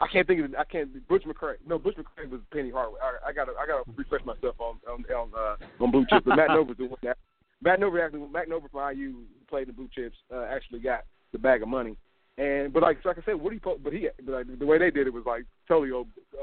I 0.00 0.06
can't 0.08 0.26
think 0.26 0.40
of 0.40 0.52
it. 0.52 0.56
I 0.58 0.64
can't. 0.64 1.08
Butch 1.08 1.22
McRae. 1.22 1.54
No, 1.66 1.78
Butch 1.78 1.96
McRae 1.96 2.28
was 2.28 2.40
Penny 2.52 2.70
Hardaway. 2.70 2.98
I, 3.00 3.30
I 3.30 3.32
gotta, 3.32 3.52
I 3.52 3.66
gotta 3.66 3.84
refresh 3.96 4.24
myself 4.24 4.56
on 4.58 4.76
on 4.88 5.04
on, 5.14 5.30
uh, 5.36 5.82
on 5.82 5.90
Blue 5.90 6.04
Chips. 6.10 6.24
But 6.26 6.36
Matt 6.36 6.50
Nover's 6.50 6.76
the 6.76 6.86
one 6.86 6.98
that 7.04 7.16
Matt 7.62 7.80
Nover 7.80 8.04
actually. 8.04 8.20
Matt 8.28 8.48
Nover 8.48 8.70
from 8.70 8.96
IU 8.96 9.14
played 9.48 9.68
in 9.68 9.74
Blue 9.74 9.88
Chips. 9.94 10.16
Uh, 10.32 10.44
actually 10.50 10.80
got 10.80 11.04
the 11.32 11.38
bag 11.38 11.62
of 11.62 11.68
money. 11.68 11.96
And 12.36 12.72
but 12.72 12.82
like 12.82 12.98
so 13.02 13.10
like 13.10 13.18
I 13.18 13.22
said, 13.24 13.36
what 13.36 13.52
he 13.52 13.58
but 13.58 13.92
he 13.92 14.08
but 14.24 14.32
like 14.32 14.58
the 14.58 14.66
way 14.66 14.78
they 14.78 14.90
did 14.90 15.06
it 15.06 15.12
was 15.12 15.24
like 15.26 15.44
totally 15.68 15.92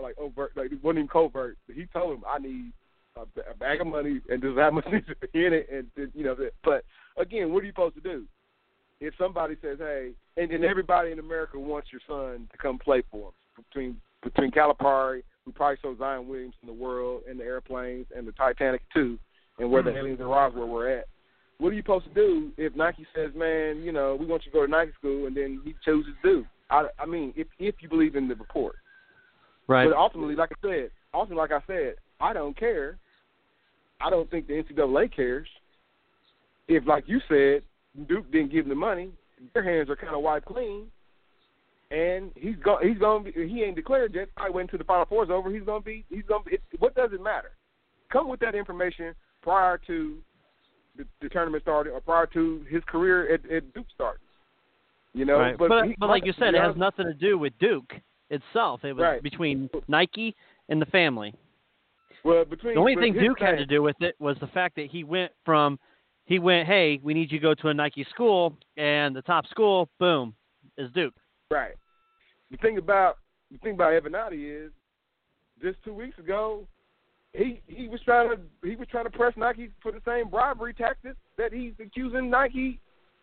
like 0.01 0.17
overt. 0.17 0.51
Like 0.55 0.71
it 0.71 0.83
wasn't 0.83 0.99
even 0.99 1.07
covert. 1.09 1.57
But 1.67 1.75
he 1.75 1.85
told 1.87 2.17
him 2.17 2.23
I 2.29 2.39
need 2.39 2.71
a, 3.17 3.21
a 3.49 3.53
bag 3.55 3.81
of 3.81 3.87
money 3.87 4.21
and 4.29 4.41
there's 4.41 4.55
that 4.55 4.73
much 4.73 4.85
in 4.87 5.53
it 5.53 5.67
and, 5.71 5.87
and 5.97 6.11
you 6.15 6.23
know. 6.23 6.35
that- 6.35 6.53
But 6.63 6.85
again, 7.17 7.51
what 7.51 7.63
are 7.63 7.65
you 7.65 7.71
supposed 7.71 7.95
to 7.95 8.01
do? 8.01 8.25
If 9.01 9.15
somebody 9.17 9.55
says, 9.61 9.79
"Hey," 9.79 10.11
and, 10.37 10.51
and 10.51 10.63
everybody 10.63 11.11
in 11.11 11.19
America 11.19 11.59
wants 11.59 11.89
your 11.91 12.01
son 12.07 12.47
to 12.51 12.57
come 12.57 12.77
play 12.77 13.03
for 13.11 13.31
them 13.31 13.65
between 13.67 13.97
between 14.23 14.51
Calipari, 14.51 15.23
who 15.43 15.51
probably 15.51 15.77
showed 15.81 15.97
Zion 15.97 16.27
Williams 16.27 16.53
in 16.61 16.67
the 16.67 16.73
world 16.73 17.23
and 17.27 17.39
the 17.39 17.43
airplanes 17.43 18.05
and 18.15 18.27
the 18.27 18.31
Titanic 18.33 18.81
too, 18.93 19.17
and 19.59 19.71
where 19.71 19.81
the 19.81 19.89
mm-hmm. 19.89 19.99
aliens 19.99 20.19
and 20.19 20.29
Roswell 20.29 20.67
were 20.67 20.87
at. 20.87 21.07
What 21.61 21.69
are 21.69 21.75
you 21.75 21.83
supposed 21.83 22.05
to 22.05 22.13
do 22.15 22.51
if 22.57 22.75
Nike 22.75 23.05
says, 23.15 23.29
"Man, 23.35 23.83
you 23.83 23.91
know, 23.91 24.15
we 24.15 24.25
want 24.25 24.43
you 24.43 24.51
to 24.51 24.57
go 24.57 24.65
to 24.65 24.71
Nike 24.71 24.93
school," 24.97 25.27
and 25.27 25.37
then 25.37 25.61
he 25.63 25.75
chooses 25.85 26.15
to? 26.23 26.43
I, 26.71 26.87
I 26.97 27.05
mean, 27.05 27.33
if 27.35 27.45
if 27.59 27.75
you 27.81 27.87
believe 27.87 28.15
in 28.15 28.27
the 28.27 28.33
report, 28.33 28.77
Right. 29.67 29.87
but 29.87 29.95
ultimately, 29.95 30.35
like 30.35 30.49
I 30.51 30.67
said, 30.67 30.89
ultimately, 31.13 31.39
like 31.39 31.51
I 31.51 31.63
said, 31.67 31.95
I 32.19 32.33
don't 32.33 32.57
care. 32.57 32.97
I 33.99 34.09
don't 34.09 34.27
think 34.31 34.47
the 34.47 34.53
NCAA 34.53 35.15
cares. 35.15 35.47
If, 36.67 36.87
like 36.87 37.03
you 37.07 37.19
said, 37.29 37.61
Duke 38.07 38.31
didn't 38.31 38.51
give 38.51 38.65
them 38.65 38.69
the 38.69 38.75
money, 38.75 39.11
their 39.53 39.63
hands 39.63 39.87
are 39.91 39.95
kind 39.95 40.15
of 40.15 40.23
wiped 40.23 40.47
clean, 40.47 40.87
and 41.91 42.31
he's 42.33 42.55
go 42.63 42.79
he's 42.81 42.97
going 42.97 43.25
to 43.25 43.47
he 43.47 43.61
ain't 43.61 43.75
declared 43.75 44.15
yet. 44.15 44.29
I 44.35 44.49
went 44.49 44.71
to 44.71 44.79
the 44.79 44.83
Final 44.83 45.05
Four's 45.05 45.29
over. 45.29 45.51
He's 45.51 45.61
going 45.61 45.83
to 45.83 45.85
be 45.85 46.05
he's 46.09 46.25
going 46.27 46.43
to 46.43 46.49
be. 46.49 46.55
It, 46.55 46.63
what 46.79 46.95
does 46.95 47.11
it 47.13 47.21
matter? 47.21 47.51
Come 48.11 48.29
with 48.29 48.39
that 48.39 48.55
information 48.55 49.13
prior 49.43 49.79
to 49.85 50.17
the, 50.97 51.05
the 51.21 51.29
tournament 51.29 51.63
started 51.63 51.91
or 51.91 52.01
prior 52.01 52.25
to 52.27 52.65
his 52.69 52.83
career 52.85 53.33
at, 53.33 53.49
at 53.51 53.73
Duke 53.73 53.87
starting. 53.93 54.21
You 55.13 55.25
know, 55.25 55.39
right. 55.39 55.57
but 55.57 55.69
but, 55.69 55.87
he- 55.87 55.95
but 55.99 56.09
like 56.09 56.25
you 56.25 56.33
said, 56.39 56.55
it 56.55 56.61
has 56.61 56.75
nothing 56.75 57.05
to 57.05 57.13
do 57.13 57.37
with 57.37 57.53
Duke 57.59 57.93
itself. 58.29 58.83
It 58.83 58.93
was 58.93 59.01
Right. 59.03 59.23
between 59.23 59.69
Nike 59.87 60.35
and 60.69 60.81
the 60.81 60.85
family. 60.87 61.33
Well, 62.23 62.45
between 62.45 62.75
The 62.75 62.79
only 62.79 62.95
thing 62.95 63.13
Duke 63.13 63.39
had 63.39 63.57
to 63.57 63.65
do 63.65 63.81
with 63.81 63.95
it 64.01 64.15
was 64.19 64.37
the 64.39 64.47
fact 64.47 64.75
that 64.75 64.87
he 64.89 65.03
went 65.03 65.31
from 65.43 65.79
he 66.25 66.39
went, 66.39 66.67
hey, 66.67 66.99
we 67.03 67.13
need 67.13 67.31
you 67.31 67.39
to 67.39 67.41
go 67.41 67.53
to 67.55 67.69
a 67.69 67.73
Nike 67.73 68.05
school, 68.09 68.55
and 68.77 69.13
the 69.13 69.23
top 69.23 69.45
school, 69.47 69.89
boom, 69.99 70.33
is 70.77 70.89
Duke. 70.93 71.15
Right. 71.49 71.73
The 72.51 72.57
thing 72.57 72.77
about 72.77 73.17
the 73.51 73.57
thing 73.57 73.73
about 73.73 73.91
Avenatti 73.91 74.65
is, 74.65 74.71
just 75.61 75.83
two 75.83 75.93
weeks 75.93 76.17
ago, 76.19 76.65
he 77.33 77.61
he 77.67 77.87
was 77.87 78.01
trying 78.01 78.29
to 78.29 78.37
he 78.67 78.75
was 78.75 78.87
trying 78.89 79.05
to 79.05 79.09
press 79.09 79.33
Nike 79.37 79.69
for 79.81 79.91
the 79.91 80.01
same 80.05 80.29
bribery 80.29 80.73
tactics 80.73 81.17
that 81.37 81.53
he's 81.53 81.73
accusing 81.79 82.29
Nike 82.29 82.79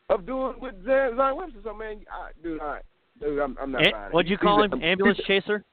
of 0.09 0.25
doing 0.27 0.55
with 0.61 0.75
Zion 0.85 1.17
Williamson. 1.17 1.61
So 1.63 1.75
man, 1.75 2.01
I, 2.11 2.31
dude, 2.43 2.61
I, 2.61 2.81
dude, 3.21 3.39
I'm, 3.39 3.57
I'm 3.61 3.73
not 3.73 3.87
An- 3.87 3.93
buying 3.93 4.07
it. 4.07 4.15
what'd 4.15 4.31
you 4.31 4.37
He's 4.37 4.43
call 4.43 4.63
a- 4.63 4.65
him? 4.67 4.83
Ambulance 4.83 5.19
he's, 5.19 5.27
chaser. 5.27 5.65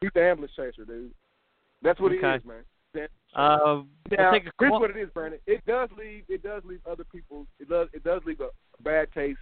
He's 0.00 0.10
the 0.14 0.22
ambulance 0.22 0.52
chaser, 0.56 0.84
dude. 0.84 1.10
That's 1.82 1.98
what 2.00 2.12
he 2.12 2.18
is, 2.18 2.22
man. 2.44 2.62
That- 2.94 3.10
Uh, 3.34 3.82
now, 4.10 4.30
a 4.30 4.32
here's 4.34 4.52
call. 4.60 4.80
what 4.80 4.90
it 4.90 4.96
is, 4.96 5.08
Brandon. 5.14 5.40
It 5.46 5.64
does 5.66 5.88
leave 5.98 6.24
it 6.28 6.42
does 6.42 6.62
leave 6.64 6.80
other 6.88 7.04
people 7.04 7.46
it 7.58 7.68
does 7.68 7.88
it 7.92 8.04
does 8.04 8.20
leave 8.26 8.40
a 8.40 8.50
bad 8.82 9.08
taste 9.12 9.38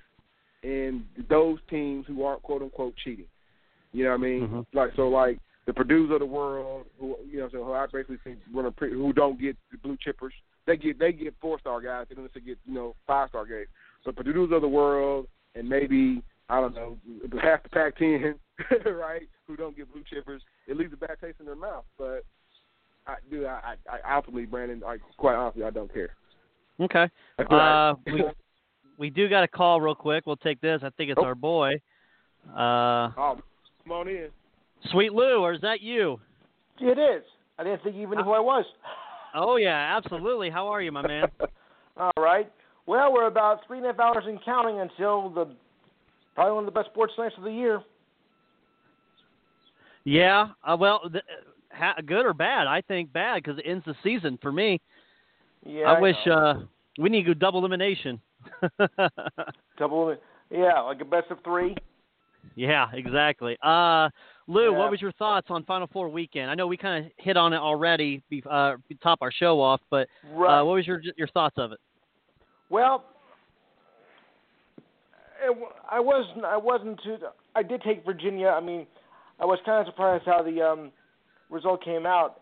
in 0.62 1.04
those 1.28 1.58
teams 1.68 2.06
who 2.06 2.22
aren't 2.24 2.42
quote 2.42 2.62
unquote 2.62 2.94
cheating. 3.04 3.26
You 3.92 4.04
know 4.04 4.10
what 4.10 4.20
I 4.20 4.22
mean? 4.22 4.48
Mhm. 4.48 4.66
Like 4.72 4.90
so, 4.94 5.08
like 5.08 5.38
the 5.70 5.74
Purdue's 5.74 6.10
of 6.10 6.18
the 6.18 6.26
world, 6.26 6.86
who 6.98 7.14
you 7.30 7.38
know, 7.38 7.48
so 7.52 7.62
who 7.64 7.72
I 7.72 7.86
basically 7.86 8.18
think 8.24 8.40
run 8.52 8.66
a 8.66 8.72
pre- 8.72 8.90
who 8.90 9.12
don't 9.12 9.40
get 9.40 9.56
the 9.70 9.78
blue 9.78 9.96
chippers. 10.04 10.32
They 10.66 10.76
get 10.76 10.98
they 10.98 11.12
get 11.12 11.32
four 11.40 11.60
star 11.60 11.80
guys. 11.80 12.06
They 12.08 12.16
don't 12.16 12.24
necessarily 12.24 12.50
get 12.50 12.58
you 12.66 12.74
know 12.74 12.96
five 13.06 13.28
star 13.28 13.46
guys. 13.46 13.66
But 14.04 14.16
Purdue's 14.16 14.50
of 14.50 14.62
the 14.62 14.68
world, 14.68 15.28
and 15.54 15.68
maybe 15.68 16.24
I 16.48 16.60
don't 16.60 16.74
know 16.74 16.96
half 17.40 17.62
the 17.62 17.68
Pac-10, 17.68 18.34
right? 18.98 19.28
Who 19.46 19.54
don't 19.56 19.76
get 19.76 19.92
blue 19.92 20.02
chippers. 20.12 20.40
It 20.66 20.76
leaves 20.76 20.92
a 20.92 20.96
bad 20.96 21.16
taste 21.20 21.36
in 21.38 21.46
their 21.46 21.54
mouth. 21.54 21.84
But 21.96 22.24
I, 23.06 23.14
do. 23.30 23.46
I, 23.46 23.76
I, 23.88 23.98
I 24.08 24.16
ultimately, 24.16 24.46
Brandon, 24.46 24.80
like 24.80 25.02
quite 25.18 25.36
honestly, 25.36 25.62
I 25.62 25.70
don't 25.70 25.92
care. 25.92 26.16
Okay. 26.80 27.08
I- 27.38 27.42
Uh, 27.42 27.94
we 28.12 28.24
we 28.98 29.10
do 29.10 29.28
got 29.28 29.44
a 29.44 29.48
call 29.48 29.80
real 29.80 29.94
quick. 29.94 30.26
We'll 30.26 30.34
take 30.36 30.60
this. 30.60 30.80
I 30.82 30.90
think 30.96 31.10
it's 31.10 31.20
Oh. 31.22 31.26
our 31.26 31.36
boy, 31.36 31.74
uh, 32.56 33.10
oh, 33.16 33.38
come 33.84 33.92
on 33.92 34.08
in. 34.08 34.30
Sweet 34.90 35.12
Lou, 35.12 35.40
or 35.40 35.52
is 35.52 35.60
that 35.60 35.80
you? 35.80 36.20
It 36.80 36.98
is. 36.98 37.22
I 37.58 37.64
didn't 37.64 37.82
think 37.82 37.96
you 37.96 38.02
even 38.02 38.18
knew 38.18 38.24
who 38.24 38.32
I 38.32 38.40
was. 38.40 38.64
Oh 39.34 39.56
yeah, 39.56 39.96
absolutely. 39.96 40.50
How 40.50 40.66
are 40.68 40.80
you, 40.82 40.90
my 40.90 41.06
man? 41.06 41.28
All 41.96 42.12
right. 42.18 42.50
Well, 42.86 43.12
we're 43.12 43.26
about 43.26 43.60
three 43.66 43.76
and 43.78 43.86
a 43.86 43.90
half 43.90 44.00
hours 44.00 44.24
and 44.26 44.42
counting 44.44 44.80
until 44.80 45.28
the 45.30 45.54
probably 46.34 46.54
one 46.54 46.64
of 46.66 46.72
the 46.72 46.78
best 46.78 46.90
sports 46.90 47.12
nights 47.18 47.34
of 47.38 47.44
the 47.44 47.52
year. 47.52 47.82
Yeah. 50.04 50.48
Uh, 50.64 50.76
well, 50.78 51.02
th- 51.10 51.24
ha- 51.72 51.96
good 52.04 52.24
or 52.26 52.32
bad? 52.32 52.66
I 52.66 52.80
think 52.80 53.12
bad 53.12 53.42
because 53.42 53.58
it 53.58 53.64
ends 53.68 53.84
the 53.84 53.94
season 54.02 54.38
for 54.40 54.50
me. 54.50 54.80
Yeah. 55.64 55.84
I 55.84 56.00
wish 56.00 56.16
know. 56.26 56.32
uh, 56.32 56.54
we 56.98 57.10
need 57.10 57.24
to 57.24 57.34
go 57.34 57.38
double 57.38 57.60
elimination. 57.60 58.20
double. 59.78 60.16
Yeah, 60.50 60.80
like 60.80 61.00
a 61.00 61.04
best 61.04 61.30
of 61.30 61.38
three. 61.44 61.76
yeah, 62.56 62.86
exactly. 62.92 63.56
Uh, 63.62 64.08
Lou, 64.50 64.72
Yeah. 64.72 64.78
what 64.78 64.90
was 64.90 65.00
your 65.00 65.12
thoughts 65.12 65.46
on 65.48 65.62
Final 65.64 65.86
Four 65.86 66.08
weekend? 66.08 66.50
I 66.50 66.54
know 66.54 66.66
we 66.66 66.76
kind 66.76 67.06
of 67.06 67.12
hit 67.18 67.36
on 67.36 67.52
it 67.52 67.58
already, 67.58 68.20
uh, 68.50 68.76
to 68.88 68.94
top 69.00 69.20
our 69.22 69.30
show 69.30 69.60
off, 69.60 69.80
but 69.90 70.08
Right. 70.32 70.58
uh, 70.58 70.64
what 70.64 70.74
was 70.74 70.86
your 70.86 71.00
your 71.16 71.28
thoughts 71.28 71.56
of 71.56 71.70
it? 71.70 71.78
Well, 72.68 73.04
it, 75.42 75.56
I 75.88 76.00
wasn't. 76.00 76.44
I 76.44 76.56
wasn't 76.56 77.00
too. 77.02 77.18
I 77.54 77.62
did 77.62 77.80
take 77.82 78.04
Virginia. 78.04 78.48
I 78.48 78.60
mean, 78.60 78.86
I 79.38 79.44
was 79.44 79.60
kind 79.64 79.80
of 79.80 79.86
surprised 79.92 80.24
how 80.26 80.42
the 80.42 80.60
um, 80.60 80.92
result 81.48 81.82
came 81.84 82.04
out. 82.04 82.40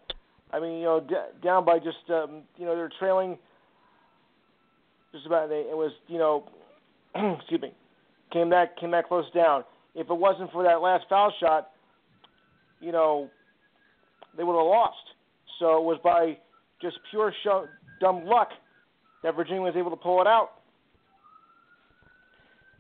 I 0.51 0.61
mean, 0.61 0.79
you 0.79 0.85
know, 0.85 1.01
d- 1.01 1.15
down 1.43 1.65
by 1.67 1.79
just 1.79 2.09
um, 2.09 2.43
you 2.57 2.65
know 2.65 2.75
they're 2.75 2.91
trailing. 2.99 3.39
Just 5.13 5.27
about 5.27 5.51
they, 5.51 5.61
it 5.61 5.77
was 5.77 5.93
you 6.07 6.17
know, 6.19 6.45
excuse 7.15 7.61
me, 7.61 7.73
came 8.33 8.49
back 8.49 8.77
came 8.79 8.91
back 8.93 9.09
close 9.09 9.31
down. 9.35 9.63
If 9.95 10.09
it 10.11 10.15
wasn't 10.17 10.51
for 10.53 10.63
that 10.63 10.81
last 10.81 11.05
foul 11.09 11.33
shot, 11.39 11.71
you 12.81 12.93
know, 12.93 13.31
they 14.37 14.45
would 14.45 14.57
have 14.57 14.66
lost. 14.66 14.97
So 15.59 15.79
it 15.79 15.85
was 15.85 15.99
by 16.03 16.39
just 16.81 16.99
pure 17.11 17.33
show, 17.43 17.66
dumb 18.01 18.24
luck 18.24 18.49
that 19.22 19.35
Virginia 19.35 19.62
was 19.62 19.74
able 19.76 19.91
to 19.91 19.97
pull 19.97 20.20
it 20.20 20.26
out. 20.26 20.51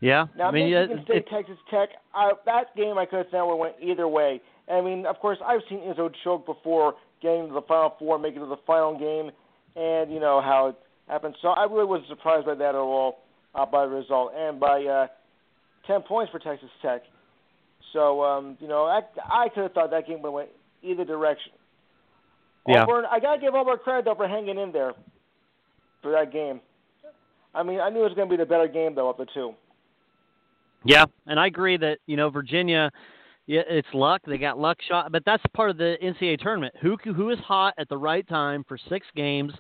Yeah, 0.00 0.26
Now, 0.36 0.48
I 0.48 0.50
mean, 0.52 0.70
Michigan 0.70 1.04
State, 1.04 1.16
it- 1.16 1.28
Texas 1.28 1.56
Tech, 1.70 1.88
I, 2.14 2.32
that 2.46 2.74
game 2.76 2.98
I 2.98 3.04
could 3.04 3.18
have 3.18 3.28
thought 3.30 3.56
went 3.56 3.74
either 3.82 4.06
way. 4.06 4.40
I 4.72 4.80
mean, 4.80 5.06
of 5.06 5.18
course, 5.18 5.38
I've 5.44 5.62
seen 5.68 5.80
Izzo 5.80 6.10
choke 6.22 6.46
before 6.46 6.94
getting 7.20 7.48
to 7.48 7.54
the 7.54 7.62
Final 7.62 7.96
Four, 7.98 8.18
making 8.18 8.42
it 8.42 8.44
to 8.44 8.48
the 8.50 8.60
final 8.64 8.96
game, 8.96 9.32
and 9.74 10.12
you 10.12 10.20
know 10.20 10.40
how 10.40 10.68
it 10.68 10.76
happened. 11.08 11.34
So 11.42 11.48
I 11.48 11.64
really 11.64 11.86
wasn't 11.86 12.08
surprised 12.10 12.46
by 12.46 12.54
that 12.54 12.68
at 12.68 12.74
all, 12.76 13.18
uh, 13.56 13.66
by 13.66 13.86
the 13.86 13.92
result, 13.92 14.32
and 14.36 14.60
by 14.60 14.84
uh, 14.84 15.06
10 15.86 16.02
points 16.02 16.30
for 16.30 16.38
Texas 16.38 16.68
Tech. 16.80 17.02
So, 17.92 18.22
um, 18.22 18.56
you 18.60 18.68
know, 18.68 18.84
I, 18.84 19.00
I 19.30 19.48
could 19.48 19.64
have 19.64 19.72
thought 19.72 19.90
that 19.90 20.06
game 20.06 20.22
would 20.22 20.28
have 20.28 20.34
went 20.34 20.48
either 20.82 21.04
direction. 21.04 21.52
Yeah. 22.66 22.82
Auburn, 22.82 23.04
I 23.10 23.18
got 23.18 23.36
to 23.36 23.40
give 23.40 23.54
Auburn 23.54 23.78
credit, 23.82 24.04
though, 24.04 24.14
for 24.14 24.28
hanging 24.28 24.58
in 24.58 24.72
there 24.72 24.92
for 26.02 26.12
that 26.12 26.32
game. 26.32 26.60
I 27.54 27.62
mean, 27.62 27.80
I 27.80 27.88
knew 27.88 28.00
it 28.00 28.08
was 28.08 28.14
going 28.14 28.28
to 28.28 28.36
be 28.36 28.40
the 28.40 28.46
better 28.48 28.68
game, 28.68 28.94
though, 28.94 29.08
of 29.08 29.16
the 29.16 29.26
two. 29.32 29.54
Yeah, 30.84 31.06
and 31.26 31.40
I 31.40 31.46
agree 31.46 31.76
that 31.78 31.98
you 32.06 32.16
know 32.16 32.30
Virginia, 32.30 32.90
yeah, 33.46 33.62
it's 33.68 33.88
luck. 33.92 34.22
They 34.26 34.38
got 34.38 34.58
luck 34.58 34.78
shot, 34.86 35.10
but 35.10 35.24
that's 35.24 35.42
part 35.54 35.70
of 35.70 35.76
the 35.76 35.96
NCAA 36.02 36.38
tournament. 36.38 36.74
Who 36.80 36.96
who 37.04 37.30
is 37.30 37.38
hot 37.40 37.74
at 37.78 37.88
the 37.88 37.96
right 37.96 38.26
time 38.28 38.64
for 38.68 38.78
six 38.88 39.06
games? 39.16 39.52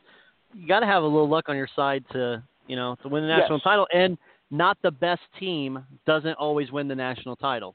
You 0.54 0.68
got 0.68 0.80
to 0.80 0.86
have 0.86 1.02
a 1.02 1.06
little 1.06 1.28
luck 1.28 1.48
on 1.48 1.56
your 1.56 1.68
side 1.74 2.04
to 2.12 2.42
you 2.68 2.76
know 2.76 2.94
to 3.02 3.08
win 3.08 3.24
the 3.24 3.28
national 3.28 3.58
Yes. 3.58 3.64
title. 3.64 3.86
And 3.92 4.16
not 4.50 4.78
the 4.82 4.90
best 4.90 5.22
team 5.38 5.84
doesn't 6.06 6.34
always 6.34 6.70
win 6.70 6.88
the 6.88 6.94
national 6.94 7.36
title. 7.36 7.74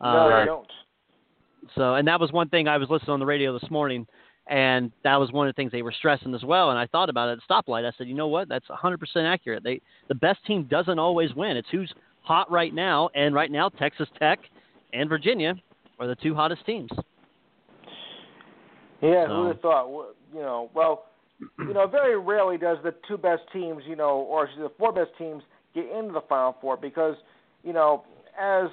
No, 0.00 0.08
Uh, 0.08 0.40
they 0.40 0.44
don't. 0.46 0.72
so, 1.74 1.94
and 1.94 2.06
that 2.08 2.20
was 2.20 2.32
one 2.32 2.48
thing 2.48 2.68
I 2.68 2.76
was 2.78 2.88
listening 2.90 3.12
on 3.12 3.20
the 3.20 3.26
radio 3.26 3.58
this 3.58 3.70
morning, 3.70 4.06
and 4.46 4.92
that 5.02 5.16
was 5.18 5.32
one 5.32 5.48
of 5.48 5.54
the 5.54 5.56
things 5.60 5.72
they 5.72 5.82
were 5.82 5.92
stressing 5.92 6.34
as 6.34 6.44
well. 6.44 6.70
And 6.70 6.78
I 6.78 6.86
thought 6.86 7.08
about 7.08 7.28
it 7.30 7.40
at 7.42 7.48
stoplight. 7.48 7.84
I 7.86 7.92
said, 7.96 8.06
you 8.08 8.14
know 8.14 8.28
what? 8.28 8.48
That's 8.48 8.66
100% 8.68 8.98
accurate. 9.26 9.62
They 9.64 9.80
the 10.08 10.14
best 10.14 10.44
team 10.46 10.64
doesn't 10.64 10.98
always 10.98 11.34
win. 11.34 11.56
It's 11.56 11.68
who's 11.70 11.92
hot 12.22 12.50
right 12.50 12.72
now, 12.74 13.08
and 13.14 13.34
right 13.34 13.50
now 13.50 13.68
Texas 13.68 14.08
Tech 14.18 14.38
and 14.92 15.08
Virginia 15.08 15.54
are 15.98 16.06
the 16.06 16.16
two 16.16 16.34
hottest 16.34 16.64
teams. 16.66 16.90
Yeah, 19.02 19.26
So- 19.26 19.34
who 19.34 19.40
would 19.42 19.48
have 19.48 19.60
thought? 19.60 19.88
You 20.34 20.40
know, 20.42 20.70
well, 20.74 21.06
you 21.58 21.72
know, 21.74 21.86
very 21.86 22.18
rarely 22.18 22.58
does 22.58 22.78
the 22.82 22.92
two 23.06 23.16
best 23.16 23.42
teams, 23.52 23.82
you 23.86 23.96
know, 23.96 24.18
or 24.20 24.48
the 24.58 24.70
four 24.78 24.92
best 24.92 25.10
teams 25.18 25.42
get 25.74 25.86
into 25.90 26.12
the 26.12 26.22
Final 26.22 26.54
Four 26.60 26.76
because, 26.76 27.16
you 27.62 27.72
know, 27.72 28.04
as 28.38 28.68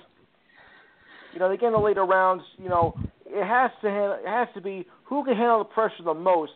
you 1.34 1.40
know, 1.40 1.50
they 1.50 1.58
get 1.58 1.68
in 1.68 1.74
the 1.74 1.80
later 1.80 2.06
rounds. 2.06 2.44
You 2.58 2.70
know, 2.70 2.96
it 3.26 3.46
has 3.46 3.72
to 3.82 3.90
handle, 3.90 4.18
it 4.20 4.28
has 4.28 4.48
to 4.54 4.62
be 4.62 4.86
who 5.06 5.24
can 5.24 5.36
handle 5.36 5.60
the 5.60 5.66
pressure 5.66 6.04
the 6.04 6.14
most 6.14 6.54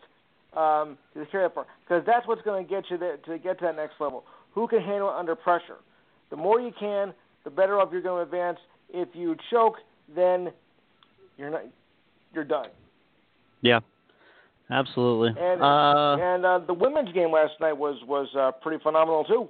um, 0.55 0.97
to 1.13 1.25
carry 1.31 1.45
that 1.45 1.55
far 1.55 1.65
because 1.83 2.03
that's 2.05 2.27
what's 2.27 2.41
going 2.43 2.65
to 2.65 2.69
get 2.69 2.85
you 2.89 2.97
there, 2.97 3.17
to 3.17 3.37
get 3.37 3.59
to 3.59 3.65
that 3.65 3.75
next 3.75 3.95
level. 3.99 4.23
Who 4.53 4.67
can 4.67 4.79
handle 4.79 5.09
it 5.09 5.15
under 5.15 5.35
pressure? 5.35 5.77
The 6.29 6.35
more 6.35 6.59
you 6.59 6.71
can, 6.79 7.13
the 7.43 7.49
better 7.49 7.79
off 7.79 7.89
you're 7.91 8.01
going 8.01 8.25
to 8.25 8.31
advance. 8.31 8.59
If 8.89 9.09
you 9.13 9.35
choke, 9.51 9.75
then 10.15 10.49
you're 11.37 11.49
not 11.49 11.63
you're 12.33 12.43
done. 12.43 12.67
Yeah, 13.61 13.79
absolutely. 14.69 15.29
And 15.41 15.61
uh, 15.61 16.17
and 16.19 16.45
uh, 16.45 16.59
the 16.65 16.73
women's 16.73 17.11
game 17.13 17.31
last 17.31 17.53
night 17.59 17.73
was 17.73 17.97
was 18.07 18.27
uh, 18.37 18.51
pretty 18.61 18.81
phenomenal 18.81 19.23
too. 19.23 19.49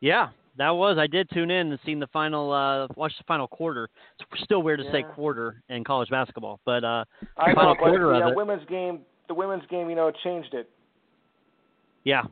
yeah, 0.00 0.28
that 0.58 0.70
was. 0.70 0.98
I 0.98 1.06
did 1.06 1.28
tune 1.30 1.50
in 1.50 1.70
and 1.70 1.78
seen 1.84 1.98
the 2.00 2.06
final, 2.08 2.52
uh, 2.52 2.88
watch 2.96 3.12
the 3.18 3.24
final 3.24 3.46
quarter. 3.48 3.88
It's 4.18 4.42
still 4.42 4.62
weird 4.62 4.80
to 4.80 4.90
say 4.92 5.02
quarter 5.14 5.62
in 5.68 5.84
college 5.84 6.08
basketball, 6.10 6.60
but 6.64 6.84
uh, 6.84 7.04
I 7.36 7.54
final 7.54 7.74
know, 7.74 7.80
quarter 7.80 8.06
the 8.06 8.14
of 8.14 8.22
uh, 8.22 8.28
it. 8.28 8.36
women's 8.36 8.66
game, 8.68 9.00
the 9.28 9.34
women's 9.34 9.66
game, 9.68 9.90
you 9.90 9.96
know, 9.96 10.10
changed 10.24 10.54
it. 10.54 10.68
yeah. 12.04 12.22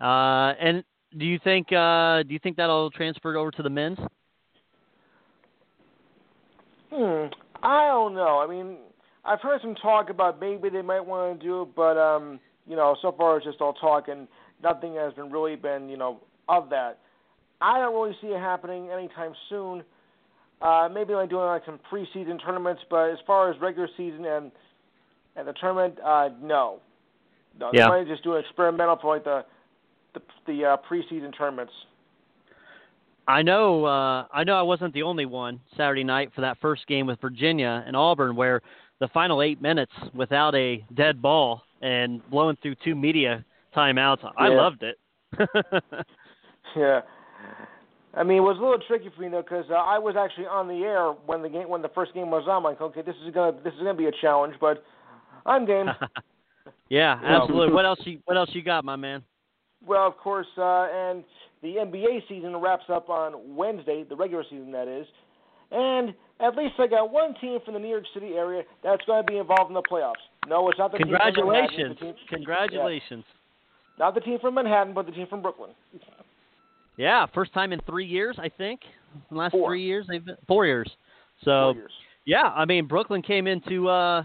Uh, 0.00 0.54
and 0.60 0.84
do 1.16 1.24
you 1.24 1.38
think, 1.42 1.72
uh, 1.72 2.22
do 2.22 2.32
you 2.32 2.38
think 2.38 2.56
that'll 2.56 2.90
transfer 2.90 3.36
over 3.36 3.50
to 3.50 3.62
the 3.62 3.70
men's? 3.70 3.98
Hmm. 6.92 7.26
I 7.62 7.88
don't 7.88 8.14
know. 8.14 8.38
I 8.38 8.46
mean, 8.46 8.78
I've 9.24 9.40
heard 9.40 9.60
some 9.60 9.74
talk 9.74 10.10
about 10.10 10.40
maybe 10.40 10.68
they 10.68 10.82
might 10.82 11.04
want 11.04 11.40
to 11.40 11.46
do 11.46 11.62
it, 11.62 11.68
but 11.74 11.98
um, 11.98 12.38
you 12.66 12.76
know, 12.76 12.96
so 13.02 13.12
far 13.12 13.36
it's 13.36 13.46
just 13.46 13.60
all 13.60 13.72
talk 13.72 14.08
and 14.08 14.28
nothing 14.62 14.94
has 14.94 15.12
been 15.14 15.30
really 15.30 15.56
been, 15.56 15.88
you 15.88 15.96
know, 15.96 16.20
of 16.48 16.70
that. 16.70 17.00
I 17.60 17.78
don't 17.78 17.94
really 17.94 18.16
see 18.20 18.28
it 18.28 18.40
happening 18.40 18.90
anytime 18.90 19.32
soon. 19.48 19.82
Uh, 20.60 20.88
maybe 20.92 21.14
like 21.14 21.30
doing 21.30 21.46
like 21.46 21.62
some 21.64 21.78
preseason 21.90 22.42
tournaments, 22.44 22.82
but 22.90 23.10
as 23.10 23.18
far 23.26 23.50
as 23.50 23.60
regular 23.60 23.88
season 23.96 24.24
and 24.24 24.50
and 25.36 25.46
the 25.46 25.52
tournament, 25.52 25.94
uh, 26.04 26.30
no, 26.42 26.80
no. 27.58 27.70
They 27.72 27.78
might 27.86 28.08
just 28.08 28.24
do 28.24 28.34
an 28.34 28.40
experimental 28.44 28.98
for 29.00 29.14
like 29.14 29.24
the 29.24 29.44
the 30.14 30.20
the 30.46 30.64
uh, 30.64 30.76
preseason 30.90 31.36
tournaments. 31.36 31.72
I 33.28 33.42
know, 33.42 33.84
uh, 33.84 34.24
I 34.32 34.42
know, 34.42 34.54
I 34.54 34.62
wasn't 34.62 34.94
the 34.94 35.02
only 35.02 35.26
one 35.26 35.60
Saturday 35.76 36.02
night 36.02 36.30
for 36.34 36.40
that 36.40 36.56
first 36.62 36.86
game 36.86 37.06
with 37.06 37.20
Virginia 37.20 37.84
and 37.86 37.94
Auburn, 37.94 38.34
where 38.34 38.62
the 39.00 39.08
final 39.08 39.42
eight 39.42 39.60
minutes 39.60 39.92
without 40.14 40.54
a 40.54 40.82
dead 40.94 41.20
ball 41.20 41.62
and 41.82 42.22
blowing 42.30 42.56
through 42.62 42.76
two 42.82 42.94
media 42.94 43.44
timeouts. 43.76 44.28
I 44.36 44.48
Yeah. 44.48 44.54
loved 44.56 44.82
it. 44.82 44.98
Yeah. 46.76 47.00
I 48.14 48.22
mean, 48.24 48.38
it 48.38 48.40
was 48.40 48.56
a 48.58 48.60
little 48.60 48.78
tricky 48.86 49.10
for 49.14 49.22
me 49.22 49.28
though, 49.28 49.42
because 49.42 49.66
uh, 49.70 49.74
I 49.74 49.98
was 49.98 50.16
actually 50.18 50.46
on 50.46 50.66
the 50.66 50.82
air 50.84 51.10
when 51.26 51.42
the 51.42 51.48
game 51.48 51.68
when 51.68 51.82
the 51.82 51.90
first 51.90 52.14
game 52.14 52.30
was 52.30 52.44
on. 52.48 52.56
I'm 52.56 52.62
like, 52.64 52.80
okay, 52.80 53.02
this 53.02 53.14
is 53.24 53.32
gonna 53.34 53.56
this 53.62 53.72
is 53.74 53.78
gonna 53.80 53.94
be 53.94 54.06
a 54.06 54.12
challenge, 54.20 54.54
but 54.60 54.82
I'm 55.46 55.66
game. 55.66 55.86
yeah, 56.88 57.20
Yeah. 57.22 57.40
absolutely. 57.42 57.74
what 57.74 57.84
else? 57.84 58.00
You, 58.04 58.18
what 58.24 58.36
else 58.36 58.50
you 58.52 58.62
got, 58.62 58.84
my 58.84 58.96
man? 58.96 59.22
well, 59.86 60.06
of 60.06 60.16
course, 60.16 60.46
uh, 60.56 60.88
and 60.92 61.22
the 61.62 61.74
NBA 61.76 62.26
season 62.28 62.56
wraps 62.56 62.84
up 62.88 63.08
on 63.08 63.54
Wednesday, 63.56 64.04
the 64.08 64.16
regular 64.16 64.42
season 64.44 64.72
that 64.72 64.88
is, 64.88 65.06
and 65.70 66.14
at 66.40 66.56
least 66.56 66.74
I 66.78 66.86
got 66.86 67.12
one 67.12 67.34
team 67.40 67.58
from 67.64 67.74
the 67.74 67.80
New 67.80 67.88
York 67.88 68.04
City 68.14 68.34
area 68.34 68.62
that's 68.82 69.04
going 69.06 69.24
to 69.24 69.30
be 69.30 69.38
involved 69.38 69.70
in 69.70 69.74
the 69.74 69.82
playoffs. 69.82 70.14
No, 70.48 70.68
it's 70.68 70.78
not 70.78 70.92
the 70.92 70.98
team 70.98 71.08
from 71.08 71.12
Manhattan. 71.12 71.34
Congratulations! 71.34 71.96
The 72.00 72.06
team, 72.06 72.14
Congratulations! 72.30 73.24
not 73.98 74.14
the 74.14 74.20
team 74.20 74.38
from 74.40 74.54
Manhattan, 74.54 74.94
but 74.94 75.06
the 75.06 75.12
team 75.12 75.26
from 75.28 75.42
Brooklyn. 75.42 75.70
Yeah, 76.98 77.24
first 77.32 77.54
time 77.54 77.72
in 77.72 77.80
three 77.86 78.04
years, 78.04 78.36
I 78.38 78.48
think. 78.50 78.80
The 79.30 79.36
last 79.36 79.52
Four. 79.52 79.70
three 79.70 79.82
years, 79.82 80.04
they've 80.08 80.24
been 80.24 80.36
four 80.46 80.66
years. 80.66 80.90
So 81.44 81.72
Warriors. 81.72 81.92
yeah, 82.26 82.52
I 82.54 82.64
mean 82.66 82.86
Brooklyn 82.86 83.22
came 83.22 83.46
into 83.46 83.88
uh 83.88 84.24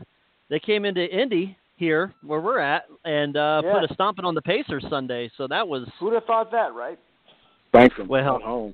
they 0.50 0.60
came 0.60 0.84
into 0.84 1.02
Indy 1.06 1.56
here 1.78 2.14
where 2.24 2.42
we're 2.42 2.60
at 2.60 2.86
and 3.06 3.38
uh 3.38 3.62
Yeah. 3.64 3.74
put 3.80 3.90
a 3.90 3.94
stomping 3.94 4.26
on 4.26 4.34
the 4.36 4.42
Pacers 4.42 4.84
Sunday. 4.90 5.30
So 5.38 5.48
that 5.48 5.66
was 5.68 5.88
Who'd 6.00 6.14
have 6.14 6.26
thought 6.26 6.52
that, 6.52 6.74
right? 6.74 6.98
Thank 7.72 7.96
them. 7.96 8.08
Well, 8.08 8.36
at 8.38 8.42
home. 8.42 8.74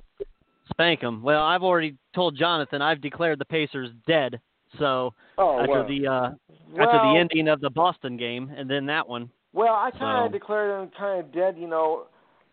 spank 0.70 1.04
'em. 1.04 1.22
Well, 1.22 1.42
I've 1.42 1.62
already 1.62 1.96
told 2.14 2.36
Jonathan 2.36 2.80
I've 2.80 3.00
declared 3.02 3.38
the 3.38 3.44
Pacers 3.44 3.90
dead. 4.06 4.40
So 4.78 5.12
Oh, 5.36 5.60
after 5.60 5.82
wow. 5.82 5.86
the 5.88 6.06
uh 6.06 6.30
Well, 6.72 6.88
after 6.88 6.98
the 7.12 7.18
ending 7.18 7.48
of 7.48 7.60
the 7.60 7.70
Boston 7.70 8.16
game 8.16 8.50
and 8.56 8.68
then 8.70 8.86
that 8.86 9.06
one. 9.06 9.30
Well, 9.52 9.74
I 9.74 9.90
kind 9.90 10.24
of 10.24 10.28
So- 10.30 10.32
declared 10.38 10.70
them 10.70 10.90
kind 10.98 11.20
of 11.20 11.32
dead, 11.32 11.56
you 11.58 11.66
know, 11.66 12.06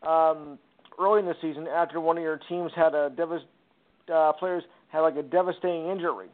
um, 0.04 0.58
early 1.00 1.20
in 1.20 1.26
the 1.26 1.36
season 1.41 1.68
after 1.68 2.00
one 2.00 2.18
of 2.18 2.24
your 2.24 2.39
teams 2.50 2.72
had 2.76 2.93
a 2.95 3.10
devas- 3.16 3.43
uh, 4.14 4.34
players 4.34 4.64
had 4.89 5.02
like 5.02 5.16
a 5.16 5.24
devastating 5.24 5.88
injury. 5.89 6.28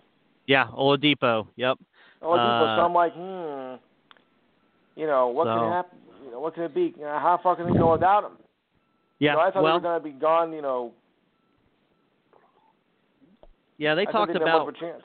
Yeah, 0.47 0.68
Oladipo. 0.68 1.47
Yep. 1.55 1.78
Oh, 2.22 2.34
Uh, 2.34 2.78
so 2.78 2.82
I'm 2.86 2.93
like, 2.93 3.14
hmm, 3.14 3.76
you 4.99 5.07
know, 5.07 5.28
what 5.28 5.45
So- 5.45 5.59
can 5.59 5.72
happen? 5.72 5.99
You 6.26 6.32
know, 6.32 6.39
what 6.39 6.53
can 6.53 6.64
it 6.64 6.74
be? 6.74 6.93
You 6.97 7.03
know, 7.03 7.20
how 7.20 7.38
far 7.43 7.55
can 7.55 7.72
they 7.72 7.78
go 7.78 7.91
without 7.91 8.24
him? 8.24 8.38
Yeah. 9.20 9.32
You 9.32 9.38
know, 9.38 9.43
I 9.43 9.51
thought 9.51 9.64
well, 9.64 9.80
they 9.80 9.88
were 9.88 9.99
going 9.99 10.01
to 10.01 10.18
be 10.18 10.20
gone. 10.22 10.53
You 10.53 10.61
know, 10.61 10.91
yeah, 13.78 13.95
they 13.95 14.07
I 14.07 14.11
talked 14.11 14.34
they 14.34 14.39
about 14.39 14.66
much 14.66 14.76
of 14.82 14.82
a 14.89 14.91
chance. 14.93 15.03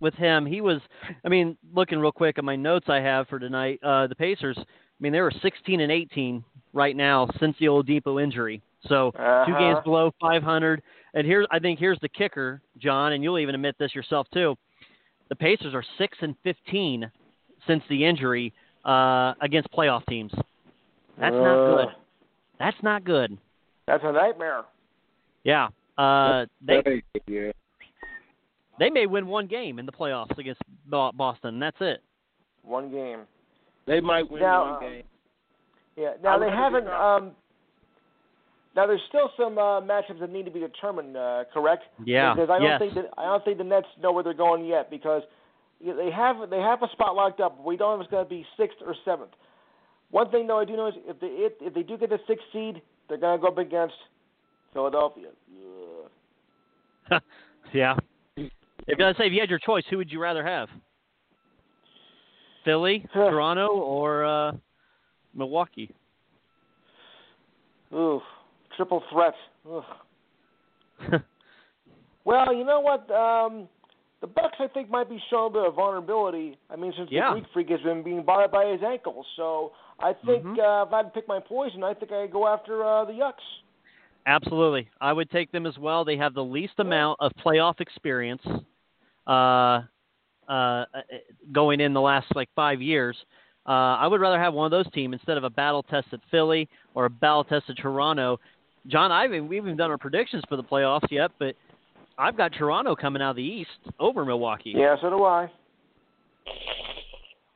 with 0.00 0.14
him, 0.14 0.46
he 0.46 0.60
was. 0.60 0.80
I 1.24 1.28
mean, 1.28 1.56
looking 1.74 1.98
real 1.98 2.12
quick 2.12 2.38
at 2.38 2.44
my 2.44 2.56
notes 2.56 2.86
I 2.88 2.96
have 3.00 3.28
for 3.28 3.38
tonight, 3.38 3.80
uh, 3.82 4.06
the 4.06 4.14
Pacers. 4.14 4.56
I 4.58 4.64
mean, 5.00 5.12
they 5.12 5.20
were 5.20 5.32
16 5.42 5.80
and 5.80 5.92
18 5.92 6.44
right 6.72 6.96
now 6.96 7.28
since 7.38 7.56
the 7.58 7.66
Oladipo 7.66 8.22
injury. 8.22 8.62
So 8.86 9.10
two 9.12 9.18
Uh-huh. 9.18 9.58
games 9.58 9.78
below 9.84 10.12
500. 10.20 10.82
And 11.14 11.26
here's, 11.26 11.46
I 11.50 11.58
think, 11.58 11.78
here's 11.78 11.98
the 12.00 12.08
kicker, 12.08 12.60
John, 12.78 13.12
and 13.12 13.24
you'll 13.24 13.38
even 13.38 13.54
admit 13.54 13.76
this 13.78 13.94
yourself 13.94 14.26
too. 14.32 14.56
The 15.30 15.36
Pacers 15.36 15.74
are 15.74 15.82
six 15.98 16.16
and 16.20 16.34
15 16.44 17.10
since 17.66 17.82
the 17.88 18.04
injury 18.04 18.52
uh, 18.84 19.34
against 19.40 19.70
playoff 19.72 20.06
teams. 20.06 20.32
That's 21.18 21.34
not 21.34 21.58
Uh, 21.58 21.76
good. 21.76 21.94
That's 22.58 22.82
not 22.82 23.04
good. 23.04 23.36
That's 23.86 24.02
a 24.04 24.12
nightmare. 24.12 24.62
Yeah. 25.44 25.68
Uh, 25.96 26.46
they 26.64 27.02
yeah. 27.26 27.50
they 28.78 28.90
may 28.90 29.06
win 29.06 29.26
one 29.26 29.46
game 29.46 29.78
in 29.78 29.86
the 29.86 29.92
playoffs 29.92 30.36
against 30.38 30.60
Boston. 30.86 31.54
And 31.54 31.62
that's 31.62 31.76
it. 31.80 32.00
One 32.62 32.90
game. 32.90 33.20
They 33.86 34.00
might 34.00 34.30
win 34.30 34.42
Now, 34.42 34.64
one 34.64 34.74
uh, 34.74 34.80
game. 34.88 35.02
Yeah. 35.96 36.12
Now 36.22 36.38
would 36.38 36.46
they 36.46 36.52
haven't. 36.52 36.86
Um, 36.88 37.32
now 38.78 38.86
there's 38.86 39.00
still 39.08 39.28
some 39.36 39.58
uh, 39.58 39.80
matchups 39.80 40.20
that 40.20 40.30
need 40.30 40.44
to 40.44 40.52
be 40.52 40.60
determined. 40.60 41.16
Uh, 41.16 41.42
correct? 41.52 41.82
Yeah. 42.04 42.32
Because 42.32 42.48
I 42.48 42.60
don't 42.60 42.68
yes. 42.68 42.78
think 42.78 42.94
that 42.94 43.06
I 43.18 43.24
don't 43.24 43.44
think 43.44 43.58
the 43.58 43.64
Nets 43.64 43.88
know 44.00 44.12
where 44.12 44.22
they're 44.22 44.34
going 44.34 44.64
yet 44.64 44.88
because 44.88 45.22
they 45.84 46.10
have 46.14 46.48
they 46.48 46.60
have 46.60 46.80
a 46.84 46.88
spot 46.92 47.16
locked 47.16 47.40
up. 47.40 47.60
We 47.64 47.76
don't 47.76 47.96
know 47.96 48.00
if 48.00 48.04
it's 48.04 48.10
going 48.12 48.24
to 48.24 48.30
be 48.30 48.46
sixth 48.56 48.78
or 48.86 48.94
seventh. 49.04 49.32
One 50.12 50.30
thing 50.30 50.46
though 50.46 50.60
I 50.60 50.64
do 50.64 50.76
know 50.76 50.86
is 50.86 50.94
if 51.06 51.18
they 51.18 51.26
if, 51.26 51.54
if 51.60 51.74
they 51.74 51.82
do 51.82 51.98
get 51.98 52.10
the 52.10 52.20
sixth 52.28 52.44
seed, 52.52 52.80
they're 53.08 53.18
going 53.18 53.36
to 53.36 53.42
go 53.42 53.48
up 53.48 53.58
against 53.58 53.96
Philadelphia. 54.72 55.30
Ugh. 57.10 57.20
yeah. 57.74 57.96
If 58.36 59.00
I 59.00 59.12
say 59.18 59.26
if 59.26 59.32
you 59.32 59.40
had 59.40 59.50
your 59.50 59.58
choice, 59.58 59.82
who 59.90 59.96
would 59.96 60.12
you 60.12 60.20
rather 60.20 60.44
have? 60.46 60.68
Philly, 62.64 63.04
Toronto, 63.12 63.70
or 63.70 64.24
uh, 64.24 64.52
Milwaukee? 65.34 65.90
Ooh, 67.92 68.20
triple 68.78 69.02
threat. 69.10 69.34
Well, 72.24 72.52
you 72.54 72.62
know 72.62 72.80
what? 72.80 73.10
Um, 73.10 73.68
the 74.20 74.26
Bucks, 74.26 74.56
I 74.58 74.66
think, 74.66 74.90
might 74.90 75.08
be 75.08 75.18
showing 75.30 75.52
a 75.52 75.54
bit 75.54 75.66
of 75.66 75.74
vulnerability. 75.76 76.58
I 76.68 76.76
mean, 76.76 76.92
since 76.94 77.08
Yeah. 77.10 77.28
the 77.32 77.40
Greek 77.40 77.52
Freak 77.54 77.68
has 77.70 77.80
been 77.80 78.02
being 78.02 78.22
bothered 78.22 78.50
by 78.50 78.66
his 78.66 78.82
ankles, 78.82 79.24
so 79.34 79.72
I 79.98 80.12
think 80.12 80.44
Mhm. 80.44 80.58
uh, 80.58 80.86
if 80.86 80.92
I 80.92 80.96
had 80.98 81.02
to 81.04 81.10
pick 81.10 81.26
my 81.26 81.40
poison, 81.40 81.82
I 81.82 81.94
think 81.94 82.12
I'd 82.12 82.30
go 82.30 82.46
after 82.46 82.84
uh, 82.84 83.06
the 83.06 83.14
Yucks. 83.14 83.62
Absolutely, 84.26 84.90
I 85.00 85.10
would 85.14 85.30
take 85.30 85.50
them 85.52 85.64
as 85.64 85.78
well. 85.78 86.04
They 86.04 86.18
have 86.18 86.34
the 86.34 86.44
least 86.44 86.78
amount 86.78 87.18
of 87.20 87.32
playoff 87.36 87.80
experience, 87.80 88.42
uh, 89.26 89.84
uh, 90.48 90.84
going 91.50 91.80
in 91.80 91.94
the 91.94 92.00
last 92.02 92.36
like 92.36 92.50
five 92.54 92.82
years. 92.82 93.16
Uh, 93.66 93.96
I 93.96 94.06
would 94.06 94.20
rather 94.20 94.38
have 94.38 94.52
one 94.52 94.66
of 94.66 94.70
those 94.70 94.90
teams 94.92 95.14
instead 95.14 95.38
of 95.38 95.44
a 95.44 95.50
battle-tested 95.50 96.20
Philly 96.30 96.68
or 96.94 97.06
a 97.06 97.10
battle-tested 97.10 97.78
Toronto. 97.78 98.38
John, 98.88 99.12
I 99.12 99.22
haven't, 99.22 99.48
we 99.48 99.56
haven't 99.56 99.76
done 99.76 99.90
our 99.90 99.98
predictions 99.98 100.42
for 100.48 100.56
the 100.56 100.62
playoffs 100.62 101.10
yet, 101.10 101.30
but 101.38 101.54
I've 102.18 102.36
got 102.36 102.52
Toronto 102.52 102.96
coming 102.96 103.22
out 103.22 103.30
of 103.30 103.36
the 103.36 103.42
East 103.42 103.70
over 104.00 104.24
Milwaukee. 104.24 104.72
Yeah, 104.76 104.96
so 105.00 105.10
do 105.10 105.24
I. 105.24 105.50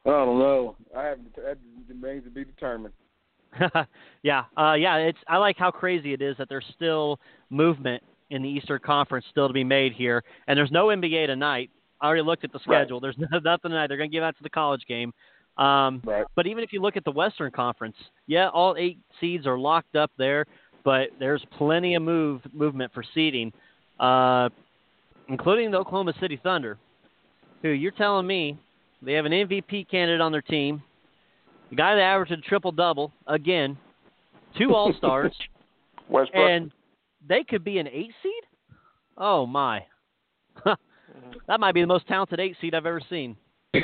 I 0.04 0.08
don't 0.10 0.38
know. 0.38 0.76
I 0.96 1.04
haven't. 1.04 1.34
That 1.36 1.58
remains 1.88 2.24
to 2.24 2.30
be 2.30 2.44
determined. 2.44 2.94
yeah, 4.22 4.44
uh, 4.56 4.74
yeah. 4.74 4.96
It's 4.96 5.18
I 5.28 5.36
like 5.36 5.56
how 5.58 5.70
crazy 5.70 6.12
it 6.12 6.22
is 6.22 6.36
that 6.38 6.48
there's 6.48 6.64
still 6.74 7.20
movement 7.50 8.02
in 8.30 8.42
the 8.42 8.48
Eastern 8.48 8.80
Conference 8.84 9.26
still 9.30 9.46
to 9.46 9.54
be 9.54 9.64
made 9.64 9.92
here, 9.92 10.24
and 10.48 10.56
there's 10.56 10.70
no 10.70 10.86
NBA 10.86 11.26
tonight. 11.26 11.70
I 12.00 12.06
already 12.06 12.22
looked 12.22 12.44
at 12.44 12.52
the 12.52 12.58
Right. 12.66 12.80
schedule. 12.82 12.98
There's 12.98 13.16
no, 13.18 13.26
nothing 13.38 13.70
tonight. 13.70 13.86
They're 13.88 13.96
going 13.96 14.10
to 14.10 14.14
give 14.14 14.24
out 14.24 14.36
to 14.36 14.42
the 14.42 14.50
college 14.50 14.82
game. 14.88 15.12
Um, 15.58 16.00
Right. 16.04 16.24
but 16.34 16.46
even 16.46 16.64
if 16.64 16.72
you 16.72 16.80
look 16.80 16.96
at 16.96 17.04
the 17.04 17.12
Western 17.12 17.50
Conference, 17.52 17.96
yeah, 18.26 18.48
all 18.48 18.74
eight 18.78 18.98
seeds 19.20 19.46
are 19.46 19.58
locked 19.58 19.96
up 19.96 20.10
there, 20.16 20.46
but 20.84 21.08
there's 21.18 21.44
plenty 21.56 21.94
of 21.94 22.02
move 22.02 22.40
movement 22.52 22.92
for 22.92 23.04
seeding, 23.14 23.52
uh, 24.00 24.48
including 25.28 25.70
the 25.70 25.78
Oklahoma 25.78 26.12
City 26.20 26.38
Thunder, 26.42 26.78
who 27.62 27.68
you're 27.68 27.92
telling 27.92 28.26
me 28.26 28.58
they 29.00 29.12
have 29.12 29.24
an 29.24 29.32
MVP 29.32 29.88
candidate 29.88 30.20
on 30.20 30.32
their 30.32 30.42
team, 30.42 30.82
the 31.70 31.76
guy 31.76 31.94
that 31.94 32.02
averaged 32.02 32.32
a 32.32 32.36
triple 32.38 32.72
double 32.72 33.12
again, 33.26 33.76
two 34.58 34.74
All 34.74 34.92
Stars, 34.96 35.32
and 36.34 36.72
they 37.28 37.44
could 37.44 37.64
be 37.64 37.78
an 37.78 37.88
eight 37.88 38.12
seed. 38.22 38.42
Oh 39.16 39.46
my, 39.46 39.84
that 40.64 41.60
might 41.60 41.74
be 41.74 41.80
the 41.80 41.86
most 41.86 42.06
talented 42.08 42.40
eight 42.40 42.56
seed 42.60 42.74
I've 42.74 42.86
ever 42.86 43.00
seen. 43.08 43.36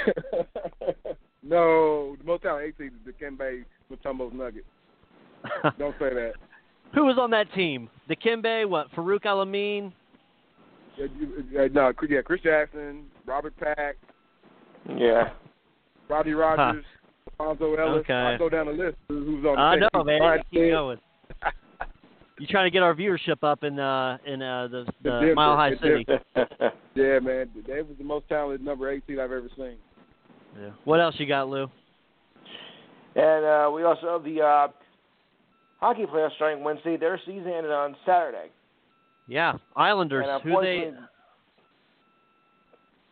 no, 1.43 2.17
the 2.17 2.25
most 2.25 2.43
talented 2.43 2.69
eight 2.69 2.75
seed 2.79 2.93
is 2.93 2.99
the 3.07 3.13
Kembe 3.13 3.65
Mutombo's 3.91 4.35
Nugget. 4.35 4.65
Don't 5.79 5.95
say 5.99 6.13
that. 6.13 6.33
Who 6.95 7.05
was 7.05 7.17
on 7.19 7.31
that 7.33 7.53
team? 7.55 7.89
Dikembe, 8.11 8.69
what? 8.69 8.91
Farouk 8.93 9.23
Alameen? 9.25 9.93
Uh, 11.01 11.05
uh, 11.05 11.69
no, 11.73 11.93
yeah, 12.09 12.23
Chris 12.23 12.41
Jackson, 12.43 13.05
Robert 13.27 13.55
Pack, 13.59 13.97
Yeah. 14.97 15.31
Rodney 16.09 16.33
Rogers, 16.33 16.85
LaPhonso 17.39 17.79
Ellis. 17.79 18.01
Okay. 18.01 18.13
I 18.15 18.37
go 18.39 18.49
down 18.49 18.67
the 18.67 18.73
list. 18.73 18.97
Who's 19.09 19.45
on 19.45 19.55
the 19.57 19.61
I 19.61 19.75
team. 19.77 19.89
know, 19.93 20.03
man. 20.05 20.19
Brian 20.21 20.43
Keep 20.51 20.59
Smith, 20.61 20.71
going. 20.71 20.99
You 22.41 22.47
trying 22.47 22.67
to 22.67 22.71
get 22.71 22.83
our 22.83 22.95
viewership 22.95 23.43
up 23.43 23.65
in 23.65 23.79
uh 23.81 24.17
in 24.25 24.41
uh 24.41 24.69
the, 24.69 24.87
the 25.03 25.11
Denver, 25.11 25.35
Mile 25.35 25.57
High 25.57 25.73
in 25.73 25.79
City? 25.81 26.07
Yeah, 26.95 27.19
man. 27.19 27.51
They 27.67 27.83
was 27.83 27.97
the 27.99 28.05
most 28.05 28.29
talented 28.29 28.65
number 28.65 28.91
18 28.91 29.19
I've 29.21 29.33
ever 29.33 29.49
seen. 29.57 29.75
Yeah. 30.59 30.71
What 30.85 31.01
else 31.01 31.15
you 31.19 31.27
got, 31.27 31.49
Lou? 31.49 31.67
and 33.17 33.45
uh, 33.45 33.71
we 33.75 33.83
also 33.83 34.13
have 34.13 34.25
the 34.25 34.41
uh, 34.41 34.69
hockey 35.79 36.05
playoffs 36.07 36.35
starting 36.37 36.63
Wednesday. 36.65 36.97
Their 36.97 37.19
season 37.27 37.49
ended 37.49 37.73
on 37.73 37.97
Saturday. 38.07 38.51
Yeah, 39.27 39.55
Islanders. 39.77 40.27
And 40.29 40.43
Who 40.43 40.61
they? 40.63 40.91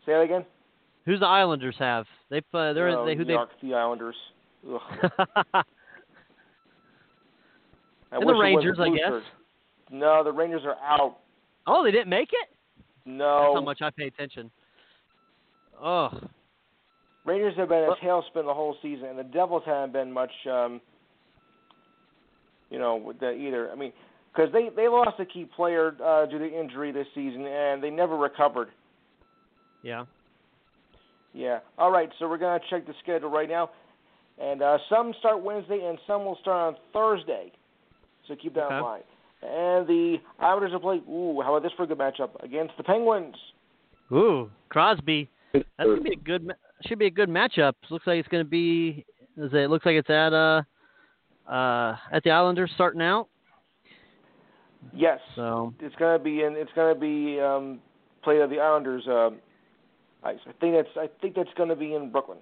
Say 0.05 0.13
that 0.13 0.21
again. 0.21 0.45
Who's 1.05 1.21
the 1.21 1.27
Islanders 1.27 1.77
have? 1.79 2.07
They 2.31 2.39
uh, 2.39 2.73
they're 2.73 2.91
No, 2.91 3.05
they 3.05 3.13
who 3.15 3.19
New 3.21 3.27
they. 3.27 3.33
York, 3.33 3.51
the 3.63 3.75
Islanders. 3.75 4.17
And 4.65 4.73
the 8.13 8.19
wish 8.19 8.23
it 8.23 8.27
was 8.27 8.41
Rangers, 8.43 8.79
I 8.81 8.89
guess. 8.91 9.23
No, 9.91 10.25
the 10.25 10.33
Rangers 10.33 10.63
are 10.65 10.77
out. 10.83 11.19
oh, 11.67 11.85
they 11.85 11.91
didn't 11.91 12.09
make 12.09 12.31
it. 12.33 12.49
That's 13.05 13.19
No, 13.19 13.53
how 13.55 13.61
much 13.61 13.83
I 13.83 13.91
pay 13.91 14.07
attention. 14.07 14.51
Oh, 15.81 16.09
Rangers 17.25 17.55
have 17.57 17.69
been 17.69 17.85
a 17.85 17.95
tailspin 18.05 18.45
the 18.47 18.55
whole 18.55 18.77
season, 18.83 19.07
and 19.07 19.19
the 19.19 19.25
Devils 19.25 19.63
haven't 19.67 19.93
been 19.93 20.11
much, 20.13 20.31
um, 20.51 20.81
you 22.71 22.79
know, 22.79 22.97
with 22.97 23.19
that 23.21 23.33
either. 23.33 23.71
I 23.71 23.75
mean, 23.75 23.93
because 24.35 24.53
they 24.53 24.69
they 24.75 24.89
lost 24.89 25.19
a 25.19 25.25
key 25.25 25.49
player 25.57 25.95
uh, 26.05 26.27
due 26.27 26.39
to 26.39 26.47
injury 26.61 26.93
this 26.93 27.07
season, 27.15 27.47
and 27.47 27.83
they 27.83 27.91
never 27.91 28.17
recovered. 28.17 28.69
yeah. 29.83 30.05
Yeah. 31.33 31.59
All 31.77 31.91
right. 31.91 32.09
So 32.19 32.29
we're 32.29 32.39
gonna 32.39 32.61
check 32.71 32.87
the 32.87 32.95
schedule 33.03 33.29
right 33.29 33.49
now, 33.49 33.71
and 34.41 34.63
uh, 34.63 34.79
some 34.89 35.13
start 35.19 35.43
Wednesday, 35.43 35.85
and 35.87 35.99
some 36.07 36.25
will 36.25 36.39
start 36.41 36.75
on 36.75 36.81
Thursday. 36.95 37.53
So 38.27 38.35
keep 38.37 38.55
that 38.55 38.65
Okay. 38.65 38.77
in 38.77 38.81
mind. 38.83 39.05
And 39.43 39.87
the 39.87 40.17
Islanders 40.41 40.73
will 40.73 40.81
play. 40.81 40.97
Ooh, 41.09 41.43
how 41.43 41.55
about 41.55 41.63
this 41.63 41.73
for 41.77 41.83
a 41.83 41.87
good 41.87 41.99
matchup 41.99 42.43
against 42.43 42.75
the 42.79 42.83
Penguins? 42.83 43.37
Ooh, 44.11 44.51
Crosby. 44.71 45.29
That's 45.53 45.65
gonna 45.79 46.01
be 46.01 46.13
a 46.15 46.17
good. 46.17 46.51
Should 46.87 46.99
be 46.99 47.07
a 47.07 47.11
good 47.11 47.29
matchup. 47.29 47.75
Looks 47.91 48.07
like 48.07 48.19
it's 48.19 48.29
gonna 48.29 48.45
be. 48.45 49.05
Is 49.37 49.51
it? 49.53 49.69
Looks 49.69 49.85
like 49.85 49.97
it's 49.97 50.09
at 50.09 50.33
uh, 50.33 50.63
uh, 51.49 51.97
at 52.13 52.23
the 52.25 52.31
Islanders 52.31 52.71
starting 52.75 53.03
out. 53.03 53.29
Yes. 54.95 55.21
So 55.35 55.75
It's 55.81 55.95
gonna 55.97 56.19
be 56.19 56.43
in. 56.43 56.55
It's 56.57 56.71
gonna 56.75 56.95
be 56.95 57.41
um, 57.41 57.81
played 58.23 58.41
at 58.41 58.51
the 58.51 58.61
Islanders. 58.61 59.07
Um, 59.09 59.39
ice. 60.23 60.39
I 60.47 60.53
think 60.61 60.75
that's. 60.77 60.97
I 60.97 61.09
think 61.21 61.35
that's 61.35 61.51
gonna 61.57 61.77
be 61.77 61.95
in 61.95 62.11
Brooklyn. 62.11 62.39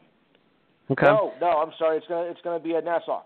okay. 0.91 1.07
No, 1.07 1.33
no. 1.41 1.49
I'm 1.49 1.73
sorry. 1.79 1.99
It's 1.99 2.07
gonna. 2.07 2.29
It's 2.31 2.41
gonna 2.43 2.61
be 2.61 2.75
at 2.75 2.85
Nassau. 2.85 3.23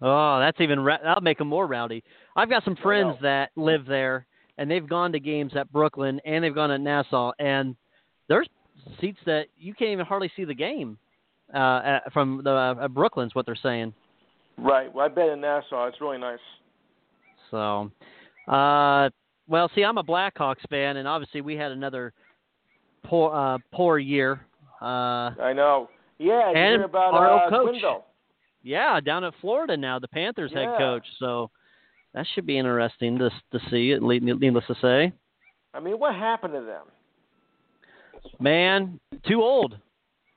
Oh, 0.00 0.38
that's 0.38 0.60
even 0.60 0.80
ra- 0.80 0.98
that'll 1.02 1.22
make 1.22 1.38
them 1.38 1.48
more 1.48 1.66
rowdy. 1.66 2.04
I've 2.36 2.48
got 2.48 2.64
some 2.64 2.76
friends 2.76 3.16
that 3.22 3.50
live 3.56 3.84
there, 3.86 4.26
and 4.56 4.70
they've 4.70 4.88
gone 4.88 5.12
to 5.12 5.20
games 5.20 5.52
at 5.56 5.72
Brooklyn 5.72 6.20
and 6.24 6.44
they've 6.44 6.54
gone 6.54 6.70
at 6.70 6.80
Nassau, 6.80 7.32
and 7.40 7.74
there's 8.28 8.48
seats 9.00 9.18
that 9.26 9.46
you 9.58 9.74
can't 9.74 9.90
even 9.90 10.06
hardly 10.06 10.30
see 10.36 10.44
the 10.44 10.54
game 10.54 10.98
uh, 11.52 11.80
at, 11.84 12.12
from 12.12 12.42
the 12.44 12.50
uh, 12.50 12.88
Brooklyn's 12.88 13.34
what 13.34 13.44
they're 13.44 13.58
saying. 13.60 13.92
Right. 14.58 14.92
Well, 14.92 15.06
I 15.06 15.08
bet 15.08 15.28
in 15.28 15.40
Nassau. 15.40 15.86
It's 15.86 16.00
really 16.00 16.18
nice. 16.18 16.38
So, 17.50 17.90
uh, 18.48 19.08
well, 19.46 19.70
see, 19.74 19.82
I'm 19.82 19.98
a 19.98 20.04
Blackhawks 20.04 20.68
fan, 20.68 20.98
and 20.98 21.08
obviously 21.08 21.40
we 21.40 21.54
had 21.54 21.72
another 21.72 22.12
poor 23.04 23.34
uh, 23.34 23.58
poor 23.72 23.98
year. 23.98 24.40
Uh, 24.82 25.30
I 25.40 25.52
know. 25.54 25.88
Yeah. 26.18 26.50
And 26.50 26.82
about 26.82 27.14
our 27.14 27.46
uh, 27.46 27.50
coach. 27.50 27.76
Quenneville? 27.76 28.02
yeah, 28.62 29.00
down 29.00 29.24
at 29.24 29.32
Florida 29.40 29.76
now, 29.76 29.98
the 29.98 30.08
Panthers 30.08 30.52
head 30.52 30.68
coach. 30.76 31.06
So 31.18 31.50
that 32.14 32.26
should 32.34 32.46
be 32.46 32.58
interesting 32.58 33.18
to 33.18 33.30
to 33.52 33.60
see. 33.70 33.96
Needless 33.98 34.64
to 34.66 34.74
say. 34.82 35.12
I 35.74 35.80
mean, 35.80 35.98
what 35.98 36.14
happened 36.14 36.54
to 36.54 36.60
them? 36.60 36.86
Man, 38.40 38.98
too 39.26 39.40
old. 39.42 39.76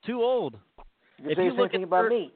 Too 0.05 0.21
old. 0.21 0.55
You 1.17 1.23
can 1.23 1.31
If 1.31 1.37
you 1.37 1.51
look 1.53 1.73
at 1.73 1.83
about 1.83 2.09
me. 2.09 2.31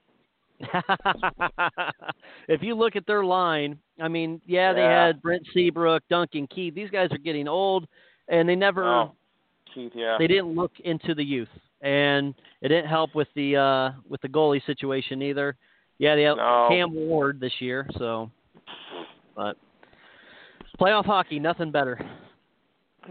if 2.47 2.61
you 2.61 2.75
look 2.75 2.95
at 2.95 3.05
their 3.05 3.23
line, 3.23 3.77
I 4.01 4.07
mean, 4.07 4.41
yeah, 4.45 4.73
they 4.73 4.81
Yeah. 4.81 5.07
had 5.07 5.21
Brent 5.21 5.45
Seabrook, 5.53 6.03
Duncan 6.09 6.47
Keith. 6.47 6.73
These 6.75 6.89
guys 6.89 7.11
are 7.11 7.17
getting 7.17 7.47
old, 7.47 7.87
and 8.27 8.47
they 8.47 8.55
never 8.55 8.83
Oh, 8.83 9.11
Keith. 9.73 9.91
Yeah. 9.95 10.17
they 10.17 10.27
didn't 10.27 10.55
look 10.55 10.71
into 10.83 11.13
the 11.15 11.23
youth, 11.23 11.49
and 11.81 12.33
it 12.61 12.69
didn't 12.69 12.87
help 12.89 13.15
with 13.15 13.27
the 13.35 13.55
uh 13.57 13.91
with 14.07 14.21
the 14.21 14.29
goalie 14.29 14.65
situation 14.65 15.21
either. 15.21 15.55
Yeah, 15.97 16.15
they 16.15 16.23
have 16.23 16.37
No. 16.37 16.67
Cam 16.69 16.93
Ward 16.93 17.39
this 17.39 17.53
year, 17.59 17.87
so 17.97 18.29
but 19.35 19.57
playoff 20.79 21.05
hockey, 21.05 21.39
nothing 21.39 21.71
better. 21.71 21.99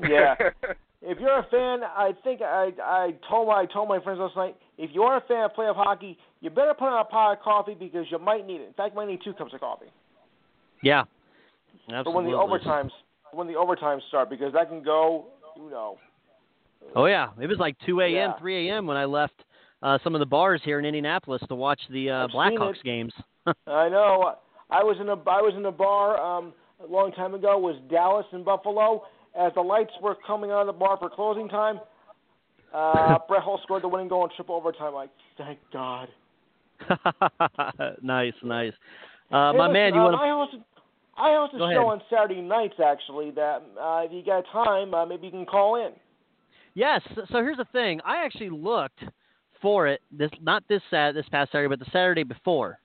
Yeah. 0.09 0.35
if 1.03 1.19
you're 1.21 1.39
a 1.39 1.47
fan, 1.51 1.83
I 1.85 2.13
think 2.25 2.43
I 2.43 2.73
I 2.83 3.15
told 3.29 3.49
my 3.49 3.61
I 3.63 3.67
told 3.67 3.89
my 3.89 4.01
friends 4.01 4.21
last 4.21 4.37
night. 4.37 4.57
If 4.77 4.91
you 4.93 5.03
are 5.05 5.19
a 5.19 5.21
fan 5.23 5.45
of 5.45 5.53
playoff 5.53 5.77
hockey, 5.77 6.19
you 6.45 6.51
better 6.51 6.75
put 6.75 6.89
on 6.89 7.01
a 7.01 7.05
pot 7.05 7.33
of 7.33 7.43
coffee 7.43 7.75
because 7.75 8.05
you 8.11 8.19
might 8.19 8.47
need 8.47 8.61
it. 8.61 8.69
In 8.69 8.73
fact, 8.75 8.93
you 8.93 9.01
might 9.01 9.09
need 9.09 9.21
two 9.25 9.33
cups 9.33 9.55
of 9.55 9.61
coffee 9.61 9.87
Yeah, 10.83 11.05
absolutely. 11.91 12.13
when 12.13 12.25
the 12.27 12.39
overtimes 12.39 12.91
when 13.33 13.47
the 13.49 13.55
overtimes 13.55 14.07
start 14.09 14.31
because 14.31 14.53
that 14.53 14.69
can 14.69 14.83
go. 14.83 15.27
You 15.57 15.71
know. 15.71 15.99
Oh 16.95 17.07
yeah, 17.07 17.29
it 17.41 17.47
was 17.47 17.59
like 17.59 17.77
2 17.87 18.01
a.m., 18.03 18.13
Yeah. 18.13 18.39
3 18.39 18.69
a.m. 18.69 18.87
when 18.87 18.97
I 18.97 19.07
left 19.07 19.35
uh 19.83 19.99
some 20.05 20.15
of 20.15 20.19
the 20.19 20.27
bars 20.27 20.61
here 20.65 20.79
in 20.79 20.85
Indianapolis 20.85 21.43
to 21.49 21.55
watch 21.55 21.81
the 21.91 22.11
uh 22.11 22.29
Blackhawks 22.29 22.83
games. 22.85 23.13
I 23.67 23.89
know. 23.89 24.35
I 24.71 24.83
was 24.83 24.97
in 25.01 25.09
a 25.09 25.13
I 25.13 25.41
was 25.41 25.55
in 25.57 25.65
a 25.65 25.73
bar 25.73 26.21
um, 26.21 26.53
a 26.83 26.91
long 26.91 27.13
time 27.13 27.35
ago. 27.35 27.59
Was 27.59 27.77
Dallas 27.91 28.27
and 28.33 28.45
Buffalo. 28.45 29.05
As 29.37 29.53
the 29.55 29.63
lights 29.63 29.93
were 30.01 30.17
coming 30.27 30.53
out 30.53 30.61
of 30.61 30.67
the 30.69 30.73
bar 30.73 30.97
for 30.97 31.11
closing 31.11 31.49
time, 31.49 31.81
uh, 32.73 33.19
Brett 33.29 33.43
Hull 33.43 33.59
scored 33.65 33.83
the 33.83 33.89
winning 33.89 34.07
goal 34.07 34.25
in 34.25 34.31
triple 34.37 34.55
overtime. 34.55 34.95
Like, 34.95 35.11
thank 35.37 35.59
God. 35.73 36.09
nice, 38.03 38.33
nice. 38.43 38.73
Uh, 39.31 39.53
Hey, 39.53 39.59
my 39.59 39.67
listen, 39.69 39.73
man, 39.73 39.95
you 39.95 40.01
um, 40.01 40.13
want 40.13 40.21
I 40.21 40.29
host 40.29 40.65
I 41.17 41.35
host 41.35 41.55
a 41.55 41.59
Go 41.59 41.65
show 41.65 41.71
ahead. 41.71 41.93
on 41.93 42.03
Saturday 42.11 42.41
nights 42.41 42.75
actually. 42.85 43.31
That 43.31 43.63
uh, 43.81 44.03
if 44.05 44.13
you 44.13 44.23
got 44.25 44.45
time, 44.53 44.95
uh, 44.95 45.07
maybe 45.07 45.27
you 45.27 45.33
can 45.33 45.47
call 45.47 45.77
in. 45.77 45.93
Yes. 46.75 47.01
So 47.31 47.39
here's 47.39 47.57
the 47.57 47.67
thing. 47.73 48.01
I 48.05 48.25
actually 48.25 48.51
looked 48.51 49.01
for 49.63 49.87
it 49.87 50.01
this 50.11 50.31
not 50.43 50.63
this 50.69 50.83
Sat 50.91 51.15
this 51.15 51.27
past 51.31 51.53
Saturday, 51.53 51.69
but 51.69 51.79
the 51.79 51.91
Saturday 51.93 52.25
before. 52.25 52.79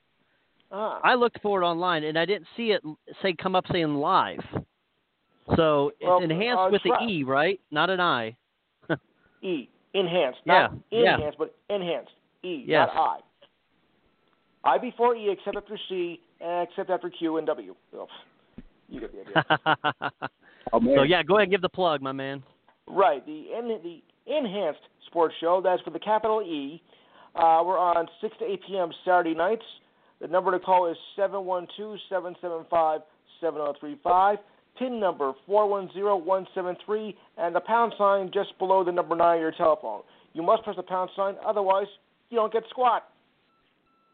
Ah, 0.72 1.00
I 1.04 1.16
looked 1.16 1.42
for 1.42 1.62
it 1.62 1.66
online 1.66 2.04
and 2.04 2.18
I 2.18 2.26
didn't 2.26 2.46
see 2.56 2.72
it 2.72 2.82
say 3.22 3.34
come 3.34 3.56
up 3.56 3.66
saying 3.72 3.96
live. 3.96 4.40
So 5.56 5.92
it's 6.00 6.08
Well, 6.08 6.22
enhanced 6.22 6.60
uh, 6.60 6.70
with 6.72 6.84
the 6.84 6.94
E, 7.08 7.24
right? 7.24 7.60
Not 7.72 7.90
an 7.90 8.00
I. 8.00 8.38
E 9.42 9.68
enhanced, 9.94 10.40
Yeah, 10.46 10.68
not 10.68 10.78
yeah. 10.92 11.16
enhanced, 11.16 11.38
but 11.40 11.56
enhanced. 11.70 12.12
E, 12.44 12.64
Yes. 12.68 12.90
not 12.94 13.02
I. 13.02 13.20
I 14.64 14.78
before 14.78 15.16
E, 15.16 15.30
except 15.32 15.58
after 15.58 15.78
C, 15.88 16.20
except 16.40 16.90
after 16.90 17.10
Q 17.10 17.38
and 17.38 17.48
W. 17.48 17.76
Oh, 17.96 18.08
you 18.90 19.00
get 19.00 19.12
the 19.14 19.40
idea. 19.40 20.12
oh, 20.74 20.80
man. 20.80 20.96
so 20.98 21.04
yeah, 21.04 21.24
go 21.24 21.36
ahead 21.36 21.44
and 21.44 21.52
give 21.52 21.62
the 21.62 21.70
plug, 21.70 22.02
my 22.02 22.12
man. 22.12 22.44
Right. 22.88 23.26
The 23.26 23.46
en- 23.56 23.68
the 23.84 24.02
enhanced 24.28 24.82
sports 25.08 25.36
show. 25.40 25.62
That's 25.64 25.82
for 25.84 25.92
the 25.92 26.00
capital 26.00 26.42
E. 26.42 26.82
Uh, 27.36 27.62
we're 27.66 27.78
on 27.78 28.08
six 28.22 28.36
to 28.40 28.46
eight 28.46 28.62
p.m. 28.68 28.90
Saturday 29.06 29.34
nights. 29.34 29.64
The 30.20 30.28
number 30.28 30.52
to 30.52 30.60
call 30.60 30.90
is 30.92 30.98
seven 31.16 31.46
one 31.46 31.68
two 31.78 31.96
seven 32.10 32.36
seven 32.42 32.66
five 32.70 33.02
seven 33.40 33.60
zero 33.60 33.74
three 33.80 33.98
five. 34.04 34.38
Pin 34.78 35.00
number 35.00 35.34
four 35.46 35.70
one 35.70 35.90
zero 35.94 36.18
one 36.18 36.48
seven 36.56 36.76
three, 36.86 37.16
and 37.38 37.56
the 37.56 37.60
pound 37.62 37.94
sign 37.98 38.32
just 38.34 38.58
below 38.60 38.84
the 38.84 38.92
number 38.92 39.16
nine 39.16 39.36
of 39.38 39.42
your 39.42 39.52
telephone. 39.52 40.02
You 40.34 40.44
must 40.44 40.64
press 40.64 40.76
the 40.76 40.84
pound 40.84 41.10
sign, 41.16 41.36
otherwise 41.46 41.88
you 42.30 42.38
don't 42.38 42.52
get 42.52 42.64
squat. 42.70 43.04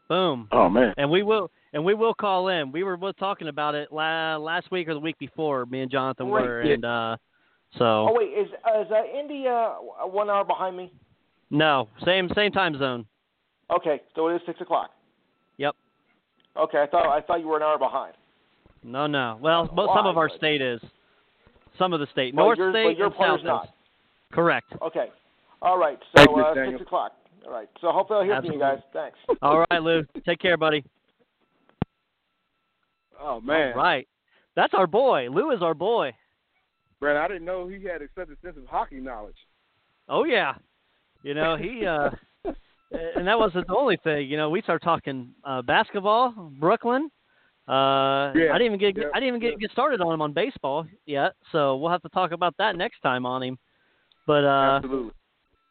Boom. 0.08 0.48
Oh 0.52 0.68
man. 0.68 0.94
And 0.96 1.10
we 1.10 1.22
will 1.22 1.50
and 1.72 1.84
we 1.84 1.94
will 1.94 2.14
call 2.14 2.48
in. 2.48 2.70
We 2.72 2.82
were 2.84 2.96
both 2.96 3.16
talking 3.16 3.48
about 3.48 3.74
it 3.74 3.92
la- 3.92 4.36
last 4.36 4.70
week 4.70 4.88
or 4.88 4.94
the 4.94 5.00
week 5.00 5.18
before. 5.18 5.66
Me 5.66 5.80
and 5.80 5.90
Jonathan 5.90 6.28
Right. 6.28 6.44
were, 6.44 6.62
Yeah. 6.64 6.74
and 6.74 6.84
uh, 6.84 7.16
so 7.78 7.84
Oh 7.84 8.12
wait, 8.12 8.26
is 8.30 8.48
uh, 8.64 8.80
is 8.82 8.86
uh, 8.90 9.02
India 9.18 9.74
one 10.04 10.30
hour 10.30 10.44
behind 10.44 10.76
me? 10.76 10.92
no, 11.50 11.88
same 12.04 12.28
same 12.34 12.52
time 12.52 12.78
zone. 12.78 13.06
Okay, 13.70 14.00
so 14.14 14.28
it 14.28 14.36
is 14.36 14.42
six 14.46 14.60
o'clock. 14.60 14.90
Yep. 15.56 15.74
Okay, 16.56 16.78
I 16.78 16.86
thought 16.86 17.06
I 17.06 17.20
thought 17.20 17.40
you 17.40 17.48
were 17.48 17.56
an 17.56 17.62
hour 17.64 17.78
behind. 17.78 18.14
No, 18.84 19.08
no. 19.08 19.36
Well, 19.40 19.64
mo- 19.74 19.86
some 19.94 20.04
Why? 20.04 20.10
of 20.10 20.16
our 20.18 20.28
state 20.28 20.62
is. 20.62 20.80
Some 21.78 21.92
of 21.92 22.00
the 22.00 22.06
state, 22.12 22.34
But 22.34 22.42
North 22.42 22.58
your- 22.58 22.72
State 22.72 22.84
but 22.84 22.96
your 22.96 23.06
and 23.08 23.14
South 23.18 23.38
is 23.40 23.44
not. 23.44 23.64
is. 23.64 23.70
Correct. 24.32 24.72
Okay. 24.80 25.10
All 25.60 25.76
right. 25.76 25.98
So 26.16 26.24
you, 26.36 26.42
uh, 26.44 26.54
six 26.70 26.80
o'clock. 26.80 27.12
All 27.46 27.52
right. 27.52 27.68
So 27.80 27.92
hopefully 27.92 28.18
I'll 28.18 28.24
hear 28.24 28.42
from 28.42 28.52
you 28.52 28.58
guys. 28.58 28.78
Thanks. 28.92 29.18
All 29.42 29.64
right, 29.70 29.82
Lou. 29.82 30.04
Take 30.26 30.40
care, 30.40 30.56
buddy. 30.56 30.84
Oh 33.20 33.40
man. 33.40 33.72
All 33.72 33.82
right. 33.82 34.06
That's 34.56 34.74
our 34.74 34.86
boy. 34.86 35.28
Lou 35.30 35.52
is 35.52 35.62
our 35.62 35.74
boy. 35.74 36.12
Brad, 36.98 37.16
I 37.16 37.28
didn't 37.28 37.44
know 37.44 37.68
he 37.68 37.84
had 37.84 38.00
such 38.14 38.28
a 38.28 38.40
sense 38.44 38.56
of 38.56 38.66
hockey 38.66 38.96
knowledge. 38.96 39.36
Oh 40.08 40.24
yeah, 40.24 40.54
you 41.22 41.34
know 41.34 41.56
he, 41.56 41.84
uh 41.84 42.10
and 42.44 43.26
that 43.26 43.38
wasn't 43.38 43.66
the 43.66 43.76
only 43.76 43.98
thing. 44.02 44.28
You 44.28 44.36
know, 44.36 44.50
we 44.50 44.62
started 44.62 44.84
talking 44.84 45.30
uh 45.44 45.62
basketball, 45.62 46.32
Brooklyn. 46.58 47.10
Uh 47.68 48.32
Yeah, 48.34 48.52
I 48.52 48.58
didn't 48.58 48.66
even 48.74 48.78
get 48.78 48.96
yeah, 48.96 49.08
I 49.14 49.20
didn't 49.20 49.28
even 49.28 49.40
get 49.40 49.52
yeah. 49.52 49.66
get 49.66 49.72
started 49.72 50.00
on 50.00 50.12
him 50.12 50.22
on 50.22 50.32
baseball 50.32 50.86
yet, 51.04 51.34
so 51.52 51.76
we'll 51.76 51.90
have 51.90 52.02
to 52.02 52.08
talk 52.08 52.32
about 52.32 52.54
that 52.58 52.76
next 52.76 53.00
time 53.00 53.26
on 53.26 53.42
him. 53.42 53.58
But 54.26 54.44
uh 54.44 54.80
Absolutely. 54.82 55.12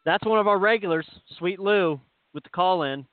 That's 0.06 0.24
one 0.24 0.38
of 0.38 0.46
our 0.46 0.58
regulars, 0.58 1.06
Sweet 1.38 1.58
Lou, 1.58 2.00
with 2.32 2.44
the 2.44 2.50
call 2.50 2.84
in. 2.84 3.04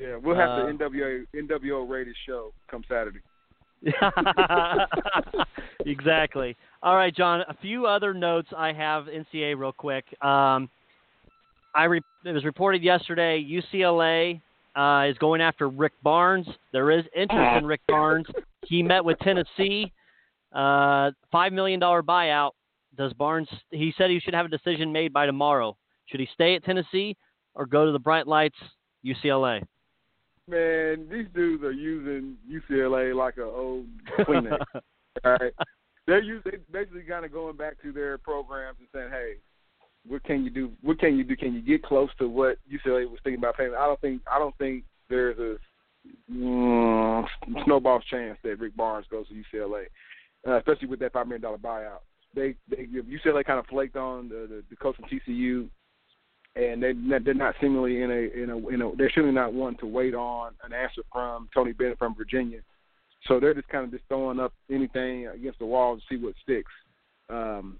Yeah, 0.00 0.16
we'll 0.16 0.34
have 0.34 0.50
uh, 0.50 0.66
the 0.66 0.72
NWA 0.72 1.24
NWO 1.36 1.88
rated 1.88 2.16
show 2.26 2.52
come 2.68 2.82
Saturday. 2.88 3.20
exactly. 5.86 6.56
All 6.82 6.96
right, 6.96 7.14
John. 7.14 7.42
A 7.48 7.54
few 7.60 7.86
other 7.86 8.14
notes 8.14 8.48
I 8.56 8.72
have 8.72 9.04
NCAA 9.04 9.56
real 9.56 9.72
quick. 9.72 10.04
Um, 10.22 10.68
I 11.74 11.84
re- 11.84 12.00
it 12.24 12.32
was 12.32 12.44
reported 12.44 12.82
yesterday 12.82 13.44
UCLA 13.44 14.40
uh, 14.74 15.10
is 15.10 15.18
going 15.18 15.40
after 15.40 15.68
Rick 15.68 15.92
Barnes. 16.02 16.46
There 16.72 16.90
is 16.90 17.04
interest 17.14 17.58
in 17.58 17.66
Rick 17.66 17.82
Barnes. 17.86 18.26
He 18.66 18.82
met 18.82 19.04
with 19.04 19.18
Tennessee. 19.18 19.92
Uh, 20.52 21.10
Five 21.30 21.52
million 21.52 21.78
dollar 21.78 22.02
buyout. 22.02 22.52
Does 22.96 23.12
Barnes? 23.12 23.48
He 23.70 23.92
said 23.98 24.10
he 24.10 24.20
should 24.20 24.34
have 24.34 24.46
a 24.46 24.48
decision 24.48 24.90
made 24.90 25.12
by 25.12 25.26
tomorrow. 25.26 25.76
Should 26.08 26.20
he 26.20 26.28
stay 26.32 26.54
at 26.54 26.64
Tennessee 26.64 27.16
or 27.54 27.66
go 27.66 27.84
to 27.84 27.92
the 27.92 27.98
Bright 27.98 28.26
Lights 28.26 28.56
UCLA? 29.04 29.62
Man, 30.48 31.06
these 31.10 31.26
dudes 31.34 31.62
are 31.62 31.72
using 31.72 32.36
UCLA 32.50 33.14
like 33.14 33.36
a 33.36 33.44
old 33.44 33.86
Kleenex. 34.20 34.58
all 35.24 35.32
right, 35.32 35.52
they're 36.06 36.22
using 36.22 36.52
they 36.52 36.58
basically 36.72 37.02
kind 37.02 37.26
of 37.26 37.32
going 37.32 37.56
back 37.56 37.80
to 37.82 37.92
their 37.92 38.16
programs 38.16 38.78
and 38.78 38.88
saying, 38.94 39.10
"Hey, 39.10 39.34
what 40.06 40.24
can 40.24 40.44
you 40.44 40.50
do? 40.50 40.72
What 40.82 40.98
can 40.98 41.18
you 41.18 41.24
do? 41.24 41.36
Can 41.36 41.52
you 41.52 41.60
get 41.60 41.82
close 41.82 42.08
to 42.18 42.28
what 42.28 42.56
UCLA 42.72 43.08
was 43.10 43.20
thinking 43.22 43.40
about 43.40 43.58
paying?" 43.58 43.74
I 43.78 43.84
don't 43.84 44.00
think 44.00 44.22
I 44.32 44.38
don't 44.38 44.56
think 44.56 44.84
there's 45.10 45.38
a 45.38 45.56
mm, 46.32 47.26
snowball's 47.64 48.04
chance 48.10 48.38
that 48.42 48.58
Rick 48.58 48.74
Barnes 48.74 49.06
goes 49.10 49.26
to 49.28 49.34
UCLA, 49.34 49.84
uh, 50.46 50.56
especially 50.56 50.88
with 50.88 51.00
that 51.00 51.12
five 51.12 51.26
million 51.26 51.42
dollar 51.42 51.58
buyout. 51.58 52.00
They 52.34 52.54
they 52.70 52.86
UCLA 52.86 53.44
kind 53.44 53.58
of 53.58 53.66
flaked 53.66 53.96
on 53.96 54.30
the, 54.30 54.46
the, 54.48 54.64
the 54.70 54.76
coach 54.76 54.96
from 54.96 55.04
TCU 55.06 55.68
and 56.58 56.82
they 56.82 56.92
they're 57.20 57.34
not 57.34 57.54
seemingly 57.60 58.02
in 58.02 58.10
a 58.10 58.42
in 58.42 58.50
a 58.50 58.68
in 58.68 58.82
a 58.82 58.96
they're 58.96 59.10
surely 59.10 59.30
not 59.30 59.52
one 59.52 59.76
to 59.76 59.86
wait 59.86 60.14
on 60.14 60.52
an 60.64 60.72
answer 60.72 61.02
from 61.12 61.48
Tony 61.54 61.72
Bennett 61.72 61.98
from 61.98 62.16
Virginia. 62.16 62.60
So 63.26 63.38
they're 63.38 63.54
just 63.54 63.68
kind 63.68 63.84
of 63.84 63.90
just 63.92 64.04
throwing 64.08 64.40
up 64.40 64.52
anything 64.70 65.26
against 65.28 65.60
the 65.60 65.66
wall 65.66 65.96
to 65.96 66.02
see 66.08 66.16
what 66.16 66.34
sticks. 66.42 66.72
Um, 67.30 67.78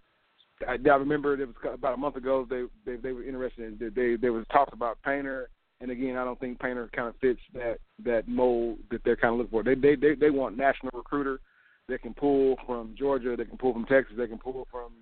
I, 0.67 0.77
I 0.91 0.97
remember 0.97 1.35
it 1.35 1.47
was 1.47 1.57
about 1.73 1.95
a 1.95 1.97
month 1.97 2.17
ago 2.17 2.47
they 2.49 2.65
they, 2.85 2.97
they 2.97 3.13
were 3.13 3.25
interested 3.25 3.81
in 3.81 3.93
they, 3.95 4.17
there 4.17 4.33
was 4.33 4.45
talks 4.53 4.73
about 4.73 5.03
Painter, 5.03 5.49
and 5.81 5.91
again 5.91 6.17
I 6.17 6.25
don't 6.25 6.39
think 6.39 6.61
Painter 6.61 6.89
kind 6.95 7.09
of 7.09 7.17
fits 7.21 7.41
that 7.55 7.79
that 8.05 8.29
mold 8.29 8.79
that 8.93 9.03
they're 9.05 9.17
kind 9.17 9.33
of 9.33 9.39
looking 9.39 9.51
for. 9.51 9.65
They 9.65 9.75
they 9.75 9.97
they, 9.97 10.15
they 10.15 10.31
want 10.31 10.57
national 10.57 10.93
recruiter 10.95 11.41
that 11.89 12.03
can 12.03 12.15
pull 12.15 12.57
from 12.65 12.95
Georgia, 12.97 13.35
they 13.37 13.45
can 13.45 13.57
pull 13.57 13.73
from 13.73 13.87
Texas, 13.87 14.15
they 14.17 14.29
can 14.29 14.39
pull 14.39 14.69
from 14.71 14.93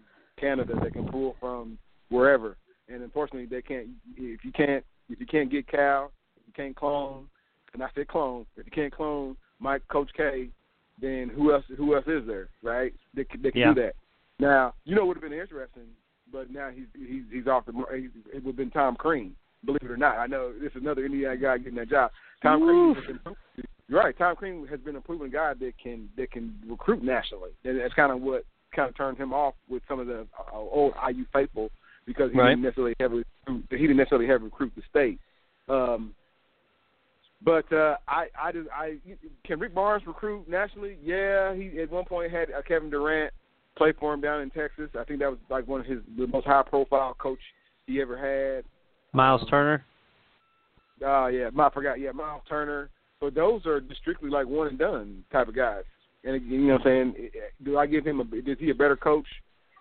Canada, 0.41 0.75
they 0.83 0.91
can 0.91 1.09
pull 1.09 1.37
from 1.41 1.77
wherever 2.09 2.57
and 2.89 3.03
unfortunately 3.03 3.47
they 3.47 3.63
can't. 3.63 3.87
If 4.17 4.45
you 4.45 4.53
can't, 4.53 4.85
if 5.09 5.21
you 5.21 5.27
can't 5.27 5.51
get 5.51 5.67
Cal, 5.69 6.13
if 6.37 6.47
you 6.47 6.53
can't 6.55 6.77
clone, 6.77 7.27
and 7.75 7.83
I 7.83 7.89
said 7.95 8.09
clone. 8.09 8.47
If 8.57 8.67
you 8.67 8.73
can't 8.73 8.95
clone 8.95 9.37
Mike, 9.61 9.83
Coach 9.89 10.11
K, 10.17 10.49
then 11.01 11.31
who 11.35 11.53
else? 11.53 11.65
Who 11.77 11.95
else 11.95 12.07
is 12.07 12.27
there, 12.27 12.49
right? 12.63 12.93
They 13.15 13.25
can, 13.25 13.43
they 13.43 13.51
can 13.51 13.61
Yeah. 13.61 13.75
do 13.75 13.83
that. 13.83 13.95
Now 14.39 14.75
you 14.85 14.95
know 14.95 15.07
would 15.07 15.17
have 15.17 15.23
been 15.23 15.33
interesting, 15.33 15.89
but 16.33 16.51
now 16.51 16.71
he's 16.71 16.87
he's 16.95 17.23
he's 17.33 17.47
off 17.47 17.67
the. 17.67 17.73
He's, 17.95 18.11
it 18.33 18.45
would 18.45 18.53
have 18.53 18.57
been 18.57 18.71
Tom 18.71 18.97
Crean. 18.97 19.35
Believe 19.65 19.83
it 19.83 19.91
or 19.91 19.97
not, 19.97 20.19
I 20.19 20.27
know 20.27 20.53
this 20.53 20.71
is 20.73 20.83
another 20.83 21.05
Indiana 21.05 21.37
guy 21.37 21.59
getting 21.59 21.75
that 21.77 21.91
job. 21.91 22.11
Tom 22.43 22.61
Crean 22.63 23.19
you're 23.89 24.01
right. 24.01 24.17
Tom 24.19 24.35
Crean 24.37 24.67
has 24.69 24.81
been 24.81 24.97
a 24.97 25.01
proven 25.01 25.31
guy 25.31 25.55
that 25.55 25.73
can 25.83 26.09
that 26.17 26.31
can 26.31 26.55
recruit 26.69 27.03
nationally, 27.03 27.51
and 27.65 27.81
that's 27.81 27.95
kind 27.95 28.13
of 28.13 28.21
what 28.21 28.45
kind 28.75 28.89
of 28.89 28.97
turned 28.97 29.17
him 29.17 29.33
off 29.33 29.55
with 29.69 29.83
some 29.89 30.01
of 30.01 30.07
the 30.07 30.27
uh, 30.53 30.57
old 30.57 30.93
IU 31.09 31.25
faithful 31.33 31.71
because 32.07 32.33
he 32.33 32.39
Right. 32.39 32.51
didn't 32.51 32.63
necessarily 32.63 32.95
have 33.01 33.13
recruit, 33.13 33.65
he 33.71 33.77
didn't 33.79 33.97
necessarily 33.97 34.27
have 34.27 34.43
recruit 34.43 34.73
the 34.77 34.83
state. 34.89 35.19
Um, 35.69 36.15
but 37.43 37.71
uh, 37.73 37.97
I 38.09 38.29
I 38.41 38.53
just 38.53 38.69
I 38.71 38.97
can 39.45 39.59
Rick 39.59 39.75
Barnes 39.75 40.07
recruit 40.07 40.49
nationally? 40.49 40.97
Yeah, 41.03 41.55
he 41.55 41.81
at 41.81 41.91
one 41.91 42.05
point 42.05 42.33
had 42.33 42.51
uh, 42.51 42.63
Kevin 42.67 42.91
Durant 42.91 43.33
play 43.77 43.93
for 43.93 44.15
him 44.15 44.21
down 44.21 44.41
in 44.41 44.51
Texas. 44.51 44.89
I 44.99 45.05
think 45.05 45.21
that 45.21 45.31
was 45.31 45.39
like 45.51 45.67
one 45.67 45.81
of 45.81 45.87
his 45.87 45.99
the 46.17 46.27
most 46.27 46.47
high 46.47 46.63
profile 46.63 47.15
coach 47.15 47.39
he 47.87 48.01
ever 48.01 48.17
had. 48.17 48.65
Myles 49.13 49.47
Turner. 49.51 49.85
Uh 51.05 51.27
yeah, 51.27 51.51
I 51.57 51.71
forgot. 51.71 52.01
Yeah, 52.01 52.13
Myles 52.13 52.43
Turner. 52.49 52.89
But 53.21 53.35
those 53.35 53.65
are 53.67 53.81
just 53.81 54.01
strictly 54.01 54.31
like 54.31 54.47
one 54.47 54.69
and 54.69 54.79
done 54.79 55.25
type 55.33 55.49
of 55.49 55.57
guys. 55.57 55.85
And 56.25 56.43
you 56.51 56.59
know 56.61 56.75
what 56.75 56.87
I'm 56.87 57.15
saying? 57.15 57.31
Do 57.65 57.79
I 57.79 57.87
give 57.87 58.07
him 58.07 58.21
a? 58.21 58.51
Is 58.51 58.59
he 58.59 58.71
a 58.71 58.75
better 58.75 58.97
coach, 58.97 59.27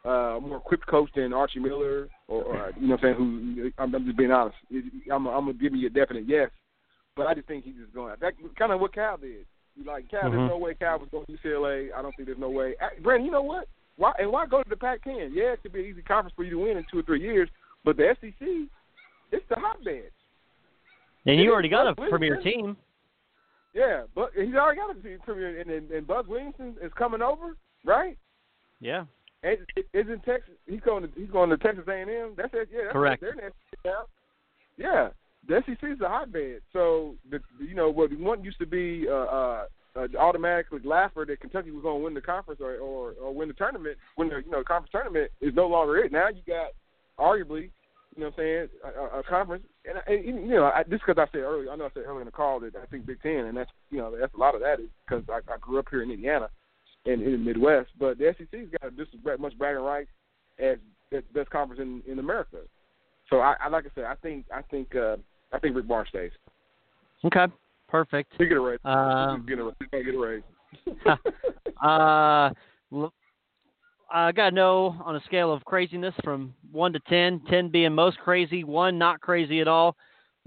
uh, 0.06 0.40
more 0.40 0.58
equipped 0.58 0.88
coach 0.88 1.10
than 1.16 1.34
Archie 1.34 1.60
Miller, 1.60 2.08
or, 2.28 2.44
or 2.44 2.72
you 2.80 2.88
know 2.88 2.96
what 2.96 3.06
I'm 3.06 3.16
saying? 3.18 3.64
Who? 3.64 3.72
I'm, 3.78 3.96
I'm 3.96 4.06
just 4.06 4.18
being 4.18 4.32
honest. 4.32 4.58
I'm, 5.12 5.28
I'm 5.28 5.46
gonna 5.46 5.54
give 5.54 5.74
you 5.76 5.88
a 5.88 5.90
definite 5.90 6.26
yes. 6.28 6.50
But 7.16 7.28
I 7.28 7.34
just 7.34 7.48
think 7.48 7.64
he's 7.64 7.76
just 7.76 7.94
going. 7.94 8.14
That 8.20 8.34
kind 8.58 8.72
of 8.72 8.80
what 8.82 8.94
Cal 8.94 9.18
did. 9.18 9.46
Like 9.86 10.10
Cal, 10.10 10.24
Mhm. 10.24 10.32
there's 10.32 10.50
no 10.50 10.58
way 10.58 10.74
Cal 10.74 11.00
was 11.00 11.10
going 11.12 11.26
to 11.26 11.32
UCLA. 11.34 11.90
I 11.96 12.02
don't 12.02 12.16
think 12.16 12.28
there's 12.28 12.38
no 12.40 12.50
way. 12.50 12.76
Brandon, 13.02 13.26
you 13.26 13.32
know 13.32 13.42
what? 13.42 13.68
Why 13.98 14.12
and 14.20 14.32
why 14.32 14.46
go 14.46 14.62
to 14.64 14.70
the 14.70 14.76
Pac-10? 14.76 15.30
Yeah, 15.34 15.54
it 15.54 15.62
could 15.64 15.74
be 15.74 15.80
an 15.82 15.86
easy 15.88 16.02
conference 16.02 16.34
for 16.36 16.44
you 16.44 16.52
to 16.52 16.60
win 16.60 16.78
in 16.78 16.86
two 16.92 17.00
or 17.00 17.04
three 17.04 17.22
years. 17.22 17.50
But 17.84 17.98
the 17.98 18.16
SEC, 18.22 18.48
it's 19.32 19.46
the 19.50 19.56
hotbed. 19.58 20.12
And 21.26 21.40
you 21.40 21.52
already 21.52 21.70
got 21.70 21.88
a 21.88 21.96
premier 21.96 22.42
team. 22.42 22.78
Yeah, 23.74 24.04
but 24.14 24.32
he's 24.36 24.56
already 24.56 24.80
got 24.80 24.92
a 24.96 25.20
premier, 25.26 25.60
and, 25.60 25.70
and, 25.70 25.92
and 25.92 26.08
Buzz 26.08 26.26
Williamson 26.28 26.76
is 26.82 26.92
coming 26.98 27.22
over, 27.22 27.58
right? 27.84 28.18
Yeah. 28.80 29.06
And 29.46 29.60
it- 29.76 29.88
it's 29.94 30.10
in 30.10 30.20
Texas. 30.22 30.56
He's 30.66 30.82
going 30.82 31.04
to 31.04 31.10
he's 31.16 31.30
going 31.30 31.50
to 31.52 31.58
Texas 31.58 31.86
A&M. 31.88 32.34
That's 32.36 32.54
it. 32.54 32.68
Yeah, 32.72 32.82
that's 32.86 32.94
Correct. 32.94 33.22
They're 33.22 33.32
in 33.32 33.38
the 33.38 33.44
SEC 33.72 33.80
now. 33.86 34.06
Yeah, 34.78 35.10
the 35.48 35.62
SEC 35.66 35.90
is 35.92 36.02
a 36.02 36.10
hotbed. 36.10 36.62
So 36.74 37.16
the 37.30 37.40
you 37.60 37.76
know 37.76 37.90
what 37.90 38.12
one 38.20 38.44
used 38.44 38.60
to 38.60 38.66
be 38.66 39.08
uh, 39.08 39.14
uh, 39.14 39.66
uh, 39.96 40.08
automatically 40.20 40.80
laugher 40.84 41.26
that 41.28 41.40
Kentucky 41.40 41.72
was 41.72 41.84
going 41.84 42.00
to 42.02 42.04
win 42.04 42.14
the 42.16 42.22
conference 42.22 42.60
or, 42.60 42.76
or 42.78 43.14
or 43.22 43.34
win 43.34 43.48
the 43.48 43.54
tournament, 43.54 43.98
win 44.18 44.30
the 44.30 44.38
you 44.44 44.52
know 44.52 44.64
conference 44.64 44.92
tournament 44.92 45.32
is 45.42 45.54
no 45.54 45.68
longer 45.68 45.98
it. 45.98 46.12
Now 46.12 46.28
you 46.30 46.42
got 46.48 46.72
arguably. 47.20 47.70
You 48.18 48.24
know 48.24 48.30
what 48.30 48.40
I'm 48.46 48.46
saying? 48.46 48.70
A, 48.86 49.18
a- 49.18 49.20
a 49.20 49.24
conference, 49.24 49.66
and, 49.84 49.98
and 50.08 50.48
you 50.48 50.56
know, 50.56 50.72
I, 50.74 50.84
just 50.90 51.04
because 51.06 51.18
I 51.22 51.30
said 51.34 51.42
earlier, 51.42 51.70
I 51.70 51.76
know 51.76 51.84
I 51.84 51.90
said 51.94 52.04
earlier 52.08 52.22
in 52.22 52.26
the 52.28 52.32
call 52.32 52.62
that 52.62 52.74
I 52.82 52.86
think 52.86 53.06
Big 53.06 53.22
Ten, 53.22 53.44
and 53.46 53.58
that's 53.58 53.70
you 53.92 53.98
know, 53.98 54.16
that's 54.18 54.34
a 54.34 54.38
lot 54.38 54.56
of 54.56 54.62
that 54.62 54.80
is 54.80 54.88
because 55.06 55.26
I, 55.28 55.40
I 55.54 55.58
grew 55.60 55.80
up 55.80 55.88
here 55.92 56.02
in 56.02 56.10
Indiana, 56.12 56.50
and 57.06 57.22
in 57.22 57.32
the 57.32 57.38
Midwest. 57.38 57.90
But 58.00 58.18
the 58.18 58.34
SEC's 58.38 58.70
got 58.82 58.96
just 58.96 59.12
as 59.14 59.40
much 59.40 59.58
bragging 59.58 59.84
rights 59.84 60.10
as 60.60 60.78
the 61.12 61.24
best 61.34 61.50
conference 61.50 61.82
in 61.82 62.02
in 62.12 62.20
America. 62.20 62.58
So 63.30 63.40
I, 63.40 63.56
I 63.64 63.70
like 63.70 63.86
I 63.86 63.90
said, 63.96 64.06
I 64.06 64.16
think 64.16 64.46
I 64.54 64.62
think 64.62 64.96
uh, 64.96 65.18
I 65.52 65.60
think 65.60 65.76
Rick 65.76 65.88
Barnes 65.88 66.10
stays. 66.10 66.32
Okay. 67.26 67.48
Perfect. 67.88 68.34
You 68.40 68.48
get 68.48 68.58
a 68.58 68.62
raise. 68.62 68.80
Um, 68.84 69.46
He's 69.48 69.56
gonna 69.56 69.72
he's 69.80 69.90
gonna 69.92 70.04
get 70.04 70.16
a 70.16 70.20
raise. 70.20 70.44
Uh, 71.84 72.52
I 74.12 74.32
got 74.32 74.52
to 74.52 74.56
know 74.56 74.96
on 75.04 75.18
a 75.18 75.22
scale 75.26 75.52
of 75.52 75.64
craziness 75.66 76.14
from 76.24 76.54
1 76.72 76.94
to 76.94 77.00
10, 77.02 77.42
10 77.50 77.70
being 77.70 77.94
most 77.94 78.18
crazy, 78.20 78.64
1 78.64 78.98
not 78.98 79.20
crazy 79.20 79.60
at 79.60 79.68
all. 79.68 79.96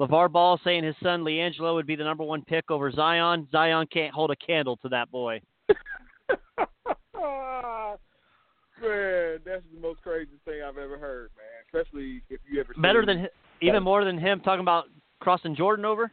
LeVar 0.00 0.32
Ball 0.32 0.58
saying 0.64 0.84
his 0.84 0.94
son 1.02 1.22
LiAngelo 1.22 1.74
would 1.74 1.86
be 1.86 1.96
the 1.96 2.04
number 2.04 2.24
one 2.24 2.42
pick 2.42 2.70
over 2.70 2.90
Zion. 2.90 3.46
Zion 3.52 3.86
can't 3.92 4.14
hold 4.14 4.30
a 4.30 4.36
candle 4.36 4.78
to 4.78 4.88
that 4.88 5.10
boy. 5.10 5.40
man, 8.82 9.38
that's 9.44 9.62
the 9.74 9.80
most 9.80 10.02
craziest 10.02 10.44
thing 10.44 10.62
I've 10.62 10.78
ever 10.78 10.98
heard, 10.98 11.30
man. 11.36 11.46
Especially 11.66 12.22
if 12.30 12.40
you 12.50 12.60
ever 12.60 12.74
Better 12.76 13.04
than 13.04 13.20
hi- 13.20 13.30
even 13.60 13.82
more 13.82 14.04
than 14.04 14.18
him 14.18 14.40
talking 14.40 14.60
about 14.60 14.84
crossing 15.20 15.54
Jordan 15.54 15.84
over. 15.84 16.12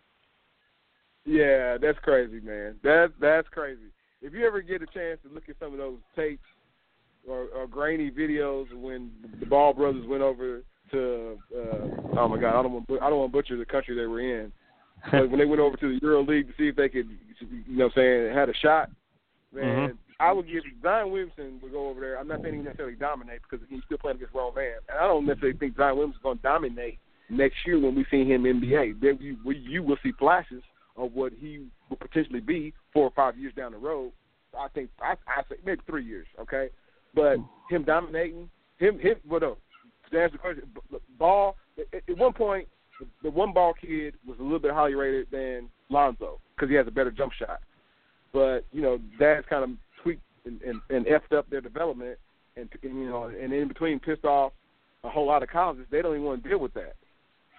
Yeah, 1.25 1.77
that's 1.77 1.97
crazy, 1.99 2.39
man. 2.39 2.75
That's 2.83 3.11
that's 3.19 3.47
crazy. 3.49 3.91
If 4.21 4.33
you 4.33 4.45
ever 4.45 4.61
get 4.61 4.81
a 4.81 4.87
chance 4.87 5.19
to 5.23 5.33
look 5.33 5.49
at 5.49 5.55
some 5.59 5.71
of 5.71 5.77
those 5.77 5.97
tapes 6.15 6.47
or, 7.27 7.47
or 7.55 7.67
grainy 7.67 8.11
videos 8.11 8.71
when 8.73 9.11
the 9.39 9.45
Ball 9.45 9.73
brothers 9.73 10.05
went 10.07 10.21
over 10.21 10.61
to 10.91 11.39
uh, 11.55 12.19
oh 12.19 12.27
my 12.27 12.37
god, 12.37 12.59
I 12.59 12.63
don't 12.63 12.73
want 12.73 12.85
I 13.01 13.09
don't 13.09 13.19
want 13.19 13.31
to 13.31 13.37
butcher 13.37 13.57
the 13.57 13.65
country 13.65 13.95
they 13.95 14.05
were 14.05 14.19
in, 14.19 14.51
but 15.11 15.29
when 15.29 15.39
they 15.39 15.45
went 15.45 15.61
over 15.61 15.77
to 15.77 15.93
the 15.93 15.99
Euro 16.05 16.23
League 16.23 16.47
to 16.47 16.53
see 16.57 16.67
if 16.67 16.75
they 16.75 16.89
could, 16.89 17.09
you 17.39 17.77
know, 17.77 17.85
what 17.85 17.97
I'm 17.97 18.01
saying 18.01 18.33
had 18.35 18.49
a 18.49 18.53
shot, 18.55 18.91
man. 19.51 19.89
Mhm. 19.89 19.97
I 20.19 20.31
would 20.31 20.47
give 20.47 20.63
Zion 20.81 21.11
Williamson 21.11 21.59
would 21.61 21.71
go 21.71 21.89
over 21.89 21.99
there. 21.99 22.17
I'm 22.17 22.27
not 22.27 22.41
saying 22.41 22.55
he 22.55 22.61
necessarily 22.61 22.95
dominate 22.95 23.41
because 23.49 23.65
he's 23.69 23.81
still 23.85 23.97
playing 23.97 24.17
against 24.17 24.33
grown 24.33 24.55
man, 24.55 24.77
and 24.89 24.97
I 24.97 25.07
don't 25.07 25.25
necessarily 25.25 25.57
think 25.57 25.75
Zion 25.75 25.97
Williamson's 25.97 26.23
going 26.23 26.37
to 26.37 26.43
dominate 26.43 26.99
next 27.29 27.57
year 27.65 27.79
when 27.79 27.95
we 27.95 28.05
see 28.09 28.23
him 28.23 28.45
in 28.45 28.61
NBA. 28.61 29.01
There 29.01 29.13
you, 29.13 29.37
you 29.45 29.83
will 29.83 29.97
see 30.03 30.11
flashes 30.17 30.63
of 30.95 31.13
what 31.13 31.33
he 31.39 31.67
will 31.89 31.97
potentially 31.97 32.39
be 32.39 32.73
four 32.93 33.03
or 33.03 33.11
five 33.11 33.37
years 33.37 33.53
down 33.55 33.73
the 33.73 33.77
road. 33.77 34.11
I 34.57 34.67
think 34.69 34.89
I 35.01 35.15
I 35.27 35.41
say 35.49 35.57
maybe 35.65 35.81
three 35.85 36.05
years. 36.05 36.27
Okay, 36.39 36.69
but 37.13 37.37
him 37.69 37.83
dominating 37.83 38.49
him 38.77 38.99
him 38.99 39.17
no 39.29 39.57
to 40.11 40.21
answer 40.21 40.33
the 40.33 40.37
question 40.37 40.63
ball 41.17 41.55
at, 41.77 42.01
at 42.07 42.17
one 42.17 42.33
point 42.33 42.67
the, 43.21 43.29
one 43.29 43.51
ball 43.51 43.73
kid 43.73 44.13
was 44.25 44.39
a 44.39 44.43
little 44.43 44.59
bit 44.59 44.71
highly 44.71 44.95
rated 44.95 45.27
than 45.31 45.69
Lonzo 45.89 46.39
because 46.55 46.69
he 46.69 46.75
has 46.75 46.87
a 46.87 46.91
better 46.91 47.11
jump 47.11 47.33
shot. 47.33 47.59
But 48.31 48.65
you 48.71 48.81
know 48.81 48.99
that's 49.19 49.47
kind 49.49 49.63
of 49.63 49.69
and, 50.45 50.61
and, 50.61 50.81
and 50.89 51.05
effed 51.05 51.35
up 51.35 51.49
their 51.49 51.61
development, 51.61 52.17
and, 52.55 52.69
and 52.83 52.99
you 52.99 53.09
know, 53.09 53.25
and 53.25 53.53
in 53.53 53.67
between 53.67 53.99
pissed 53.99 54.25
off 54.25 54.53
a 55.03 55.09
whole 55.09 55.27
lot 55.27 55.43
of 55.43 55.49
colleges. 55.49 55.85
They 55.91 56.01
don't 56.01 56.13
even 56.13 56.25
want 56.25 56.43
to 56.43 56.49
deal 56.49 56.59
with 56.59 56.73
that. 56.73 56.95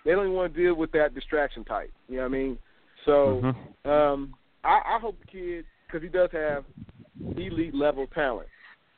They 0.05 0.13
don't 0.13 0.25
even 0.25 0.37
want 0.37 0.55
to 0.55 0.63
deal 0.63 0.75
with 0.75 0.93
that 0.93 1.15
distraction 1.15 1.65
type. 1.65 1.93
You 2.09 2.17
know 2.17 2.23
what 2.23 2.29
I 2.29 2.33
mean? 2.33 2.59
So 3.05 3.43
Mhm. 3.85 3.91
um, 3.91 4.35
I, 4.65 4.81
I 4.85 4.99
hope 5.01 5.19
the 5.19 5.27
kid, 5.27 5.65
because 5.87 6.03
he 6.03 6.09
does 6.09 6.31
have 6.33 6.65
elite 7.37 7.75
level 7.75 8.07
talent. 8.09 8.49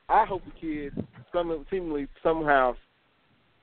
I 0.09 0.25
hope 0.25 0.43
the 0.45 0.53
kid 0.53 0.93
some 1.33 1.67
seemingly 1.71 2.09
somehow 2.23 2.75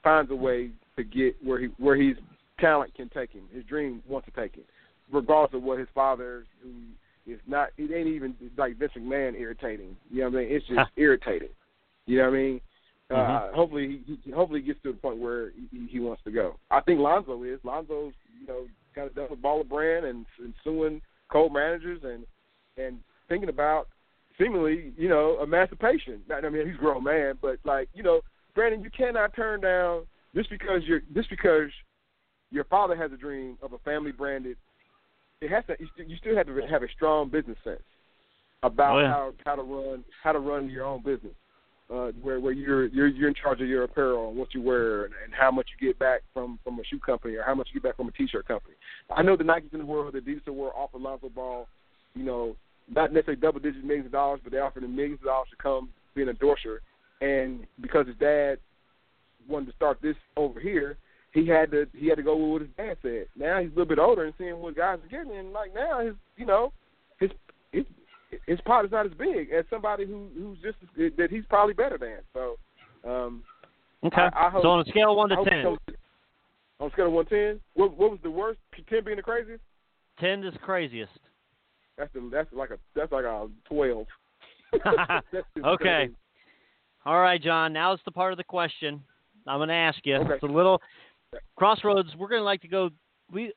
finds 0.03 0.29
a 0.31 0.35
way 0.35 0.69
to 0.97 1.03
get 1.03 1.35
where 1.43 1.59
he 1.59 1.67
where 1.77 1.95
his 1.95 2.15
talent 2.59 2.93
can 2.93 3.09
take 3.09 3.31
him. 3.31 3.43
His 3.51 3.63
dream 3.65 4.03
wants 4.07 4.27
to 4.27 4.39
take 4.39 4.55
him, 4.55 4.63
regardless 5.11 5.57
of 5.57 5.63
what 5.63 5.79
his 5.79 5.87
father, 5.95 6.45
who 6.61 6.69
is 7.27 7.39
not, 7.47 7.69
it 7.77 7.91
ain't 7.93 8.07
even 8.07 8.35
like 8.57 8.77
Vince 8.77 8.93
McMahon 8.97 9.39
irritating. 9.39 9.95
You 10.11 10.21
know 10.21 10.29
what 10.29 10.39
I 10.39 10.41
mean? 10.43 10.55
It's 10.55 10.67
just 10.69 10.91
irritating. 10.97 11.49
You 12.05 12.19
know 12.19 12.29
what 12.29 12.33
I 12.33 12.37
mean? 12.37 12.61
Uh, 13.11 13.15
Mhm. 13.15 13.53
hopefully, 13.53 14.01
he, 14.07 14.19
he 14.23 14.31
hopefully 14.31 14.61
he 14.61 14.67
gets 14.67 14.81
to 14.81 14.91
the 14.91 14.97
point 14.97 15.17
where 15.17 15.51
he, 15.71 15.87
he 15.87 15.99
wants 15.99 16.23
to 16.23 16.31
go. 16.31 16.55
I 16.71 16.81
think 16.81 16.99
Lonzo 16.99 17.43
is. 17.43 17.59
Lonzo's, 17.63 18.13
you 18.39 18.47
know, 18.47 18.65
kind 18.95 19.07
of 19.07 19.15
done 19.15 19.27
with 19.29 19.41
Baller 19.41 19.67
Brand 19.67 20.05
and, 20.05 20.25
and 20.39 20.53
suing 20.63 21.01
co 21.31 21.49
managers 21.49 22.01
and 22.03 22.25
and 22.77 22.99
thinking 23.29 23.49
about 23.49 23.87
seemingly, 24.39 24.91
you 24.97 25.07
know, 25.07 25.37
emancipation. 25.41 26.21
I 26.31 26.49
mean, 26.49 26.65
he's 26.65 26.75
a 26.75 26.79
grown 26.79 27.03
man, 27.03 27.37
but 27.41 27.59
like, 27.63 27.89
you 27.93 28.03
know, 28.03 28.21
Brandon, 28.53 28.81
you 28.81 28.89
cannot 28.89 29.35
turn 29.35 29.61
down 29.61 30.03
just 30.33 30.49
because 30.49 30.81
you're 30.85 31.01
just 31.13 31.29
because 31.29 31.69
your 32.51 32.63
father 32.65 32.95
has 32.95 33.11
a 33.11 33.17
dream 33.17 33.57
of 33.61 33.73
a 33.73 33.77
family 33.79 34.11
branded. 34.11 34.57
It 35.41 35.51
has 35.51 35.63
to. 35.67 35.75
You 35.79 35.87
still, 35.93 36.05
you 36.05 36.17
still 36.17 36.35
have 36.35 36.47
to 36.47 36.61
have 36.69 36.83
a 36.83 36.87
strong 36.95 37.29
business 37.29 37.57
sense 37.63 37.81
about 38.63 38.97
Oh, 38.97 39.01
yeah. 39.01 39.07
how 39.09 39.33
how 39.45 39.55
to 39.55 39.63
run 39.63 40.03
how 40.23 40.31
to 40.31 40.39
run 40.39 40.69
your 40.69 40.85
own 40.85 41.01
business. 41.03 41.33
Uh, 41.87 42.09
where 42.21 42.39
where 42.39 42.51
you're 42.53 42.87
you're 42.87 43.07
you're 43.07 43.27
in 43.27 43.35
charge 43.35 43.61
of 43.61 43.67
your 43.67 43.83
apparel 43.83 44.29
and 44.29 44.37
what 44.37 44.53
you 44.55 44.61
wear 44.61 45.05
and, 45.05 45.13
and 45.23 45.33
how 45.33 45.51
much 45.51 45.67
you 45.79 45.87
get 45.87 45.99
back 45.99 46.21
from 46.33 46.57
from 46.63 46.79
a 46.79 46.83
shoe 46.85 46.99
company 46.99 47.35
or 47.35 47.43
how 47.43 47.53
much 47.53 47.67
you 47.71 47.79
get 47.79 47.87
back 47.89 47.97
from 47.97 48.07
a 48.07 48.11
t-shirt 48.13 48.47
company. 48.47 48.73
I 49.15 49.21
know 49.21 49.37
the 49.37 49.43
Nikes 49.43 49.71
in 49.71 49.79
the 49.79 49.85
world, 49.85 50.11
the 50.13 50.19
Adidas 50.19 50.37
in 50.37 50.41
the 50.47 50.53
world 50.53 50.73
offer 50.75 50.97
Lonzo 50.97 51.29
Ball, 51.29 51.67
you 52.15 52.23
know, 52.23 52.55
not 52.89 53.13
necessarily 53.13 53.39
double 53.39 53.59
digit 53.59 53.83
millions 53.83 54.07
of 54.07 54.11
dollars, 54.13 54.39
but 54.43 54.51
they 54.51 54.57
offer 54.57 54.79
him 54.79 54.95
millions 54.95 55.19
of 55.19 55.25
dollars 55.25 55.49
to 55.51 55.57
come 55.61 55.89
be 56.15 56.23
an 56.23 56.29
endorser. 56.29 56.81
And 57.21 57.67
because 57.79 58.07
his 58.07 58.15
dad 58.17 58.57
wanted 59.47 59.67
to 59.67 59.75
start 59.75 59.99
this 60.01 60.15
over 60.37 60.59
here, 60.59 60.97
he 61.35 61.45
had 61.47 61.69
to 61.71 61.85
he 61.93 62.07
had 62.07 62.15
to 62.17 62.23
go 62.23 62.35
with 62.35 62.49
what 62.51 62.61
his 62.61 62.71
dad 62.77 62.97
said. 63.03 63.27
Now 63.35 63.59
he's 63.59 63.67
a 63.67 63.75
little 63.75 63.85
bit 63.85 63.99
older 63.99 64.23
and 64.23 64.33
seeing 64.37 64.57
what 64.59 64.75
guys 64.75 64.97
are 65.03 65.07
getting, 65.09 65.37
and 65.37 65.51
like 65.53 65.73
now 65.75 65.99
his 66.03 66.15
you 66.37 66.45
know 66.47 66.71
his 67.19 67.29
his, 67.71 67.83
his 68.47 68.59
pot 68.61 68.85
is 68.85 68.91
not 68.91 69.05
as 69.05 69.11
big 69.19 69.51
as 69.51 69.65
somebody 69.69 70.05
who 70.05 70.27
who's 70.35 70.57
just 70.63 70.77
as, 70.99 71.11
that 71.17 71.29
he's 71.29 71.43
probably 71.49 71.73
better 71.75 71.97
than. 71.99 72.19
So 72.33 72.55
um, 73.07 73.43
Okay. 74.03 74.21
I- 74.21 74.47
I 74.47 74.49
hope- 74.49 74.63
so 74.63 74.69
on 74.69 74.79
a 74.79 74.85
scale 74.89 75.11
of 75.11 75.17
one 75.17 75.29
to 75.29 75.35
ten, 75.47 75.65
on 75.65 75.77
a 76.87 76.91
scale 76.91 77.07
of 77.07 77.13
one 77.13 77.25
to 77.25 77.29
ten, 77.29 77.61
what 77.75 77.95
what 77.97 78.11
was 78.11 78.19
the 78.23 78.31
worst? 78.31 78.59
Ten 78.89 79.03
being 79.03 79.17
the 79.17 79.23
craziest? 79.23 79.61
ten 80.19 80.43
is 80.43 80.53
craziest. 80.61 81.11
That's 81.97 82.11
the, 82.13 82.29
that's 82.31 82.51
like 82.53 82.69
a 82.71 82.77
that's 82.95 83.11
like 83.11 83.25
a 83.25 83.47
twelve. 83.67 84.07
Okay. 85.63 85.83
crazy. 85.83 86.13
All 87.05 87.19
right, 87.21 87.41
John. 87.41 87.71
Now 87.73 87.93
it's 87.93 88.01
the 88.05 88.11
part 88.11 88.31
of 88.33 88.37
the 88.37 88.43
question 88.43 89.01
I'm 89.47 89.59
going 89.59 89.69
to 89.69 89.75
ask 89.75 89.99
you. 90.05 90.15
Okay. 90.15 90.33
It's 90.33 90.43
a 90.43 90.47
little 90.47 90.81
crossroads. 91.55 92.09
We're 92.17 92.27
going 92.27 92.41
to 92.41 92.45
like 92.45 92.61
to 92.61 92.67
go. 92.67 92.89
We 93.31 93.53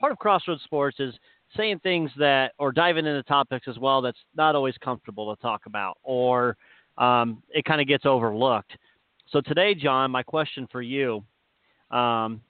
part 0.00 0.12
of 0.12 0.18
crossroads 0.18 0.62
sports 0.64 0.98
is 0.98 1.14
saying 1.56 1.80
things 1.82 2.10
that 2.18 2.52
or 2.58 2.72
diving 2.72 3.06
into 3.06 3.22
topics 3.24 3.66
as 3.68 3.78
well 3.78 4.02
that's 4.02 4.18
not 4.36 4.54
always 4.54 4.74
comfortable 4.82 5.34
to 5.34 5.40
talk 5.40 5.62
about 5.66 5.96
or 6.02 6.56
um, 6.98 7.42
it 7.50 7.64
kind 7.64 7.80
of 7.80 7.86
gets 7.86 8.04
overlooked. 8.06 8.72
So 9.30 9.40
today, 9.40 9.74
John, 9.74 10.10
my 10.10 10.22
question 10.22 10.66
for 10.70 10.82
you, 10.82 11.22
um, 11.90 12.40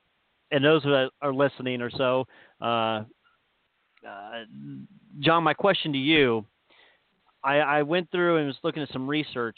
and 0.51 0.65
those 0.65 0.83
that 0.85 1.11
are 1.21 1.35
listening 1.35 1.83
or 1.83 1.91
so, 1.91 2.25
uh, 2.61 3.03
uh, 4.07 4.45
John, 5.21 5.43
my 5.43 5.55
question 5.55 5.93
to 5.93 5.99
you. 5.99 6.45
I, 7.45 7.59
I 7.59 7.83
went 7.83 8.11
through 8.11 8.39
and 8.39 8.47
was 8.47 8.57
looking 8.63 8.83
at 8.83 8.91
some 8.93 9.09
research. 9.09 9.57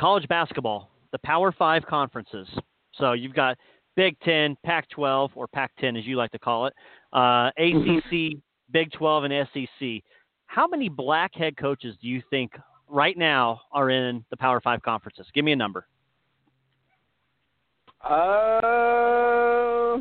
College 0.00 0.28
basketball, 0.28 0.90
the 1.12 1.18
Power 1.18 1.52
Five 1.52 1.84
conferences. 1.86 2.48
So 2.98 3.12
you've 3.12 3.34
got 3.34 3.56
Big 3.96 4.18
Ten, 4.20 4.56
Pac 4.64 4.88
12, 4.90 5.32
or 5.34 5.48
Pac 5.48 5.72
10 5.80 5.96
as 5.96 6.04
you 6.04 6.16
like 6.16 6.30
to 6.32 6.38
call 6.38 6.66
it, 6.66 6.74
uh, 7.12 7.50
ACC, 7.58 8.38
Big 8.70 8.92
12, 8.92 9.24
and 9.24 9.48
SEC. 9.52 10.02
How 10.46 10.66
many 10.68 10.88
black 10.88 11.34
head 11.34 11.56
coaches 11.56 11.96
do 12.00 12.08
you 12.08 12.22
think 12.30 12.52
right 12.88 13.16
now 13.16 13.60
are 13.72 13.90
in 13.90 14.24
the 14.30 14.36
Power 14.36 14.60
Five 14.60 14.82
conferences? 14.82 15.26
Give 15.34 15.44
me 15.44 15.52
a 15.52 15.56
number. 15.56 15.86
Uh, 18.04 19.98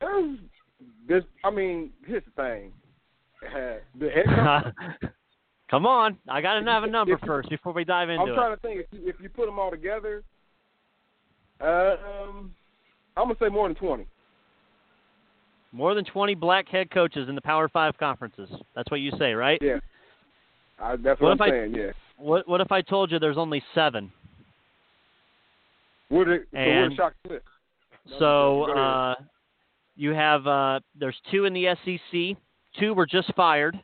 there's, 0.00 0.38
there's, 1.06 1.24
I 1.44 1.50
mean, 1.50 1.90
here's 2.06 2.24
the 2.24 2.42
thing. 2.42 2.72
Uh, 3.46 3.76
the 3.98 4.08
head 4.10 4.24
coach, 5.02 5.10
Come 5.70 5.86
on, 5.86 6.18
I 6.28 6.40
got 6.40 6.58
to 6.58 6.64
have 6.68 6.82
a 6.82 6.88
number 6.88 7.14
If- 7.14 7.20
first 7.20 7.48
before 7.48 7.72
we 7.72 7.84
dive 7.84 8.08
into 8.10 8.22
it. 8.22 8.24
I'm 8.24 8.32
it. 8.32 8.34
trying 8.34 8.56
to 8.56 8.60
think 8.60 8.80
if 8.80 8.86
you, 8.90 9.08
if 9.08 9.16
you 9.20 9.28
put 9.28 9.46
them 9.46 9.58
all 9.58 9.70
together. 9.70 10.24
Um, 11.60 12.54
I'm 13.16 13.24
gonna 13.26 13.36
say 13.40 13.48
more 13.48 13.68
than 13.68 13.76
twenty. 13.76 14.06
More 15.72 15.94
than 15.94 16.04
20 16.04 16.34
black 16.34 16.66
head 16.68 16.90
coaches 16.90 17.28
in 17.28 17.36
the 17.36 17.40
Power 17.40 17.68
Five 17.68 17.96
conferences. 17.96 18.48
That's 18.74 18.90
what 18.90 18.98
you 18.98 19.12
say, 19.20 19.34
right? 19.34 19.56
Yeah, 19.62 19.78
I, 20.80 20.96
that's 20.96 21.20
What 21.20 21.28
what, 21.28 21.32
if 21.34 21.40
I'm 21.42 21.48
I- 21.48 21.50
saying. 21.50 21.74
Yeah. 21.76 21.92
What 22.16 22.48
What 22.48 22.60
if 22.60 22.72
I 22.72 22.82
told 22.82 23.12
you 23.12 23.18
there's 23.20 23.38
only 23.38 23.62
seven? 23.74 24.10
What 26.08 26.28
it, 26.28 26.48
so 26.52 26.58
And- 26.58 26.96
shock 26.96 27.14
list. 27.28 27.44
So 28.18 28.64
uh, 28.76 29.14
you 29.94 30.10
have 30.10 30.46
uh, 30.46 30.80
there's 30.98 31.16
two 31.30 31.44
in 31.44 31.52
the 31.52 31.76
SEC. 31.84 32.36
Two 32.80 32.94
were 32.94 33.06
just 33.06 33.32
fired, 33.34 33.78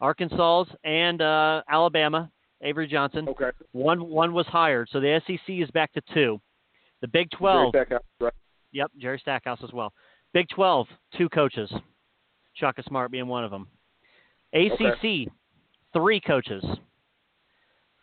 Arkansas's 0.00 0.74
and 0.84 1.20
uh, 1.20 1.62
Alabama. 1.68 2.30
Avery 2.62 2.86
Johnson. 2.88 3.28
Okay. 3.28 3.50
One 3.72 4.08
one 4.08 4.32
was 4.32 4.46
hired, 4.46 4.88
so 4.90 4.98
the 5.00 5.20
SEC 5.26 5.40
is 5.48 5.70
back 5.72 5.92
to 5.92 6.00
two. 6.14 6.40
The 7.00 7.08
Big 7.08 7.30
Twelve. 7.30 7.72
Jerry 7.72 7.84
Stackhouse, 7.86 8.02
right. 8.20 8.32
Yep, 8.72 8.90
Jerry 8.98 9.18
Stackhouse 9.18 9.60
as 9.62 9.72
well. 9.72 9.92
Big 10.34 10.46
12, 10.50 10.86
two 11.16 11.28
coaches. 11.30 11.72
Shaka 12.54 12.82
Smart 12.82 13.10
being 13.10 13.26
one 13.26 13.44
of 13.44 13.50
them. 13.50 13.66
ACC, 14.52 15.28
three 15.92 16.20
coaches. 16.20 16.64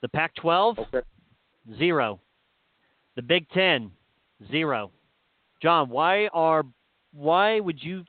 The 0.01 0.09
Pac 0.09 0.33
12, 0.35 0.79
Okay. 0.79 1.01
zero. 1.77 2.19
The 3.15 3.21
Big 3.21 3.47
10, 3.49 3.91
zero. 4.49 4.91
John, 5.61 5.89
why 5.89 6.27
are 6.33 6.63
why 7.13 7.59
would 7.59 7.81
you 7.81 8.03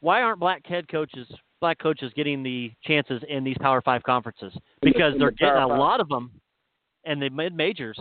why 0.00 0.22
aren't 0.22 0.40
black 0.40 0.66
head 0.66 0.88
coaches 0.88 1.26
black 1.60 1.78
coaches 1.78 2.12
getting 2.14 2.42
the 2.42 2.72
chances 2.84 3.22
in 3.28 3.44
these 3.44 3.56
Power 3.60 3.80
5 3.82 4.02
conferences? 4.02 4.52
Because 4.82 5.14
they're 5.18 5.30
the 5.30 5.36
getting 5.36 5.62
a 5.62 5.66
lot 5.66 6.00
of 6.00 6.08
them 6.08 6.30
and 7.04 7.20
the 7.20 7.28
mid 7.30 7.54
majors 7.54 7.98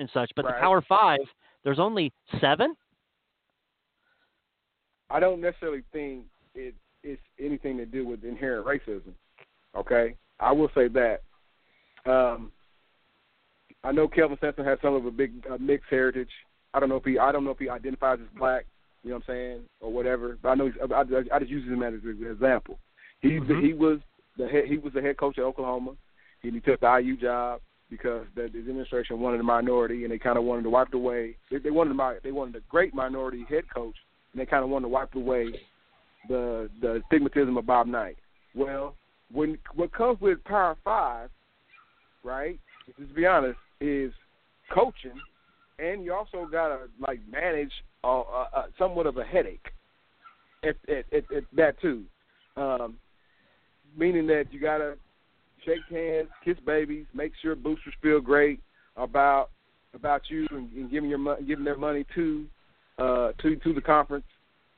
and 0.00 0.10
such, 0.12 0.32
but 0.34 0.44
Right. 0.44 0.54
the 0.54 0.60
Power 0.60 0.80
5 0.82 1.20
there's 1.62 1.78
only 1.78 2.10
7? 2.40 2.74
I 5.10 5.20
don't 5.20 5.40
necessarily 5.40 5.82
think 5.92 6.24
it 6.54 6.74
it's 7.02 7.22
anything 7.38 7.76
to 7.78 7.86
do 7.86 8.06
with 8.06 8.24
inherent 8.24 8.66
racism. 8.66 9.12
Okay, 9.74 10.14
I 10.38 10.52
will 10.52 10.70
say 10.74 10.88
that. 10.88 11.22
Um, 12.06 12.52
I 13.82 13.92
know 13.92 14.06
Kelvin 14.08 14.36
Sampson 14.40 14.64
has 14.64 14.78
some 14.82 14.94
of 14.94 15.06
a 15.06 15.10
big 15.10 15.32
uh, 15.50 15.56
mixed 15.58 15.88
heritage. 15.88 16.30
I 16.74 16.80
don't 16.80 16.88
know 16.88 16.96
if 16.96 17.04
he 17.04 17.18
I 17.18 17.32
don't 17.32 17.44
know 17.44 17.50
if 17.50 17.58
he 17.58 17.68
identifies 17.68 18.18
as 18.20 18.38
black. 18.38 18.66
You 19.02 19.10
know 19.10 19.16
what 19.16 19.24
I'm 19.28 19.34
saying, 19.34 19.60
or 19.80 19.90
whatever. 19.90 20.38
But 20.42 20.50
I 20.50 20.54
know 20.56 20.66
he's, 20.66 20.74
I, 20.82 20.94
I, 20.94 21.36
I 21.36 21.38
just 21.38 21.50
use 21.50 21.66
him 21.66 21.82
as 21.82 21.94
an 21.94 22.26
example. 22.30 22.78
He 23.20 23.30
Mhm. 23.40 23.64
he 23.64 23.72
was 23.72 24.00
the 24.36 24.46
head, 24.46 24.66
he 24.66 24.76
was 24.76 24.92
the 24.92 25.00
head 25.00 25.16
coach 25.16 25.38
at 25.38 25.44
Oklahoma. 25.44 25.92
He, 26.42 26.50
he 26.50 26.60
took 26.60 26.80
the 26.80 26.98
IU 26.98 27.16
job 27.16 27.60
because 27.90 28.24
the, 28.34 28.48
the 28.52 28.58
administration 28.58 29.20
wanted 29.20 29.40
a 29.40 29.42
minority, 29.42 30.04
and 30.04 30.12
they 30.12 30.18
kind 30.18 30.38
of 30.38 30.44
wanted 30.44 30.62
to 30.62 30.70
wipe 30.70 30.94
away. 30.94 31.36
They, 31.50 31.58
they 31.58 31.70
wanted 31.70 31.94
my 31.94 32.16
they 32.22 32.32
wanted 32.32 32.56
a 32.56 32.60
great 32.68 32.94
minority 32.94 33.44
head 33.48 33.64
coach, 33.74 33.96
and 34.32 34.40
they 34.40 34.46
kind 34.46 34.64
of 34.64 34.70
wanted 34.70 34.84
to 34.84 34.88
wipe 34.88 35.14
away 35.14 35.48
the 36.28 36.70
the 36.80 37.02
stigmatism 37.10 37.58
of 37.58 37.66
Bob 37.66 37.86
Knight. 37.86 38.16
Well, 38.54 38.94
when 39.32 39.58
what 39.74 39.92
comes 39.92 40.20
with 40.20 40.42
Power 40.44 40.76
Five, 40.84 41.30
right? 42.24 42.58
Just 42.86 43.08
to 43.08 43.14
be 43.14 43.26
honest, 43.26 43.58
is 43.80 44.12
coaching, 44.72 45.20
and 45.78 46.04
you 46.04 46.14
also 46.14 46.48
gotta 46.50 46.88
like 47.00 47.20
manage 47.30 47.72
uh, 48.04 48.20
uh, 48.20 48.46
uh, 48.54 48.62
somewhat 48.78 49.06
of 49.06 49.16
a 49.18 49.24
headache. 49.24 49.66
At, 50.62 50.76
at, 50.90 51.06
at, 51.10 51.32
at 51.34 51.44
that 51.56 51.80
too, 51.80 52.02
um, 52.58 52.98
meaning 53.96 54.26
that 54.26 54.44
you 54.50 54.60
gotta 54.60 54.98
shake 55.64 55.84
hands, 55.90 56.28
kiss 56.44 56.56
babies, 56.64 57.06
make 57.14 57.32
sure 57.40 57.54
boosters 57.54 57.94
feel 58.02 58.20
great 58.20 58.60
about 58.96 59.50
about 59.94 60.22
you 60.28 60.46
and, 60.50 60.72
and 60.72 60.90
giving 60.90 61.10
your 61.10 61.36
giving 61.42 61.64
their 61.64 61.76
money 61.76 62.04
to 62.14 62.46
uh, 62.98 63.32
to 63.42 63.56
to 63.56 63.72
the 63.72 63.80
conference 63.80 64.24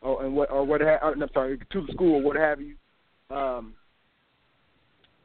or 0.01 0.25
and 0.25 0.35
what 0.35 0.51
or 0.51 0.65
what 0.65 0.81
ha- 0.81 0.99
I'm 1.03 1.23
sorry 1.35 1.59
to 1.59 1.87
the 1.87 1.93
school 1.93 2.17
or 2.17 2.23
what 2.23 2.37
have 2.37 2.61
you. 2.61 2.75
Um, 3.35 3.75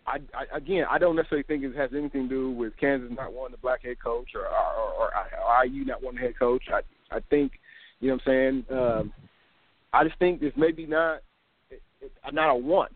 I, 0.06 0.20
I 0.34 0.58
again, 0.58 0.86
I 0.90 0.98
don't 0.98 1.16
necessarily 1.16 1.44
think 1.44 1.64
it 1.64 1.76
has 1.76 1.92
anything 1.94 2.30
to 2.30 2.30
do 2.30 2.52
with 2.52 2.74
Kansas 2.80 3.12
not 3.16 3.34
wanting 3.34 3.54
the 3.54 3.58
black 3.58 3.84
head 3.84 3.98
coach 4.04 4.30
or 4.36 4.48
or, 4.48 4.94
or, 4.94 5.12
or 5.14 5.66
IU 5.66 5.86
not 5.86 6.02
wanting 6.02 6.22
the 6.22 6.28
head 6.28 6.40
coach. 6.40 6.64
I 6.74 6.82
I 7.16 7.20
think 7.30 7.54
you 8.00 8.10
know 8.10 8.16
what 8.16 8.34
I'm 8.34 8.66
saying. 8.70 8.80
Um, 8.80 9.14
I 9.94 10.04
just 10.04 10.20
think 10.20 10.42
it's 10.42 10.58
maybe 10.58 10.86
not 10.86 11.22
it, 11.70 11.82
it, 12.02 12.12
not 12.32 12.50
a 12.50 12.56
want 12.56 12.96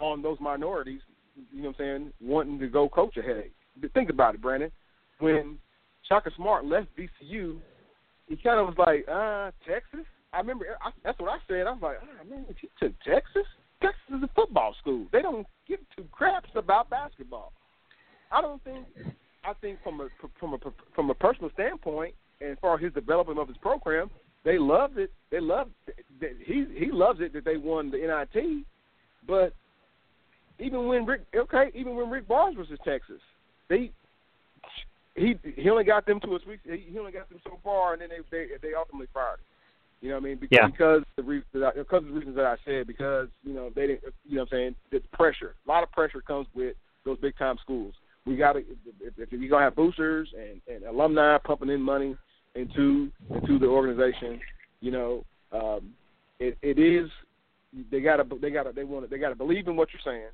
on 0.00 0.22
those 0.22 0.38
minorities. 0.40 1.00
You 1.52 1.62
know 1.62 1.68
what 1.68 1.80
I'm 1.80 1.84
saying, 2.00 2.12
wanting 2.20 2.58
to 2.60 2.68
go 2.68 2.88
coach 2.88 3.16
a 3.16 3.22
headache. 3.22 3.52
Think 3.92 4.10
about 4.10 4.34
it, 4.34 4.42
Brandon. 4.42 4.70
When 5.18 5.58
Shaka 6.08 6.30
Smart 6.36 6.64
left 6.64 6.88
VCU, 6.96 7.58
he 8.28 8.36
kind 8.36 8.60
of 8.60 8.66
was 8.66 8.76
like, 8.78 9.06
uh, 9.08 9.50
Texas. 9.68 10.06
I 10.32 10.38
remember 10.38 10.66
I, 10.84 10.90
that's 11.04 11.18
what 11.20 11.30
I 11.30 11.38
said. 11.46 11.66
I 11.66 11.72
was 11.72 11.82
like, 11.82 11.98
oh 12.02 12.28
man, 12.28 12.44
he 12.60 12.68
took 12.78 12.92
Texas. 13.02 13.46
Texas 13.80 14.16
is 14.16 14.22
a 14.22 14.30
football 14.34 14.74
school. 14.80 15.06
They 15.12 15.22
don't 15.22 15.46
give 15.68 15.78
two 15.96 16.04
craps 16.10 16.50
about 16.56 16.90
basketball. 16.90 17.52
I 18.32 18.40
don't 18.40 18.62
think. 18.64 18.86
I 19.44 19.52
think 19.60 19.78
from 19.84 20.00
a 20.00 20.08
from 20.40 20.54
a 20.54 20.58
from 20.94 21.10
a 21.10 21.14
personal 21.14 21.50
standpoint, 21.54 22.14
and 22.40 22.58
far 22.58 22.78
his 22.78 22.92
development 22.92 23.38
of 23.38 23.48
his 23.48 23.56
program, 23.58 24.10
they 24.44 24.58
loved 24.58 24.98
it. 24.98 25.12
They 25.30 25.40
loved 25.40 25.70
that 26.20 26.32
he 26.44 26.66
he 26.74 26.90
loves 26.90 27.20
it 27.20 27.32
that 27.32 27.44
they 27.44 27.56
won 27.56 27.90
the 27.90 27.98
NIT. 27.98 28.64
But 29.26 29.54
even 30.58 30.86
when 30.86 31.04
Rick 31.06 31.22
okay, 31.34 31.70
even 31.74 31.96
when 31.96 32.10
Rick 32.10 32.28
Barnes 32.28 32.56
was 32.56 32.68
in 32.70 32.76
Texas, 32.78 33.20
they 33.68 33.90
he 35.14 35.36
he 35.56 35.70
only 35.70 35.84
got 35.84 36.06
them 36.06 36.20
to 36.20 36.36
a 36.36 36.38
sweet. 36.40 36.60
He 36.64 36.98
only 36.98 37.12
got 37.12 37.28
them 37.28 37.40
so 37.44 37.58
far, 37.62 37.92
and 37.92 38.02
then 38.02 38.08
they 38.08 38.18
they 38.30 38.46
they 38.62 38.74
ultimately 38.74 39.08
fired 39.12 39.38
him. 39.38 39.46
You 40.00 40.10
know 40.10 40.16
what 40.16 40.24
I 40.24 40.28
mean? 40.28 40.38
Because, 40.38 40.58
yeah. 40.60 40.66
because 40.66 41.02
the 41.16 41.22
reasons 41.22 41.48
that 41.54 41.76
because 41.76 42.02
of 42.02 42.08
the 42.08 42.12
reasons 42.12 42.36
that 42.36 42.44
I 42.44 42.56
said 42.64 42.86
because 42.86 43.28
you 43.42 43.54
know 43.54 43.70
they 43.74 43.86
didn't 43.86 44.02
you 44.28 44.36
know 44.36 44.42
what 44.42 44.52
I'm 44.52 44.58
saying 44.58 44.74
it's 44.92 45.06
pressure. 45.12 45.54
A 45.66 45.70
lot 45.70 45.82
of 45.82 45.90
pressure 45.92 46.20
comes 46.20 46.46
with 46.54 46.76
those 47.04 47.18
big 47.18 47.36
time 47.38 47.56
schools. 47.62 47.94
We 48.26 48.36
got 48.36 48.52
to 48.52 48.58
if, 49.00 49.14
if 49.16 49.32
you're 49.32 49.48
gonna 49.48 49.64
have 49.64 49.76
boosters 49.76 50.28
and, 50.38 50.60
and 50.74 50.84
alumni 50.84 51.38
pumping 51.38 51.70
in 51.70 51.80
money 51.80 52.16
into 52.54 53.10
into 53.30 53.58
the 53.58 53.66
organization, 53.66 54.40
you 54.80 54.90
know, 54.90 55.24
um, 55.52 55.94
it 56.38 56.58
it 56.62 56.78
is 56.78 57.08
they 57.90 58.00
gotta 58.00 58.24
they 58.40 58.50
gotta 58.50 58.72
they 58.72 58.84
want 58.84 59.08
they 59.08 59.18
gotta 59.18 59.34
believe 59.34 59.68
in 59.68 59.76
what 59.76 59.88
you're 59.92 60.02
saying, 60.04 60.28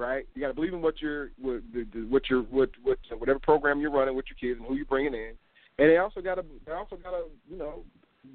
right? 0.00 0.26
You 0.34 0.40
gotta 0.40 0.54
believe 0.54 0.72
in 0.72 0.82
what 0.82 1.00
you're 1.00 1.30
what, 1.40 1.62
what 2.08 2.22
you're 2.28 2.42
what 2.42 2.70
what 2.82 2.98
whatever 3.18 3.38
program 3.38 3.80
you're 3.80 3.92
running 3.92 4.16
with 4.16 4.24
your 4.28 4.36
kids 4.36 4.58
and 4.58 4.66
who 4.66 4.74
you're 4.74 4.86
bringing 4.86 5.14
in, 5.14 5.32
and 5.78 5.90
they 5.90 5.98
also 5.98 6.20
gotta 6.20 6.44
they 6.66 6.72
also 6.72 6.96
gotta 6.96 7.24
you 7.48 7.56
know 7.56 7.84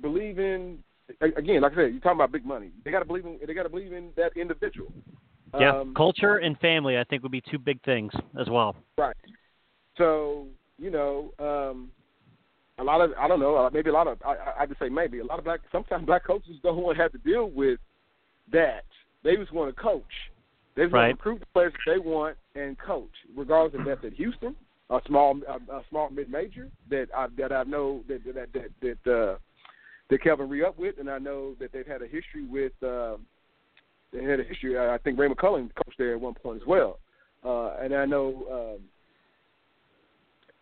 believe 0.01 0.39
in 0.39 0.79
again, 1.21 1.61
like 1.61 1.73
I 1.73 1.75
said, 1.75 1.91
you're 1.91 1.99
talking 1.99 2.17
about 2.17 2.31
big 2.31 2.45
money. 2.45 2.71
They 2.83 2.91
got 2.91 2.99
to 2.99 3.05
believe 3.05 3.25
in 3.25 3.39
they 3.45 3.53
got 3.53 3.63
to 3.63 3.69
believe 3.69 3.93
in 3.93 4.09
that 4.15 4.35
individual. 4.35 4.91
Yeah, 5.59 5.79
um, 5.79 5.93
culture 5.95 6.37
and 6.37 6.57
family, 6.59 6.97
I 6.97 7.03
think, 7.05 7.23
would 7.23 7.31
be 7.31 7.41
two 7.49 7.59
big 7.59 7.81
things 7.83 8.11
as 8.39 8.49
well. 8.49 8.75
Right. 8.97 9.15
So 9.97 10.47
you 10.77 10.91
know, 10.91 11.31
um, 11.39 11.91
a 12.77 12.83
lot 12.83 13.01
of 13.01 13.11
I 13.19 13.27
don't 13.27 13.39
know, 13.39 13.55
uh, 13.55 13.69
maybe 13.71 13.89
a 13.89 13.93
lot 13.93 14.07
of 14.07 14.21
I, 14.25 14.61
I 14.61 14.65
just 14.65 14.79
say 14.79 14.89
maybe 14.89 15.19
a 15.19 15.25
lot 15.25 15.39
of 15.39 15.45
black 15.45 15.61
sometimes 15.71 16.05
black 16.05 16.25
coaches 16.25 16.55
don't 16.63 16.77
want 16.77 16.97
to 16.97 17.03
have 17.03 17.11
to 17.13 17.17
deal 17.19 17.49
with 17.49 17.79
that. 18.51 18.85
They 19.23 19.35
just 19.35 19.53
want 19.53 19.75
to 19.75 19.81
coach. 19.81 20.03
They 20.75 20.83
just 20.83 20.93
right. 20.93 21.07
want 21.07 21.19
to 21.19 21.29
recruit 21.29 21.39
the 21.39 21.45
players 21.53 21.73
that 21.73 21.93
they 21.93 21.99
want 21.99 22.37
and 22.55 22.77
coach, 22.77 23.11
regardless 23.35 23.79
if 23.79 23.85
that's 23.85 24.05
at 24.05 24.13
Houston, 24.13 24.55
a 24.89 24.99
small 25.07 25.39
a, 25.47 25.73
a 25.73 25.81
small 25.89 26.09
mid 26.09 26.29
major 26.29 26.69
that 26.89 27.07
I 27.15 27.27
that 27.37 27.51
I 27.51 27.63
know 27.63 28.01
that 28.07 28.23
that 28.25 28.49
that, 28.53 28.97
that 29.03 29.11
uh, 29.11 29.37
that 30.09 30.23
Kelvin 30.23 30.49
re 30.49 30.63
up 30.63 30.77
with, 30.77 30.95
and 30.99 31.09
I 31.09 31.17
know 31.17 31.55
that 31.59 31.71
they've 31.71 31.87
had 31.87 32.01
a 32.01 32.07
history 32.07 32.45
with. 32.47 32.73
Uh, 32.83 33.17
they 34.13 34.23
had 34.23 34.39
a 34.39 34.43
history. 34.43 34.77
I 34.77 34.97
think 34.99 35.19
Ray 35.19 35.27
McClellan 35.27 35.71
coached 35.75 35.97
there 35.97 36.13
at 36.13 36.21
one 36.21 36.35
point 36.35 36.61
as 36.61 36.67
well, 36.67 36.99
uh, 37.43 37.77
and 37.81 37.93
I 37.93 38.05
know. 38.05 38.77
Um, 38.77 38.83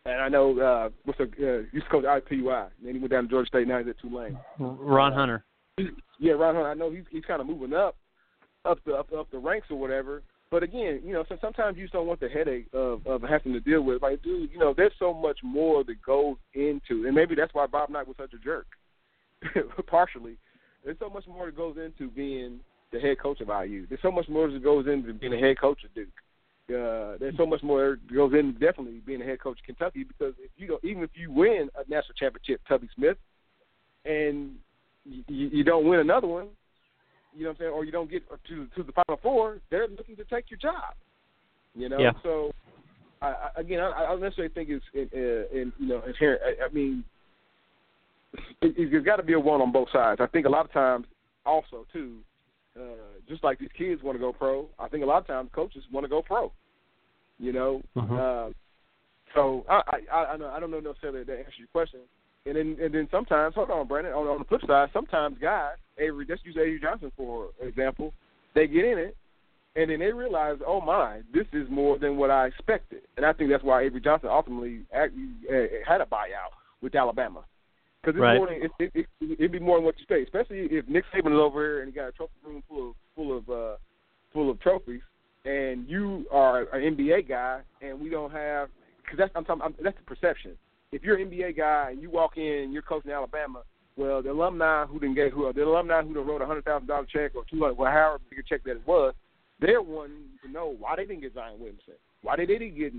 and 0.05 0.21
I 0.21 0.27
know 0.27 0.59
uh, 0.59 0.89
what's 1.05 1.17
the 1.17 1.23
uh, 1.25 1.63
used 1.71 1.85
to 1.85 1.89
coach 1.89 2.03
IUPUI. 2.03 2.65
And 2.77 2.87
then 2.87 2.93
he 2.93 2.99
went 2.99 3.11
down 3.11 3.23
to 3.23 3.29
Georgia 3.29 3.47
State. 3.47 3.69
Now 3.69 3.79
he's 3.79 3.87
at 3.87 3.99
Tulane. 3.99 4.37
Ron 4.59 5.13
Hunter. 5.13 5.45
Yeah, 6.19 6.33
Ron 6.33 6.55
Hunter. 6.55 6.69
I 6.69 6.73
know 6.73 6.91
he's 6.91 7.05
he's 7.09 7.23
kind 7.25 7.39
of 7.39 7.47
moving 7.47 7.73
up, 7.73 7.95
up 8.65 8.79
the 8.85 8.93
up, 8.93 9.11
up 9.13 9.29
the 9.31 9.37
ranks 9.37 9.67
or 9.69 9.77
whatever. 9.77 10.23
But 10.51 10.61
again, 10.61 11.01
you 11.03 11.13
know, 11.13 11.23
so 11.27 11.37
sometimes 11.41 11.77
you 11.77 11.85
just 11.85 11.93
don't 11.93 12.05
want 12.05 12.19
the 12.19 12.29
headache 12.29 12.67
of 12.73 13.05
of 13.07 13.21
having 13.23 13.53
to 13.53 13.59
deal 13.59 13.81
with. 13.81 14.01
Like, 14.01 14.21
dude, 14.21 14.51
you 14.51 14.59
know, 14.59 14.73
there's 14.75 14.93
so 14.99 15.13
much 15.13 15.39
more 15.43 15.83
that 15.83 16.01
goes 16.01 16.37
into, 16.53 17.05
and 17.05 17.15
maybe 17.15 17.35
that's 17.35 17.53
why 17.53 17.65
Bob 17.65 17.89
Knight 17.89 18.07
was 18.07 18.17
such 18.17 18.33
a 18.33 18.37
jerk. 18.37 18.67
partially. 19.87 20.37
There's 20.83 20.97
so 20.99 21.09
much 21.09 21.25
more 21.27 21.45
that 21.45 21.55
goes 21.55 21.77
into 21.77 22.09
being 22.09 22.59
the 22.91 22.99
head 22.99 23.19
coach 23.19 23.41
of 23.41 23.47
IU. 23.47 23.87
There's 23.87 24.01
so 24.01 24.11
much 24.11 24.27
more 24.27 24.49
that 24.49 24.63
goes 24.63 24.85
into 24.87 25.13
being 25.13 25.33
a 25.33 25.39
head 25.39 25.59
coach 25.59 25.83
of 25.83 25.93
Duke. 25.93 26.07
Uh, 26.69 27.17
there's 27.19 27.35
so 27.37 27.45
much 27.45 27.61
more 27.61 27.97
that 28.07 28.15
goes 28.15 28.33
into 28.33 28.53
definitely 28.53 29.01
being 29.05 29.21
a 29.21 29.25
head 29.25 29.39
coach 29.39 29.59
of 29.59 29.65
Kentucky 29.65 30.03
because 30.03 30.33
if 30.39 30.51
you 30.55 30.67
don't, 30.67 30.83
even 30.83 31.03
if 31.03 31.09
you 31.13 31.31
win 31.31 31.69
a 31.75 31.89
national 31.89 32.15
championship, 32.17 32.61
Tubby 32.67 32.87
Smith, 32.95 33.17
and 34.05 34.55
you, 35.05 35.23
you 35.27 35.63
don't 35.63 35.87
win 35.87 35.99
another 35.99 36.27
one, 36.27 36.47
you 37.35 37.43
know 37.43 37.49
what 37.49 37.55
I'm 37.55 37.59
saying, 37.59 37.71
or 37.71 37.85
you 37.85 37.91
don't 37.91 38.09
get 38.09 38.23
to 38.29 38.67
to 38.75 38.83
the 38.83 38.91
Final 38.91 39.19
Four, 39.21 39.59
they're 39.69 39.87
looking 39.87 40.15
to 40.17 40.23
take 40.25 40.49
your 40.49 40.59
job. 40.59 40.95
You 41.75 41.89
know, 41.89 41.99
yeah. 41.99 42.11
so 42.21 42.51
I, 43.21 43.49
again, 43.55 43.79
I, 43.79 43.91
I 43.91 44.05
don't 44.07 44.21
necessarily 44.21 44.53
think 44.53 44.69
it's 44.69 44.85
in, 44.93 45.09
in, 45.17 45.45
in 45.51 45.73
you 45.79 45.87
know 45.87 46.03
inherent. 46.05 46.41
I, 46.45 46.65
I 46.65 46.69
mean, 46.69 47.03
it, 48.61 48.75
it's 48.77 49.05
got 49.05 49.15
to 49.17 49.23
be 49.23 49.33
a 49.33 49.39
one 49.39 49.61
on 49.61 49.71
both 49.71 49.89
sides. 49.91 50.21
I 50.21 50.27
think 50.27 50.45
a 50.45 50.49
lot 50.49 50.65
of 50.65 50.71
times, 50.71 51.05
also 51.45 51.85
too, 51.91 52.17
uh, 52.79 53.19
just 53.27 53.43
like 53.43 53.59
these 53.59 53.69
kids 53.77 54.03
want 54.03 54.15
to 54.15 54.19
go 54.19 54.33
pro, 54.33 54.67
I 54.77 54.87
think 54.87 55.03
a 55.03 55.07
lot 55.07 55.19
of 55.19 55.27
times 55.27 55.49
coaches 55.53 55.83
want 55.91 56.03
to 56.03 56.09
go 56.09 56.21
pro. 56.21 56.51
You 57.39 57.53
know, 57.53 57.81
uh-huh. 57.95 58.15
uh, 58.15 58.49
so 59.33 59.65
I 59.69 59.81
I 60.11 60.25
I, 60.25 60.37
know, 60.37 60.49
I 60.49 60.59
don't 60.59 60.71
know 60.71 60.79
necessarily 60.79 61.25
to 61.25 61.37
answer 61.37 61.51
your 61.57 61.67
question. 61.71 62.01
And 62.45 62.55
then 62.57 62.77
and 62.81 62.93
then 62.93 63.07
sometimes, 63.09 63.55
hold 63.55 63.71
on, 63.71 63.87
Brandon. 63.87 64.13
On, 64.13 64.27
on 64.27 64.39
the 64.39 64.45
flip 64.45 64.61
side, 64.67 64.89
sometimes 64.93 65.37
guys, 65.41 65.77
Avery, 65.97 66.25
let's 66.27 66.41
use 66.43 66.55
Avery 66.57 66.79
Johnson 66.81 67.11
for 67.15 67.49
example. 67.61 68.13
They 68.55 68.67
get 68.67 68.85
in 68.85 68.97
it, 68.97 69.17
and 69.75 69.89
then 69.89 69.99
they 69.99 70.11
realize, 70.11 70.57
oh 70.65 70.79
my, 70.79 71.21
this 71.33 71.47
is 71.53 71.67
more 71.69 71.97
than 71.97 72.17
what 72.17 72.29
I 72.29 72.47
expected. 72.47 73.01
And 73.17 73.25
I 73.25 73.33
think 73.33 73.49
that's 73.49 73.63
why 73.63 73.83
Avery 73.83 74.01
Johnson 74.01 74.29
ultimately 74.31 74.81
uh, 74.95 75.07
had 75.87 76.01
a 76.01 76.05
buyout 76.05 76.53
with 76.81 76.93
Alabama 76.95 77.43
because 78.03 78.17
it's 78.17 78.21
right. 78.21 78.37
more 78.37 78.47
than 78.47 78.63
it, 78.63 78.71
it, 78.79 78.91
it, 79.21 79.39
it'd 79.39 79.51
be 79.51 79.59
more 79.59 79.77
than 79.77 79.85
what 79.85 79.95
you 79.97 80.05
say, 80.09 80.21
especially 80.23 80.67
if 80.71 80.87
Nick 80.87 81.05
Saban 81.13 81.33
is 81.33 81.39
over 81.39 81.61
here 81.61 81.79
and 81.79 81.87
he 81.87 81.95
got 81.95 82.09
a 82.09 82.11
trophy 82.11 82.33
room 82.45 82.63
full 82.67 82.89
of 82.89 82.95
full 83.15 83.37
of 83.37 83.49
uh, 83.49 83.75
full 84.33 84.49
of 84.51 84.59
trophies, 84.59 85.01
and 85.45 85.87
you 85.87 86.25
are 86.31 86.63
an 86.73 86.95
NBA 86.95 87.29
guy, 87.29 87.61
and 87.81 87.99
we 87.99 88.09
don't 88.09 88.31
have 88.31 88.69
because 89.01 89.17
that's 89.17 89.31
I'm 89.35 89.45
talking 89.45 89.63
I'm, 89.63 89.75
that's 89.81 89.97
the 89.97 90.03
perception. 90.03 90.57
If 90.91 91.03
you're 91.03 91.17
an 91.17 91.29
NBA 91.29 91.57
guy 91.57 91.89
and 91.91 92.01
you 92.01 92.09
walk 92.09 92.37
in, 92.37 92.63
and 92.63 92.73
you're 92.73 92.81
coaching 92.81 93.11
Alabama. 93.11 93.63
Well, 93.95 94.23
the 94.23 94.31
alumni 94.31 94.85
who 94.85 94.99
didn't 94.99 95.15
get 95.15 95.31
who 95.31 95.51
the 95.53 95.63
alumni 95.63 96.01
who 96.01 96.13
done 96.13 96.25
wrote 96.25 96.41
a 96.41 96.45
hundred 96.45 96.65
thousand 96.65 96.87
dollar 96.87 97.05
check 97.05 97.35
or 97.35 97.43
two 97.49 97.59
hundred, 97.59 97.77
well, 97.77 97.91
however 97.91 98.19
big 98.29 98.39
a 98.39 98.43
check 98.43 98.63
that 98.63 98.71
it 98.71 98.87
was, 98.87 99.13
they're 99.59 99.81
wanting 99.81 100.29
to 100.43 100.51
know 100.51 100.75
why 100.79 100.95
they 100.95 101.05
didn't 101.05 101.21
get 101.21 101.35
Zion 101.35 101.59
Williamson, 101.59 101.93
why 102.23 102.35
they 102.35 102.45
didn't 102.45 102.75
get 102.75 102.93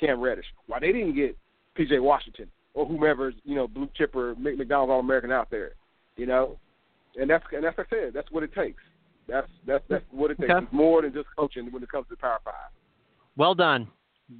Cam 0.00 0.20
Reddish, 0.20 0.46
why 0.66 0.80
they 0.80 0.92
didn't 0.92 1.14
get 1.14 1.36
P.J. 1.74 1.98
Washington, 1.98 2.48
or 2.74 2.86
whomever's 2.86 3.34
you 3.44 3.54
know 3.54 3.68
blue 3.68 3.88
chipper 3.94 4.34
McDonald's 4.38 4.90
All 4.90 5.00
American 5.00 5.30
out 5.30 5.50
there, 5.50 5.72
you 6.16 6.26
know, 6.26 6.58
and 7.20 7.28
that's 7.28 7.44
and 7.52 7.62
that's 7.62 7.76
like 7.76 7.88
I 7.92 7.96
said, 7.96 8.14
that's 8.14 8.30
what 8.30 8.42
it 8.42 8.54
takes. 8.54 8.82
That's 9.28 9.48
that's 9.66 9.84
that's 9.88 10.04
what 10.10 10.30
it 10.30 10.38
takes. 10.38 10.50
Okay. 10.50 10.64
It's 10.64 10.72
more 10.72 11.02
than 11.02 11.12
just 11.12 11.26
coaching 11.36 11.70
when 11.70 11.82
it 11.82 11.90
comes 11.90 12.06
to 12.08 12.16
Power 12.16 12.38
Five. 12.44 12.54
Well 13.36 13.54
done. 13.54 13.88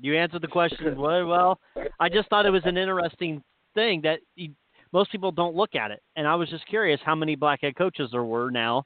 You 0.01 0.17
answered 0.17 0.43
the 0.43 0.49
question 0.49 0.97
well. 0.99 1.27
Well, 1.27 1.61
I 2.01 2.09
just 2.09 2.29
thought 2.29 2.47
it 2.47 2.51
was 2.51 2.63
an 2.65 2.77
interesting 2.77 3.43
thing 3.75 4.01
that 4.03 4.21
you, 4.37 4.51
most 4.93 5.13
people 5.13 5.33
don't 5.33 5.55
look 5.55 5.75
at 5.75 5.91
it, 5.91 6.03
and 6.17 6.27
I 6.27 6.35
was 6.35 6.49
just 6.49 6.67
curious 6.67 7.01
how 7.05 7.15
many 7.15 7.37
black 7.37 7.61
head 7.63 7.77
coaches 7.77 8.11
there 8.13 8.25
were 8.25 8.51
now 8.51 8.85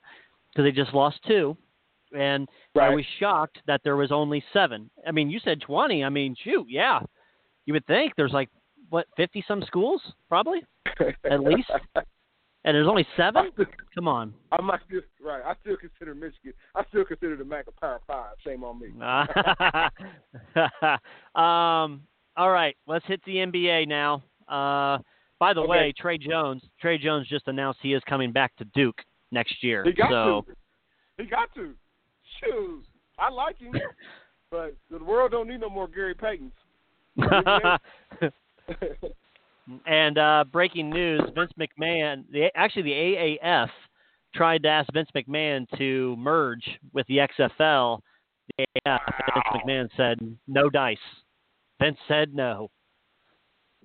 because 0.50 0.64
they 0.64 0.72
just 0.72 0.94
lost 0.94 1.18
two, 1.26 1.56
and 2.16 2.48
right. 2.74 2.90
I 2.90 2.94
was 2.94 3.04
shocked 3.18 3.58
that 3.66 3.80
there 3.84 3.96
was 3.96 4.12
only 4.12 4.42
seven. 4.52 4.90
I 5.06 5.12
mean, 5.12 5.30
you 5.30 5.40
said 5.44 5.60
twenty. 5.60 6.04
I 6.04 6.08
mean, 6.08 6.36
shoot, 6.42 6.66
yeah, 6.68 7.00
you 7.66 7.72
would 7.74 7.86
think 7.86 8.14
there's 8.16 8.32
like 8.32 8.50
what 8.90 9.06
fifty 9.16 9.44
some 9.46 9.62
schools 9.66 10.02
probably 10.28 10.60
at 11.30 11.40
least, 11.40 11.70
and 11.94 12.04
there's 12.74 12.88
only 12.88 13.06
seven. 13.16 13.50
Come 13.94 14.08
on. 14.08 14.34
I 14.50 14.60
might 14.62 14.80
just, 14.90 15.06
right. 15.22 15.42
I 15.44 15.54
still 15.60 15.76
consider 15.76 16.14
Michigan. 16.14 16.52
I 16.74 16.82
still 16.88 17.04
consider 17.04 17.36
the 17.36 17.44
MAC 17.44 17.66
a 17.68 17.80
Power 17.80 18.00
Five. 18.06 18.36
Shame 18.44 18.64
on 18.64 18.80
me. 18.80 18.88
um. 21.34 22.02
All 22.34 22.50
right, 22.50 22.74
let's 22.86 23.04
hit 23.06 23.20
the 23.26 23.36
NBA 23.36 23.88
now. 23.88 24.22
Uh, 24.48 24.98
by 25.42 25.52
the 25.52 25.60
okay. 25.60 25.68
way, 25.68 25.94
Tre 25.98 26.18
Jones. 26.18 26.62
Tre 26.80 26.96
Jones 26.96 27.26
just 27.28 27.48
announced 27.48 27.80
he 27.82 27.94
is 27.94 28.02
coming 28.08 28.30
back 28.30 28.54
to 28.58 28.64
Duke 28.76 29.02
next 29.32 29.56
year. 29.60 29.82
He 29.82 29.90
got 29.90 30.08
so, 30.08 30.44
to. 30.46 30.54
He 31.20 31.28
got 31.28 31.52
to. 31.56 31.74
Shoot. 32.38 32.84
I 33.18 33.28
like 33.28 33.58
him, 33.58 33.72
but 34.52 34.76
the 34.88 35.02
world 35.02 35.32
don't 35.32 35.48
need 35.48 35.60
no 35.60 35.68
more 35.68 35.88
Gary 35.88 36.14
Paytons. 36.14 36.52
and 39.86 40.16
uh, 40.16 40.44
breaking 40.52 40.90
news: 40.90 41.22
Vince 41.34 41.50
McMahon, 41.58 42.22
the, 42.30 42.46
actually 42.54 42.82
the 42.82 42.90
AAF, 43.42 43.68
tried 44.36 44.62
to 44.62 44.68
ask 44.68 44.92
Vince 44.92 45.10
McMahon 45.12 45.66
to 45.76 46.14
merge 46.18 46.70
with 46.92 47.04
the 47.08 47.16
XFL. 47.16 47.98
The 48.56 48.64
AAF, 48.86 49.00
Vince 49.34 49.46
McMahon 49.56 49.88
said 49.96 50.36
no 50.46 50.70
dice. 50.70 50.96
Vince 51.80 51.98
said 52.06 52.32
no. 52.32 52.70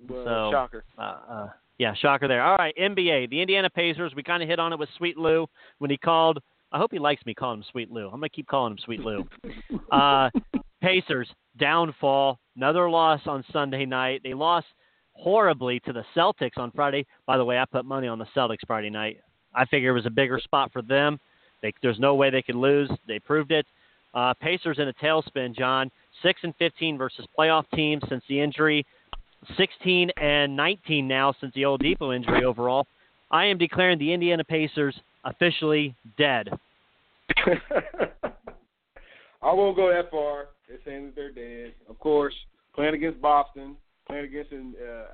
Well, 0.08 0.24
so 0.24 0.50
shocker. 0.52 0.84
Uh, 0.98 1.18
uh, 1.30 1.48
yeah, 1.78 1.94
shocker 1.94 2.28
there. 2.28 2.42
All 2.42 2.56
right, 2.56 2.74
NBA, 2.76 3.30
the 3.30 3.40
Indiana 3.40 3.70
Pacers. 3.70 4.12
We 4.14 4.22
kind 4.22 4.42
of 4.42 4.48
hit 4.48 4.58
on 4.58 4.72
it 4.72 4.78
with 4.78 4.88
Sweet 4.96 5.16
Lou 5.16 5.46
when 5.78 5.90
he 5.90 5.96
called. 5.96 6.40
I 6.70 6.78
hope 6.78 6.92
he 6.92 6.98
likes 6.98 7.24
me 7.24 7.34
calling 7.34 7.60
him 7.60 7.64
Sweet 7.70 7.90
Lou. 7.90 8.06
I'm 8.06 8.20
gonna 8.20 8.28
keep 8.28 8.46
calling 8.46 8.72
him 8.72 8.78
Sweet 8.84 9.00
Lou. 9.00 9.26
uh, 9.92 10.30
Pacers 10.82 11.28
downfall. 11.58 12.38
Another 12.56 12.90
loss 12.90 13.20
on 13.26 13.44
Sunday 13.52 13.86
night. 13.86 14.20
They 14.22 14.34
lost 14.34 14.66
horribly 15.12 15.80
to 15.80 15.92
the 15.92 16.04
Celtics 16.16 16.58
on 16.58 16.70
Friday. 16.72 17.06
By 17.26 17.36
the 17.36 17.44
way, 17.44 17.58
I 17.58 17.64
put 17.64 17.84
money 17.84 18.06
on 18.06 18.18
the 18.18 18.26
Celtics 18.36 18.66
Friday 18.66 18.90
night. 18.90 19.18
I 19.54 19.64
figure 19.66 19.90
it 19.90 19.94
was 19.94 20.06
a 20.06 20.10
bigger 20.10 20.38
spot 20.38 20.72
for 20.72 20.82
them. 20.82 21.18
They, 21.62 21.72
there's 21.82 21.98
no 21.98 22.14
way 22.14 22.30
they 22.30 22.42
could 22.42 22.54
lose. 22.54 22.90
They 23.06 23.18
proved 23.18 23.50
it. 23.50 23.66
Uh, 24.14 24.34
Pacers 24.34 24.78
in 24.78 24.88
a 24.88 24.92
tailspin, 24.94 25.56
John. 25.56 25.90
Six 26.22 26.40
and 26.42 26.54
15 26.56 26.98
versus 26.98 27.26
playoff 27.36 27.64
teams 27.74 28.02
since 28.08 28.22
the 28.28 28.40
injury. 28.40 28.86
16 29.56 30.10
and 30.20 30.56
19 30.56 31.06
now 31.06 31.34
since 31.40 31.54
the 31.54 31.62
Oladipo 31.62 32.14
injury 32.14 32.44
overall. 32.44 32.86
I 33.30 33.44
am 33.46 33.58
declaring 33.58 33.98
the 33.98 34.12
Indiana 34.12 34.44
Pacers 34.44 34.98
officially 35.24 35.94
dead. 36.16 36.48
I 39.42 39.52
won't 39.52 39.76
go 39.76 39.90
that 39.90 40.10
far. 40.10 40.46
They're 40.68 40.78
saying 40.84 41.06
that 41.06 41.14
they're 41.14 41.30
dead. 41.30 41.74
Of 41.88 41.98
course, 41.98 42.34
playing 42.74 42.94
against 42.94 43.20
Boston, 43.20 43.76
playing 44.06 44.24
against 44.24 44.52
and 44.52 44.74
uh, 44.74 45.04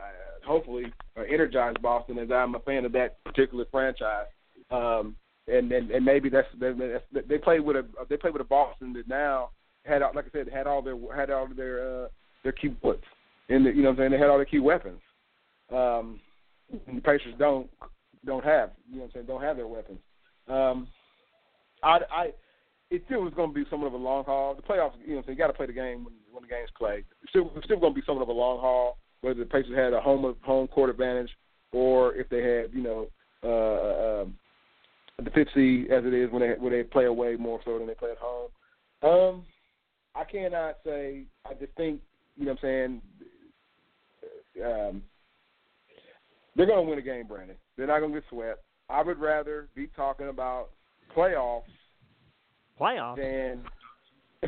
hopefully 0.47 0.93
uh, 1.17 1.23
energize 1.23 1.75
Boston, 1.83 2.19
as 2.19 2.31
I'm 2.31 2.55
a 2.55 2.61
fan 2.61 2.85
of 2.85 2.93
that 2.93 3.23
particular 3.25 3.65
franchise. 3.71 4.27
Um, 4.71 5.17
and, 5.47 5.71
and 5.73 5.91
and 5.91 6.05
maybe 6.05 6.31
that's, 6.31 6.49
that's 6.59 6.79
they 7.29 7.37
played 7.37 7.61
with 7.61 7.77
a 7.77 7.85
they 8.09 8.17
played 8.17 8.33
with 8.33 8.41
a 8.41 8.47
Boston 8.47 8.95
that 8.95 9.07
now 9.07 9.51
had 9.85 10.01
like 10.15 10.25
I 10.25 10.31
said 10.33 10.49
had 10.49 10.67
all 10.67 10.81
their 10.81 10.97
had 11.15 11.31
all 11.31 11.47
their 11.55 12.05
uh, 12.05 12.09
their 12.43 12.53
key 12.53 12.71
points 12.71 13.05
in 13.49 13.65
the 13.65 13.71
you 13.71 13.83
know 13.83 13.91
I'm 13.91 13.97
saying 13.97 14.11
they 14.11 14.19
had 14.19 14.31
all 14.31 14.39
the 14.39 14.45
key 14.45 14.59
weapons. 14.59 15.01
Um, 15.73 16.21
and 16.87 16.97
the 16.97 17.03
Pacers 17.03 17.35
don't 17.39 17.69
don't 18.25 18.45
have 18.45 18.71
you 18.89 18.97
know 18.97 19.03
what 19.03 19.07
I'm 19.07 19.13
saying 19.13 19.27
don't 19.27 19.43
have 19.43 19.57
their 19.57 19.67
weapons. 19.67 20.01
Um, 20.49 20.89
I 21.83 21.99
I 22.11 22.33
it 22.91 23.03
still 23.07 23.23
was 23.23 23.35
going 23.35 23.51
to 23.51 23.55
be 23.55 23.69
somewhat 23.71 23.89
of 23.89 23.95
a 23.95 23.99
long 23.99 24.25
haul. 24.25 24.55
The 24.55 24.63
playoffs, 24.63 24.93
you 25.05 25.17
know, 25.17 25.23
so 25.25 25.31
you 25.31 25.37
got 25.37 25.49
to 25.49 25.53
play 25.53 25.67
the 25.67 25.73
game 25.73 26.05
when 26.05 26.15
when 26.33 26.43
the 26.43 26.49
game's 26.49 26.71
played. 26.77 27.05
It's 27.23 27.31
still 27.31 27.51
it's 27.57 27.65
still 27.65 27.81
going 27.81 27.95
to 27.95 28.01
be 28.01 28.05
somewhat 28.07 28.23
of 28.23 28.29
a 28.29 28.33
long 28.33 28.61
haul. 28.61 28.99
Whether 29.21 29.41
the 29.41 29.47
Pacers 29.47 29.77
had 29.77 29.93
a 29.93 30.01
home 30.01 30.35
home 30.43 30.69
court 30.69 30.91
advantage, 30.91 31.31
or 31.73 32.15
if 32.15 32.29
they 32.29 32.43
had, 32.43 32.73
you 32.73 32.83
know, 32.83 33.09
uh, 33.43 34.23
um, 34.23 34.35
the 35.23 35.31
fifth 35.31 35.49
seed 35.55 35.91
as 35.91 36.05
it 36.05 36.13
is 36.13 36.31
when 36.31 36.43
they 36.43 36.55
when 36.59 36.73
they 36.73 36.83
play 36.83 37.07
away 37.07 37.37
more 37.37 37.61
so 37.65 37.79
than 37.79 37.87
they 37.87 37.95
play 37.95 38.11
at 38.11 38.19
home. 38.19 38.49
Um, 39.03 39.45
I 40.15 40.25
cannot 40.25 40.77
say. 40.85 41.25
I 41.49 41.55
just 41.55 41.73
think 41.77 42.01
you 42.37 42.47
know 42.47 42.53
what 42.53 42.65
I'm 42.65 42.69
saying. 42.69 43.03
Um, 44.63 45.03
they're 46.57 46.67
going 46.67 46.85
to 46.85 46.91
win 46.91 46.99
a 46.99 47.03
game, 47.03 47.27
Brandon. 47.27 47.57
They're 47.77 47.87
not 47.87 48.01
going 48.01 48.13
to 48.13 48.21
get 48.21 48.29
swept. 48.29 48.63
I 48.89 49.03
would 49.03 49.19
rather 49.19 49.69
be 49.75 49.89
talking 49.97 50.29
about 50.29 50.71
playoffs 51.17 51.63
Playoffs. 52.79 53.17
Than 53.17 53.65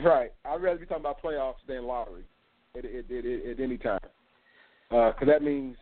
right, 0.05 0.33
I'd 0.45 0.63
rather 0.63 0.79
be 0.79 0.87
talking 0.87 1.03
about 1.03 1.23
playoffs 1.23 1.55
than 1.67 1.85
lottery 1.85 2.25
at, 2.77 2.85
at, 2.85 3.11
at, 3.11 3.25
at 3.25 3.61
any 3.61 3.79
time, 3.79 4.01
because 4.91 5.15
uh, 5.23 5.27
that 5.27 5.43
means 5.43 5.77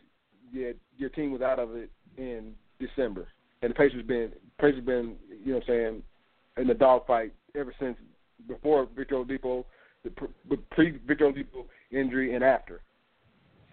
yeah, 0.53 0.73
your 0.97 1.11
team 1.11 1.33
was 1.33 1.41
out 1.41 1.59
of 1.59 1.75
it 1.75 1.91
in 2.17 2.53
December, 2.79 3.29
and 3.63 3.71
the 3.71 3.75
Pacers 3.75 4.05
been 4.07 4.31
Pacers 4.61 4.85
been 4.85 5.17
you 5.45 5.53
know 5.53 5.59
what 5.59 5.65
I'm 5.65 5.69
saying 5.69 6.03
in 6.59 6.67
the 6.69 6.75
dogfight 6.75 7.33
ever 7.57 7.75
since 7.81 7.97
before 8.47 8.89
Victor 8.95 9.17
Oladipo, 9.17 9.65
the 10.05 10.11
pre 10.71 10.99
Victor 11.07 11.33
Oladipo 11.33 11.65
injury, 11.91 12.35
and 12.35 12.45
after. 12.45 12.83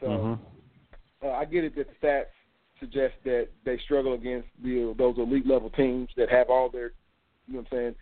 So 0.02 0.08
mm-hmm. 0.08 1.26
uh, 1.28 1.32
I 1.32 1.46
get 1.46 1.64
it 1.64 1.76
that 1.76 1.88
the 1.88 2.08
stats 2.08 2.26
suggest 2.80 3.14
that 3.24 3.48
they 3.64 3.78
struggle 3.86 4.14
against 4.14 4.48
the, 4.64 4.94
those 4.98 5.18
elite 5.18 5.48
level 5.48 5.70
teams 5.70 6.10
that 6.18 6.30
have 6.30 6.50
all 6.50 6.70
their 6.70 6.92
you 7.48 7.54
know 7.54 7.60
what 7.60 7.68
I'm 7.72 7.78
saying 7.78 7.96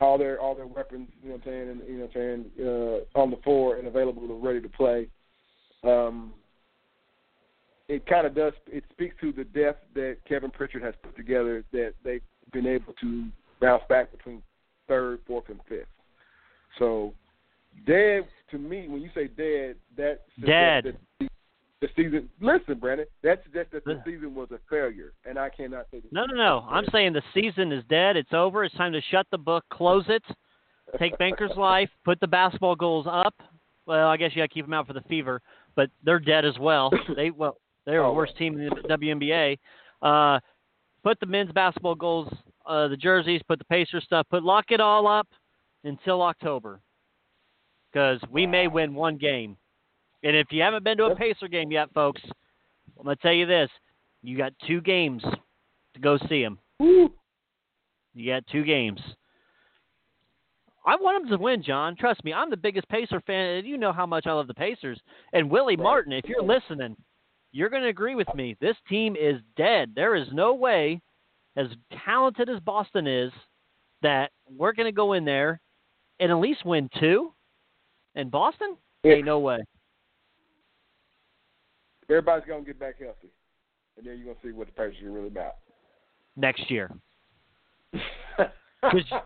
all 0.00 0.18
their 0.18 0.40
all 0.40 0.54
their 0.54 0.66
weapons, 0.66 1.08
you 1.22 1.30
know 1.30 1.36
what 1.36 1.46
I'm 1.46 1.52
saying, 1.52 1.68
and 1.70 1.80
you 1.88 1.98
know 1.98 2.08
what 2.12 2.22
I'm 2.22 2.44
saying, 2.54 3.06
uh, 3.16 3.18
on 3.18 3.30
the 3.30 3.38
floor 3.38 3.76
and 3.76 3.86
available 3.86 4.22
and 4.22 4.42
ready 4.42 4.60
to 4.60 4.68
play. 4.68 5.08
Um, 5.84 6.34
it 7.88 8.06
kind 8.06 8.26
of 8.26 8.34
does. 8.34 8.52
It 8.66 8.84
speaks 8.90 9.14
to 9.20 9.32
the 9.32 9.44
depth 9.44 9.84
that 9.94 10.18
Kevin 10.28 10.50
Pritchard 10.50 10.82
has 10.82 10.94
put 11.02 11.16
together. 11.16 11.64
That 11.72 11.94
they've 12.04 12.22
been 12.52 12.66
able 12.66 12.92
to 13.00 13.26
bounce 13.60 13.84
back 13.88 14.10
between 14.10 14.42
third, 14.88 15.20
fourth, 15.26 15.48
and 15.48 15.60
fifth. 15.68 15.86
So, 16.78 17.14
dead 17.86 18.26
to 18.50 18.58
me. 18.58 18.88
When 18.88 19.00
you 19.00 19.10
say 19.14 19.28
dead, 19.28 19.76
that 19.96 20.22
dead. 20.44 20.98
The 21.82 21.88
season. 21.94 22.30
Listen, 22.40 22.78
Brandon, 22.78 23.06
that 23.22 23.42
suggests 23.44 23.72
that 23.72 23.84
the 23.84 24.00
season 24.06 24.34
was 24.34 24.48
a 24.50 24.58
failure, 24.70 25.12
and 25.26 25.38
I 25.38 25.50
cannot 25.50 25.86
say. 25.90 26.00
No, 26.10 26.24
no, 26.24 26.34
no. 26.34 26.66
I'm 26.70 26.86
saying 26.90 27.12
the 27.12 27.22
season 27.34 27.70
is 27.70 27.84
dead. 27.90 28.16
It's 28.16 28.32
over. 28.32 28.64
It's 28.64 28.74
time 28.76 28.92
to 28.92 29.02
shut 29.10 29.26
the 29.30 29.36
book, 29.36 29.62
close 29.70 30.04
it, 30.08 30.22
take 30.98 31.18
Banker's 31.18 31.54
Life, 31.56 31.90
put 32.02 32.18
the 32.20 32.26
basketball 32.26 32.76
goals 32.76 33.06
up. 33.06 33.34
Well, 33.84 34.08
I 34.08 34.16
guess 34.16 34.30
you 34.34 34.40
got 34.40 34.48
to 34.48 34.54
keep 34.54 34.64
them 34.64 34.72
out 34.72 34.86
for 34.86 34.94
the 34.94 35.02
fever, 35.02 35.42
but 35.74 35.90
they're 36.02 36.18
dead 36.18 36.46
as 36.46 36.58
well. 36.58 36.90
They 37.14 37.30
well, 37.30 37.58
they're 37.84 38.02
oh, 38.02 38.08
the 38.08 38.14
worst 38.14 38.38
team 38.38 38.58
in 38.58 38.70
the 38.70 38.96
WNBA. 38.96 39.58
Uh, 40.00 40.40
put 41.02 41.20
the 41.20 41.26
men's 41.26 41.52
basketball 41.52 41.94
goals, 41.94 42.32
uh, 42.64 42.88
the 42.88 42.96
jerseys, 42.96 43.42
put 43.46 43.58
the 43.58 43.64
Pacer 43.66 44.00
stuff, 44.00 44.26
put 44.30 44.42
lock 44.42 44.66
it 44.70 44.80
all 44.80 45.06
up 45.06 45.28
until 45.84 46.22
October, 46.22 46.80
because 47.92 48.18
we 48.30 48.46
may 48.46 48.66
win 48.66 48.94
one 48.94 49.18
game 49.18 49.58
and 50.22 50.36
if 50.36 50.48
you 50.50 50.62
haven't 50.62 50.84
been 50.84 50.98
to 50.98 51.04
a 51.04 51.16
Pacer 51.16 51.48
game 51.48 51.70
yet, 51.70 51.92
folks, 51.92 52.20
I'm 52.98 53.04
going 53.04 53.16
to 53.16 53.22
tell 53.22 53.32
you 53.32 53.46
this. 53.46 53.70
You 54.22 54.36
got 54.36 54.52
two 54.66 54.80
games 54.80 55.22
to 55.22 56.00
go 56.00 56.18
see 56.28 56.42
them. 56.42 56.58
Woo. 56.80 57.12
You 58.14 58.32
got 58.32 58.46
two 58.50 58.64
games. 58.64 59.00
I 60.86 60.96
want 60.96 61.22
them 61.22 61.36
to 61.36 61.42
win, 61.42 61.62
John. 61.62 61.96
Trust 61.96 62.24
me, 62.24 62.32
I'm 62.32 62.48
the 62.48 62.56
biggest 62.56 62.88
Pacer 62.88 63.20
fan, 63.20 63.56
and 63.56 63.66
you 63.66 63.76
know 63.76 63.92
how 63.92 64.06
much 64.06 64.26
I 64.26 64.32
love 64.32 64.46
the 64.46 64.54
Pacers. 64.54 65.00
And 65.32 65.50
Willie 65.50 65.76
Martin, 65.76 66.12
if 66.12 66.24
you're 66.26 66.42
listening, 66.42 66.96
you're 67.52 67.68
going 67.68 67.82
to 67.82 67.88
agree 67.88 68.14
with 68.14 68.32
me. 68.34 68.56
This 68.60 68.76
team 68.88 69.16
is 69.16 69.40
dead. 69.56 69.92
There 69.94 70.14
is 70.14 70.28
no 70.32 70.54
way, 70.54 71.00
as 71.56 71.66
talented 72.04 72.48
as 72.48 72.60
Boston 72.60 73.06
is, 73.06 73.32
that 74.02 74.30
we're 74.48 74.72
going 74.72 74.86
to 74.86 74.92
go 74.92 75.14
in 75.14 75.24
there 75.24 75.60
and 76.20 76.30
at 76.30 76.38
least 76.38 76.64
win 76.64 76.88
two. 77.00 77.32
And 78.14 78.30
Boston, 78.30 78.76
ain't 79.04 79.26
no 79.26 79.40
way 79.40 79.58
everybody's 82.08 82.48
gonna 82.48 82.64
get 82.64 82.78
back 82.78 83.00
healthy, 83.00 83.28
and 83.96 84.06
then 84.06 84.18
you're 84.18 84.34
gonna 84.34 84.38
see 84.42 84.52
what 84.52 84.66
the 84.66 84.72
Pacers 84.72 85.02
are 85.04 85.10
really 85.10 85.28
about 85.28 85.56
next 86.36 86.70
year. 86.70 86.90
because 88.82 89.20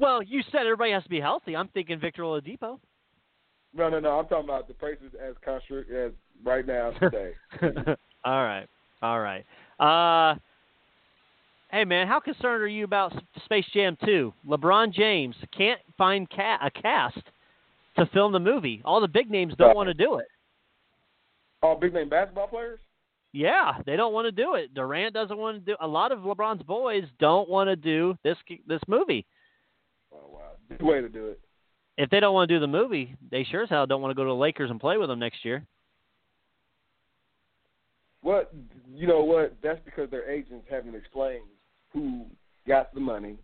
well, 0.00 0.22
you 0.22 0.42
said 0.50 0.62
everybody 0.62 0.92
has 0.92 1.02
to 1.04 1.08
be 1.08 1.20
healthy. 1.20 1.56
I'm 1.56 1.68
thinking 1.68 1.98
Victor 2.00 2.22
Oladipo. 2.22 2.78
No, 3.72 3.88
no, 3.88 4.00
no. 4.00 4.18
I'm 4.18 4.26
talking 4.26 4.44
about 4.44 4.66
the 4.66 4.74
Pacers 4.74 5.12
as 5.22 5.34
construct 5.44 5.90
as 5.90 6.12
right 6.44 6.66
now 6.66 6.90
today. 6.90 7.32
all 8.24 8.42
right, 8.42 8.66
all 9.02 9.20
right. 9.20 9.44
Uh, 9.78 10.38
hey 11.70 11.84
man, 11.84 12.06
how 12.06 12.20
concerned 12.20 12.62
are 12.62 12.68
you 12.68 12.84
about 12.84 13.12
Space 13.44 13.66
Jam 13.72 13.96
2? 14.04 14.32
LeBron 14.48 14.92
James 14.92 15.36
can't 15.56 15.80
find 15.96 16.28
ca- 16.30 16.58
a 16.62 16.70
cast 16.70 17.20
to 17.96 18.06
film 18.06 18.32
the 18.32 18.40
movie. 18.40 18.82
All 18.84 19.00
the 19.00 19.08
big 19.08 19.30
names 19.30 19.54
don't 19.56 19.76
want 19.76 19.88
to 19.88 19.94
do 19.94 20.18
it. 20.18 20.26
All 21.62 21.78
big 21.78 21.92
name 21.92 22.08
basketball 22.08 22.48
players? 22.48 22.80
Yeah, 23.32 23.74
they 23.86 23.96
don't 23.96 24.12
want 24.12 24.26
to 24.26 24.32
do 24.32 24.54
it. 24.54 24.74
Durant 24.74 25.14
doesn't 25.14 25.36
want 25.36 25.64
to 25.64 25.72
do. 25.72 25.76
A 25.80 25.86
lot 25.86 26.10
of 26.10 26.20
LeBron's 26.20 26.62
boys 26.62 27.04
don't 27.20 27.48
want 27.48 27.68
to 27.68 27.76
do 27.76 28.16
this 28.24 28.36
this 28.66 28.80
movie. 28.88 29.24
Oh 30.12 30.28
wow, 30.32 30.52
good 30.68 30.82
way 30.82 31.00
to 31.00 31.08
do 31.08 31.28
it. 31.28 31.40
If 31.96 32.10
they 32.10 32.18
don't 32.18 32.34
want 32.34 32.48
to 32.48 32.54
do 32.54 32.60
the 32.60 32.66
movie, 32.66 33.14
they 33.30 33.44
sure 33.44 33.62
as 33.62 33.68
hell 33.68 33.86
don't 33.86 34.02
want 34.02 34.10
to 34.10 34.16
go 34.16 34.24
to 34.24 34.30
the 34.30 34.34
Lakers 34.34 34.70
and 34.70 34.80
play 34.80 34.96
with 34.96 35.08
them 35.08 35.20
next 35.20 35.44
year. 35.44 35.64
What 38.22 38.52
you 38.92 39.06
know? 39.06 39.22
What 39.22 39.56
that's 39.62 39.80
because 39.84 40.10
their 40.10 40.28
agents 40.28 40.66
haven't 40.68 40.94
explained 40.94 41.44
who 41.92 42.26
got 42.66 42.92
the 42.94 43.00
money 43.00 43.36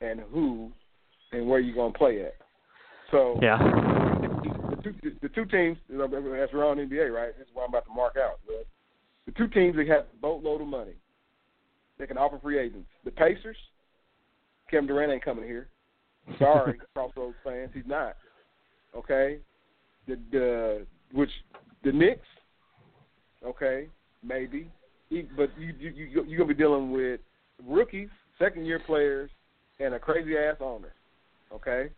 and 0.00 0.20
who 0.30 0.70
and 1.32 1.48
where 1.48 1.58
you're 1.58 1.74
gonna 1.74 1.92
play 1.92 2.22
at. 2.22 2.34
So 3.10 3.38
yeah, 3.42 3.58
two 4.82 4.94
the 5.20 5.28
two 5.28 5.44
teams 5.46 5.78
that's 5.88 6.52
around 6.52 6.78
NBA, 6.78 7.12
right? 7.12 7.36
This 7.38 7.46
is 7.46 7.54
what 7.54 7.64
I'm 7.64 7.70
about 7.70 7.86
to 7.86 7.92
mark 7.92 8.16
out. 8.16 8.40
But 8.46 8.66
the 9.26 9.32
two 9.32 9.48
teams 9.48 9.76
that 9.76 9.86
have 9.88 10.04
a 10.04 10.20
boatload 10.20 10.60
of 10.60 10.66
money, 10.66 10.94
they 11.98 12.06
can 12.06 12.18
offer 12.18 12.38
free 12.40 12.58
agents. 12.58 12.88
The 13.04 13.10
Pacers, 13.10 13.56
Kevin 14.70 14.86
Durant 14.86 15.12
ain't 15.12 15.24
coming 15.24 15.44
here. 15.44 15.68
Sorry, 16.38 16.78
Crossroads 16.94 17.36
fans, 17.44 17.70
he's 17.74 17.86
not. 17.86 18.16
Okay, 18.96 19.38
the 20.06 20.18
the 20.30 20.86
which 21.12 21.30
the 21.84 21.92
Knicks, 21.92 22.26
okay, 23.44 23.88
maybe, 24.22 24.70
he, 25.08 25.26
but 25.36 25.50
you 25.58 25.74
you 25.78 25.90
you 25.90 26.24
you're 26.26 26.38
gonna 26.38 26.48
be 26.48 26.54
dealing 26.54 26.90
with 26.90 27.20
rookies, 27.66 28.08
second 28.38 28.66
year 28.66 28.80
players, 28.86 29.30
and 29.80 29.94
a 29.94 29.98
crazy 29.98 30.36
ass 30.36 30.56
owner. 30.60 30.92
Okay, 31.52 31.90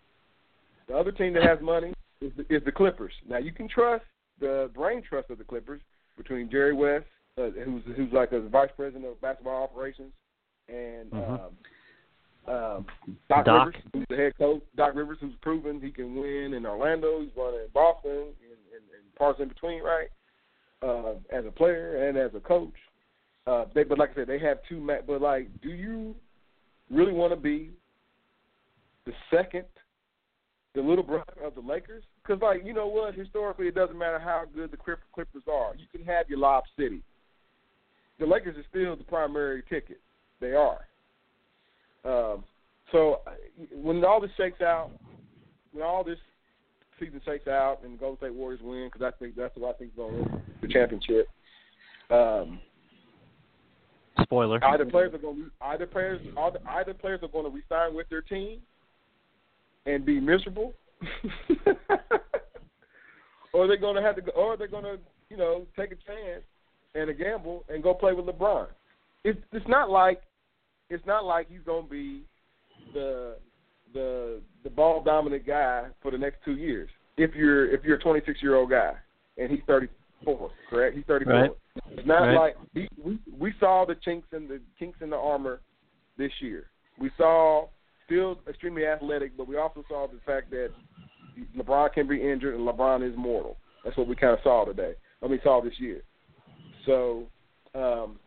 the 0.88 0.94
other 0.94 1.12
team 1.12 1.32
that 1.34 1.42
has 1.42 1.58
money 1.60 1.92
is 2.20 2.32
the, 2.36 2.54
is 2.54 2.64
the 2.64 2.72
Clippers. 2.72 3.12
Now 3.28 3.38
you 3.38 3.52
can 3.52 3.68
trust 3.68 4.04
the 4.40 4.70
brain 4.74 5.02
trust 5.02 5.30
of 5.30 5.38
the 5.38 5.44
Clippers 5.44 5.80
between 6.16 6.50
Jerry 6.50 6.72
West, 6.72 7.06
uh, 7.38 7.50
who's 7.64 7.82
who's 7.96 8.12
like 8.12 8.32
a 8.32 8.40
vice 8.40 8.70
president 8.76 9.04
of 9.06 9.20
basketball 9.20 9.62
operations, 9.64 10.12
and 10.68 11.10
Mhm. 11.10 11.40
um, 11.40 11.56
um, 12.46 12.86
Doc, 13.28 13.44
Doc. 13.46 13.66
Rivers, 13.66 13.82
who's 13.92 14.04
the 14.10 14.16
head 14.16 14.32
coach. 14.38 14.62
Doc 14.76 14.94
Rivers, 14.94 15.18
who's 15.20 15.34
proven 15.40 15.80
he 15.80 15.90
can 15.90 16.14
win 16.14 16.54
in 16.54 16.66
Orlando. 16.66 17.20
He's 17.22 17.34
won 17.34 17.54
in 17.54 17.68
Boston 17.72 18.10
and, 18.12 18.60
and, 18.74 18.84
and 18.94 19.14
parts 19.16 19.40
in 19.40 19.48
between, 19.48 19.82
right? 19.82 20.08
Uh, 20.82 21.14
as 21.32 21.46
a 21.46 21.50
player 21.50 22.06
and 22.08 22.18
as 22.18 22.34
a 22.34 22.40
coach. 22.40 22.74
Uh, 23.46 23.64
they, 23.74 23.82
but 23.84 23.98
like 23.98 24.10
I 24.10 24.14
said, 24.14 24.26
they 24.26 24.38
have 24.38 24.58
two. 24.68 24.78
Ma- 24.78 25.00
but 25.06 25.22
like, 25.22 25.48
do 25.62 25.70
you 25.70 26.14
really 26.90 27.12
want 27.12 27.32
to 27.32 27.36
be 27.36 27.70
the 29.06 29.12
second, 29.30 29.64
the 30.74 30.82
little 30.82 31.04
brother 31.04 31.32
of 31.42 31.54
the 31.54 31.60
Lakers? 31.60 32.02
Because 32.22 32.42
like, 32.42 32.64
you 32.64 32.72
know 32.72 32.86
what? 32.86 33.14
Historically, 33.14 33.68
it 33.68 33.74
doesn't 33.74 33.98
matter 33.98 34.18
how 34.18 34.44
good 34.54 34.70
the 34.70 34.76
Clippers 34.76 35.42
are. 35.50 35.74
You 35.76 35.86
can 35.92 36.04
have 36.06 36.28
your 36.28 36.38
Lob 36.38 36.64
City. 36.78 37.02
The 38.18 38.26
Lakers 38.26 38.56
are 38.56 38.64
still 38.70 38.96
the 38.96 39.04
primary 39.04 39.62
ticket. 39.68 40.00
They 40.40 40.52
are. 40.52 40.80
Um, 42.04 42.44
so 42.92 43.20
when 43.72 44.04
all 44.04 44.20
this 44.20 44.30
shakes 44.36 44.60
out, 44.60 44.90
when 45.72 45.84
all 45.84 46.04
this 46.04 46.18
season 47.00 47.20
shakes 47.24 47.48
out 47.48 47.80
and 47.82 47.94
the 47.94 47.98
Golden 47.98 48.18
State 48.18 48.34
Warriors 48.34 48.60
win, 48.62 48.90
because 48.92 49.02
I 49.02 49.16
think 49.18 49.34
that's 49.36 49.56
what 49.56 49.74
I 49.74 49.78
think 49.78 49.90
is 49.92 49.96
going 49.96 50.12
to 50.12 50.30
win 50.30 50.42
the 50.60 50.68
championship. 50.68 51.28
Um, 52.10 52.60
Spoiler. 54.22 54.62
either 54.64 54.84
players 54.84 55.12
are 55.14 55.18
going 55.18 55.36
to 55.36 55.50
either 55.66 55.86
players 55.86 56.20
either, 56.38 56.58
either 56.68 56.94
players 56.94 57.20
are 57.22 57.28
going 57.28 57.44
to 57.44 57.50
resign 57.50 57.96
with 57.96 58.08
their 58.10 58.22
team 58.22 58.60
and 59.86 60.04
be 60.04 60.20
miserable, 60.20 60.72
or 63.52 63.66
they're 63.66 63.76
going 63.76 63.96
to 63.96 64.02
have 64.02 64.16
to, 64.16 64.30
or 64.32 64.56
they're 64.56 64.68
going 64.68 64.84
to 64.84 64.98
you 65.30 65.36
know 65.36 65.66
take 65.76 65.92
a 65.92 65.96
chance 65.96 66.42
and 66.94 67.10
a 67.10 67.14
gamble 67.14 67.64
and 67.68 67.82
go 67.82 67.94
play 67.94 68.12
with 68.12 68.26
LeBron. 68.26 68.66
It's 69.24 69.38
it's 69.52 69.68
not 69.68 69.90
like 69.90 70.22
it's 70.90 71.04
not 71.06 71.24
like 71.24 71.48
he's 71.50 71.62
going 71.64 71.84
to 71.84 71.90
be 71.90 72.22
the 72.92 73.36
the 73.92 74.40
the 74.62 74.70
ball 74.70 75.02
dominant 75.02 75.46
guy 75.46 75.86
for 76.02 76.10
the 76.10 76.18
next 76.18 76.38
two 76.44 76.56
years. 76.56 76.88
If 77.16 77.34
you're 77.34 77.70
if 77.72 77.84
you're 77.84 77.96
a 77.96 78.00
26 78.00 78.42
year 78.42 78.56
old 78.56 78.70
guy 78.70 78.92
and 79.38 79.50
he's 79.50 79.60
34, 79.66 80.50
correct? 80.68 80.96
He's 80.96 81.04
34. 81.06 81.32
Right. 81.32 81.50
It's 81.92 82.06
not 82.06 82.20
Right. 82.22 82.34
like 82.34 82.56
we, 82.74 82.88
we 83.02 83.18
we 83.38 83.52
saw 83.58 83.84
the 83.86 83.94
chinks 83.96 84.28
in 84.32 84.48
the 84.48 84.60
kinks 84.78 84.98
in 85.00 85.10
the 85.10 85.16
armor 85.16 85.60
this 86.18 86.32
year. 86.40 86.66
We 86.98 87.10
saw 87.16 87.68
still 88.06 88.38
extremely 88.48 88.86
athletic, 88.86 89.36
but 89.36 89.48
we 89.48 89.56
also 89.56 89.84
saw 89.88 90.06
the 90.06 90.20
fact 90.24 90.50
that 90.50 90.70
LeBron 91.56 91.92
can 91.92 92.08
be 92.08 92.20
injured 92.20 92.54
and 92.54 92.66
LeBron 92.66 93.08
is 93.08 93.16
mortal. 93.16 93.56
That's 93.84 93.96
what 93.96 94.08
we 94.08 94.16
kind 94.16 94.32
of 94.32 94.38
saw 94.42 94.64
today. 94.64 94.94
I 95.22 95.28
mean, 95.28 95.40
saw 95.42 95.60
this 95.62 95.74
year. 95.78 96.02
So, 96.86 97.24
um, 97.74 98.18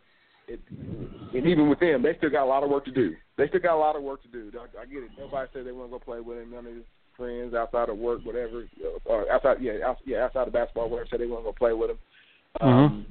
it, 0.46 0.60
and 0.70 1.46
even 1.46 1.68
with 1.68 1.80
them, 1.80 2.02
they 2.02 2.16
still 2.16 2.30
got 2.30 2.44
a 2.44 2.46
lot 2.46 2.62
of 2.62 2.70
work 2.70 2.84
to 2.86 2.90
do. 2.90 3.14
They 3.36 3.48
still 3.48 3.60
got 3.60 3.76
a 3.76 3.78
lot 3.78 3.96
of 3.96 4.02
work 4.02 4.22
to 4.22 4.28
do. 4.28 4.50
I, 4.58 4.82
I 4.82 4.86
get 4.86 5.02
it. 5.02 5.10
Nobody 5.18 5.48
said 5.52 5.66
they 5.66 5.72
want 5.72 5.90
to 5.90 5.98
go 5.98 5.98
play 5.98 6.20
with 6.20 6.38
him. 6.38 6.50
None 6.50 6.66
of 6.66 6.74
his 6.74 6.84
friends 7.16 7.54
outside 7.54 7.88
of 7.88 7.98
work, 7.98 8.20
whatever, 8.24 8.64
or 9.04 9.30
outside, 9.30 9.58
yeah, 9.60 9.72
out, 9.84 9.98
yeah, 10.06 10.24
outside 10.24 10.46
of 10.46 10.52
basketball, 10.52 10.88
whatever, 10.88 11.08
said 11.10 11.20
they 11.20 11.26
want 11.26 11.44
to 11.44 11.50
go 11.50 11.52
play 11.52 11.72
with 11.72 11.90
him. 11.90 11.98
Um, 12.60 13.06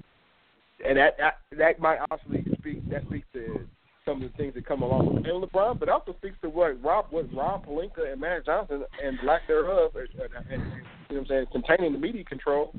and 0.86 0.98
that, 0.98 1.18
that 1.18 1.38
that 1.58 1.80
might 1.80 2.00
obviously 2.12 2.52
speak 2.60 2.90
that 2.90 3.04
speaks 3.06 3.28
to 3.34 3.60
some 4.08 4.24
of 4.24 4.32
the 4.32 4.38
things 4.38 4.54
that 4.56 4.66
come 4.66 4.82
along 4.82 5.14
with 5.16 5.26
and 5.26 5.44
LeBron, 5.44 5.80
but 5.80 5.90
also 5.90 6.16
speaks 6.18 6.38
to 6.42 6.50
what 6.50 6.82
Rob 6.82 7.08
what 7.10 7.32
Rob 7.36 7.66
Pelinka 7.66 8.12
and 8.12 8.22
Magic 8.22 8.46
Johnson 8.46 8.84
and 9.04 9.18
lack 9.26 9.46
thereof, 9.48 9.92
and, 9.96 10.08
and, 10.22 10.52
and 10.52 10.62
you 10.62 10.68
know 10.68 10.84
what 11.10 11.18
I'm 11.20 11.26
saying, 11.28 11.46
containing 11.52 11.92
the 11.94 12.00
media 12.00 12.24
control, 12.24 12.74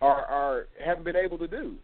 are 0.00 0.24
are 0.26 0.66
haven't 0.82 1.04
been 1.04 1.16
able 1.16 1.36
to 1.38 1.48
do. 1.48 1.74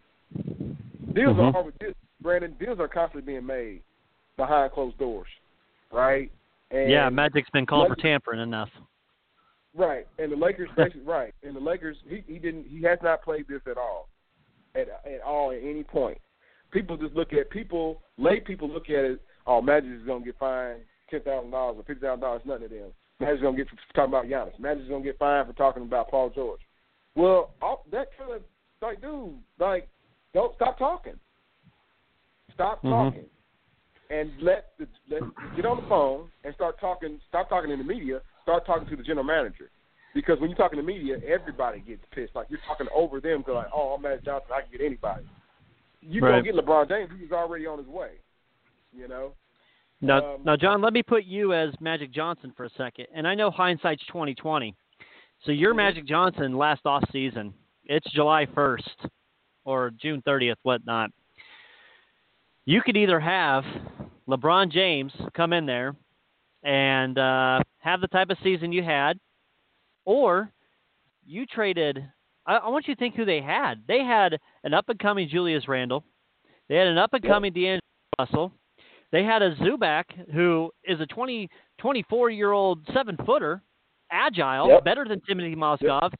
Deals 1.13 1.35
Mhm. 1.37 1.53
are 1.53 1.57
always 1.57 1.73
Brandon. 2.21 2.55
Deals 2.59 2.79
are 2.79 2.87
constantly 2.87 3.33
being 3.33 3.45
made 3.45 3.81
behind 4.37 4.71
closed 4.71 4.97
doors, 4.97 5.27
right? 5.91 6.31
And 6.71 6.89
yeah, 6.89 7.09
Magic's 7.09 7.49
been 7.49 7.65
called 7.65 7.89
for 7.89 7.95
tampering 7.95 8.39
enough. 8.39 8.69
Right, 9.77 10.07
and 10.19 10.31
the 10.31 10.37
Lakers, 10.37 10.69
right, 11.05 11.33
and 11.43 11.53
the 11.53 11.59
Lakers, 11.59 11.97
he 12.07 12.23
he 12.27 12.39
didn't, 12.39 12.65
he 12.67 12.81
has 12.83 12.97
not 13.03 13.23
played 13.23 13.45
this 13.49 13.61
at 13.69 13.77
all, 13.77 14.07
at 14.73 14.87
at 15.05 15.21
all 15.21 15.51
at 15.51 15.61
any 15.61 15.83
point. 15.83 16.17
People 16.75 16.97
just 16.97 17.15
look 17.15 17.31
at 17.31 17.49
people, 17.49 18.01
lay 18.17 18.41
people 18.41 18.67
look 18.67 18.89
at 18.89 19.05
it. 19.05 19.21
Oh, 19.47 19.61
Magic 19.61 19.91
is 19.91 20.05
gonna 20.05 20.25
get 20.25 20.37
fined 20.37 20.81
ten 21.09 21.21
thousand 21.21 21.51
dollars 21.51 21.77
or 21.79 21.83
fifty 21.83 22.01
thousand 22.01 22.19
dollars, 22.19 22.41
nothing 22.43 22.67
to 22.67 22.75
them. 22.75 22.91
Magic's 23.21 23.41
gonna 23.43 23.55
get 23.55 23.69
for 23.69 23.77
talking 23.95 24.13
about 24.13 24.25
Giannis. 24.25 24.59
Magic's 24.59 24.89
gonna 24.89 25.01
get 25.01 25.17
fined 25.17 25.47
for 25.47 25.53
talking 25.53 25.83
about 25.83 26.09
Paul 26.11 26.31
George. 26.35 26.59
Well, 27.15 27.53
all, 27.61 27.85
that 27.93 28.09
kind 28.17 28.33
of 28.33 28.41
like, 28.81 28.99
dude, 28.99 29.35
like, 29.57 29.87
don't 30.33 30.53
stop 30.55 30.77
talking. 30.77 31.17
Stop 32.53 32.83
Mhm. 32.83 32.89
talking, 32.89 33.29
and 34.09 34.31
let 34.41 34.77
the 34.77 34.85
let 35.09 35.23
get 35.55 35.65
on 35.65 35.77
the 35.77 35.87
phone 35.87 36.29
and 36.43 36.53
start 36.55 36.77
talking. 36.81 37.21
Stop 37.29 37.47
talking 37.47 37.71
in 37.71 37.77
the 37.79 37.85
media. 37.85 38.21
Start 38.43 38.65
talking 38.65 38.85
to 38.89 38.97
the 38.97 39.03
general 39.03 39.23
manager, 39.23 39.69
because 40.13 40.41
when 40.41 40.49
you're 40.49 40.57
talking 40.57 40.77
to 40.77 40.83
media, 40.83 41.19
everybody 41.25 41.79
gets 41.79 42.03
pissed. 42.11 42.35
Like 42.35 42.47
you're 42.49 42.59
talking 42.67 42.87
over 42.93 43.21
them. 43.21 43.45
Like, 43.47 43.67
oh, 43.73 43.93
I'm 43.95 44.01
Magic 44.01 44.25
Johnson. 44.25 44.51
I 44.53 44.59
can 44.59 44.71
get 44.73 44.81
anybody. 44.81 45.25
You 46.07 46.21
Right. 46.21 46.31
gonna 46.31 46.43
get 46.43 46.55
LeBron 46.55 46.87
James? 46.87 47.11
He's 47.19 47.31
already 47.31 47.65
on 47.65 47.77
his 47.77 47.87
way. 47.87 48.19
You 48.93 49.07
know. 49.07 49.33
Now, 50.01 50.35
Um, 50.35 50.43
now, 50.43 50.55
John, 50.55 50.81
let 50.81 50.93
me 50.93 51.01
put 51.01 51.23
you 51.23 51.53
as 51.53 51.73
Magic 51.81 52.11
Johnson 52.11 52.51
for 52.51 52.65
a 52.65 52.69
second. 52.69 53.07
And 53.13 53.27
I 53.27 53.33
know 53.33 53.49
hindsight's 53.49 54.05
twenty 54.05 54.35
twenty. 54.35 54.75
So 55.41 55.51
you're. 55.51 55.73
Magic 55.73 56.05
Johnson 56.05 56.57
last 56.57 56.85
off 56.85 57.03
season. 57.11 57.53
It's 57.85 58.09
July 58.11 58.45
first 58.47 59.07
or 59.63 59.91
June 59.91 60.21
thirtieth, 60.21 60.59
whatnot. 60.63 61.11
You 62.65 62.81
could 62.81 62.97
either 62.97 63.19
have 63.19 63.63
LeBron 64.27 64.69
James 64.69 65.13
come 65.33 65.53
in 65.53 65.65
there 65.65 65.95
and 66.63 67.17
uh, 67.17 67.59
have 67.77 68.01
the 68.01 68.07
type 68.07 68.29
of 68.29 68.37
season 68.39 68.71
you 68.71 68.81
had, 68.83 69.19
or 70.03 70.51
you 71.25 71.45
traded. 71.45 72.11
I, 72.45 72.57
I 72.57 72.69
want 72.69 72.87
you 72.87 72.95
to 72.95 72.99
think 72.99 73.15
who 73.15 73.25
they 73.25 73.41
had. 73.41 73.83
They 73.87 73.99
had 73.99 74.39
an 74.63 74.73
up 74.73 74.89
and 74.89 74.99
coming 74.99 75.27
Julius 75.29 75.67
Randle. 75.67 76.03
They 76.69 76.75
had 76.75 76.87
an 76.87 76.97
up 76.97 77.13
and 77.13 77.23
coming 77.23 77.53
D'Angelo 77.53 77.79
Russell. 78.19 78.51
They 79.11 79.23
had 79.23 79.41
a 79.41 79.55
Zubac 79.55 80.05
who 80.33 80.71
is 80.83 80.99
a 80.99 81.05
20, 81.05 81.49
24 81.79 82.29
year 82.31 82.51
old 82.51 82.79
seven 82.93 83.17
footer, 83.25 83.61
agile, 84.11 84.69
Yep. 84.69 84.83
better 84.83 85.05
than 85.07 85.21
Timofey 85.21 85.55
Mozgov, 85.55 86.11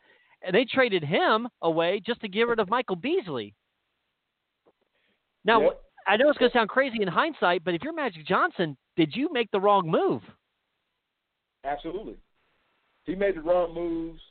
and 0.41 0.53
they 0.56 0.65
traded 0.65 1.03
him 1.03 1.47
away 1.61 2.02
just 2.06 2.22
to 2.22 2.27
get 2.27 2.47
rid 2.47 2.60
of 2.60 2.69
Michael 2.69 2.95
Beasley. 2.95 3.53
Now, 5.43 5.61
Yep. 5.61 5.81
I 6.07 6.18
know 6.18 6.30
it's 6.30 6.38
going 6.38 6.52
to 6.52 6.57
sound 6.57 6.69
crazy 6.69 7.02
in 7.02 7.07
hindsight, 7.07 7.64
but 7.64 7.73
if 7.73 7.81
you're 7.84 7.93
Magic 7.93 8.26
Johnson, 8.27 8.77
did 8.95 9.15
you 9.15 9.30
make 9.34 9.49
the 9.52 9.60
wrong 9.60 9.89
move? 9.89 10.22
Absolutely. 11.64 12.15
He 13.06 13.15
made 13.15 13.35
the 13.35 13.41
wrong 13.41 13.73
moves 13.73 14.22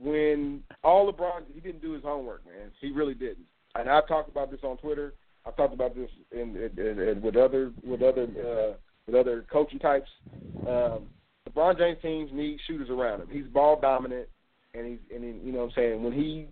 when 0.00 0.62
all 0.82 1.12
LeBron 1.12 1.42
he 1.52 1.60
didn't 1.60 1.82
do 1.82 1.92
his 1.92 2.02
homework, 2.02 2.44
man. 2.46 2.70
He 2.80 2.90
really 2.90 3.14
didn't. 3.14 3.44
And 3.74 3.88
I've 3.88 4.08
talked 4.08 4.28
about 4.28 4.50
this 4.50 4.60
on 4.62 4.76
Twitter. 4.78 5.14
I've 5.46 5.56
talked 5.56 5.74
about 5.74 5.94
this 5.94 6.10
in, 6.32 6.56
in, 6.56 6.98
in 6.98 7.22
with 7.22 7.36
other 7.36 7.72
with 7.84 8.02
other 8.02 8.24
uh, 8.24 8.76
with 9.06 9.14
other 9.14 9.44
coaching 9.52 9.78
types. 9.78 10.08
Um, 10.66 11.06
LeBron 11.48 11.78
James 11.78 11.98
teams 12.02 12.30
need 12.32 12.58
shooters 12.66 12.90
around 12.90 13.20
him. 13.20 13.28
He's 13.30 13.46
ball 13.46 13.78
dominant, 13.80 14.28
and 14.74 14.86
he's 14.86 14.98
and 15.14 15.22
he, 15.22 15.46
you 15.46 15.52
know 15.52 15.60
what 15.60 15.64
I'm 15.66 15.72
saying 15.76 16.02
when 16.02 16.12
he 16.12 16.48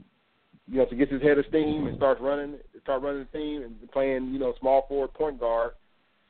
you 0.70 0.78
know 0.78 0.86
to 0.86 0.96
get 0.96 1.10
his 1.10 1.22
head 1.22 1.38
of 1.38 1.46
steam 1.48 1.86
and 1.86 1.96
starts 1.96 2.20
running 2.20 2.56
start 2.82 3.02
running 3.02 3.26
the 3.30 3.38
team 3.38 3.62
and 3.62 3.90
playing 3.90 4.32
you 4.32 4.38
know 4.38 4.54
small 4.60 4.86
forward 4.88 5.14
point 5.14 5.40
guard, 5.40 5.72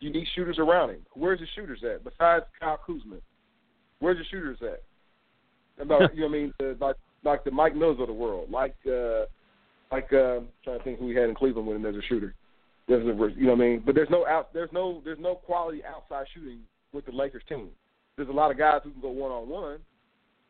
you 0.01 0.11
need 0.11 0.27
shooters 0.35 0.59
around 0.59 0.91
him. 0.91 1.01
Where's 1.15 1.41
the 1.41 1.47
shooters 1.55 1.81
at 1.85 2.05
besides 2.05 2.45
Kyle 2.61 2.79
Kuzma? 2.85 3.17
Where's 3.99 4.19
the 4.19 4.25
shooters 4.25 4.59
at? 4.63 4.83
About 5.81 6.15
you 6.15 6.23
know 6.23 6.27
what 6.27 6.37
I 6.37 6.39
mean 6.39 6.55
the, 6.59 6.77
like 6.81 6.97
like 7.29 7.45
the 7.45 7.51
Mike 7.51 7.77
Mills 7.77 8.01
of 8.01 8.07
the 8.07 8.13
world, 8.13 8.51
like 8.51 8.77
uh, 8.87 9.25
like 9.93 10.09
uh, 10.13 10.39
I'm 10.39 10.49
trying 10.65 10.79
to 10.79 10.85
think 10.85 10.99
who 10.99 11.07
we 11.07 11.15
had 11.15 11.29
in 11.29 11.35
Cleveland 11.35 11.67
when 11.67 11.83
there's 11.83 11.97
a 11.97 12.07
shooter. 12.09 12.35
There's 12.87 13.07
a 13.07 13.39
you 13.39 13.47
know 13.47 13.55
what 13.55 13.65
I 13.65 13.69
mean, 13.69 13.83
but 13.85 13.95
there's 13.95 14.11
no 14.11 14.27
out 14.27 14.53
there's 14.53 14.73
no 14.73 15.03
there's 15.05 15.19
no 15.19 15.35
quality 15.35 15.83
outside 15.85 16.27
shooting 16.35 16.61
with 16.93 17.07
the 17.07 17.13
Lakers 17.13 17.43
team. 17.49 17.69
There's 18.17 18.29
a 18.29 18.33
lot 18.33 18.51
of 18.51 18.59
guys 18.59 18.81
who 18.83 18.91
can 18.91 19.01
go 19.01 19.11
one 19.11 19.31
on 19.31 19.49
one, 19.49 19.79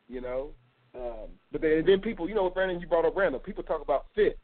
you 0.07 0.21
know. 0.21 0.49
Um, 0.95 1.27
but 1.51 1.61
then, 1.61 1.83
then 1.85 1.99
people, 1.99 2.27
you 2.27 2.33
know, 2.33 2.49
Brandon, 2.49 2.79
you 2.79 2.87
brought 2.87 3.05
up 3.05 3.15
Randle. 3.15 3.39
People 3.39 3.63
talk 3.63 3.81
about 3.81 4.07
fit, 4.15 4.39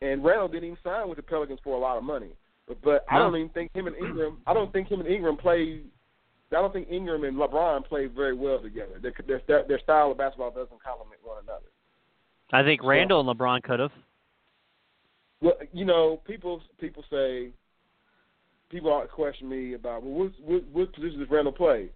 and 0.00 0.22
Randle 0.22 0.46
didn't 0.46 0.64
even 0.64 0.78
sign 0.84 1.08
with 1.08 1.16
the 1.16 1.22
Pelicans 1.22 1.58
for 1.64 1.76
a 1.76 1.80
lot 1.80 1.96
of 1.96 2.04
money. 2.04 2.30
But 2.68 2.82
but 2.82 3.04
I 3.10 3.18
don't 3.18 3.34
even 3.36 3.48
think 3.50 3.74
him 3.74 3.86
and 3.86 3.96
Ingram. 3.96 4.38
I 4.46 4.54
don't 4.54 4.72
think 4.72 4.88
him 4.88 5.00
and 5.00 5.08
Ingram 5.08 5.36
played 5.36 5.84
I 6.52 6.56
don't 6.56 6.72
think 6.72 6.88
Ingram 6.90 7.24
and 7.24 7.36
LeBron 7.36 7.84
play 7.86 8.06
very 8.06 8.34
well 8.34 8.60
together. 8.60 9.00
Their, 9.02 9.12
their, 9.46 9.64
their 9.66 9.80
style 9.80 10.12
of 10.12 10.18
basketball 10.18 10.50
doesn't 10.50 10.82
complement 10.82 11.20
one 11.24 11.38
another. 11.42 11.66
I 12.52 12.62
think 12.62 12.84
Randle 12.84 13.20
and 13.20 13.38
LeBron 13.38 13.62
could 13.62 13.80
have. 13.80 13.90
Well, 15.40 15.54
you 15.72 15.84
know, 15.84 16.20
people 16.26 16.62
people 16.80 17.04
say 17.10 17.50
people 18.70 18.92
always 18.92 19.10
question 19.10 19.48
me 19.48 19.74
about 19.74 20.02
well, 20.02 20.12
what 20.12 20.32
what, 20.44 20.64
what 20.72 20.92
position 20.92 21.18
does 21.18 21.30
Randle 21.30 21.52
play? 21.52 21.90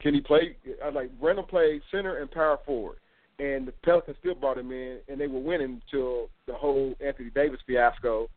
Can 0.00 0.14
he 0.14 0.20
play? 0.20 0.56
I 0.84 0.90
like 0.90 1.10
Randle 1.20 1.44
played 1.44 1.82
center 1.90 2.18
and 2.18 2.30
power 2.30 2.58
forward, 2.66 2.98
and 3.38 3.66
the 3.66 3.72
Pelicans 3.84 4.16
still 4.20 4.34
brought 4.34 4.58
him 4.58 4.72
in, 4.72 4.98
and 5.08 5.20
they 5.20 5.26
were 5.26 5.40
winning 5.40 5.80
until 5.84 6.28
the 6.46 6.54
whole 6.54 6.94
Anthony 7.04 7.30
Davis 7.30 7.60
fiasco. 7.66 8.28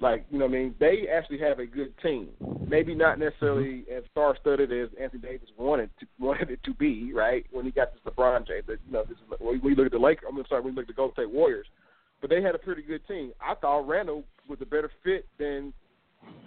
Like 0.00 0.26
you 0.30 0.38
know, 0.38 0.46
what 0.46 0.54
I 0.54 0.58
mean, 0.58 0.74
they 0.78 1.06
actually 1.12 1.38
have 1.40 1.58
a 1.58 1.66
good 1.66 1.92
team. 2.02 2.28
Maybe 2.68 2.94
not 2.94 3.18
necessarily 3.18 3.84
as 3.94 4.04
star-studded 4.12 4.72
as 4.72 4.90
Anthony 5.00 5.22
Davis 5.22 5.48
wanted 5.56 5.90
to, 6.00 6.06
wanted 6.24 6.50
it 6.50 6.62
to 6.64 6.74
be, 6.74 7.12
right? 7.12 7.44
When 7.50 7.64
he 7.64 7.70
got 7.70 7.92
this 7.92 8.02
LeBron 8.06 8.46
James, 8.46 8.64
but, 8.66 8.78
you 8.86 8.92
know, 8.92 9.04
this 9.04 9.16
is, 9.16 9.40
when 9.40 9.60
we 9.60 9.74
look 9.74 9.86
at 9.86 9.92
the 9.92 9.98
Lakers. 9.98 10.28
I'm 10.28 10.40
sorry, 10.48 10.62
we 10.62 10.70
look 10.70 10.84
at 10.84 10.88
the 10.88 10.92
Golden 10.92 11.14
State 11.14 11.30
Warriors, 11.30 11.66
but 12.20 12.30
they 12.30 12.42
had 12.42 12.54
a 12.54 12.58
pretty 12.58 12.82
good 12.82 13.06
team. 13.08 13.32
I 13.40 13.54
thought 13.54 13.88
Randle 13.88 14.24
was 14.48 14.58
a 14.62 14.66
better 14.66 14.90
fit 15.02 15.26
than 15.38 15.72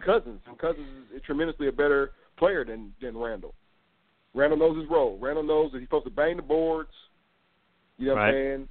Cousins, 0.06 0.40
and 0.48 0.58
Cousins 0.58 1.08
is 1.14 1.22
tremendously 1.26 1.68
a 1.68 1.72
better 1.72 2.12
player 2.38 2.64
than 2.66 2.94
than 3.02 3.18
Randle. 3.18 3.54
Randle 4.34 4.58
knows 4.58 4.78
his 4.78 4.90
role. 4.90 5.18
Randle 5.22 5.44
knows 5.44 5.72
that 5.72 5.80
he's 5.80 5.88
supposed 5.88 6.06
to 6.06 6.12
bang 6.12 6.38
the 6.38 6.42
boards. 6.42 6.92
You 7.98 8.08
know 8.08 8.14
what 8.14 8.22
right. 8.22 8.30
I'm 8.30 8.70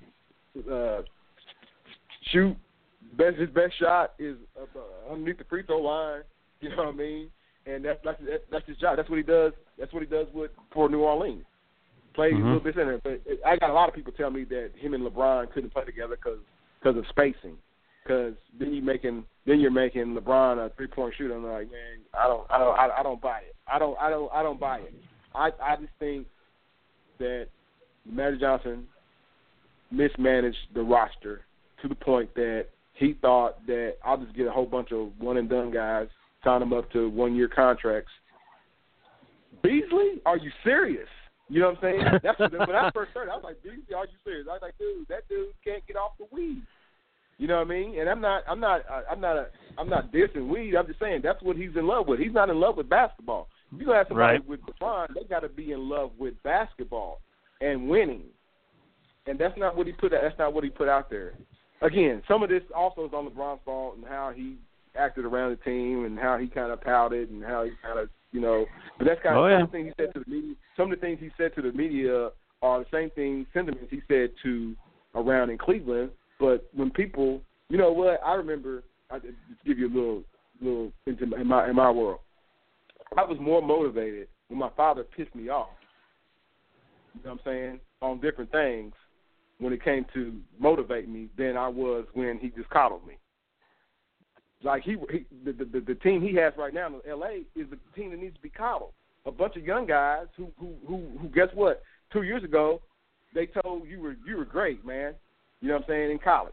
saying? 0.57 0.73
Uh, 0.73 1.03
shoot. 2.33 2.57
Best 3.17 3.37
his 3.37 3.51
best 3.51 3.79
shot 3.79 4.15
is 4.19 4.37
uh, 4.61 5.13
underneath 5.13 5.39
the 5.39 5.45
free 5.45 5.63
throw 5.63 5.81
line. 5.81 6.23
You 6.63 6.69
know 6.69 6.85
what 6.85 6.89
I 6.89 6.93
mean? 6.93 7.31
And 7.65 7.83
that's 7.83 7.99
that's 8.05 8.21
that's 8.53 8.67
his 8.67 8.77
job. 8.77 8.99
That's 8.99 9.09
what 9.09 9.17
he 9.17 9.23
does. 9.23 9.55
That's 9.79 9.91
what 9.95 10.03
he 10.03 10.07
does 10.07 10.27
with 10.35 10.51
for 10.75 10.91
New 10.91 11.01
Orleans. 11.01 11.45
Plays 12.13 12.35
mm-hmm. 12.35 12.43
a 12.43 12.47
little 12.47 12.61
bit 12.61 12.75
center, 12.75 13.01
but 13.03 13.23
I 13.47 13.57
got 13.57 13.71
a 13.71 13.73
lot 13.73 13.89
of 13.89 13.95
people 13.95 14.13
tell 14.13 14.29
me 14.29 14.45
that 14.45 14.73
him 14.77 14.93
and 14.93 15.03
LeBron 15.03 15.51
couldn't 15.55 15.73
play 15.73 15.87
together 15.87 16.17
because 16.17 16.41
because 16.79 16.99
of 16.99 17.07
spacing. 17.09 17.57
Because 18.03 18.35
then 18.59 18.75
you 18.75 18.83
making 18.83 19.25
then 19.47 19.59
you're 19.59 19.71
making 19.71 20.15
LeBron 20.15 20.59
a 20.59 20.71
three 20.77 20.87
point 20.87 21.15
shooter. 21.17 21.35
I'm 21.35 21.45
like, 21.45 21.71
man, 21.71 22.01
I 22.13 22.27
don't 22.27 22.47
I 22.51 22.59
don't 22.59 22.79
I, 22.79 22.89
I 22.99 23.03
don't 23.03 23.23
buy 23.23 23.39
it. 23.39 23.55
I 23.67 23.79
don't 23.79 23.99
I 23.99 24.11
don't 24.11 24.31
I 24.35 24.43
don't 24.43 24.61
buy 24.61 24.81
it. 24.81 24.95
I 25.35 25.51
I 25.63 25.77
just 25.77 25.93
think 25.99 26.27
that 27.19 27.49
Magic 28.05 28.41
Johnson 28.41 28.87
mismanaged 29.91 30.57
the 30.75 30.83
roster 30.83 31.43
to 31.83 31.89
the 31.89 31.95
point 31.95 32.35
that 32.35 32.67
he 33.01 33.15
thought 33.15 33.67
that 33.67 33.95
I'll 34.05 34.19
just 34.19 34.37
get 34.37 34.47
a 34.47 34.53
whole 34.53 34.67
bunch 34.67 34.93
of 34.93 35.09
one 35.19 35.39
and 35.39 35.49
done 35.49 35.73
guys, 35.73 36.07
sign 36.45 36.61
them 36.61 36.73
up 36.73 36.91
to 36.93 37.09
one 37.09 37.35
year 37.35 37.49
contracts. 37.49 38.13
Beasley, 39.63 40.21
are 40.27 40.37
you 40.37 40.51
serious? 40.63 41.09
You 41.49 41.61
know 41.61 41.71
what 41.71 41.83
I'm 41.83 41.83
saying? 41.83 42.03
That's 42.23 42.39
what, 42.39 42.53
when 42.53 42.77
I 42.77 42.91
first 42.95 43.11
heard, 43.13 43.29
it, 43.29 43.33
I 43.33 43.35
was 43.35 43.45
like, 43.45 43.63
Beasley, 43.63 43.95
are 43.97 44.05
you 44.05 44.19
serious? 44.23 44.47
I 44.49 44.53
was 44.53 44.63
like, 44.63 44.79
dude, 44.79 45.09
that 45.09 45.29
dude 45.29 45.49
can't 45.65 45.85
get 45.87 45.97
off 45.97 46.13
the 46.19 46.27
weed. 46.31 46.63
You 47.39 47.49
know 47.49 47.57
what 47.57 47.67
I 47.67 47.71
mean? 47.71 47.99
And 47.99 48.09
I'm 48.09 48.21
not, 48.21 48.45
I'm 48.47 48.61
not, 48.61 48.83
I'm 49.11 49.21
not, 49.21 49.37
a, 49.37 49.47
I'm 49.79 49.89
not 49.89 50.13
dissing 50.13 50.49
weed. 50.49 50.77
I'm 50.77 50.87
just 50.87 51.01
saying 51.01 51.23
that's 51.25 51.43
what 51.43 51.57
he's 51.57 51.75
in 51.75 51.87
love 51.87 52.07
with. 52.07 52.21
He's 52.21 52.35
not 52.35 52.51
in 52.51 52.61
love 52.61 52.77
with 52.77 52.89
basketball. 52.89 53.49
If 53.73 53.81
you 53.81 53.87
gonna 53.87 53.99
have 53.99 54.09
somebody 54.09 54.39
right. 54.39 54.49
with 54.49 54.61
LeBron, 54.61 55.15
they 55.15 55.25
got 55.25 55.41
to 55.41 55.49
be 55.49 55.73
in 55.73 55.89
love 55.89 56.11
with 56.19 56.35
basketball 56.43 57.21
and 57.63 57.89
winning. 57.89 58.25
And 59.27 59.39
that's 59.39 59.57
not 59.57 59.77
what 59.77 59.87
he 59.87 59.93
put. 59.95 60.13
That's 60.13 60.39
not 60.39 60.53
what 60.53 60.65
he 60.65 60.71
put 60.71 60.89
out 60.89 61.09
there. 61.09 61.35
Again, 61.83 62.23
some 62.29 62.43
of 62.43 62.51
this 62.51 62.63
also 62.75 63.07
is 63.07 63.13
on 63.15 63.29
LeBron's 63.29 63.61
fault 63.65 63.97
and 63.97 64.05
how 64.05 64.33
he 64.35 64.57
acted 64.97 65.25
around 65.25 65.51
the 65.51 65.57
team 65.57 66.05
and 66.05 66.19
how 66.19 66.37
he 66.37 66.47
kind 66.47 66.71
of 66.73 66.81
pouted 66.81 67.31
and 67.31 67.43
how 67.43 67.65
he 67.65 67.71
kind 67.83 67.99
of, 67.99 68.09
you 68.33 68.41
know. 68.41 68.67
But 68.99 69.07
that's 69.07 69.23
kind 69.23 69.37
of 69.37 69.45
oh, 69.45 69.49
yeah. 69.49 69.65
the 69.65 69.73
things 69.73 69.93
he 69.97 70.03
said 70.03 70.13
to 70.15 70.21
the 70.21 70.31
media. 70.31 70.55
Some 70.77 70.93
of 70.93 71.01
the 71.01 71.07
things 71.07 71.19
he 71.21 71.31
said 71.39 71.55
to 71.55 71.63
the 71.63 71.73
media 71.73 72.31
are 72.63 72.81
the 72.81 72.87
same 72.93 73.11
thing 73.11 73.47
sentiments 73.55 73.89
he 73.91 74.03
said 74.09 74.31
to 74.43 74.77
around 75.15 75.51
in 75.51 75.59
Cleveland. 75.59 76.11
But 76.39 76.69
when 76.75 76.91
people, 76.91 77.41
you 77.69 77.79
know 77.79 77.93
what? 77.93 78.21
I 78.25 78.35
remember. 78.35 78.83
I 79.11 79.19
just 79.19 79.35
give 79.67 79.79
you 79.79 79.89
a 79.89 79.95
little, 79.95 80.23
little 80.61 80.93
into 81.07 81.25
in 81.35 81.47
my 81.49 81.69
in 81.69 81.77
my 81.77 81.91
world. 81.91 82.21
I 83.17 83.25
was 83.25 83.39
more 83.41 83.61
motivated 83.61 84.29
when 84.49 84.59
my 84.61 84.71
father 84.77 85.03
pissed 85.03 85.35
me 85.35 85.49
off. 85.49 85.71
You 87.15 87.23
know 87.25 87.31
what 87.31 87.41
I'm 87.41 87.53
saying? 87.53 87.81
On 88.03 88.21
different 88.21 88.53
things 88.53 88.93
when 89.61 89.73
it 89.73 89.85
came 89.85 90.05
to 90.15 90.35
motivate 90.59 91.09
me 91.09 91.29
than 91.39 91.57
I 91.57 91.69
was 91.69 92.07
when 92.15 92.39
he 92.39 92.49
just 92.49 92.69
coddled 92.71 93.07
me. 93.07 93.15
Like 94.63 94.83
he, 94.83 94.97
he 95.11 95.25
the, 95.45 95.53
the 95.53 95.81
the 95.87 95.95
team 95.97 96.21
he 96.21 96.35
has 96.37 96.53
right 96.59 96.75
now 96.75 96.89
in 96.89 96.95
L.A. 97.09 97.43
is 97.59 97.67
the 97.71 97.79
team 97.95 98.11
that 98.11 98.19
needs 98.21 98.35
to 98.35 98.43
be 98.43 98.51
coddled. 98.51 98.93
A 99.27 99.31
bunch 99.31 99.57
of 99.57 99.65
young 99.65 99.87
guys 99.87 100.27
who 100.37 100.49
who 100.59 100.75
who, 100.87 101.07
who 101.21 101.29
guess 101.29 101.49
what? 101.55 101.83
Two 102.13 102.23
years 102.23 102.43
ago, 102.43 102.83
they 103.35 103.47
told 103.47 103.87
you 103.87 104.01
were 104.01 104.17
you 104.27 104.37
were 104.37 104.45
great, 104.45 104.85
man. 104.85 105.15
You 105.61 105.69
know 105.69 105.75
what 105.75 105.85
I'm 105.85 105.89
saying 105.89 106.11
in 106.11 106.19
college. 106.19 106.53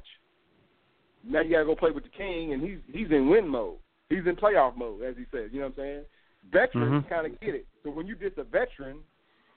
Now 1.25 1.41
you 1.41 1.51
gotta 1.51 1.65
go 1.65 1.75
play 1.75 1.91
with 1.91 2.03
the 2.03 2.09
king, 2.09 2.53
and 2.53 2.61
he's 2.61 2.79
he's 2.93 3.11
in 3.11 3.29
win 3.29 3.47
mode. 3.47 3.77
He's 4.09 4.25
in 4.25 4.35
playoff 4.35 4.77
mode, 4.77 5.01
as 5.03 5.15
he 5.17 5.25
says. 5.31 5.49
You 5.51 5.59
know 5.59 5.67
what 5.67 5.79
I'm 5.79 5.83
saying? 5.83 6.03
Veterans 6.51 7.03
Mhm. 7.05 7.09
kind 7.09 7.25
of 7.25 7.39
get 7.41 7.55
it. 7.55 7.67
So 7.83 7.89
when 7.89 8.07
you 8.07 8.15
diss 8.15 8.31
a 8.37 8.43
veteran 8.43 8.99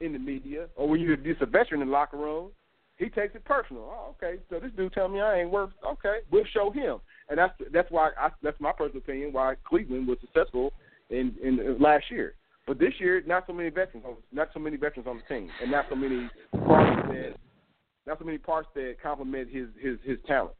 in 0.00 0.12
the 0.12 0.18
media, 0.18 0.68
or 0.74 0.88
when 0.88 1.00
you 1.00 1.14
diss 1.16 1.36
a 1.40 1.46
veteran 1.46 1.82
in 1.82 1.88
the 1.88 1.92
locker 1.92 2.16
room, 2.16 2.50
he 3.00 3.08
takes 3.08 3.34
it 3.34 3.44
personal. 3.44 3.82
Oh, 3.90 4.14
okay. 4.14 4.38
So 4.50 4.60
this 4.60 4.70
dude 4.76 4.92
telling 4.92 5.14
me 5.14 5.20
I 5.20 5.40
ain't 5.40 5.50
worth. 5.50 5.70
Okay, 5.84 6.18
we'll 6.30 6.44
show 6.52 6.70
him. 6.70 6.98
And 7.30 7.38
that's 7.38 7.54
that's 7.72 7.90
why 7.90 8.10
I, 8.20 8.28
that's 8.42 8.60
my 8.60 8.72
personal 8.72 8.98
opinion 8.98 9.32
why 9.32 9.54
Cleveland 9.64 10.06
was 10.06 10.18
successful 10.20 10.72
in 11.08 11.34
in 11.42 11.78
last 11.80 12.04
year. 12.10 12.34
But 12.66 12.78
this 12.78 12.92
year, 12.98 13.22
not 13.26 13.44
so 13.46 13.54
many 13.54 13.70
veterans, 13.70 14.04
not 14.32 14.50
so 14.52 14.60
many 14.60 14.76
veterans 14.76 15.08
on 15.08 15.16
the 15.16 15.34
team, 15.34 15.48
and 15.62 15.70
not 15.70 15.86
so 15.88 15.96
many 15.96 16.28
parts 16.66 17.08
that 17.08 17.34
not 18.06 18.18
so 18.18 18.24
many 18.24 18.38
parts 18.38 18.68
that 18.74 18.96
complement 19.02 19.50
his 19.50 19.68
his 19.80 19.96
his 20.04 20.18
talent. 20.26 20.54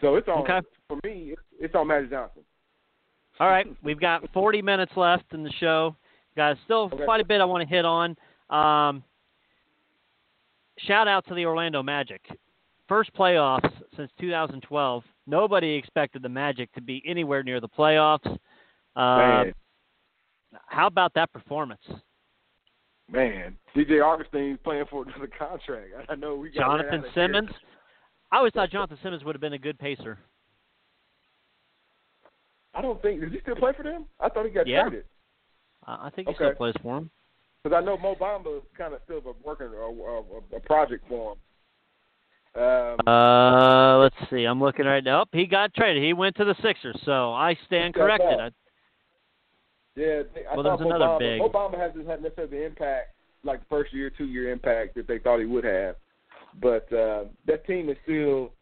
So 0.00 0.16
it's 0.16 0.28
on 0.28 0.42
Okay. 0.42 0.66
for 0.88 0.98
me. 1.04 1.32
It's, 1.32 1.42
it's 1.60 1.74
on 1.76 1.86
Magic 1.86 2.10
Johnson. 2.10 2.42
All 3.40 3.48
right, 3.48 3.66
we've 3.82 4.00
got 4.00 4.28
40 4.32 4.60
minutes 4.62 4.92
left 4.94 5.32
in 5.32 5.42
the 5.42 5.52
show. 5.58 5.96
Guys, 6.36 6.56
still 6.64 6.90
Okay. 6.92 7.04
quite 7.04 7.20
a 7.20 7.24
bit 7.24 7.40
I 7.40 7.44
want 7.44 7.66
to 7.66 7.74
hit 7.74 7.84
on. 7.84 8.16
Um, 8.50 9.02
shout 10.78 11.08
out 11.08 11.26
to 11.28 11.34
the 11.34 11.44
Orlando 11.46 11.82
Magic. 11.82 12.20
First 12.88 13.12
playoffs 13.14 13.70
since 13.96 14.10
2012. 14.20 15.04
Nobody 15.26 15.70
expected 15.74 16.22
the 16.22 16.28
Magic 16.28 16.72
to 16.72 16.80
be 16.82 17.02
anywhere 17.06 17.42
near 17.42 17.60
the 17.60 17.68
playoffs. 17.68 18.26
Uh, 18.96 19.16
Man, 19.16 19.52
how 20.66 20.86
about 20.86 21.14
that 21.14 21.32
performance? 21.32 21.82
man, 23.10 23.56
DJ 23.76 24.02
Augustine 24.04 24.58
playing 24.64 24.84
for 24.90 25.04
the 25.20 25.26
contract. 25.28 25.90
I 26.08 26.14
know 26.14 26.34
we 26.36 26.50
got 26.50 26.62
Jonathan 26.62 26.98
of 27.00 27.04
here. 27.04 27.12
Simmons. 27.14 27.50
I 28.30 28.38
always 28.38 28.52
thought 28.54 28.70
Jonathan 28.70 28.98
Simmons 29.02 29.24
would 29.24 29.34
have 29.34 29.40
been 29.40 29.52
a 29.52 29.58
good 29.58 29.78
pacer. 29.78 30.18
I 32.74 32.80
don't 32.80 33.00
think 33.02 33.20
does 33.20 33.30
he 33.32 33.40
still 33.40 33.56
play 33.56 33.72
for 33.76 33.82
them? 33.82 34.06
I 34.18 34.28
thought 34.30 34.46
he 34.46 34.50
got 34.50 34.66
Yeah. 34.66 34.82
traded. 34.88 35.04
Uh, 35.86 35.96
I 36.00 36.10
think 36.10 36.28
he 36.28 36.34
Okay. 36.34 36.44
still 36.44 36.54
plays 36.54 36.74
for 36.82 36.96
him. 36.98 37.10
Because 37.62 37.80
I 37.80 37.84
know 37.84 37.96
Mo 37.96 38.16
Bamba 38.20 38.56
is 38.58 38.62
kind 38.76 38.92
of 38.92 39.00
still 39.04 39.20
working 39.44 39.68
a, 39.68 39.70
a, 39.70 40.56
a 40.56 40.60
project 40.60 41.04
for 41.08 41.32
him. 41.32 41.38
Um, 42.60 42.96
Uh, 43.06 43.98
let's 43.98 44.16
see. 44.30 44.44
I'm 44.44 44.60
looking 44.60 44.84
right 44.84 45.02
now. 45.04 45.22
Oh, 45.22 45.24
he 45.32 45.46
got 45.46 45.72
traded. 45.74 46.02
He 46.02 46.12
went 46.12 46.36
to 46.36 46.44
the 46.44 46.56
Sixers, 46.62 46.98
so 47.04 47.32
I 47.32 47.56
stand 47.66 47.94
corrected. 47.94 48.40
I, 48.40 48.50
yeah, 49.94 50.22
they, 50.34 50.44
I 50.50 50.54
Well, 50.56 50.64
thought 50.64 50.78
there's 50.78 50.90
another 50.90 51.06
Mo 51.06 51.16
Bamba, 51.16 51.18
big- 51.18 51.38
Mo 51.38 51.48
Bamba 51.48 51.78
hasn't 51.78 52.06
had 52.08 52.22
necessarily 52.22 52.58
the 52.58 52.66
impact 52.66 53.14
like 53.44 53.60
the 53.60 53.66
first 53.70 53.92
year, 53.94 54.10
two 54.10 54.26
year 54.26 54.50
impact 54.52 54.94
that 54.96 55.06
they 55.06 55.18
thought 55.18 55.38
he 55.38 55.46
would 55.46 55.64
have. 55.64 55.96
But 56.60 56.92
uh, 56.92 57.24
that 57.46 57.64
team 57.66 57.88
is 57.88 57.96
still, 58.02 58.52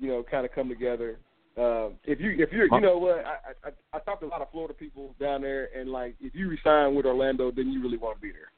you 0.00 0.08
know, 0.08 0.22
kind 0.30 0.46
of 0.46 0.52
come 0.52 0.68
together. 0.68 1.18
Um, 1.58 1.94
if 2.04 2.20
you 2.20 2.32
if 2.32 2.52
you're 2.52 2.66
you 2.70 2.80
know 2.80 2.98
what 2.98 3.24
I, 3.24 3.68
I 3.68 3.70
I 3.94 3.98
talked 4.00 4.20
to 4.20 4.26
a 4.26 4.28
lot 4.28 4.42
of 4.42 4.50
Florida 4.50 4.74
people 4.74 5.14
down 5.18 5.40
there 5.40 5.70
and 5.74 5.90
like 5.90 6.14
if 6.20 6.34
you 6.34 6.48
resign 6.48 6.94
with 6.94 7.06
Orlando 7.06 7.50
then 7.50 7.70
you 7.70 7.82
really 7.82 7.96
want 7.96 8.16
to 8.18 8.20
be 8.20 8.30
there, 8.30 8.50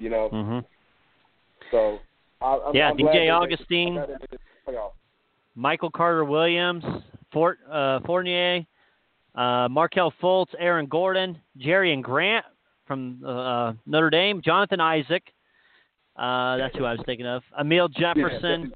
you 0.00 0.10
know. 0.10 0.28
hmm 0.28 0.58
So 1.70 1.98
I, 2.40 2.58
I'm, 2.66 2.74
Yeah, 2.74 2.90
I'm 2.90 2.96
DJ 2.96 3.32
Augustine. 3.32 3.94
They, 3.94 4.00
I'm 4.00 4.06
glad 4.06 4.18
they 4.20 4.26
made 4.32 4.40
the 4.66 4.72
playoffs. 4.72 4.92
Michael 5.54 5.90
Carter 5.90 6.24
Williams, 6.24 6.84
Fort 7.32 7.58
uh, 7.70 8.00
Fournier, 8.06 8.64
uh, 9.34 9.68
Markelle 9.68 10.12
Fultz, 10.20 10.48
Aaron 10.58 10.86
Gordon, 10.86 11.38
Jerian 11.58 12.02
Grant 12.02 12.44
from 12.86 13.22
uh, 13.24 13.74
Notre 13.86 14.10
Dame, 14.10 14.40
Jonathan 14.44 14.80
Isaac. 14.80 15.22
Uh, 16.16 16.56
that's 16.56 16.76
who 16.76 16.84
I 16.84 16.92
was 16.92 17.00
thinking 17.06 17.26
of. 17.26 17.42
Amile 17.58 17.88
Jefferson, 17.88 18.72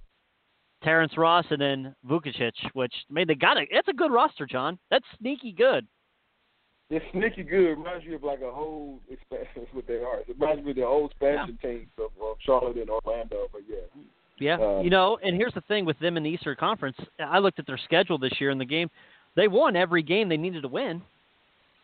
Terrence 0.83 1.13
Ross, 1.17 1.45
and 1.51 1.61
then 1.61 1.95
Vukic, 2.09 2.53
which 2.75 2.93
I 3.11 3.13
mean 3.13 3.27
they 3.27 3.35
got 3.35 3.57
it. 3.57 3.69
It's 3.71 3.89
a 3.89 3.93
good 3.93 4.11
roster, 4.13 4.47
John. 4.47 4.79
That's 4.91 5.05
sneaky 5.19 5.53
good. 5.53 5.87
It's 6.91 7.05
sneaky 7.13 7.43
good. 7.45 7.71
It 7.71 7.79
reminds 7.79 8.05
you 8.05 8.15
of 8.17 8.23
like 8.23 8.41
a 8.41 8.51
whole 8.51 9.01
expansion. 9.09 9.67
what 9.73 9.87
they 9.87 9.95
are. 10.03 10.21
It 10.21 10.37
reminds 10.39 10.65
me 10.65 10.71
of 10.71 10.77
the 10.77 10.85
old 10.85 11.11
expansion 11.13 11.59
teams 11.63 11.89
of, 11.99 12.11
of 12.23 12.37
Charlotte 12.45 12.77
and 12.77 12.91
Orlando. 12.91 13.47
But 13.51 13.63
yeah, 13.69 13.77
Yeah, 14.39 14.59
Um, 14.61 14.85
you 14.85 14.91
know, 14.91 15.19
and 15.25 15.35
here's 15.37 15.55
the 15.55 15.63
thing 15.63 15.85
with 15.87 15.99
them 16.01 16.17
in 16.17 16.23
the 16.23 16.31
Eastern 16.31 16.57
Conference. 16.57 16.97
I 17.19 17.39
looked 17.39 17.59
at 17.59 17.67
their 17.67 17.79
schedule 17.79 18.19
this 18.19 18.33
year 18.41 18.51
in 18.51 18.59
the 18.59 18.67
game. 18.67 18.91
They 19.37 19.49
won 19.49 19.77
every 19.77 20.03
game 20.03 20.29
they 20.29 20.37
needed 20.37 20.63
to 20.63 20.69
win. 20.69 21.01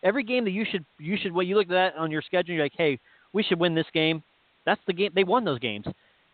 every 0.03 0.23
game 0.23 0.45
that 0.45 0.53
you 0.53 0.65
should 0.71 0.85
you 0.99 1.17
should 1.21 1.33
when 1.33 1.47
you 1.49 1.57
look 1.57 1.67
at 1.67 1.71
that 1.71 1.97
on 1.97 2.11
your 2.11 2.23
schedule, 2.23 2.55
you're 2.55 2.65
like, 2.65 2.73
hey, 2.77 2.99
we 3.33 3.43
should 3.43 3.59
win 3.59 3.75
this 3.75 3.87
game. 3.95 4.23
That's 4.67 4.81
the 4.87 4.93
game 4.93 5.13
they 5.15 5.25
won 5.25 5.45
those 5.45 5.59
games. 5.59 5.87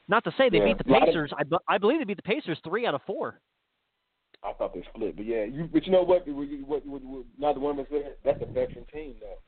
Not 0.09 0.24
to 0.24 0.32
say 0.36 0.51
they 0.51 0.59
Yeah, 0.59 0.64
beat 0.74 0.85
the 0.85 0.90
lot 0.93 1.02
of- 1.02 1.09
Pacers. 1.09 1.32
I, 1.39 1.44
be- 1.44 1.56
I 1.68 1.78
believe 1.78 1.98
they 1.98 2.05
beat 2.05 2.16
the 2.18 2.22
Pacers 2.22 2.59
three 2.64 2.86
out 2.86 2.94
of 2.94 3.01
four. 3.06 3.40
I 4.43 4.52
thought 4.52 4.74
they 4.74 4.82
split, 4.94 5.16
but 5.16 5.24
yeah, 5.24 5.44
you, 5.44 5.68
but 5.72 5.86
you 5.86 5.93
know 5.93 6.02
what? 6.02 6.28
What, 6.28 6.47
what, 6.86 7.02
what, 7.05 7.24
not 7.39 7.55
the 7.55 7.60
women 7.60 7.86
said. 7.90 8.16
That's 8.24 8.43
a 8.43 8.47
veteran 8.47 8.85
team, 8.93 9.14
though. 9.20 9.39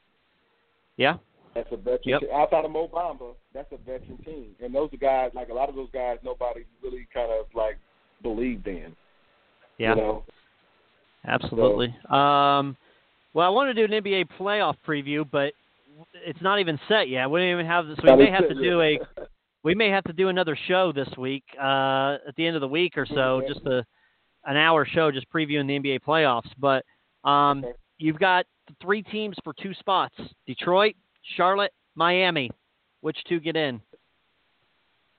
Yeah, 0.97 1.19
That's 1.55 1.69
a 1.71 1.77
veteran. 1.77 2.01
Yep. 2.05 2.21
team. 2.23 2.31
Outside 2.33 2.65
of 2.65 2.71
Mo 2.71 2.89
Bamba, 2.89 3.35
that's 3.53 3.71
a 3.73 3.77
veteran 3.77 4.17
team, 4.25 4.57
and 4.65 4.75
those 4.75 4.89
are 4.95 4.97
guys 4.97 5.33
like 5.35 5.51
a 5.51 5.53
lot 5.53 5.69
of 5.69 5.75
those 5.75 5.91
guys. 5.93 6.17
Nobody 6.25 6.65
really 6.83 7.07
kind 7.13 7.31
of 7.31 7.45
like 7.55 7.77
believed 8.23 8.67
in. 8.69 8.97
yeah, 9.77 9.91
You 9.91 9.97
know? 10.01 10.25
absolutely. 11.29 11.89
Um, 12.09 12.75
well, 13.35 13.47
I 13.47 13.51
want 13.51 13.75
to 13.75 13.87
do 13.87 13.93
an 13.95 14.03
NBA 14.03 14.29
playoff 14.41 14.77
preview, 14.89 15.29
but 15.31 15.53
it's 16.25 16.41
not 16.41 16.59
even 16.61 16.79
set 16.89 17.11
yet. 17.11 17.31
We 17.31 17.41
don't 17.41 17.51
even 17.51 17.67
have 17.67 17.87
this. 17.87 17.99
So 18.03 18.17
We 18.17 18.25
may 18.25 18.31
have 18.31 18.49
to 18.49 18.55
do 18.55 18.81
a 18.81 18.99
we 19.67 19.75
may 19.75 19.89
have 19.89 20.05
to 20.05 20.13
do 20.13 20.29
another 20.29 20.57
show 20.69 20.93
this 20.93 21.09
week 21.19 21.43
uh, 21.61 22.19
at 22.29 22.37
the 22.37 22.47
end 22.47 22.55
of 22.55 22.61
the 22.61 22.69
week 22.69 22.97
or 22.97 23.05
so, 23.05 23.43
just 23.49 23.67
a 23.67 23.85
an 24.45 24.57
hour 24.57 24.87
show 24.87 25.11
just 25.11 25.29
previewing 25.29 25.67
the 25.67 25.77
NBA 25.77 25.99
playoffs. 26.07 26.49
But 26.57 26.85
um, 27.29 27.65
Okay. 27.65 27.73
you've 27.99 28.21
got 28.21 28.47
three 28.81 29.03
teams 29.03 29.35
for 29.43 29.53
two 29.61 29.75
spots: 29.75 30.15
Detroit, 30.47 30.95
Charlotte, 31.37 31.73
Miami. 31.97 32.49
Which 33.01 33.17
two 33.29 33.41
get 33.41 33.57
in? 33.57 33.81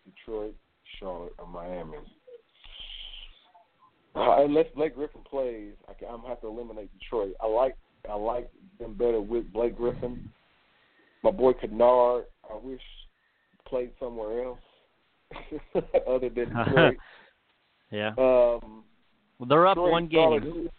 Detroit, 0.06 0.56
Charlotte, 0.98 1.34
or 1.40 1.48
Miami. 1.48 1.98
Uh, 4.16 4.46
unless 4.46 4.68
Blake 4.76 4.96
Griffin 4.96 5.22
plays, 5.30 5.74
I 5.90 5.94
can, 5.94 6.08
I'm 6.08 6.22
gonna 6.22 6.30
have 6.30 6.42
to 6.42 6.48
eliminate 6.48 6.90
Detroit. 6.98 7.34
I 7.44 7.48
like 7.48 7.76
I 8.10 8.16
like 8.16 8.50
them 8.80 8.94
better 8.94 9.20
with 9.20 9.52
Blake 9.52 9.76
Griffin. 9.76 10.30
My 11.22 11.32
boy 11.32 11.52
Kennard, 11.52 12.28
I 12.50 12.56
wish 12.64 12.80
played 13.68 13.92
somewhere 14.00 14.44
else 14.46 14.60
other 16.08 16.30
than 16.30 16.50
Detroit. 16.56 16.96
Yeah, 17.90 18.10
um, 18.18 18.84
well, 19.40 19.48
they're 19.48 19.66
up 19.66 19.76
Detroit, 19.76 19.92
one 19.94 20.08
game. 20.08 20.42
who, 20.42 20.70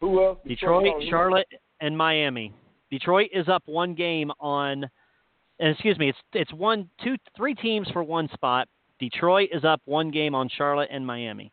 who 0.00 0.24
else? 0.24 0.38
Detroit, 0.46 1.02
who- 1.02 1.10
Charlotte, 1.10 1.46
and 1.82 1.94
Miami. 1.94 2.54
Detroit 2.90 3.28
is 3.34 3.48
up 3.50 3.62
one 3.66 3.94
game 3.94 4.32
on, 4.40 4.88
and 5.60 5.68
excuse 5.74 5.98
me, 5.98 6.08
it's 6.08 6.18
it's 6.32 6.50
one, 6.54 6.88
two, 7.04 7.16
three 7.36 7.54
teams 7.54 7.86
for 7.90 8.02
one 8.02 8.30
spot. 8.32 8.66
Detroit 8.98 9.50
is 9.52 9.62
up 9.64 9.82
one 9.84 10.10
game 10.10 10.34
on 10.34 10.48
Charlotte 10.48 10.88
and 10.90 11.06
Miami. 11.06 11.52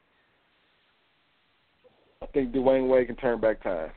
I 2.21 2.27
think 2.27 2.53
Dwyane 2.53 2.87
Wade 2.87 3.07
can 3.07 3.17
turn 3.17 3.41
back 3.41 3.61
time. 3.61 3.91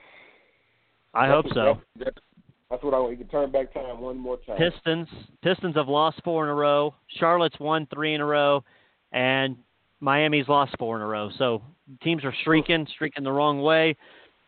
I 1.15 1.29
hope 1.29 1.47
so. 1.55 1.81
That's, 1.97 2.19
that's 2.71 2.83
what 2.83 2.95
I 2.95 2.99
want. 2.99 3.13
You 3.13 3.19
can 3.19 3.29
turn 3.29 3.51
back 3.51 3.73
time 3.73 4.01
one 4.01 4.19
more 4.19 4.39
time. 4.47 4.59
Pistons, 4.59 5.09
Pistons 5.43 5.75
have 5.77 5.89
lost 5.89 6.21
four 6.25 6.45
in 6.45 6.51
a 6.51 6.55
row. 6.55 6.95
Charlotte's 7.19 7.59
won 7.59 7.87
three 7.93 8.15
in 8.15 8.21
a 8.21 8.27
row, 8.27 8.63
and 9.13 9.57
Miami's 10.01 10.49
lost 10.49 10.75
four 10.79 10.97
in 10.97 11.03
a 11.03 11.07
row. 11.07 11.31
So 11.39 11.63
teams 12.03 12.25
are 12.25 12.35
streaking, 12.43 12.87
streaking 12.95 13.25
the 13.25 13.33
wrong 13.33 13.61
way. 13.63 13.97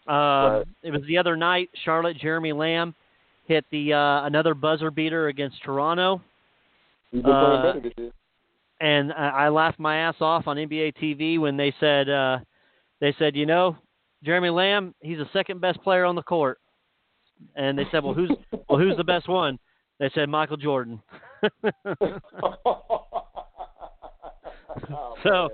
Um, 0.06 0.16
Right. 0.16 0.66
It 0.82 0.90
was 0.92 1.02
the 1.06 1.18
other 1.18 1.36
night. 1.36 1.70
Charlotte, 1.84 2.16
Jeremy 2.18 2.52
Lamb 2.52 2.94
hit 3.46 3.64
the 3.70 3.92
uh, 3.92 4.24
another 4.26 4.54
buzzer 4.54 4.90
beater 4.90 5.28
against 5.28 5.62
Toronto. 5.62 6.20
He's 7.10 7.22
been 7.22 7.30
playing 7.32 7.44
uh, 7.44 7.62
better 7.62 7.80
this 7.80 7.92
year. 7.96 8.10
and 8.80 9.12
I, 9.12 9.28
I 9.28 9.48
laughed 9.48 9.78
my 9.78 9.96
ass 9.96 10.14
off 10.20 10.46
on 10.46 10.56
NBA 10.56 10.94
TV 11.02 11.38
when 11.38 11.56
they 11.56 11.74
said 11.80 12.08
uh, 12.08 12.38
they 13.00 13.14
said, 13.18 13.34
you 13.36 13.46
know, 13.46 13.76
Jeremy 14.24 14.50
Lamb, 14.50 14.94
he's 15.00 15.18
the 15.18 15.28
second 15.32 15.60
best 15.60 15.82
player 15.82 16.04
on 16.04 16.14
the 16.14 16.22
court. 16.22 16.58
And 17.56 17.78
they 17.78 17.84
said, 17.90 18.04
well, 18.04 18.14
who's 18.14 18.30
well, 18.68 18.78
who's 18.78 18.96
the 18.96 19.04
best 19.04 19.28
one? 19.28 19.58
They 19.98 20.10
said 20.14 20.28
Michael 20.28 20.56
Jordan. 20.56 21.00
Oh, 24.92 25.14
so. 25.22 25.50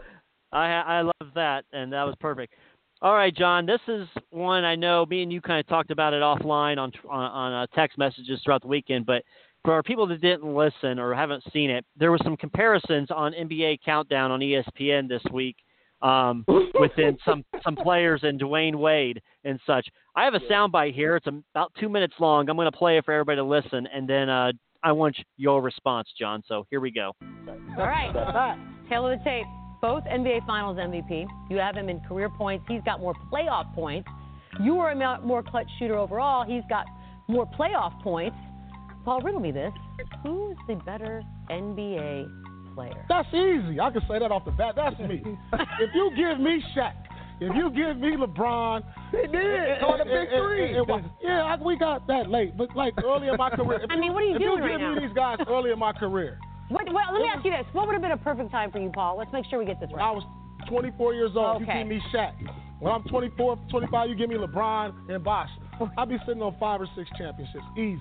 I 0.53 0.67
I 0.69 1.01
love 1.03 1.33
that, 1.35 1.65
and 1.73 1.93
that 1.93 2.05
was 2.05 2.15
perfect. 2.21 2.55
All 3.03 3.15
right, 3.15 3.35
John, 3.35 3.67
this 3.67 3.81
is 3.89 4.09
one 4.31 4.65
I 4.65 4.75
know. 4.75 5.05
Me 5.07 5.23
and 5.23 5.33
you 5.33 5.41
kind 5.41 5.61
of 5.61 5.67
talked 5.67 5.91
about 5.91 6.15
it 6.15 6.23
offline 6.23 6.79
on 6.79 6.93
on, 7.09 7.31
on 7.31 7.53
uh, 7.53 7.67
text 7.75 7.99
messages 7.99 8.41
throughout 8.43 8.63
the 8.63 8.69
weekend, 8.69 9.05
but 9.07 9.23
for 9.65 9.75
our 9.75 9.83
people 9.83 10.07
that 10.07 10.21
didn't 10.21 10.55
listen 10.55 10.99
or 10.99 11.13
haven't 11.13 11.43
seen 11.53 11.71
it, 11.71 11.85
there 11.97 12.11
were 12.11 12.19
some 12.23 12.37
comparisons 12.37 13.11
on 13.11 13.33
NBA 13.33 13.81
Countdown 13.85 14.31
on 14.31 14.41
ESPN 14.41 15.09
this 15.09 15.23
week 15.33 15.57
um, 16.03 16.45
within 16.81 17.17
some 17.25 17.45
some 17.63 17.77
players 17.77 18.21
and 18.23 18.41
Dwyane 18.41 18.77
Wade 18.77 19.21
and 19.45 19.59
such. 19.67 19.87
I 20.15 20.25
have 20.25 20.35
a 20.35 20.41
soundbite 20.41 20.95
here. 20.95 21.17
It's 21.17 21.27
about 21.27 21.73
two 21.79 21.89
minutes 21.89 22.15
long. 22.19 22.49
I'm 22.49 22.57
going 22.57 22.71
to 22.71 22.77
play 22.77 22.99
it 22.99 23.05
for 23.05 23.13
everybody 23.13 23.37
to 23.37 23.45
listen, 23.45 23.87
and 23.93 24.09
then 24.09 24.29
uh, 24.29 24.53
I 24.83 24.93
want 24.93 25.17
your 25.37 25.63
response, 25.63 26.09
John. 26.19 26.43
So 26.47 26.67
here 26.71 26.81
we 26.81 26.91
go. 26.91 27.13
All 27.77 27.87
right. 27.87 28.57
Tail 28.89 29.07
of 29.07 29.19
the 29.19 29.25
tape. 29.25 29.47
Both 29.83 30.05
NBA 30.05 30.47
Finals 30.47 30.79
MVP. 30.79 31.27
You 31.51 31.59
have 31.59 31.77
him 31.77 31.89
in 31.89 32.01
career 32.01 32.31
points. 32.31 32.65
He's 32.69 32.81
got 32.85 33.01
more 33.01 33.15
playoff 33.33 33.73
points. 33.75 34.09
You 34.61 34.79
are 34.79 34.93
a 34.93 35.21
more 35.23 35.43
clutch 35.43 35.67
shooter 35.79 35.97
overall. 35.97 36.45
He's 36.45 36.63
got 36.69 36.87
more 37.29 37.47
playoff 37.47 38.01
points. 38.03 38.37
Paul, 39.05 39.21
riddle 39.21 39.41
me 39.41 39.53
this. 39.53 39.73
Who's 40.23 40.57
the 40.67 40.77
better 40.87 41.23
NBA 41.51 42.27
player? 42.77 43.05
That's 43.09 43.29
easy. 43.33 43.81
I 43.81 43.91
can 43.91 44.03
say 44.09 44.19
that 44.21 44.31
off 44.31 44.45
the 44.45 44.53
bat. 44.53 44.75
That's 44.77 44.99
me. 45.01 45.23
if 45.81 45.91
you 45.95 46.11
give 46.15 46.39
me 46.39 46.63
Shaq, 46.77 46.93
if 47.41 47.55
you 47.57 47.71
give 47.71 47.97
me 47.99 48.17
LeBron, 48.17 48.83
They 49.13 49.27
did 49.27 49.83
on 49.83 49.99
the 49.99 50.05
big 50.05 50.29
three. 50.31 50.77
yeah, 51.23 51.45
I, 51.45 51.57
we 51.63 51.77
got 51.77 52.07
that 52.07 52.31
late, 52.31 52.57
but 52.57 52.75
like 52.77 52.95
early 53.03 53.29
in 53.29 53.37
my 53.37 53.51
career. 53.51 53.81
If 53.83 53.91
I 53.95 53.97
mean, 53.97 54.13
what 54.15 54.23
are 54.23 54.27
you 54.27 54.37
if 54.37 54.41
doing 54.41 54.59
you 54.59 54.63
right 54.65 54.71
give 54.73 54.81
now? 54.81 54.95
me 54.95 55.07
these 55.07 55.15
guys 55.17 55.39
early 55.49 55.71
in 55.71 55.79
my 55.79 55.93
career, 55.93 56.39
What, 56.69 56.87
well, 56.93 57.13
let 57.13 57.21
me 57.23 57.29
ask 57.35 57.45
you 57.45 57.51
this. 57.51 57.65
What 57.73 57.87
would 57.87 57.93
have 57.95 58.03
been 58.03 58.13
a 58.13 58.17
perfect 58.17 58.51
time 58.53 58.71
for 58.71 58.79
you, 58.79 58.91
Paul? 58.95 59.17
Let's 59.19 59.33
make 59.33 59.45
sure 59.51 59.59
we 59.59 59.65
get 59.67 59.81
this 59.81 59.91
when 59.91 60.01
I 60.01 60.11
was 60.13 60.23
24 60.69 61.15
years 61.15 61.33
old, 61.37 61.63
Okay. 61.63 61.73
you 61.79 61.85
give 61.85 61.89
me 61.89 62.01
Shaq. 62.13 62.33
When 62.81 62.93
I'm 62.93 63.05
24, 63.05 63.57
25, 63.71 64.09
you 64.11 64.15
give 64.17 64.29
me 64.29 64.37
LeBron 64.37 65.11
and 65.11 65.23
Bosh. 65.25 65.49
I'll 65.99 66.07
be 66.07 66.17
sitting 66.27 66.43
on 66.43 66.57
five 66.59 66.81
or 66.81 66.89
six 66.97 67.09
championships, 67.19 67.65
easy. 67.77 68.01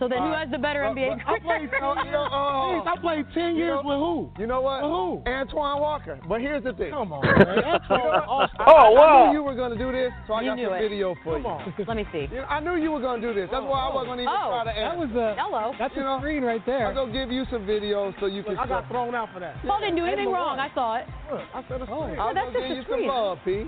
So 0.00 0.08
then, 0.08 0.18
who 0.18 0.30
Uh, 0.34 0.38
has 0.38 0.50
the 0.50 0.58
better 0.58 0.82
But- 0.82 0.98
NBA 0.98 1.16
but 1.24 1.28
I 1.34 1.38
played, 1.38 1.70
career? 1.70 1.94
you 2.04 2.10
know, 2.10 2.26
Oh. 2.32 2.82
Jeez, 2.84 2.86
I 2.86 2.96
played 2.98 3.26
10 3.32 3.54
years 3.54 3.78
with 3.84 3.96
who? 3.96 4.28
You 4.38 4.46
know 4.48 4.60
what? 4.60 4.82
With 4.82 4.90
who? 4.90 5.22
Antoine 5.24 5.80
Walker. 5.80 6.18
But 6.28 6.40
here's 6.40 6.64
the 6.64 6.72
thing. 6.72 6.90
Come 6.90 7.12
on, 7.12 7.22
man. 7.24 7.62
That's 7.62 7.84
all. 7.90 8.10
all- 8.26 8.40
I, 8.42 8.64
Oh, 8.66 8.90
wow. 8.90 9.02
I 9.02 9.26
knew 9.28 9.38
you 9.38 9.42
were 9.44 9.54
going 9.54 9.70
to 9.70 9.78
do 9.78 9.92
this, 9.92 10.10
so 10.26 10.34
I 10.34 10.40
You 10.42 10.50
got 10.50 10.56
knew 10.56 10.64
some 10.66 10.74
it. 10.74 10.80
video 10.80 11.14
for 11.22 11.34
Come 11.34 11.42
you. 11.42 11.48
on. 11.48 11.74
Let 11.86 11.96
me 11.96 12.06
see. 12.10 12.26
You 12.26 12.40
know, 12.42 12.46
I 12.50 12.58
knew 12.60 12.74
you 12.74 12.90
were 12.90 13.00
going 13.00 13.20
to 13.20 13.26
do 13.28 13.32
this. 13.34 13.48
That's 13.52 13.64
why 13.64 13.86
I 13.86 13.94
wasn't 13.94 14.06
going 14.06 14.18
to 14.18 14.24
even 14.24 14.34
Oh, 14.34 14.50
trying 14.50 14.74
to 14.74 14.80
That 14.80 14.98
was 14.98 15.10
a 15.14 15.34
Hello. 15.38 15.72
that's 15.78 15.94
You 15.94 16.02
a 16.02 16.04
know, 16.04 16.18
screen 16.18 16.42
right 16.44 16.64
there. 16.66 16.88
I'm 16.88 16.94
there. 16.94 17.04
going 17.06 17.12
to 17.12 17.18
give 17.20 17.30
you 17.30 17.44
some 17.50 17.64
videos 17.64 18.18
so 18.18 18.26
you 18.26 18.42
can 18.42 18.58
I 18.58 18.66
got 18.66 18.88
thrown 18.88 19.14
out 19.14 19.30
for 19.32 19.38
that. 19.40 19.62
Paul 19.64 19.78
didn't 19.78 19.96
do 19.96 20.06
anything 20.06 20.32
wrong. 20.32 20.58
I 20.58 20.70
saw 20.74 20.96
it. 20.96 21.06
Look, 21.30 21.40
I 21.54 21.62
said 21.68 21.82
a 21.82 21.86
screen. 21.86 22.18
I 22.18 22.26
was 22.26 22.34
that's 22.34 22.50
going 22.52 22.52
to 22.52 22.58
just 22.58 22.68
give 22.68 22.70
a 22.70 22.74
you 22.74 22.82
some 22.82 22.92
screen. 22.98 23.08
love, 23.08 23.38
P. 23.44 23.64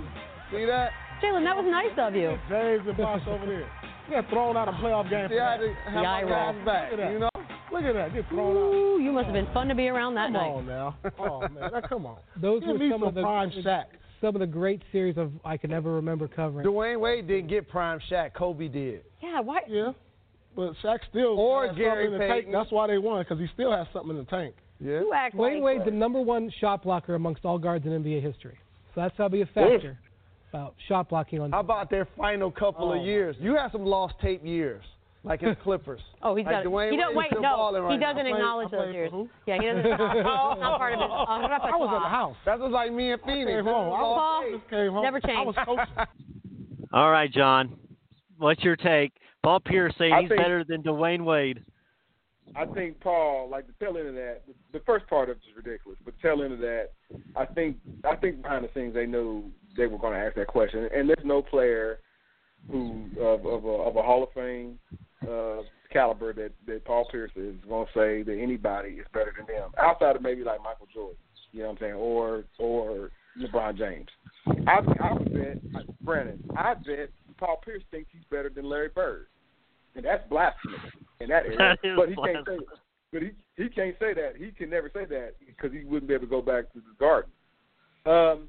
See 0.51 0.65
that? 0.67 0.91
Jalen, 1.23 1.45
that 1.45 1.57
was 1.57 1.67
nice 1.71 1.97
of 1.99 2.15
you. 2.15 2.37
James 2.51 2.83
and 2.87 2.97
Boss 2.97 3.23
over 3.29 3.47
there. 3.47 3.65
You 4.09 4.15
got 4.15 4.29
thrown 4.31 4.57
out 4.57 4.69
of 4.69 4.75
playoff 4.77 5.11
games. 5.11 5.31
See, 5.31 5.39
I 5.39 5.53
had 5.53 5.57
to 5.61 5.75
have 5.91 5.95
Yeah, 5.95 6.03
my 6.03 6.23
guys 6.23 6.65
back. 6.65 6.91
Look 6.93 7.01
at 7.01 7.05
that. 7.07 7.13
You 7.13 7.19
know? 7.19 7.29
Look 7.73 7.83
at 7.85 7.93
that. 7.95 8.15
Get 8.15 8.29
thrown 8.29 8.57
out. 8.57 8.75
Ooh, 8.75 9.01
you 9.01 9.11
must 9.13 9.25
have 9.27 9.35
been 9.35 9.49
fun 9.53 9.69
to 9.69 9.75
be 9.75 9.89
around 9.89 10.15
that 10.15 10.27
Come 10.27 10.33
night. 10.35 10.49
on 10.49 10.67
now. 10.67 10.97
Oh 11.19 11.41
man, 11.41 11.71
now, 11.73 11.81
come 11.89 12.07
on. 12.07 12.19
Those 12.41 12.61
Give 12.61 12.71
were 12.71 12.79
me 12.79 12.91
some 12.91 13.01
some 13.01 13.09
of 13.09 13.15
the 13.15 13.23
prime 13.23 13.51
Shaq. 13.51 13.85
some 14.21 14.37
of 14.37 14.41
the 14.41 14.47
great 14.47 14.83
series 14.93 15.17
of 15.17 15.33
I 15.45 15.57
can 15.57 15.71
never 15.71 15.93
remember 15.95 16.29
covering. 16.29 16.65
Dwyane 16.67 17.01
Wade 17.01 17.27
didn't 17.27 17.49
get 17.49 17.69
prime 17.69 17.99
Shaq. 18.11 18.35
Kobe 18.35 18.69
did. 18.69 19.03
Yeah, 19.23 19.41
why? 19.41 19.61
Yeah, 19.69 19.93
but 20.55 20.75
Shaq 20.85 20.99
still 21.11 21.39
Or 21.39 21.67
has 21.67 21.77
Gary 21.77 22.05
something 22.05 22.13
in 22.15 22.19
the 22.21 22.27
tank. 22.27 22.33
Payton. 22.47 22.53
That's 22.53 22.71
why 22.71 22.87
they 22.87 22.99
won 22.99 23.23
because 23.23 23.39
he 23.41 23.47
still 23.53 23.73
has 23.73 23.87
something 23.93 24.11
in 24.11 24.19
the 24.19 24.25
tank. 24.31 24.55
Yeah. 24.79 25.01
You 25.01 25.13
act 25.15 25.35
Dwayne 25.35 25.55
like 25.61 25.79
Wade, 25.79 25.85
the 25.87 25.91
number 25.91 26.21
one 26.21 26.51
shot 26.61 26.85
blocker 26.85 27.15
amongst 27.17 27.45
all 27.45 27.59
guards 27.59 27.85
in 27.87 27.93
NBA 27.93 28.23
history. 28.23 28.57
So 28.95 29.01
that's 29.01 29.15
how 29.19 29.29
be 29.29 29.41
a 29.43 29.47
factor 29.47 29.99
about 30.51 30.75
shot 30.89 31.09
blocking 31.09 31.41
on. 31.41 31.51
How 31.53 31.61
about 31.61 31.91
their 31.91 32.07
final 32.17 32.51
couple 32.51 32.89
Oh. 32.91 32.99
of 32.99 33.05
years? 33.05 33.37
You 33.41 33.55
had 33.57 33.73
some 33.73 33.85
lost 33.85 34.15
tape 34.21 34.45
years, 34.45 34.83
like 35.25 35.43
in 35.43 35.55
Clippers. 35.63 36.01
Oh, 36.23 36.35
he's 36.37 36.47
Like 36.47 36.65
got. 36.65 36.65
Dwayne 36.65 36.91
He 36.91 36.97
don't 36.97 37.15
wait. 37.17 37.29
No, 37.41 37.81
right 37.83 37.93
he 37.93 37.99
doesn't 37.99 38.19
I 38.19 38.23
played- 38.23 38.35
acknowledge 38.35 38.69
I 38.73 38.77
those 38.77 38.95
years. 38.95 39.11
who? 39.11 39.29
Yeah, 39.47 39.57
he 39.61 39.67
doesn't. 39.67 39.87
It's 39.87 39.99
not 39.99 40.59
part 40.79 40.95
of 40.95 41.01
it. 41.01 41.07
Oh, 41.11 41.25
I 41.29 41.39
was 41.77 41.91
at 41.95 42.03
the 42.03 42.09
house. 42.09 42.37
That 42.47 42.59
was 42.59 42.73
like 42.73 42.93
me 42.93 43.13
and 43.13 43.21
Phoenix. 43.23 43.51
Came 43.51 43.65
home. 43.65 43.93
I 43.93 44.01
lost 44.01 44.19
Paul, 44.45 44.59
just 44.59 44.71
came 44.71 44.91
home. 44.93 45.03
Never 45.03 45.21
changed. 45.21 45.39
I 45.39 45.43
was 45.45 45.57
coaching. 45.65 46.07
All 46.93 47.11
right, 47.11 47.31
John. 47.33 47.77
What's 48.39 48.63
your 48.63 48.77
take? 48.77 49.13
Paul 49.43 49.61
Pierce 49.61 49.95
saying 49.99 50.15
he's 50.21 50.29
think- 50.29 50.41
better 50.41 50.65
than 50.67 50.83
Dwyane 50.83 51.25
Wade. 51.25 51.63
I 52.55 52.65
think 52.65 53.01
Paul, 53.01 53.49
like 53.51 53.67
the 53.67 53.73
tail 53.85 53.97
end 53.99 54.07
of 54.09 54.15
that, 54.15 54.43
the 54.73 54.79
first 54.87 55.07
part 55.09 55.29
of 55.29 55.37
it 55.37 55.41
is 55.51 55.57
ridiculous, 55.57 55.99
but 56.05 56.15
the 56.15 56.23
tail 56.29 56.43
end 56.43 56.53
of 56.55 56.61
that, 56.61 56.91
I 57.35 57.45
think, 57.45 57.77
I 58.05 58.15
think 58.17 58.41
behind 58.41 58.65
the 58.65 58.71
scenes 58.73 58.95
they 58.95 59.05
knew 59.05 59.51
they 59.77 59.87
were 59.87 59.99
going 59.99 60.13
to 60.15 60.19
ask 60.19 60.35
that 60.37 60.47
question, 60.47 60.89
and 60.95 61.09
there's 61.09 61.25
no 61.25 61.43
player 61.43 61.99
who 62.71 63.07
of 63.21 63.47
of 63.47 63.65
a, 63.65 63.69
of 63.69 63.97
a 63.97 64.03
Hall 64.03 64.23
of 64.23 64.33
Fame 64.33 64.79
uh, 65.23 65.63
caliber 65.93 66.33
that 66.33 66.53
that 66.67 66.85
Paul 66.85 67.07
Pierce 67.11 67.31
is 67.37 67.55
going 67.69 67.87
to 67.87 67.93
say 67.93 68.23
that 68.23 68.39
anybody 68.41 68.91
is 68.91 69.07
better 69.13 69.33
than 69.37 69.47
them, 69.47 69.71
outside 69.79 70.17
of 70.17 70.23
maybe 70.23 70.43
like 70.43 70.63
Michael 70.63 70.89
Jordan, 70.93 71.17
you 71.53 71.61
know 71.61 71.67
what 71.67 71.73
I'm 71.73 71.79
saying, 71.81 71.95
or 71.95 72.45
or 72.59 73.11
LeBron 73.41 73.77
James. 73.79 74.09
I 74.67 74.81
I 75.01 75.13
would 75.13 75.33
bet, 75.33 75.59
Brandon, 76.01 76.43
I 76.57 76.75
bet 76.75 77.11
Paul 77.39 77.61
Pierce 77.65 77.83
thinks 77.91 78.09
he's 78.13 78.25
better 78.31 78.49
than 78.49 78.65
Larry 78.69 78.89
Bird. 78.89 79.27
and 79.95 80.05
that's 80.05 80.29
blasphemous 80.29 80.81
in 81.21 81.29
that 81.29 81.45
area. 81.45 81.77
That 81.83 81.97
but 81.97 82.09
he 82.09 82.15
can't 82.17 82.47
say, 82.47 82.59
but 83.13 83.23
he 83.23 83.31
he 83.57 83.69
can't 83.69 83.97
say 83.99 84.15
that. 84.15 84.33
He 84.39 84.51
can 84.53 84.71
never 84.71 84.91
say 84.93 85.05
that 85.07 85.35
because 85.47 85.73
he 85.73 85.85
wouldn't 85.85 86.09
be 86.09 86.15
able 86.15 86.27
to 86.27 86.31
go 86.31 86.43
back 86.43 86.73
to 86.73 86.81
the 86.81 86.95
garden. 86.99 87.31
Um, 88.05 88.49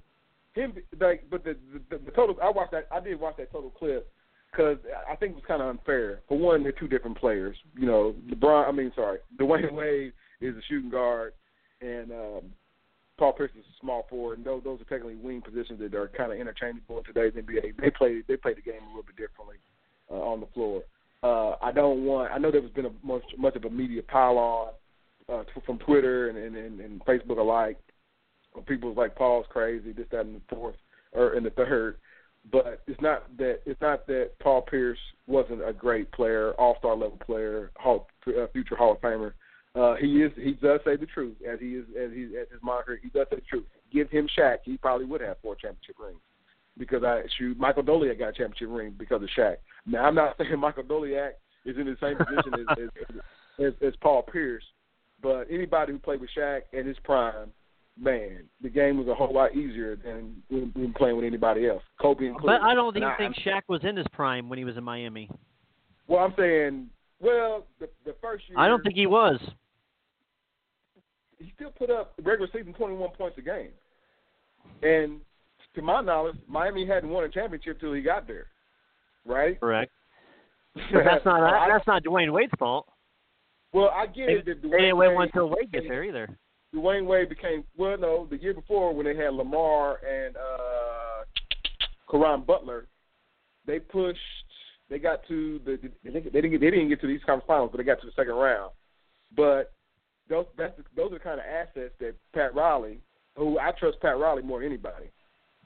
him 0.58 0.74
like, 1.00 1.24
but 1.30 1.44
the, 1.44 1.56
the 1.90 1.98
the 1.98 2.12
total. 2.12 2.36
I 2.42 2.50
watched 2.50 2.72
that. 2.72 2.88
I 2.92 3.00
did 3.00 3.20
watch 3.20 3.38
that 3.38 3.52
total 3.52 3.70
clip 3.70 4.12
because 4.52 4.78
I 5.10 5.16
think 5.16 5.32
it 5.32 5.36
was 5.36 5.44
kind 5.48 5.62
of 5.62 5.70
unfair. 5.70 6.22
For 6.28 6.38
one, 6.38 6.64
they're 6.64 6.72
two 6.72 6.88
different 6.88 7.18
players. 7.18 7.56
You 7.76 7.86
know, 7.86 8.16
LeBron. 8.30 8.68
I 8.68 8.72
mean, 8.72 8.92
sorry, 8.96 9.20
Dwyane 9.40 9.74
Wade 9.74 10.14
is 10.42 10.56
a 10.56 10.62
shooting 10.68 10.90
guard, 10.90 11.34
and 11.82 12.12
um, 12.12 12.42
Paul 13.18 13.34
Pierce 13.34 13.52
is 13.58 13.66
a 13.66 13.80
small 13.82 14.06
forward, 14.10 14.38
and 14.38 14.46
those 14.46 14.64
those 14.64 14.82
are 14.82 14.86
technically 14.86 15.16
wing 15.16 15.42
positions 15.42 15.80
that 15.80 15.94
are 15.96 16.10
kind 16.10 16.32
of 16.32 16.40
interchangeable 16.40 17.00
in 17.00 17.04
today's 17.04 17.34
NBA. 17.34 17.78
They 17.80 17.90
play 17.90 18.22
they 18.28 18.38
play 18.38 18.54
the 18.54 18.62
game 18.62 18.84
a 18.84 18.88
little 18.88 19.04
bit 19.04 19.18
differently 19.18 19.58
uh, 20.12 20.16
on 20.16 20.40
the 20.40 20.48
floor. 20.48 20.84
Uh, 21.24 21.56
I 21.62 21.72
don't 21.72 22.06
want. 22.06 22.32
I 22.32 22.38
know 22.38 22.52
there's 22.52 22.70
been 22.72 22.86
a 22.86 22.92
much 23.04 23.24
much 23.38 23.56
of 23.56 23.66
a 23.66 23.70
media 23.70 24.04
pile 24.04 24.38
on 24.38 24.68
uh, 25.30 25.44
from 25.66 25.80
Twitter 25.80 26.30
and, 26.30 26.38
and, 26.38 26.80
and 26.80 27.06
Facebook 27.06 27.40
alike. 27.40 27.78
When 28.58 28.66
people's 28.66 28.98
like 28.98 29.16
Paul's 29.16 29.46
crazy, 29.50 29.92
this, 29.92 30.08
that, 30.12 30.22
and 30.22 30.38
the 30.38 30.42
fourth, 30.50 30.76
or 31.12 31.36
in 31.36 31.44
the 31.44 31.52
third. 31.52 31.98
But 32.52 32.82
it's 32.88 33.00
not 33.02 33.26
that 33.38 33.60
it's 33.68 33.80
not 33.82 34.08
that 34.08 34.32
Paul 34.40 34.64
Pierce 34.64 34.98
wasn't 35.28 35.68
a 35.68 35.72
great 35.72 36.12
player, 36.12 36.54
All 36.54 36.76
Star 36.80 36.96
level 36.96 37.20
player, 37.24 37.70
Hall, 37.78 38.08
uh, 38.28 38.48
future 38.52 38.76
Hall 38.76 38.94
of 38.94 39.02
Famer. 39.02 39.34
Uh, 39.76 39.94
he 39.94 40.24
is. 40.24 40.32
He 40.36 40.54
does 40.54 40.80
say 40.84 40.96
the 40.96 41.06
truth, 41.06 41.36
as 41.48 41.60
he 41.60 41.76
is 41.76 41.86
as 41.96 42.12
he 42.12 42.24
as 42.36 42.48
his 42.52 42.64
moniker. 42.64 43.00
He 43.02 43.10
does 43.10 43.28
say 43.30 43.36
the 43.36 43.42
truth. 43.44 43.66
Give 43.94 44.10
him 44.10 44.28
Shaq, 44.36 44.58
he 44.64 44.76
probably 44.78 45.06
would 45.06 45.22
have 45.22 45.38
four 45.44 45.56
championship 45.56 45.98
rings. 46.00 46.18
Because 46.80 47.04
I 47.04 47.22
shoot, 47.38 47.60
Michael 47.60 47.84
Doleac 47.84 48.18
got 48.18 48.30
a 48.30 48.34
championship 48.34 48.70
ring 48.72 48.96
because 48.98 49.22
of 49.22 49.30
Shaq. 49.38 49.58
Now 49.86 50.06
I'm 50.06 50.16
not 50.16 50.36
saying 50.40 50.60
Michael 50.60 50.84
Doleac 50.84 51.34
is 51.64 51.78
in 51.78 51.86
the 51.86 51.96
same 52.02 52.18
position 52.18 52.66
as, 52.72 52.78
as, 52.80 53.66
as 53.68 53.74
as 53.90 53.94
Paul 54.02 54.24
Pierce, 54.24 54.64
but 55.22 55.46
anybody 55.52 55.92
who 55.92 56.00
played 56.00 56.22
with 56.22 56.32
Shaq 56.36 56.62
in 56.74 56.88
his 56.88 56.98
prime, 57.04 57.52
man, 58.00 58.44
the 58.62 58.70
game 58.70 58.98
was 58.98 59.08
a 59.08 59.16
whole 59.16 59.34
lot 59.34 59.56
easier 59.56 59.96
than 59.96 60.42
when, 60.50 60.72
when 60.76 60.94
playing 60.94 61.16
with 61.16 61.26
anybody 61.26 61.68
else. 61.68 61.84
Kobe 62.02 62.32
But 62.44 62.62
I 62.62 62.74
don't 62.74 62.96
even 62.96 63.10
think 63.18 63.36
Shaq 63.38 63.62
was 63.68 63.82
in 63.84 63.96
his 63.96 64.06
prime 64.14 64.50
when 64.50 64.58
he 64.60 64.66
was 64.66 64.78
in 64.78 64.84
Miami. 64.84 65.30
Well, 66.08 66.24
I'm 66.24 66.34
saying, 66.38 66.88
well, 67.20 67.66
the 67.80 67.90
the 68.06 68.16
first 68.22 68.44
year 68.48 68.58
I 68.60 68.68
don't 68.68 68.82
think 68.84 68.96
he 68.96 69.08
was. 69.08 69.40
he 71.40 71.52
still 71.56 71.72
put 71.72 71.90
up 71.90 72.14
regular 72.24 72.48
season 72.54 72.74
21 72.74 73.10
points 73.12 73.38
a 73.38 73.42
game. 73.42 73.70
And 74.84 75.22
to 75.76 75.82
my 75.82 76.02
knowledge, 76.02 76.36
Miami 76.48 76.86
hadn't 76.86 77.10
won 77.10 77.24
a 77.24 77.30
championship 77.30 77.80
till 77.80 77.94
he 77.94 78.02
got 78.02 78.28
there, 78.28 78.48
right? 79.26 79.60
Correct. 79.60 79.92
But 80.94 81.04
that's 81.06 81.26
not 81.26 81.68
that's 81.68 81.88
not 81.88 82.04
Dwyane 82.04 82.32
Wade's 82.32 82.52
fault. 82.60 82.88
well, 83.74 83.90
I 83.90 84.06
get 84.06 84.28
They, 84.28 84.34
it. 84.34 84.46
That 84.46 84.62
they 84.62 84.68
Dwayne 84.68 84.80
didn't 84.80 84.98
win 84.98 85.16
until 85.20 85.50
Wade 85.50 85.72
gets 85.72 85.88
there 85.88 86.04
either. 86.04 86.38
Dwyane 86.74 87.06
Wade 87.06 87.30
became 87.30 87.64
well, 87.78 87.98
no, 87.98 88.28
the 88.30 88.38
year 88.38 88.54
before 88.54 88.94
when 88.94 89.06
they 89.06 89.16
had 89.16 89.34
Lamar 89.34 90.00
and 90.06 90.36
uh 90.36 91.24
Caron 92.10 92.42
Butler, 92.42 92.88
they 93.66 93.80
pushed. 93.80 94.20
They 94.90 95.00
got 95.00 95.28
to 95.28 95.60
the. 95.66 95.78
They 96.04 96.12
didn't 96.12 96.34
they 96.34 96.42
didn't 96.42 96.90
get, 96.90 97.02
to 97.02 97.08
the 97.08 97.14
East 97.14 97.26
Conference 97.26 97.48
Finals, 97.48 97.70
but 97.72 97.78
they 97.78 97.84
got 97.84 98.00
to 98.02 98.06
the 98.06 98.14
second 98.16 98.36
round. 98.36 98.72
But 99.36 99.74
those 100.30 100.46
that's 100.58 100.76
the, 100.78 100.84
those 100.96 101.12
are 101.12 101.16
the 101.16 101.20
kind 101.20 101.40
of 101.40 101.46
assets 101.46 101.94
that 102.00 102.16
Pat 102.34 102.56
Riley, 102.56 103.00
who 103.36 103.60
I 103.60 103.72
trust 103.72 104.00
Pat 104.02 104.18
Riley 104.18 104.44
more 104.44 104.60
than 104.60 104.70
anybody 104.70 105.08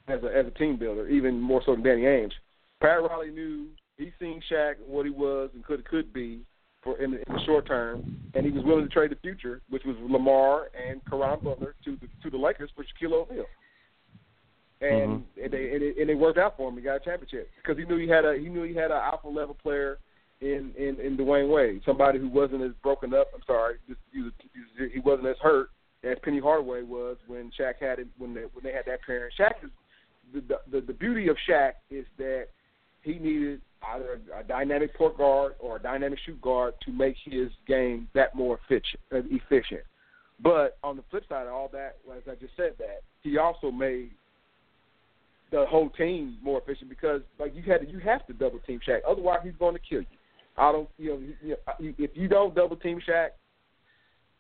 as 0.08 0.24
a 0.24 0.36
as 0.36 0.48
a 0.48 0.52
team 0.52 0.78
builder, 0.78 1.08
even 1.08 1.40
more 1.40 1.62
so 1.66 1.74
than 1.74 1.84
Danny 1.84 2.04
Ainge. 2.04 2.34
Pat 2.80 3.02
Riley 3.04 3.30
knew 3.30 3.68
he 3.98 4.12
seen 4.20 4.42
Shaq 4.52 4.76
what 4.86 5.06
he 5.06 5.12
was 5.12 5.52
and 5.54 5.64
could 5.64 5.86
could 5.86 6.12
be 6.12 6.42
for 6.84 6.98
in 7.00 7.12
the, 7.12 7.18
in 7.18 7.34
the 7.34 7.44
short 7.46 7.68
term, 7.68 8.18
and 8.34 8.46
he 8.46 8.52
was 8.52 8.64
willing 8.64 8.84
to 8.84 8.90
trade 8.90 9.12
the 9.12 9.16
future, 9.18 9.62
which 9.70 9.84
was 9.86 9.96
Lamar 10.10 10.70
and 10.76 11.02
Caron 11.10 11.40
Butler 11.44 11.76
to 11.86 11.98
the 12.02 12.08
to 12.24 12.30
the 12.30 12.38
Lakers 12.38 12.70
for 12.76 12.84
Shaquille 12.84 13.14
O'Neal. 13.14 13.46
And, 14.82 15.22
mm-hmm. 15.22 15.44
and 15.44 15.54
they 15.54 15.74
and 15.74 15.84
it, 15.84 15.98
and 15.98 16.10
it 16.10 16.16
worked 16.16 16.40
out 16.40 16.58
for 16.58 16.70
him. 16.70 16.76
He 16.76 16.82
got 16.82 16.96
a 16.96 17.00
championship 17.00 17.50
because 17.58 17.78
he 17.78 17.86
knew 17.86 17.98
he 17.98 18.08
had 18.08 18.26
a 18.26 18.36
he 18.38 18.50
knew 18.50 18.64
he 18.64 18.74
had 18.74 18.92
an 18.92 18.98
alpha 18.98 19.28
level 19.28 19.56
player 19.62 20.00
in 20.42 20.72
in 20.78 21.00
in 21.00 21.18
Dwyane 21.18 21.54
Wade, 21.54 21.82
somebody 21.86 22.18
who 22.20 22.30
wasn't 22.30 22.64
as 22.64 22.72
broken 22.82 23.14
up. 23.14 23.28
I'm 23.36 23.44
sorry, 23.46 23.76
just 23.88 24.00
he, 24.12 24.22
was, 24.22 24.32
he 24.40 24.84
was- 24.84 24.92
he 24.94 25.00
wasn't 25.00 25.28
as 25.28 25.38
hurt 25.42 25.70
as 26.04 26.18
Penny 26.24 26.40
Hardaway 26.40 26.82
was 26.82 27.18
when 27.28 27.52
Shaq 27.60 27.76
had 27.80 28.00
it 28.00 28.08
when 28.18 28.34
they 28.34 28.42
when 28.54 28.64
they 28.64 28.72
had 28.72 28.86
that 28.88 29.02
pair. 29.06 29.30
Shaq 29.40 29.64
is 29.64 29.70
the 30.34 30.60
the, 30.72 30.82
the 30.82 30.94
beauty 30.94 31.28
of 31.28 31.38
Shaq 31.48 31.74
is 31.90 32.06
that 32.18 32.48
he 33.04 33.14
needed 33.14 33.62
either 33.94 34.20
a 34.38 34.44
dynamic 34.44 34.96
point 34.96 35.18
guard 35.18 35.54
or 35.60 35.78
a 35.78 35.80
dynamic 35.80 36.20
shoot 36.26 36.40
guard 36.42 36.74
to 36.86 36.92
make 36.92 37.16
his 37.26 37.50
game 37.68 38.08
that 38.14 38.36
more 38.36 38.60
efficient. 38.64 39.02
uh, 39.14 39.22
efficient. 39.30 39.82
But 40.42 40.78
on 40.84 40.98
the 40.98 41.04
flip 41.10 41.24
side 41.30 41.48
of 41.48 41.54
all 41.54 41.70
that, 41.74 41.98
as 42.16 42.24
I 42.30 42.36
just 42.36 42.56
said, 42.56 42.74
that 42.80 43.02
he 43.22 43.38
also 43.38 43.72
made 43.72 44.12
the 45.52 45.66
whole 45.68 45.90
team 45.90 46.38
more 46.42 46.62
efficient 46.62 46.90
because 46.90 47.22
like 47.40 47.56
you 47.56 47.62
had 47.64 47.82
to, 47.82 47.90
you 47.90 48.00
have 48.00 48.26
to 48.28 48.34
double 48.34 48.60
team 48.60 48.80
Shaq, 48.88 49.02
otherwise 49.08 49.40
he's 49.44 49.54
going 49.60 49.76
to 49.76 49.82
kill 49.82 50.02
you. 50.02 50.08
I 50.58 50.72
don't, 50.72 50.90
you 50.98 51.10
know, 51.50 51.56
if 51.80 52.12
you 52.14 52.28
don't 52.28 52.56
double 52.56 52.76
team 52.76 53.00
Shaq, 53.08 53.30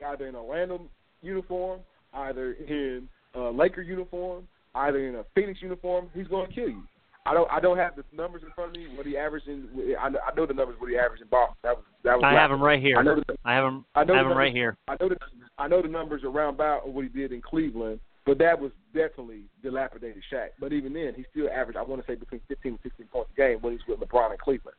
either 0.05 0.27
in 0.27 0.35
Orlando 0.35 0.81
uniform, 1.21 1.81
either 2.13 2.53
in 2.53 3.07
a 3.35 3.49
Laker 3.49 3.81
uniform, 3.81 4.47
either 4.75 5.07
in 5.07 5.15
a 5.15 5.25
Phoenix 5.35 5.61
uniform, 5.61 6.09
he's 6.13 6.27
going 6.27 6.47
to 6.47 6.53
kill 6.53 6.69
you. 6.69 6.83
I 7.25 7.33
don't. 7.33 7.49
I 7.51 7.59
don't 7.59 7.77
have 7.77 7.95
the 7.95 8.03
numbers 8.11 8.41
in 8.43 8.51
front 8.53 8.71
of 8.71 8.81
me. 8.81 8.87
What 8.95 9.05
he 9.05 9.15
averaged 9.15 9.47
in. 9.47 9.69
I 9.99 10.09
know, 10.09 10.19
I 10.27 10.33
know 10.35 10.45
the 10.47 10.53
numbers. 10.53 10.75
What 10.79 10.89
he 10.89 10.97
averaged 10.97 11.21
in 11.21 11.27
Boston. 11.29 11.55
That 11.61 11.75
was. 11.75 11.85
That 12.03 12.17
was. 12.17 12.23
I 12.25 12.33
have 12.33 12.51
him 12.51 12.61
right 12.61 12.81
here. 12.81 12.97
I 12.97 13.03
know. 13.03 13.15
The, 13.15 13.35
I 13.45 13.53
have 13.53 13.63
him. 13.63 13.85
I 13.93 14.03
know 14.03 14.13
I 14.15 14.17
have 14.17 14.25
him 14.25 14.37
right 14.37 14.53
here. 14.53 14.75
I 14.87 14.95
know 14.99 15.09
the. 15.09 15.17
I 15.59 15.67
know 15.67 15.81
the 15.81 15.87
numbers 15.87 16.23
around 16.23 16.55
about 16.55 16.89
what 16.89 17.03
he 17.03 17.09
did 17.09 17.31
in 17.31 17.41
Cleveland, 17.41 17.99
but 18.25 18.39
that 18.39 18.59
was 18.59 18.71
definitely 18.93 19.43
dilapidated 19.61 20.23
Shaq. 20.33 20.49
But 20.59 20.73
even 20.73 20.93
then, 20.93 21.13
he 21.15 21.25
still 21.29 21.47
averaged. 21.49 21.77
I 21.77 21.83
want 21.83 22.01
to 22.01 22.11
say 22.11 22.15
between 22.15 22.41
15 22.47 22.71
and 22.71 22.79
16 22.81 23.05
points 23.07 23.29
a 23.33 23.37
game 23.37 23.59
when 23.61 23.73
he's 23.73 23.81
with 23.87 23.99
LeBron 23.99 24.31
in 24.31 24.37
Cleveland. 24.37 24.75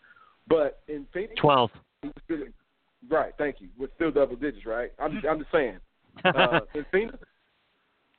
But 0.49 0.81
in 0.89 1.07
Phoenix, 1.15 1.35
Twelve. 1.41 1.71
he 2.03 2.09
was 2.09 2.17
still. 2.25 2.39
Right. 3.09 3.33
Thank 3.39 3.61
you. 3.61 3.69
With 3.79 3.91
still 3.95 4.11
double 4.11 4.35
digits, 4.35 4.67
right? 4.67 4.93
I'm 4.99 5.13
just. 5.13 5.27
I'm 5.27 5.39
just 5.39 5.53
saying. 5.53 5.79
Uh, 6.27 6.61
in 6.75 6.85
Phoenix, 6.93 7.17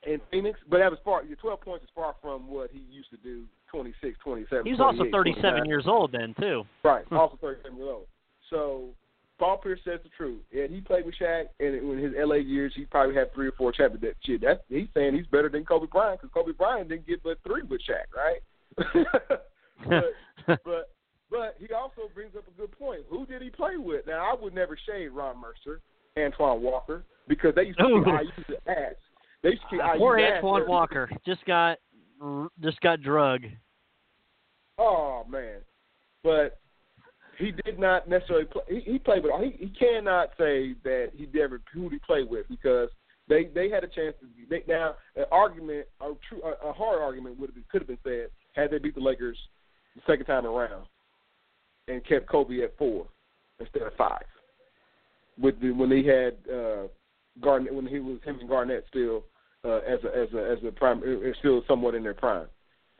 in 0.06 0.20
Phoenix, 0.30 0.58
but 0.68 0.78
that 0.78 0.90
was 0.90 0.98
far. 1.04 1.22
Your 1.24 1.36
12 1.36 1.60
points 1.60 1.84
is 1.84 1.90
far 1.94 2.14
from 2.20 2.48
what 2.48 2.70
he 2.72 2.80
used 2.90 3.10
to 3.10 3.16
do. 3.18 3.44
26, 3.74 4.18
27. 4.22 4.66
He 4.66 4.72
was 4.72 4.80
also 4.80 5.04
37 5.10 5.42
29. 5.42 5.64
years 5.66 5.84
old 5.86 6.12
then 6.12 6.34
too. 6.38 6.62
Right, 6.84 7.04
Hmm. 7.08 7.16
also 7.16 7.36
37 7.40 7.76
years 7.76 7.88
old. 7.90 8.06
So 8.50 8.94
Paul 9.38 9.58
Pierce 9.58 9.80
says 9.84 10.00
the 10.02 10.10
truth. 10.10 10.42
And 10.52 10.70
he 10.70 10.80
played 10.80 11.04
with 11.04 11.16
Shaq, 11.16 11.46
and 11.58 11.74
in 11.74 11.98
his 11.98 12.12
LA 12.16 12.36
years, 12.36 12.72
he 12.76 12.84
probably 12.84 13.14
had 13.14 13.34
three 13.34 13.48
or 13.48 13.52
four 13.52 13.72
championships. 13.72 14.18
Shit, 14.24 14.40
that's 14.42 14.60
he's 14.68 14.86
saying 14.94 15.14
he's 15.14 15.26
better 15.26 15.48
than 15.48 15.64
Kobe 15.64 15.86
Bryant 15.90 16.20
because 16.20 16.32
Kobe 16.32 16.52
Bryant 16.52 16.88
didn't 16.88 17.06
get 17.06 17.22
but 17.22 17.38
three 17.46 17.62
with 17.62 17.80
Shaq, 17.82 18.06
right? 18.14 18.40
but 19.88 20.14
but 20.64 20.90
but 21.30 21.56
he 21.58 21.72
also 21.74 22.02
brings 22.14 22.36
up 22.36 22.44
a 22.46 22.60
good 22.60 22.70
point. 22.78 23.00
Who 23.08 23.26
did 23.26 23.42
he 23.42 23.50
play 23.50 23.76
with? 23.76 24.06
Now 24.06 24.30
I 24.30 24.40
would 24.40 24.54
never 24.54 24.78
shade 24.86 25.08
Ron 25.08 25.36
Mercer, 25.40 25.80
Antoine 26.16 26.62
Walker, 26.62 27.02
because 27.26 27.54
they 27.56 27.64
used 27.64 27.78
to 27.78 27.86
Ooh. 27.86 28.04
keep 28.04 28.14
IU's 28.14 28.58
ass. 28.68 28.94
They 29.42 29.50
used 29.50 29.62
to 29.62 29.68
keep 29.68 29.80
IU's 29.80 29.98
Poor 29.98 30.20
Antoine 30.20 30.68
Walker 30.68 31.10
just 31.26 31.44
got 31.44 31.78
just 32.60 32.80
got 32.80 33.02
drug. 33.02 33.42
Oh 34.78 35.24
man, 35.28 35.60
but 36.22 36.58
he 37.38 37.52
did 37.64 37.78
not 37.78 38.08
necessarily 38.08 38.46
play. 38.46 38.62
He, 38.68 38.80
he 38.92 38.98
played 38.98 39.22
with. 39.22 39.32
He, 39.42 39.66
he 39.66 39.68
cannot 39.70 40.30
say 40.38 40.74
that 40.84 41.10
he 41.14 41.28
never 41.32 41.60
who 41.72 41.88
he 41.88 41.98
played 41.98 42.28
with 42.28 42.48
because 42.48 42.88
they 43.28 43.44
they 43.54 43.70
had 43.70 43.84
a 43.84 43.88
chance 43.88 44.14
to. 44.20 44.26
They, 44.48 44.62
now 44.68 44.94
an 45.16 45.24
argument, 45.30 45.86
a 46.00 46.12
true, 46.28 46.42
a, 46.42 46.68
a 46.68 46.72
hard 46.72 47.00
argument 47.00 47.38
would 47.38 47.50
have 47.50 47.68
could 47.68 47.82
have 47.82 47.88
been 47.88 47.98
said 48.04 48.28
had 48.54 48.70
they 48.70 48.78
beat 48.78 48.94
the 48.94 49.00
Lakers 49.00 49.38
the 49.94 50.02
second 50.06 50.26
time 50.26 50.46
around 50.46 50.86
and 51.88 52.04
kept 52.06 52.28
Kobe 52.28 52.62
at 52.62 52.76
four 52.78 53.06
instead 53.60 53.82
of 53.82 53.94
five. 53.96 54.24
With 55.38 55.60
the, 55.60 55.72
when 55.72 55.90
he 55.90 56.06
had 56.06 56.36
uh, 56.52 56.88
Garnett, 57.40 57.74
when 57.74 57.86
he 57.86 57.98
was 57.98 58.18
him 58.24 58.38
and 58.40 58.48
Garnett 58.48 58.84
still 58.88 59.24
uh, 59.64 59.78
as 59.78 59.98
a 60.04 60.16
as 60.16 60.28
a 60.34 60.50
as 60.52 60.58
a 60.66 60.72
prime, 60.72 60.98
uh, 61.00 61.32
still 61.38 61.62
somewhat 61.66 61.94
in 61.94 62.02
their 62.02 62.14
prime. 62.14 62.46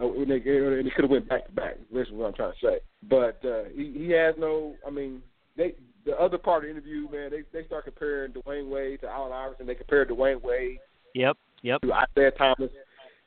Uh, 0.01 0.13
and 0.13 0.29
they, 0.31 0.35
and 0.35 0.87
they 0.87 0.91
could 0.91 1.05
have 1.05 1.11
went 1.11 1.29
back 1.29 1.47
to 1.47 1.53
back. 1.53 1.77
That's 1.95 2.11
what 2.11 2.27
I'm 2.27 2.35
trying 2.35 2.53
to 2.53 2.67
say. 2.67 2.79
But 3.09 3.39
uh, 3.45 3.65
he 3.75 3.93
he 3.97 4.11
has 4.11 4.35
no. 4.39 4.75
I 4.87 4.91
mean, 4.91 5.23
they 5.57 5.75
the 6.05 6.17
other 6.21 6.37
part 6.39 6.65
of 6.65 6.69
the 6.69 6.71
interview, 6.71 7.09
man, 7.11 7.31
they 7.31 7.43
they 7.53 7.67
start 7.67 7.85
comparing 7.85 8.33
Dwyane 8.33 8.69
Wade 8.69 9.01
to 9.03 9.09
Allen 9.09 9.33
Iverson. 9.33 9.67
They 9.67 9.75
compare 9.75 10.05
Dwyane 10.05 10.43
Wade 10.43 10.79
Yep. 11.15 11.37
Yep. 11.63 11.83
to 11.83 11.93
Isaiah 11.93 12.33
Thomas, 12.33 12.71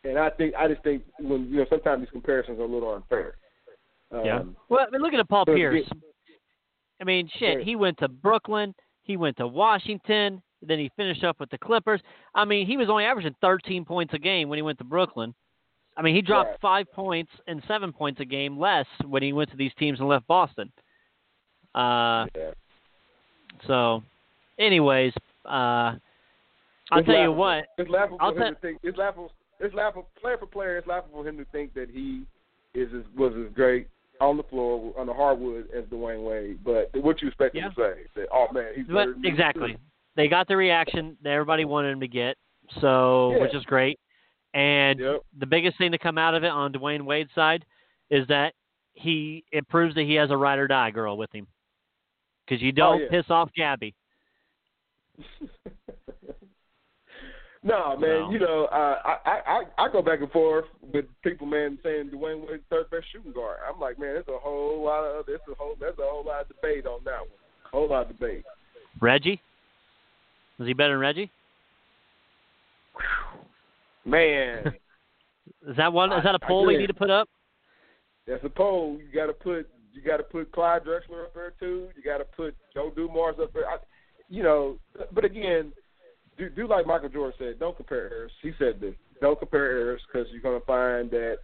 and 0.03 0.19
I 0.19 0.29
think 0.31 0.55
I 0.55 0.67
just 0.67 0.83
think 0.83 1.03
when 1.19 1.45
you 1.49 1.57
know 1.59 1.65
sometimes 1.69 2.01
these 2.01 2.11
comparisons 2.11 2.59
are 2.59 2.63
a 2.63 2.67
little 2.67 2.93
unfair. 2.93 3.35
Um, 4.11 4.25
Yeah. 4.25 4.43
Well, 4.69 4.85
I 4.85 4.91
mean, 4.91 5.01
look 5.01 5.13
at 5.13 5.27
Paul 5.29 5.45
but 5.45 5.55
Pierce. 5.55 5.87
it- 5.87 5.97
I 6.99 7.03
mean, 7.03 7.29
shit. 7.37 7.61
He 7.61 7.75
went 7.75 7.99
to 7.99 8.07
Brooklyn. 8.07 8.73
He 9.03 9.17
went 9.17 9.37
to 9.37 9.47
Washington. 9.47 10.41
Then 10.63 10.79
he 10.79 10.89
finished 10.97 11.23
up 11.23 11.39
with 11.39 11.49
the 11.51 11.57
Clippers. 11.59 12.01
I 12.33 12.43
mean, 12.43 12.65
he 12.65 12.75
was 12.75 12.89
only 12.89 13.03
averaging 13.03 13.35
13 13.39 13.85
points 13.85 14.15
a 14.15 14.17
game 14.19 14.49
when 14.49 14.57
he 14.57 14.63
went 14.63 14.79
to 14.79 14.83
Brooklyn. 14.83 15.35
I 15.97 16.01
mean, 16.03 16.13
he 16.15 16.21
dropped 16.21 16.51
Right. 16.51 16.59
five 16.61 16.91
points 16.93 17.31
and 17.47 17.61
seven 17.67 17.91
points 17.91 18.19
a 18.19 18.25
game 18.25 18.57
less 18.57 18.85
when 19.05 19.23
he 19.23 19.33
went 19.33 19.49
to 19.51 19.57
these 19.57 19.73
teams 19.75 19.99
and 19.99 20.07
left 20.07 20.27
Boston. 20.27 20.71
Uh, 21.75 22.27
Yeah. 22.35 22.51
so, 23.65 24.03
anyways, 24.59 25.13
uh, 25.45 25.95
I'll 26.91 26.99
It's 26.99 27.05
tell 27.07 27.21
you 27.21 27.31
what. 27.31 27.67
It's 27.77 27.89
laughable 27.89 28.17
I'll 28.21 28.33
for 28.33 28.41
him 28.43 28.53
to 28.53 28.59
think. 28.61 28.79
It's 28.83 28.97
laughable. 28.97 29.31
It's 29.59 29.73
laughable. 29.73 30.07
Player 30.21 30.37
for 30.37 30.45
player, 30.45 30.77
it's 30.77 30.87
laughable 30.87 31.23
for 31.23 31.27
him 31.27 31.37
to 31.37 31.45
think 31.45 31.73
that 31.73 31.89
he 31.89 32.23
is 32.73 32.93
as, 32.93 33.03
was 33.15 33.33
as 33.35 33.51
great 33.53 33.87
on 34.21 34.37
the 34.37 34.43
floor 34.43 34.93
on 34.97 35.07
the 35.07 35.13
hardwood 35.13 35.69
as 35.71 35.83
Dwyane 35.85 36.23
Wade. 36.23 36.63
But 36.63 36.91
what 36.95 37.21
you 37.21 37.27
expect 37.27 37.55
him 37.55 37.71
to 37.71 37.75
say? 37.75 38.03
That 38.15 38.27
oh 38.31 38.47
man, 38.51 38.73
he's 38.75 38.85
But 38.87 38.93
better 38.93 39.13
than 39.13 39.21
me. 39.21 39.29
exactly, 39.29 39.77
they 40.15 40.27
got 40.27 40.47
the 40.47 40.55
reaction 40.55 41.17
that 41.23 41.31
everybody 41.31 41.65
wanted 41.65 41.91
him 41.91 41.99
to 42.01 42.07
get, 42.07 42.37
so 42.81 43.31
Yeah. 43.31 43.41
which 43.41 43.53
is 43.55 43.63
great. 43.65 43.99
And 44.57 44.99
Yep. 44.99 45.21
the 45.39 45.45
biggest 45.45 45.77
thing 45.77 45.91
to 45.91 45.99
come 45.99 46.17
out 46.17 46.33
of 46.33 46.43
it 46.43 46.49
on 46.49 46.73
Dwyane 46.73 47.03
Wade's 47.03 47.29
side 47.35 47.63
is 48.09 48.27
that 48.27 48.53
he 48.93 49.43
it 49.51 49.67
proves 49.69 49.93
that 49.95 50.03
he 50.05 50.15
has 50.15 50.31
a 50.31 50.37
ride 50.37 50.57
or 50.57 50.67
die 50.67 50.89
girl 50.89 51.15
with 51.15 51.31
him 51.31 51.45
because 52.45 52.59
you 52.61 52.71
don't 52.71 52.95
Oh, 53.01 53.03
yeah. 53.03 53.09
piss 53.11 53.29
off 53.29 53.51
Gabby. 53.55 53.93
no, 57.63 57.97
man. 57.97 58.21
No. 58.21 58.31
You 58.31 58.39
know, 58.39 58.65
uh, 58.71 58.99
I, 59.05 59.17
I 59.25 59.41
I 59.47 59.63
I 59.85 59.91
go 59.91 60.01
back 60.01 60.21
and 60.21 60.31
forth 60.31 60.65
with 60.93 61.05
people, 61.23 61.45
man, 61.47 61.77
saying 61.83 62.09
Dwyane 62.09 62.47
Wade's 62.47 62.63
third 62.69 62.89
best 62.89 63.05
shooting 63.11 63.33
guard. 63.33 63.57
I'm 63.67 63.79
like, 63.79 63.99
man, 63.99 64.13
there's 64.13 64.27
a 64.27 64.39
whole 64.39 64.83
lot 64.83 65.03
of 65.03 65.25
there's 65.25 65.39
a 65.51 65.55
whole 65.55 65.75
there's 65.79 65.97
a 65.99 66.03
whole 66.03 66.23
lot 66.25 66.41
of 66.41 66.47
debate 66.47 66.85
on 66.85 67.03
that 67.05 67.19
one. 67.19 67.29
A 67.65 67.69
whole 67.77 67.89
lot 67.89 68.09
of 68.09 68.17
debate. 68.17 68.43
Reggie, 69.01 69.39
is 70.59 70.65
he 70.67 70.73
better 70.73 70.93
than 70.93 70.99
Reggie? 71.01 71.29
Man, 74.07 74.73
Is 75.67 75.75
that 75.75 75.91
one? 75.91 76.13
Is 76.13 76.23
that 76.23 76.35
a 76.35 76.39
poll 76.39 76.65
we 76.65 76.77
need 76.77 76.87
to 76.87 76.93
put 76.93 77.09
up? 77.09 77.29
that's 78.27 78.43
a 78.43 78.49
poll. 78.49 78.97
You 78.99 79.13
got 79.13 79.27
to 79.27 79.33
put 79.33 79.69
you 79.93 80.01
got 80.01 80.17
to 80.17 80.23
put 80.23 80.51
Clyde 80.51 80.83
Drexler 80.83 81.25
up 81.25 81.33
there 81.33 81.53
too. 81.59 81.89
You 81.95 82.03
got 82.03 82.19
to 82.19 82.25
put 82.25 82.55
Joe 82.73 82.91
Dumars 82.95 83.35
up 83.41 83.51
there. 83.53 83.67
I, 83.67 83.77
you 84.29 84.43
know, 84.43 84.77
but 85.13 85.25
again, 85.25 85.73
do 86.37 86.49
do 86.49 86.67
like 86.67 86.85
Michael 86.85 87.09
Jordan 87.09 87.33
said. 87.37 87.59
Don't 87.59 87.75
compare 87.75 88.11
errors. 88.11 88.31
He 88.41 88.51
said 88.59 88.79
this. 88.79 88.93
Don't 89.21 89.39
compare 89.39 89.65
errors 89.65 90.01
because 90.07 90.27
you're 90.31 90.41
gonna 90.41 90.63
find 90.65 91.09
that 91.11 91.37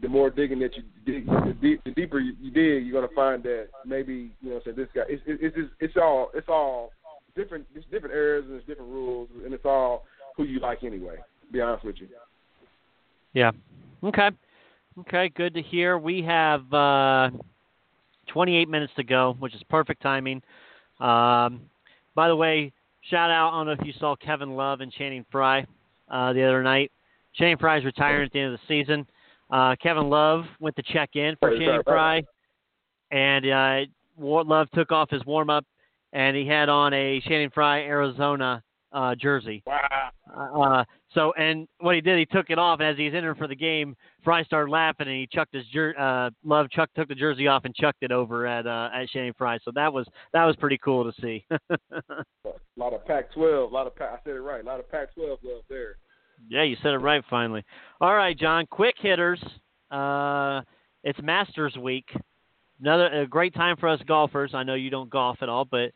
the 0.00 0.08
more 0.08 0.30
digging 0.30 0.58
that 0.60 0.70
you 0.76 0.82
dig, 1.04 1.26
the, 1.26 1.54
deep, 1.60 1.84
the 1.84 1.90
deeper 1.90 2.18
you, 2.18 2.32
you 2.40 2.50
dig, 2.50 2.86
you're 2.86 3.00
gonna 3.00 3.14
find 3.14 3.42
that 3.42 3.68
maybe 3.84 4.32
you 4.40 4.50
know, 4.50 4.60
say 4.64 4.72
this 4.72 4.88
guy. 4.94 5.02
It's 5.08 5.22
it's 5.26 5.54
it's, 5.56 5.68
it's 5.80 5.96
all 5.96 6.30
it's 6.34 6.48
all 6.48 6.92
different. 7.36 7.66
It's 7.74 7.84
different 7.90 8.14
errors 8.14 8.44
and 8.48 8.56
it's 8.56 8.66
different 8.66 8.90
rules, 8.90 9.28
and 9.44 9.52
it's 9.52 9.66
all 9.66 10.04
who 10.36 10.44
you 10.44 10.60
like 10.60 10.82
anyway. 10.84 11.16
Be 11.50 11.60
honest 11.60 11.84
with 11.84 11.96
you. 11.98 12.08
Yeah. 13.32 13.50
Okay. 14.02 14.30
Okay, 15.00 15.30
good 15.34 15.54
to 15.54 15.62
hear. 15.62 15.98
We 15.98 16.22
have 16.22 16.72
uh, 16.72 17.30
28 18.28 18.68
minutes 18.68 18.92
to 18.96 19.04
go, 19.04 19.36
which 19.38 19.54
is 19.54 19.62
perfect 19.70 20.02
timing. 20.02 20.42
Um, 20.98 21.62
by 22.14 22.28
the 22.28 22.36
way, 22.36 22.72
shout 23.08 23.30
out. 23.30 23.52
I 23.52 23.58
don't 23.58 23.66
know 23.66 23.72
if 23.80 23.86
you 23.86 23.92
saw 23.98 24.16
Kevin 24.16 24.56
Love 24.56 24.80
and 24.80 24.92
Channing 24.92 25.24
Frye 25.30 25.64
uh, 26.10 26.32
the 26.32 26.42
other 26.42 26.62
night. 26.62 26.90
Channing 27.34 27.56
Frye's 27.56 27.84
retiring 27.84 28.26
at 28.26 28.32
the 28.32 28.40
end 28.40 28.52
of 28.52 28.60
the 28.60 28.66
season. 28.66 29.06
Uh, 29.50 29.74
Kevin 29.82 30.10
Love 30.10 30.44
went 30.60 30.76
to 30.76 30.82
check 30.82 31.10
in 31.14 31.36
for 31.40 31.50
Oh, 31.50 31.58
Channing 31.58 31.82
Frye, 31.84 32.22
and 33.10 33.46
uh, 33.46 33.80
Love 34.18 34.68
took 34.74 34.92
off 34.92 35.10
his 35.10 35.24
warm 35.24 35.50
up, 35.50 35.64
and 36.12 36.36
he 36.36 36.46
had 36.46 36.68
on 36.68 36.92
a 36.92 37.20
Channing 37.20 37.50
Frye 37.50 37.80
Arizona 37.80 38.62
uh, 38.92 39.14
jersey. 39.14 39.62
Wow. 39.66 40.84
So, 41.12 41.32
and 41.32 41.66
what 41.80 41.96
he 41.96 42.00
did, 42.00 42.18
he 42.20 42.24
took 42.26 42.50
it 42.50 42.58
off, 42.58 42.78
and 42.78 42.88
as 42.88 42.96
he's 42.96 43.12
entering 43.12 43.34
for 43.34 43.48
the 43.48 43.56
game, 43.56 43.96
Frye 44.22 44.44
started 44.44 44.70
laughing, 44.70 45.08
and 45.08 45.16
he 45.16 45.28
chucked 45.32 45.52
his 45.52 45.64
jer- 45.72 45.98
uh, 45.98 46.30
Love 46.44 46.70
Chuck 46.70 46.88
took 46.94 47.08
the 47.08 47.16
jersey 47.16 47.48
off 47.48 47.64
and 47.64 47.74
chucked 47.74 48.02
it 48.02 48.12
over 48.12 48.46
at 48.46 48.64
uh, 48.66 48.90
at 48.94 49.10
Shane 49.10 49.32
Frye. 49.36 49.58
So 49.64 49.72
that 49.74 49.92
was 49.92 50.06
that 50.32 50.44
was 50.44 50.54
pretty 50.56 50.78
cool 50.78 51.10
to 51.10 51.20
see. 51.20 51.44
A 51.70 52.52
lot 52.76 52.94
of 52.94 53.04
Pac-12. 53.06 53.70
A 53.70 53.74
lot 53.74 53.86
of 53.88 53.96
Pac. 53.96 54.10
I 54.12 54.16
said 54.24 54.36
it 54.36 54.40
right. 54.40 54.62
A 54.62 54.66
lot 54.66 54.78
of 54.78 54.90
Pac-12 54.90 55.28
love 55.42 55.62
there. 55.68 55.96
yeah, 56.48 56.62
you 56.62 56.76
said 56.82 56.92
it 56.92 56.98
right 56.98 57.22
finally. 57.28 57.64
All 58.00 58.14
right, 58.14 58.38
John, 58.38 58.66
quick 58.70 58.94
hitters. 58.98 59.42
Uh, 59.90 60.62
it's 61.02 61.18
Masters 61.22 61.76
Week. 61.76 62.06
Another 62.80 63.06
a 63.22 63.26
great 63.26 63.52
time 63.54 63.76
for 63.76 63.88
us 63.88 64.00
golfers. 64.06 64.52
I 64.54 64.62
know 64.62 64.74
you 64.74 64.90
don't 64.90 65.10
golf 65.10 65.38
at 65.42 65.48
all, 65.48 65.64
but 65.64 65.90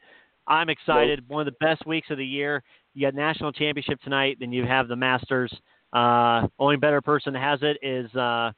I'm 0.47 0.69
excited. 0.69 1.27
One 1.29 1.47
of 1.47 1.53
the 1.53 1.65
best 1.65 1.87
weeks 1.87 2.09
of 2.11 2.19
the 2.19 2.27
year. 2.27 2.63
You 2.95 3.07
got 3.07 3.15
national 3.15 3.53
championship 3.53 4.01
tonight, 4.03 4.37
then 4.41 4.53
you 4.53 4.65
have 4.65 4.89
the 4.89 4.97
Masters. 4.97 5.53
Uh, 5.93 6.49
only 6.59 6.77
better 6.77 7.01
person 7.01 7.33
that 7.33 7.41
has 7.41 7.59
it 7.63 7.79
is 7.83 8.13
uh, 8.15 8.53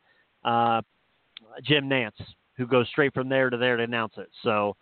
uh, 0.45 0.81
Jim 1.63 1.89
Nantz, 1.89 2.13
who 2.57 2.67
goes 2.67 2.87
straight 2.89 3.13
from 3.15 3.29
there 3.29 3.51
to 3.51 3.57
there 3.57 3.77
to 3.77 3.83
announce 3.83 4.15
it. 4.17 4.29
So 4.43 4.77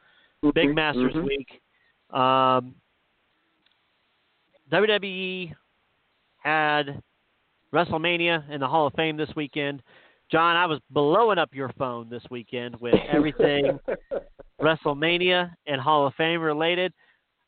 big 0.54 0.68
Mhm, 0.68 0.74
Masters 0.74 1.14
mhm. 1.14 1.24
week. 1.24 1.62
Um, 2.10 2.74
WWE 4.70 5.54
had 6.38 7.02
WrestleMania 7.72 8.48
in 8.50 8.60
the 8.60 8.68
Hall 8.68 8.86
of 8.86 8.94
Fame 8.94 9.16
this 9.16 9.34
weekend. 9.34 9.82
John, 10.30 10.56
I 10.56 10.66
was 10.66 10.80
blowing 10.90 11.38
up 11.38 11.54
your 11.54 11.70
phone 11.78 12.08
this 12.08 12.22
weekend 12.30 12.76
with 12.80 12.94
everything 13.08 13.78
WrestleMania 14.60 15.52
and 15.66 15.80
Hall 15.80 16.06
of 16.06 16.14
Fame 16.14 16.40
related. 16.40 16.92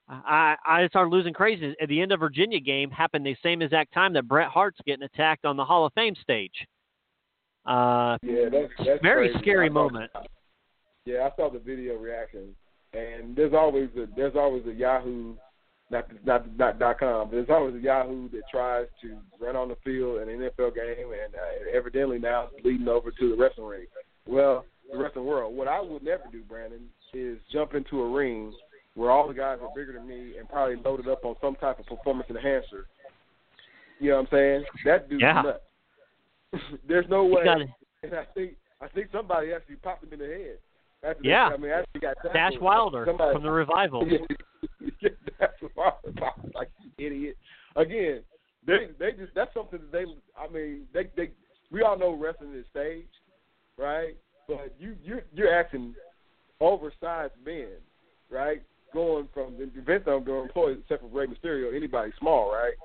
I 0.09 0.57
I 0.65 0.87
started 0.89 1.11
losing 1.11 1.33
crazy. 1.33 1.75
At 1.81 1.89
the 1.89 2.01
end 2.01 2.13
of 2.13 2.21
Virginia 2.21 2.61
game 2.61 2.91
happened 2.91 3.27
the 3.27 3.37
same 3.43 3.63
exact 3.63 3.93
time 3.93 4.13
that 4.15 4.29
Bret 4.29 4.49
Hart's 4.49 4.79
getting 4.87 5.03
attacked 5.05 5.45
on 5.45 5.57
the 5.57 5.65
Hall 5.65 5.85
of 5.87 5.93
Fame 5.95 6.15
stage. 6.23 6.55
Uh, 7.67 8.17
yeah, 8.23 8.49
that's, 8.51 8.73
that's 8.79 9.03
very 9.03 9.29
crazy. 9.31 9.43
scary 9.43 9.67
I 9.67 9.69
saw- 9.69 9.75
moment. 9.75 10.11
Yeah, 11.05 11.29
I 11.33 11.37
saw 11.37 11.51
the 11.51 11.59
video 11.59 11.95
reaction, 11.97 12.55
and 12.93 13.35
there's 13.35 13.55
always 13.55 13.89
a 13.97 14.07
there's 14.17 14.37
always 14.37 14.65
a 14.67 14.73
Yahoo, 14.73 15.35
not 15.91 16.07
not 16.25 16.57
not 16.57 16.79
dot 16.79 17.01
com, 17.01 17.29
but 17.29 17.37
there's 17.37 17.51
always 17.51 17.75
a 17.75 17.81
Yahoo 17.81 18.29
that 18.31 18.43
tries 18.51 18.87
to 19.03 19.17
run 19.41 19.57
on 19.57 19.69
the 19.69 19.77
field 19.85 20.21
in 20.23 20.29
an 20.29 20.39
NFL 20.39 20.75
game, 20.75 21.09
and 21.13 21.35
uh, 21.35 21.77
evidently 21.77 22.19
now 22.19 22.49
it's 22.53 22.65
leading 22.65 22.89
over 22.89 23.11
to 23.11 23.29
the 23.31 23.37
wrestling 23.37 23.67
ring. 23.67 23.87
Well, 24.29 24.65
the 24.91 24.99
wrestling 24.99 25.27
world. 25.27 25.57
What 25.57 25.69
I 25.69 25.81
would 25.81 26.03
never 26.03 26.25
do, 26.31 26.43
Brandon, 26.49 26.89
is 27.13 27.39
jump 27.53 27.75
into 27.75 28.03
a 28.03 28.11
ring 28.11 28.53
where 28.97 29.11
all 29.11 29.29
the 29.29 29.35
guys 29.35 29.59
are 29.63 29.69
bigger 29.77 29.93
than 29.93 30.09
me 30.09 30.37
and 30.39 30.49
probably 30.49 30.77
loaded 30.77 31.07
up 31.07 31.25
on 31.25 31.37
some 31.41 31.55
type 31.57 31.79
of 31.79 31.87
performance 31.87 32.29
enhancer. 32.31 32.87
You 34.01 34.11
know 34.11 34.17
what 34.17 34.21
I'm 34.23 34.29
saying? 34.33 34.65
That 34.85 35.09
dude's 35.09 35.23
Yeah. 35.23 35.43
nuts. 35.43 35.63
There's 36.89 37.09
no 37.09 37.25
way. 37.27 37.45
and 38.03 38.15
I 38.15 38.25
think 38.35 38.57
I 38.81 38.89
think 38.89 39.09
somebody 39.13 39.53
actually 39.53 39.77
popped 39.77 40.05
him 40.05 40.13
in 40.13 40.19
the 40.19 40.27
head. 40.27 40.59
After 41.03 41.23
Yeah. 41.23 41.49
I 41.53 41.57
mean, 41.57 41.71
he 41.93 41.99
got 42.01 42.17
tackled, 42.17 42.33
Dash 42.35 42.59
Wilder 42.61 43.05
somebody, 43.07 43.35
from 43.35 43.43
the 43.43 43.51
revival. 43.51 44.05
Dash 44.09 45.51
Wilder, 45.75 45.99
I 46.23 46.31
was 46.43 46.53
like 46.55 46.71
idiot. 46.99 47.37
Again, 47.77 48.23
they 48.67 48.89
they 48.99 49.13
just 49.13 49.35
that's 49.35 49.53
something 49.53 49.79
that 49.79 49.93
they. 49.93 50.05
I 50.39 50.49
mean, 50.49 50.87
they 50.95 51.09
they 51.17 51.31
we 51.71 51.83
all 51.83 51.99
know 51.99 52.13
wrestling 52.13 52.55
is 52.55 52.65
staged, 52.71 53.09
right? 53.77 54.17
But 54.49 54.75
you 54.79 54.97
you 55.03 55.21
you're 55.35 55.53
acting 55.55 55.95
oversized 56.61 57.35
men, 57.45 57.69
right? 58.31 58.63
Going 58.97 59.29
from 59.35 59.53
the 59.59 59.67
Vince 59.83 60.05
don't 60.07 60.25
go 60.25 60.41
employ 60.43 60.71
except 60.73 61.03
for 61.03 61.09
Rey 61.09 61.27
Mysterio, 61.27 61.77
anybody 61.77 62.13
small, 62.19 62.51
right? 62.51 62.73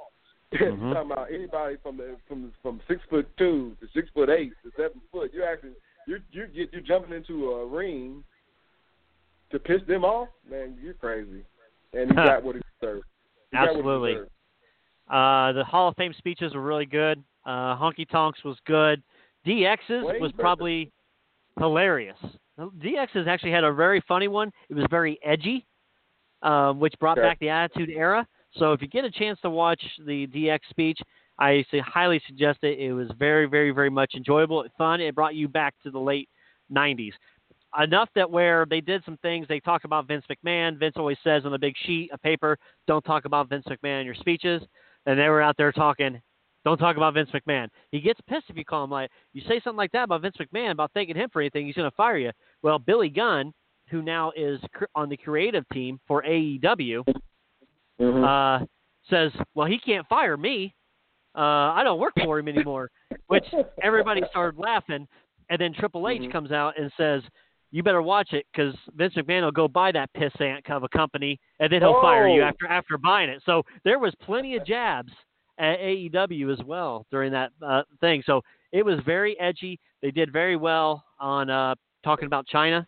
Mhm. 0.53 0.93
talking 0.93 1.09
about 1.13 1.31
anybody 1.33 1.77
from 1.81 1.95
the 1.95 2.17
from 2.27 2.51
from 2.61 2.81
six 2.85 2.99
foot 3.09 3.25
two 3.37 3.77
to 3.79 3.87
six 3.93 4.09
foot 4.13 4.29
eight 4.29 4.51
to 4.65 4.71
seven 4.75 4.99
foot. 5.09 5.31
You're 5.33 5.47
acting 5.47 5.71
you're 6.05 6.19
you're 6.33 6.47
get- 6.47 6.73
you're 6.73 6.81
jumping 6.81 7.15
into 7.15 7.51
a 7.51 7.65
ring 7.65 8.25
to 9.51 9.59
piss 9.59 9.79
them 9.87 10.03
off, 10.03 10.27
man. 10.49 10.77
You're 10.83 10.95
crazy, 10.95 11.45
and 11.93 12.09
he 12.09 12.15
got 12.15 12.43
what 12.43 12.55
he 12.57 12.61
deserved. 12.81 13.05
He 13.51 13.55
got 13.57 13.67
what 13.67 13.71
he 13.75 13.79
Absolutely. 13.79 14.15
Uh, 15.09 15.53
the 15.53 15.63
Hall 15.63 15.87
of 15.87 15.95
Fame 15.95 16.13
speeches 16.17 16.53
were 16.53 16.61
really 16.61 16.85
good. 16.85 17.23
Uh, 17.45 17.77
Honky 17.77 18.05
Tonks 18.09 18.43
was 18.43 18.57
good. 18.67 19.01
DX's 19.47 20.03
was 20.19 20.33
probably 20.37 20.91
hilarious. 21.57 22.17
DX's 22.59 23.27
actually 23.29 23.51
had 23.51 23.63
a 23.63 23.71
very 23.71 24.03
funny 24.09 24.27
one. 24.27 24.51
It 24.69 24.73
was 24.73 24.85
very 24.89 25.17
edgy, 25.23 25.65
um, 26.43 26.79
which 26.79 26.93
brought 26.99 27.17
Okay. 27.17 27.27
back 27.27 27.39
the 27.39 27.49
Attitude 27.49 27.89
Era. 27.89 28.27
So 28.57 28.73
if 28.73 28.81
you 28.81 28.87
get 28.87 29.05
a 29.05 29.11
chance 29.11 29.39
to 29.41 29.49
watch 29.49 29.81
the 30.05 30.27
DX 30.27 30.59
speech, 30.69 30.99
I 31.39 31.65
highly 31.81 32.21
suggest 32.27 32.59
it. 32.63 32.79
It 32.79 32.93
was 32.93 33.09
very, 33.17 33.45
very, 33.45 33.71
very 33.71 33.89
much 33.89 34.13
enjoyable, 34.15 34.65
fun. 34.77 35.01
It 35.01 35.15
brought 35.15 35.35
you 35.35 35.47
back 35.47 35.73
to 35.83 35.91
the 35.91 35.99
late 35.99 36.29
'90s. 36.71 37.13
Enough 37.81 38.09
that 38.15 38.29
where 38.29 38.65
they 38.69 38.81
did 38.81 39.01
some 39.05 39.17
things, 39.17 39.47
they 39.47 39.61
talk 39.61 39.85
about 39.85 40.05
Vince 40.05 40.25
McMahon. 40.29 40.77
Vince 40.77 40.95
always 40.97 41.17
says 41.23 41.45
on 41.45 41.53
a 41.53 41.57
big 41.59 41.73
sheet 41.85 42.11
of 42.11 42.21
paper, 42.21 42.57
"Don't 42.85 43.03
talk 43.03 43.23
about 43.25 43.47
Vince 43.47 43.65
McMahon 43.65 44.01
in 44.01 44.05
your 44.05 44.15
speeches." 44.15 44.61
And 45.05 45.17
they 45.17 45.29
were 45.29 45.41
out 45.41 45.55
there 45.57 45.71
talking, 45.71 46.21
"Don't 46.65 46.77
talk 46.77 46.97
about 46.97 47.13
Vince 47.13 47.31
McMahon." 47.31 47.69
He 47.91 48.01
gets 48.01 48.19
pissed 48.21 48.49
if 48.49 48.57
you 48.57 48.65
call 48.65 48.83
him 48.83 48.91
like 48.91 49.09
you 49.33 49.41
say 49.43 49.61
something 49.61 49.77
like 49.77 49.93
that 49.93 50.03
about 50.03 50.21
Vince 50.21 50.35
McMahon 50.37 50.71
about 50.71 50.91
thanking 50.91 51.15
him 51.15 51.29
for 51.29 51.41
anything. 51.41 51.65
He's 51.65 51.75
going 51.75 51.89
to 51.89 51.95
fire 51.95 52.17
you. 52.17 52.31
Well, 52.61 52.77
Billy 52.77 53.09
Gunn, 53.09 53.53
who 53.91 54.01
now 54.01 54.31
is 54.35 54.59
cr- 54.73 54.85
on 54.95 55.09
the 55.09 55.17
creative 55.17 55.67
team 55.69 55.99
for 56.07 56.23
AEW, 56.23 57.03
Mhm. 57.99 58.23
uh, 58.61 58.65
says, 59.09 59.31
"Well, 59.53 59.67
he 59.67 59.77
can't 59.77 60.07
fire 60.07 60.37
me. 60.37 60.73
Uh, 61.35 61.71
I 61.75 61.83
don't 61.83 61.99
work 61.99 62.13
for 62.23 62.39
him 62.39 62.47
anymore." 62.47 62.89
Which 63.27 63.45
everybody 63.81 64.23
started 64.29 64.59
laughing, 64.59 65.07
and 65.49 65.59
then 65.61 65.73
Triple 65.73 66.07
H 66.07 66.21
Mhm. 66.21 66.31
comes 66.31 66.51
out 66.51 66.77
and 66.77 66.91
says, 66.93 67.23
you 67.73 67.81
better 67.83 68.01
watch 68.01 68.33
it 68.33 68.45
because 68.51 68.75
Vince 68.95 69.13
McMahon 69.15 69.43
will 69.43 69.51
go 69.51 69.65
buy 69.65 69.93
that 69.93 70.11
pissant 70.11 70.69
of 70.69 70.83
a 70.83 70.89
company 70.89 71.39
and 71.61 71.71
then 71.71 71.81
he'll 71.81 71.95
Oh. 71.95 72.01
fire 72.01 72.27
you 72.27 72.41
after 72.41 72.67
after 72.67 72.97
buying 72.97 73.29
it. 73.29 73.41
So 73.43 73.63
there 73.83 73.97
was 73.97 74.13
plenty 74.15 74.57
of 74.57 74.65
jabs 74.65 75.13
at 75.57 75.79
AEW 75.79 76.49
as 76.51 76.61
well 76.65 77.05
during 77.11 77.31
that 77.31 77.53
uh, 77.61 77.83
thing. 78.01 78.23
So 78.23 78.43
it 78.73 78.83
was 78.83 78.99
very 79.01 79.39
edgy. 79.39 79.79
They 80.01 80.11
did 80.11 80.33
very 80.33 80.57
well 80.57 81.05
on 81.17 81.49
uh, 81.49 81.75
talking 82.03 82.25
about 82.25 82.45
China. 82.45 82.85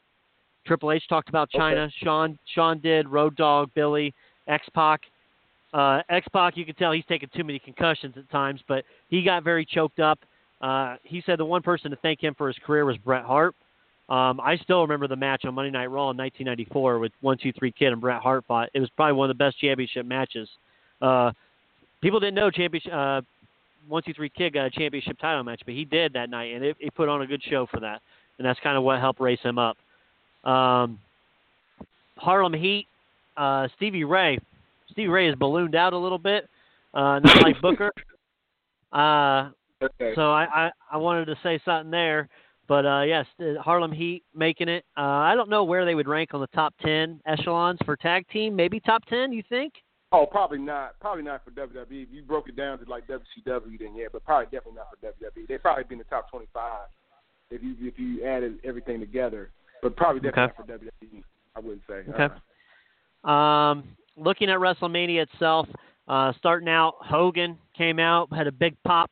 Triple 0.66 0.92
H 0.92 1.04
talked 1.08 1.30
about 1.30 1.50
China. 1.50 1.90
Shawn 2.02 2.38
Shawn 2.54 2.80
did. 2.80 3.08
Road 3.08 3.36
Dog, 3.36 3.70
Billy, 3.76 4.14
X 4.48 4.66
Pac. 4.74 5.02
Uh, 5.74 6.02
X 6.10 6.28
Pac, 6.32 6.56
you 6.56 6.66
can 6.66 6.76
tell 6.76 6.92
he's 6.92 7.06
taken 7.06 7.30
too 7.36 7.44
many 7.44 7.60
concussions 7.60 8.16
at 8.18 8.30
times, 8.30 8.62
but 8.68 8.84
he 9.10 9.24
got 9.24 9.44
very 9.44 9.66
choked 9.66 10.00
up. 10.00 10.20
Uh, 10.62 10.96
he 11.04 11.22
said 11.26 11.40
the 11.40 11.46
one 11.46 11.62
person 11.62 11.92
to 11.92 11.98
thank 11.98 12.24
him 12.24 12.34
for 12.38 12.48
his 12.48 12.58
career 12.66 12.86
was 12.86 12.96
Bret 12.98 13.26
Hart. 13.26 13.56
Um, 14.10 14.40
I 14.42 14.58
still 14.58 14.82
remember 14.82 15.08
the 15.08 15.16
match 15.16 15.46
on 15.46 15.56
Monday 15.56 15.72
Night 15.72 15.88
Raw 15.88 16.12
in 16.12 16.18
1994 16.18 17.00
with 17.00 17.12
One 17.22 17.38
Two 17.38 17.52
Three 17.58 17.72
Kid 17.72 17.92
and 17.92 18.02
Bret 18.02 18.22
Hart 18.22 18.44
fought. 18.48 18.70
It 18.74 18.80
was 18.80 18.90
probably 18.96 19.14
one 19.14 19.30
of 19.30 19.38
the 19.38 19.44
best 19.44 19.60
championship 19.60 20.06
matches. 20.06 20.48
Uh, 21.02 21.32
people 22.02 22.20
didn't 22.20 22.36
know 22.36 22.52
championship. 22.52 22.94
Uh, 22.94 23.22
One 23.88 24.04
Two 24.04 24.14
Three 24.14 24.30
Kid 24.30 24.54
got 24.54 24.66
a 24.66 24.70
championship 24.70 25.18
title 25.20 25.44
match, 25.44 25.62
but 25.66 25.74
he 25.74 25.86
did 25.86 26.14
that 26.14 26.30
night, 26.30 26.54
and 26.54 26.64
it, 26.64 26.78
he 26.80 26.90
put 26.90 27.10
on 27.10 27.22
a 27.22 27.28
good 27.28 27.42
show 27.50 27.66
for 27.66 27.80
that, 27.80 28.02
and 28.38 28.46
that's 28.46 28.60
kind 28.60 28.78
of 28.78 28.84
what 28.84 29.00
helped 29.00 29.20
raise 29.20 29.40
him 29.40 29.58
up. 29.58 29.78
Um, 30.44 31.00
Harlem 32.18 32.54
Heat, 32.54 32.88
uh, 33.38 33.68
Stevie 33.76 34.04
Ray. 34.04 34.40
Stevie 34.92 35.08
Ray 35.08 35.30
is 35.30 35.36
ballooned 35.36 35.76
out 35.76 35.94
a 35.94 35.98
little 35.98 36.18
bit, 36.18 36.50
uh, 36.94 37.20
not 37.20 37.44
like 37.44 37.60
Booker. 37.62 37.92
Uh, 38.92 39.50
Okay. 39.82 40.14
so 40.16 40.32
I, 40.32 40.46
I, 40.46 40.72
I 40.94 40.98
wanted 40.98 41.26
to 41.26 41.36
say 41.44 41.60
something 41.66 41.92
there. 41.92 42.30
But 42.70 42.86
uh, 42.86 43.02
yes, 43.02 43.26
Harlem 43.60 43.92
Heat 43.92 44.24
making 44.34 44.70
it. 44.70 44.86
Uh, 44.98 45.02
I 45.02 45.36
don't 45.36 45.50
know 45.50 45.66
where 45.66 45.84
they 45.84 45.96
would 45.96 46.08
rank 46.08 46.34
on 46.34 46.40
the 46.40 46.48
top 46.48 46.74
ten 46.82 47.20
echelons 47.26 47.80
for 47.84 47.98
tag 47.98 48.26
team. 48.30 48.56
Maybe 48.56 48.80
top 48.80 49.04
ten. 49.06 49.34
You 49.34 49.44
think? 49.50 49.74
Oh, 50.14 50.26
probably 50.26 50.60
not. 50.60 50.98
Probably 51.02 51.24
not 51.24 51.44
for 51.44 51.52
WWE. 51.52 52.04
If 52.04 52.08
you 52.12 52.22
broke 52.22 52.48
it 52.48 52.56
down 52.56 52.80
to 52.80 52.90
like 52.90 53.06
WCW, 53.08 53.78
then 53.78 53.96
yeah, 53.96 54.06
but 54.14 54.24
probably 54.24 54.46
definitely 54.46 54.76
not 54.76 54.88
for 54.92 55.06
WWE. 55.06 55.46
They'd 55.48 55.62
probably 55.62 55.84
be 55.84 55.96
in 55.96 56.00
the 56.00 56.06
top 56.06 56.30
twenty-five 56.32 56.88
if 57.52 57.62
you 57.62 57.76
if 57.82 58.00
you 58.00 58.24
added 58.24 58.60
everything 58.64 59.02
together. 59.02 59.50
But 59.84 59.96
probably 59.98 60.22
definitely 60.22 60.56
not 60.66 60.80
for 60.80 60.88
WWE. 60.88 61.24
I 61.56 61.60
wouldn't 61.60 61.82
say. 61.88 62.02
Okay. 62.10 62.34
Uh-uh. 63.24 63.30
Um, 63.30 63.84
looking 64.18 64.50
at 64.50 64.58
WrestleMania 64.58 65.24
itself, 65.24 65.68
uh, 66.08 66.34
starting 66.38 66.70
out, 66.70 66.96
Hogan 67.00 67.58
came 67.78 68.00
out, 68.00 68.34
had 68.34 68.48
a 68.48 68.52
big 68.52 68.76
pop. 68.86 69.12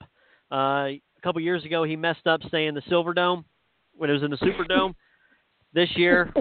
Uh, 0.52 0.56
a 0.56 1.02
couple 1.24 1.42
years 1.42 1.64
ago, 1.66 1.84
he 1.84 1.96
messed 1.96 2.26
up 2.26 2.42
saying 2.50 2.74
the 2.74 2.82
Silver 2.90 3.14
Dome 3.14 3.46
when 3.96 4.10
it 4.10 4.14
was 4.14 4.24
in 4.24 4.32
the 4.32 4.38
Superdome. 4.38 4.96
this 5.74 5.90
year, 5.96 6.34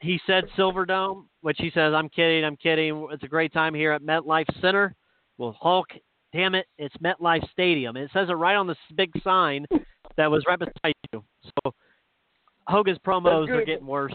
he 0.00 0.20
said 0.26 0.44
Silver 0.56 0.86
Dome, 0.86 1.28
which 1.40 1.56
he 1.58 1.70
says, 1.70 1.92
"I'm 1.94 2.08
kidding, 2.08 2.44
I'm 2.44 2.56
kidding. 2.56 3.08
It's 3.10 3.24
a 3.24 3.28
great 3.28 3.52
time 3.52 3.74
here 3.74 3.92
at 3.92 4.02
MetLife 4.02 4.60
Center." 4.60 4.94
Well, 5.36 5.56
Hulk, 5.60 5.88
damn 6.32 6.54
it, 6.54 6.66
it's 6.78 6.94
MetLife 6.98 7.50
Stadium. 7.50 7.96
It 7.96 8.10
says 8.12 8.28
it 8.28 8.34
right 8.34 8.56
on 8.56 8.66
this 8.66 8.78
big 8.94 9.10
sign 9.22 9.66
that 10.16 10.30
was 10.30 10.44
right 10.46 10.58
beside 10.58 10.94
you. 11.12 11.24
So 11.42 11.74
Hogan's 12.70 12.98
promos 12.98 13.48
are 13.48 13.64
getting 13.64 13.86
worse. 13.86 14.14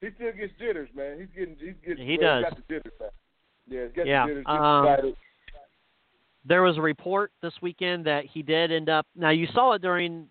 He 0.00 0.08
still 0.16 0.32
gets 0.32 0.52
jitters, 0.58 0.88
man. 0.96 1.18
He's 1.20 1.28
getting 1.36 1.56
he's 1.60 1.74
getting. 1.86 2.06
He 2.06 2.18
well, 2.20 2.42
does. 2.42 2.50
Got 2.50 2.56
the 2.56 2.74
jitters. 2.74 2.92
Yeah, 3.68 3.82
he's 3.84 3.92
got 3.94 4.06
Yeah, 4.06 4.26
the 4.26 4.32
jitters. 4.32 4.44
um, 4.48 5.14
there 6.44 6.62
was 6.62 6.76
a 6.76 6.80
report 6.80 7.30
this 7.40 7.52
weekend 7.62 8.04
that 8.06 8.24
he 8.24 8.42
did 8.42 8.72
end 8.72 8.88
up. 8.88 9.06
Now 9.14 9.30
you 9.30 9.46
saw 9.54 9.74
it 9.74 9.82
during 9.82 10.26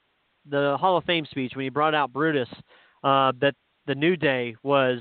the 0.49 0.75
Hall 0.79 0.97
of 0.97 1.05
Fame 1.05 1.25
speech 1.29 1.53
when 1.55 1.63
he 1.63 1.69
brought 1.69 1.95
out 1.95 2.11
Brutus. 2.11 2.49
Uh, 3.03 3.31
that 3.41 3.55
the 3.87 3.95
New 3.95 4.15
Day 4.15 4.55
was 4.61 4.99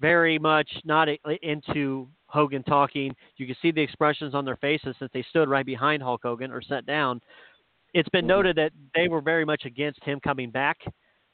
very 0.00 0.38
much 0.38 0.68
not 0.84 1.08
into 1.42 2.08
Hogan 2.26 2.62
talking. 2.64 3.14
You 3.36 3.46
could 3.46 3.56
see 3.62 3.70
the 3.70 3.80
expressions 3.80 4.34
on 4.34 4.44
their 4.44 4.56
faces 4.56 4.94
since 4.98 5.10
they 5.14 5.24
stood 5.30 5.48
right 5.48 5.64
behind 5.64 6.02
Hulk 6.02 6.20
Hogan 6.22 6.50
or 6.50 6.60
sat 6.60 6.84
down. 6.84 7.20
It's 7.94 8.08
been 8.10 8.26
noted 8.26 8.56
that 8.56 8.72
they 8.94 9.08
were 9.08 9.20
very 9.20 9.44
much 9.44 9.64
against 9.64 10.02
him 10.04 10.20
coming 10.20 10.50
back 10.50 10.78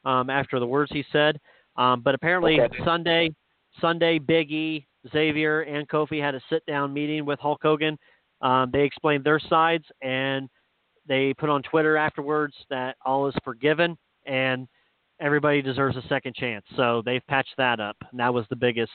um, 0.06 0.30
after 0.30 0.58
the 0.58 0.66
words 0.66 0.90
he 0.92 1.04
said. 1.12 1.38
Um, 1.76 2.00
but 2.00 2.14
apparently 2.14 2.60
Okay. 2.60 2.78
Sunday, 2.84 3.34
Sunday, 3.80 4.18
Big 4.18 4.50
E, 4.50 4.86
Xavier, 5.12 5.62
and 5.62 5.86
Kofi 5.88 6.20
had 6.22 6.34
a 6.34 6.40
sit-down 6.48 6.92
meeting 6.94 7.26
with 7.26 7.38
Hulk 7.40 7.60
Hogan. 7.62 7.98
Um, 8.40 8.70
they 8.72 8.82
explained 8.82 9.24
their 9.24 9.38
sides, 9.38 9.84
and 10.02 10.48
they 11.06 11.34
put 11.34 11.50
on 11.50 11.62
Twitter 11.62 11.96
afterwards 11.96 12.54
that 12.70 12.96
all 13.04 13.28
is 13.28 13.34
forgiven 13.44 13.96
and 14.26 14.66
everybody 15.20 15.62
deserves 15.62 15.96
a 15.96 16.02
second 16.08 16.34
chance. 16.34 16.64
So 16.76 17.00
they've 17.04 17.24
patched 17.28 17.54
that 17.58 17.78
up. 17.80 17.96
And 18.10 18.18
that 18.18 18.32
was 18.34 18.44
the 18.50 18.56
biggest 18.56 18.90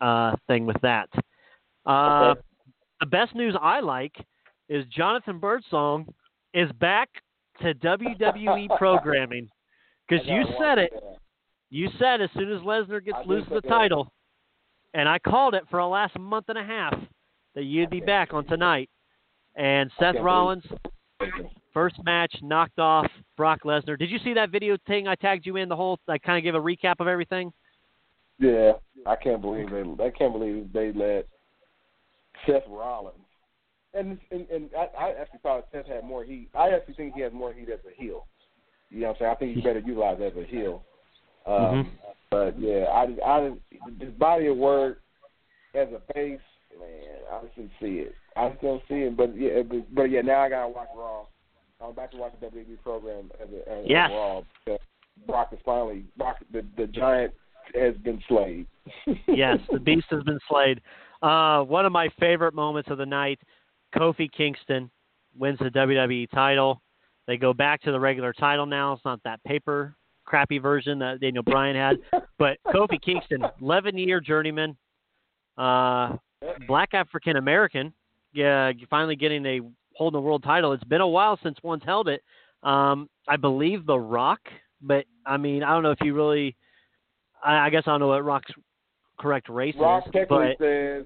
uh, 0.00 0.36
thing 0.46 0.66
with 0.66 0.80
that. 0.82 1.08
Uh, 1.86 2.30
Okay. 2.32 2.40
The 3.00 3.06
best 3.06 3.34
news 3.34 3.54
I 3.60 3.80
like 3.80 4.14
is 4.70 4.86
Jonathan 4.86 5.38
Birdsong 5.38 6.06
is 6.54 6.70
back 6.80 7.10
to 7.60 7.74
WWE 7.74 8.68
programming 8.78 9.48
because 10.08 10.26
you 10.26 10.44
said 10.58 10.78
it. 10.78 10.92
You 11.70 11.88
said 11.98 12.20
as 12.20 12.30
soon 12.34 12.52
as 12.52 12.60
Lesnar 12.62 13.04
gets 13.04 13.16
I 13.18 13.22
did 13.22 13.28
loses 13.28 13.48
the 13.52 13.60
title, 13.62 14.12
and 14.94 15.08
I 15.08 15.18
called 15.18 15.54
it 15.54 15.64
for 15.70 15.80
the 15.80 15.86
last 15.86 16.18
month 16.18 16.46
and 16.48 16.58
a 16.58 16.64
half 16.64 16.94
that 17.54 17.64
you'd 17.64 17.90
be 17.90 18.00
back 18.00 18.32
on 18.32 18.46
tonight. 18.46 18.88
And 19.56 19.90
Seth 19.98 20.16
Rollins, 20.20 20.64
first 21.72 21.96
match 22.04 22.34
knocked 22.42 22.78
off 22.78 23.06
Brock 23.36 23.60
Lesnar. 23.64 23.98
Did 23.98 24.10
you 24.10 24.18
see 24.22 24.34
that 24.34 24.50
video 24.50 24.76
thing 24.86 25.08
I 25.08 25.14
tagged 25.14 25.46
you 25.46 25.56
in? 25.56 25.68
The 25.68 25.76
whole 25.76 25.98
I 26.08 26.18
kind 26.18 26.38
of 26.38 26.44
give 26.44 26.54
a 26.54 26.60
recap 26.60 26.96
of 27.00 27.08
everything. 27.08 27.52
Yeah, 28.38 28.72
I 29.06 29.16
can't 29.16 29.40
believe 29.40 29.70
they. 29.70 30.04
I 30.04 30.10
can't 30.10 30.32
believe 30.32 30.72
they 30.72 30.92
let 30.92 31.26
Seth 32.46 32.68
Rollins. 32.68 33.16
And 33.94 34.18
and, 34.30 34.46
and 34.50 34.70
I, 34.76 35.04
I 35.04 35.10
actually 35.20 35.40
thought 35.42 35.66
Seth 35.72 35.86
had 35.86 36.04
more 36.04 36.22
heat. 36.22 36.50
I 36.54 36.68
actually 36.70 36.94
think 36.94 37.14
he 37.14 37.22
has 37.22 37.32
more 37.32 37.52
heat 37.52 37.70
as 37.70 37.80
a 37.90 38.00
heel. 38.00 38.26
You 38.90 39.00
know 39.00 39.08
what 39.08 39.16
I'm 39.16 39.18
saying? 39.20 39.30
I 39.30 39.34
think 39.36 39.54
he's 39.56 39.64
better 39.64 39.78
utilized 39.80 40.22
as 40.22 40.32
a 40.36 40.44
heel. 40.44 40.82
Um, 41.46 41.54
Mhm. 41.54 41.90
But 42.30 42.58
yeah, 42.58 42.84
I 42.90 43.02
I 43.24 43.40
didn't- 43.40 44.18
body 44.18 44.46
of 44.48 44.56
work 44.56 45.00
as 45.74 45.88
a 45.92 46.00
face, 46.12 46.40
man, 46.78 47.18
I 47.32 47.40
just 47.42 47.54
didn't 47.56 47.70
see 47.80 47.98
it. 48.00 48.14
I 48.34 48.48
just 48.50 48.60
don't 48.62 48.82
see 48.88 49.02
it. 49.02 49.16
But 49.16 49.36
yeah, 49.36 49.62
but, 49.62 49.94
but 49.94 50.02
yeah, 50.10 50.22
now 50.22 50.40
I 50.40 50.48
gotta 50.48 50.68
watch 50.68 50.88
Raw. 50.96 51.26
I'm 51.80 51.94
back 51.94 52.10
to 52.12 52.16
watch 52.16 52.32
the 52.40 52.46
WWE 52.46 52.76
program 52.82 53.30
as 53.40 53.48
a 53.52 53.68
as, 53.70 53.86
Yes. 53.86 54.10
as 54.10 54.16
Raw 54.16 54.42
Brock 55.26 55.52
is 55.52 55.58
finally 55.64 56.04
Brock 56.16 56.38
the 56.50 56.64
the 56.76 56.86
giant 56.88 57.32
has 57.74 57.96
been 57.98 58.20
slayed. 58.28 58.66
yes, 59.28 59.58
the 59.70 59.78
beast 59.80 60.06
has 60.10 60.22
been 60.24 60.40
slayed. 60.48 60.80
Uh, 61.22 61.62
one 61.62 61.86
of 61.86 61.92
my 61.92 62.08
favorite 62.20 62.54
moments 62.54 62.90
of 62.90 62.98
the 62.98 63.06
night: 63.06 63.38
Kofi 63.94 64.30
Kingston 64.32 64.90
wins 65.38 65.58
the 65.60 65.70
WWE 65.70 66.26
title. 66.30 66.80
They 67.26 67.36
go 67.36 67.52
back 67.52 67.82
to 67.82 67.92
the 67.92 68.00
regular 68.00 68.32
title 68.32 68.66
now. 68.66 68.92
It's 68.92 69.04
not 69.04 69.20
that 69.24 69.42
paper 69.44 69.94
crappy 70.26 70.58
version 70.58 70.98
that 70.98 71.20
Daniel 71.20 71.42
Bryan 71.42 71.76
had, 71.76 72.22
but 72.38 72.58
Kofi 72.66 73.00
Kingston, 73.00 73.42
11 73.60 73.96
year 73.96 74.20
journeyman, 74.20 74.76
uh, 75.56 76.16
black 76.66 76.94
African 76.94 77.36
American, 77.36 77.92
yeah, 78.32 78.72
finally 78.90 79.16
getting 79.16 79.46
a 79.46 79.60
holding 79.94 80.18
a 80.18 80.20
world 80.20 80.42
title. 80.42 80.72
It's 80.72 80.84
been 80.84 81.00
a 81.00 81.08
while 81.08 81.38
since 81.42 81.56
one's 81.62 81.84
held 81.84 82.08
it. 82.08 82.22
Um, 82.62 83.08
I 83.28 83.36
believe 83.36 83.86
The 83.86 83.98
Rock, 83.98 84.40
but 84.82 85.04
I 85.24 85.36
mean, 85.36 85.62
I 85.62 85.72
don't 85.72 85.82
know 85.82 85.92
if 85.92 86.00
you 86.02 86.14
really. 86.14 86.56
I, 87.42 87.66
I 87.66 87.70
guess 87.70 87.84
I 87.86 87.90
don't 87.90 88.00
know 88.00 88.08
what 88.08 88.24
Rock's 88.24 88.50
correct 89.18 89.48
race 89.48 89.74
Rock 89.78 90.04
is, 90.06 90.12
technically 90.12 90.54
but 90.58 90.64
says 90.64 91.04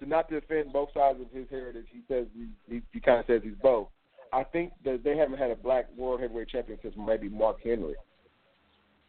to 0.00 0.08
not 0.08 0.28
defend 0.28 0.72
both 0.72 0.88
sides 0.94 1.20
of 1.20 1.30
his 1.30 1.46
heritage. 1.50 1.86
He 1.90 2.00
says 2.08 2.26
he, 2.34 2.48
he, 2.68 2.82
he 2.92 3.00
kind 3.00 3.20
of 3.20 3.26
says 3.26 3.42
he's 3.44 3.54
both. 3.62 3.88
I 4.32 4.44
think 4.44 4.72
that 4.84 5.04
they 5.04 5.16
haven't 5.16 5.38
had 5.38 5.50
a 5.50 5.56
black 5.56 5.86
world 5.96 6.20
heavyweight 6.20 6.48
champion 6.48 6.78
since 6.82 6.94
maybe 6.96 7.28
Mark 7.28 7.58
Henry. 7.62 7.94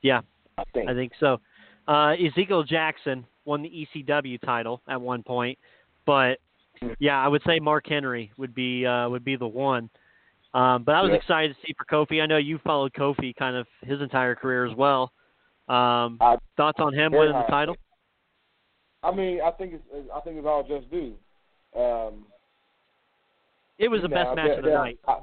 yeah, 0.01 0.21
I 0.57 0.63
think. 0.73 0.89
I 0.89 0.93
think 0.93 1.13
so. 1.19 1.39
Uh, 1.87 2.13
Ezekiel 2.13 2.63
Jackson 2.63 3.25
won 3.45 3.61
the 3.61 3.87
ECW 3.95 4.39
title 4.41 4.81
at 4.87 4.99
one 4.99 5.23
point, 5.23 5.57
but 6.05 6.39
yeah, 6.99 7.17
I 7.23 7.27
would 7.27 7.41
say 7.45 7.59
Mark 7.59 7.85
Henry 7.87 8.31
would 8.37 8.53
be 8.53 8.85
uh, 8.85 9.07
would 9.09 9.23
be 9.23 9.35
the 9.35 9.47
one. 9.47 9.89
Um, 10.53 10.83
but 10.83 10.93
I 10.95 11.01
was 11.01 11.09
Yeah. 11.11 11.17
excited 11.17 11.55
to 11.55 11.61
see 11.65 11.73
for 11.77 11.85
Kofi. 11.85 12.21
I 12.21 12.25
know 12.25 12.37
you 12.37 12.59
followed 12.59 12.93
Kofi 12.93 13.35
kind 13.35 13.55
of 13.55 13.65
his 13.81 14.01
entire 14.01 14.35
career 14.35 14.65
as 14.65 14.75
well. 14.75 15.11
Um, 15.67 16.17
I- 16.21 16.37
thoughts 16.57 16.79
on 16.79 16.93
him 16.93 17.11
winning 17.13 17.33
the 17.33 17.43
title? 17.49 17.75
I 19.01 19.11
mean, 19.13 19.41
I 19.41 19.51
think 19.51 19.73
it's 19.73 20.09
I 20.13 20.19
think 20.21 20.37
it's 20.37 20.47
all 20.47 20.63
just 20.63 20.89
due. 20.91 21.15
Um, 21.75 22.25
It 23.83 23.89
was 23.91 24.01
the 24.01 24.09
best 24.09 24.35
match 24.35 24.57
of 24.57 24.63
the 24.63 24.69
there- 24.69 24.77
night. 24.77 24.99
I, 25.07 25.19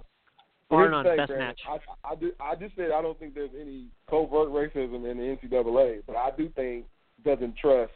Bar 0.69 0.89
none, 0.89 1.05
best 1.05 1.16
Brandon. 1.28 1.39
match. 1.39 1.61
I, 1.69 2.12
I, 2.12 2.15
do, 2.15 2.31
I 2.41 2.55
just 2.55 2.77
said 2.77 2.93
I 2.93 3.03
don't 3.03 3.19
think 3.19 3.35
there's 3.35 3.51
any 3.61 3.87
covert 4.09 4.51
racism 4.51 5.11
in 5.11 5.19
the 5.19 5.37
NCAA, 5.49 6.03
but 6.07 6.15
I 6.15 6.31
do 6.37 6.49
think 6.55 6.85
doesn't 7.24 7.57
trust. 7.57 7.91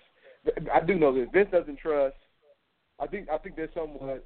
I 0.72 0.80
do 0.80 0.96
know 0.96 1.14
this. 1.14 1.28
Vince 1.32 1.50
doesn't 1.52 1.78
trust. 1.78 2.16
I 3.00 3.06
think 3.06 3.28
I 3.30 3.38
think 3.38 3.54
there's 3.54 3.72
somewhat 3.74 4.24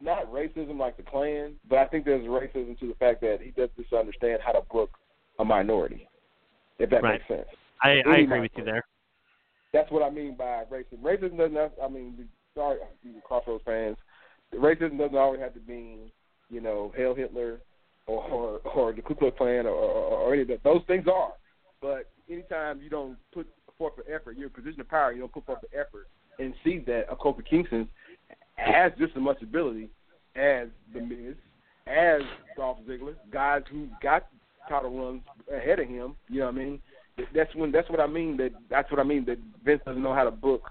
not 0.00 0.32
racism 0.32 0.78
like 0.78 0.96
the 0.96 1.02
Klan, 1.02 1.56
but 1.68 1.78
I 1.78 1.86
think 1.88 2.06
there's 2.06 2.24
racism 2.24 2.78
to 2.80 2.88
the 2.88 2.94
fact 2.94 3.20
that 3.20 3.38
he 3.42 3.50
doesn't 3.50 3.76
just 3.76 3.92
understand 3.92 4.40
how 4.42 4.52
to 4.52 4.62
book 4.72 4.90
a 5.38 5.44
minority. 5.44 6.08
If 6.78 6.88
that 6.90 7.02
Right. 7.02 7.20
makes 7.20 7.28
sense. 7.28 7.48
I, 7.82 8.00
I 8.08 8.16
agree 8.20 8.40
with 8.40 8.52
you 8.56 8.64
there. 8.64 8.84
That's 9.74 9.90
what 9.90 10.02
I 10.02 10.08
mean 10.08 10.36
by 10.36 10.64
racism. 10.72 11.02
Racism 11.02 11.36
doesn't. 11.36 11.72
I 11.82 11.88
mean, 11.88 12.26
sorry, 12.54 12.78
you 13.02 13.20
Crossroads 13.24 13.62
fans. 13.66 13.98
Racism 14.54 14.98
doesn't 14.98 15.16
always 15.16 15.40
have 15.40 15.54
to 15.54 15.60
mean, 15.66 16.10
you 16.50 16.60
know, 16.60 16.92
Hail 16.96 17.14
Hitler, 17.14 17.60
or 18.06 18.22
or, 18.24 18.58
or 18.74 18.92
the 18.92 19.02
Ku 19.02 19.14
Klux 19.14 19.36
Klan, 19.38 19.66
or, 19.66 19.70
or, 19.70 20.18
or 20.18 20.32
any 20.32 20.42
of 20.42 20.48
that. 20.48 20.64
Those 20.64 20.82
things 20.86 21.06
are. 21.06 21.32
But 21.80 22.08
anytime 22.28 22.80
you 22.82 22.90
don't 22.90 23.16
put 23.32 23.46
forth 23.78 23.94
the 23.96 24.12
effort, 24.12 24.36
you're 24.36 24.48
in 24.48 24.52
a 24.52 24.56
position 24.56 24.80
of 24.80 24.88
power. 24.88 25.12
You 25.12 25.20
don't 25.20 25.32
put 25.32 25.46
forth 25.46 25.60
the 25.60 25.78
effort 25.78 26.06
and 26.38 26.54
see 26.64 26.78
that 26.86 27.06
a 27.10 27.16
Kofi 27.16 27.44
Kingston 27.48 27.88
has 28.56 28.92
just 28.98 29.16
as 29.16 29.22
much 29.22 29.40
ability 29.42 29.88
as 30.36 30.68
the 30.92 31.00
Miz, 31.00 31.34
as 31.86 32.22
Dolph 32.56 32.78
Ziggler, 32.88 33.14
guys 33.32 33.62
who 33.70 33.88
got 34.02 34.26
title 34.68 34.90
runs 34.90 35.22
ahead 35.52 35.80
of 35.80 35.88
him. 35.88 36.14
You 36.28 36.40
know 36.40 36.46
what 36.46 36.54
I 36.54 36.58
mean? 36.58 36.80
That's 37.34 37.54
when 37.54 37.72
that's 37.72 37.90
what 37.90 38.00
I 38.00 38.06
mean. 38.06 38.36
That 38.36 38.52
that's 38.70 38.90
what 38.90 39.00
I 39.00 39.04
mean. 39.04 39.24
That 39.26 39.38
Vince 39.64 39.82
doesn't 39.84 40.02
know 40.02 40.14
how 40.14 40.24
to 40.24 40.30
book 40.30 40.62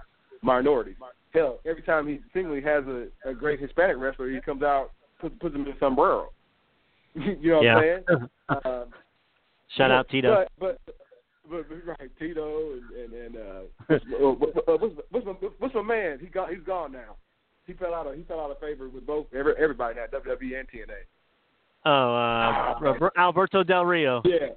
minorities. 0.42 0.96
Hell, 1.34 1.60
every 1.66 1.84
time 1.84 2.08
he 2.08 2.20
seemingly 2.34 2.62
has 2.62 2.84
a, 2.86 3.08
a 3.26 3.34
great 3.34 3.60
Hispanic 3.60 3.98
wrestler, 3.98 4.30
he 4.30 4.42
comes 4.42 4.64
out 4.64 4.92
puts 5.20 5.36
puts 5.40 5.56
him 5.56 5.66
in 5.66 5.74
a 5.74 5.80
sombrero. 5.80 6.30
you 7.14 7.52
know 7.52 7.58
what 7.58 7.64
yeah. 7.64 7.76
I'm 7.76 7.82
saying? 8.08 8.30
Um, 8.66 8.86
Shout 9.78 9.92
out 9.92 10.10
Tito. 10.10 10.48
But, 10.60 10.80
but, 10.88 10.96
but, 11.48 11.70
but 11.70 11.86
right, 11.86 12.10
Tito 12.18 12.72
and 12.72 13.14
and, 13.14 13.14
and 13.14 13.36
uh, 13.36 13.60
what's, 13.88 14.58
uh, 14.68 14.72
uh, 14.72 14.78
what's, 14.78 14.96
what's 15.12 15.26
my 15.28 15.34
what's 15.60 15.76
my 15.76 15.84
man? 15.84 16.18
He 16.20 16.26
got 16.26 16.50
he's 16.50 16.64
gone 16.66 16.92
now. 16.92 17.16
He 17.68 17.74
fell 17.74 17.94
out 17.94 18.08
of 18.08 18.16
he 18.16 18.24
fell 18.24 18.40
out 18.40 18.50
of 18.50 18.60
favor 18.60 18.90
with 18.90 19.06
both 19.06 19.28
every, 19.38 19.54
everybody 19.60 20.00
now, 20.00 20.06
WWE 20.08 20.60
and 20.60 20.68
TNA. 20.68 21.06
Oh, 21.86 21.92
uh, 21.92 22.80
Robert- 22.82 23.14
Alberto 23.16 23.62
Del 23.62 23.86
Rio. 23.86 24.24
Yeah, 24.26 24.48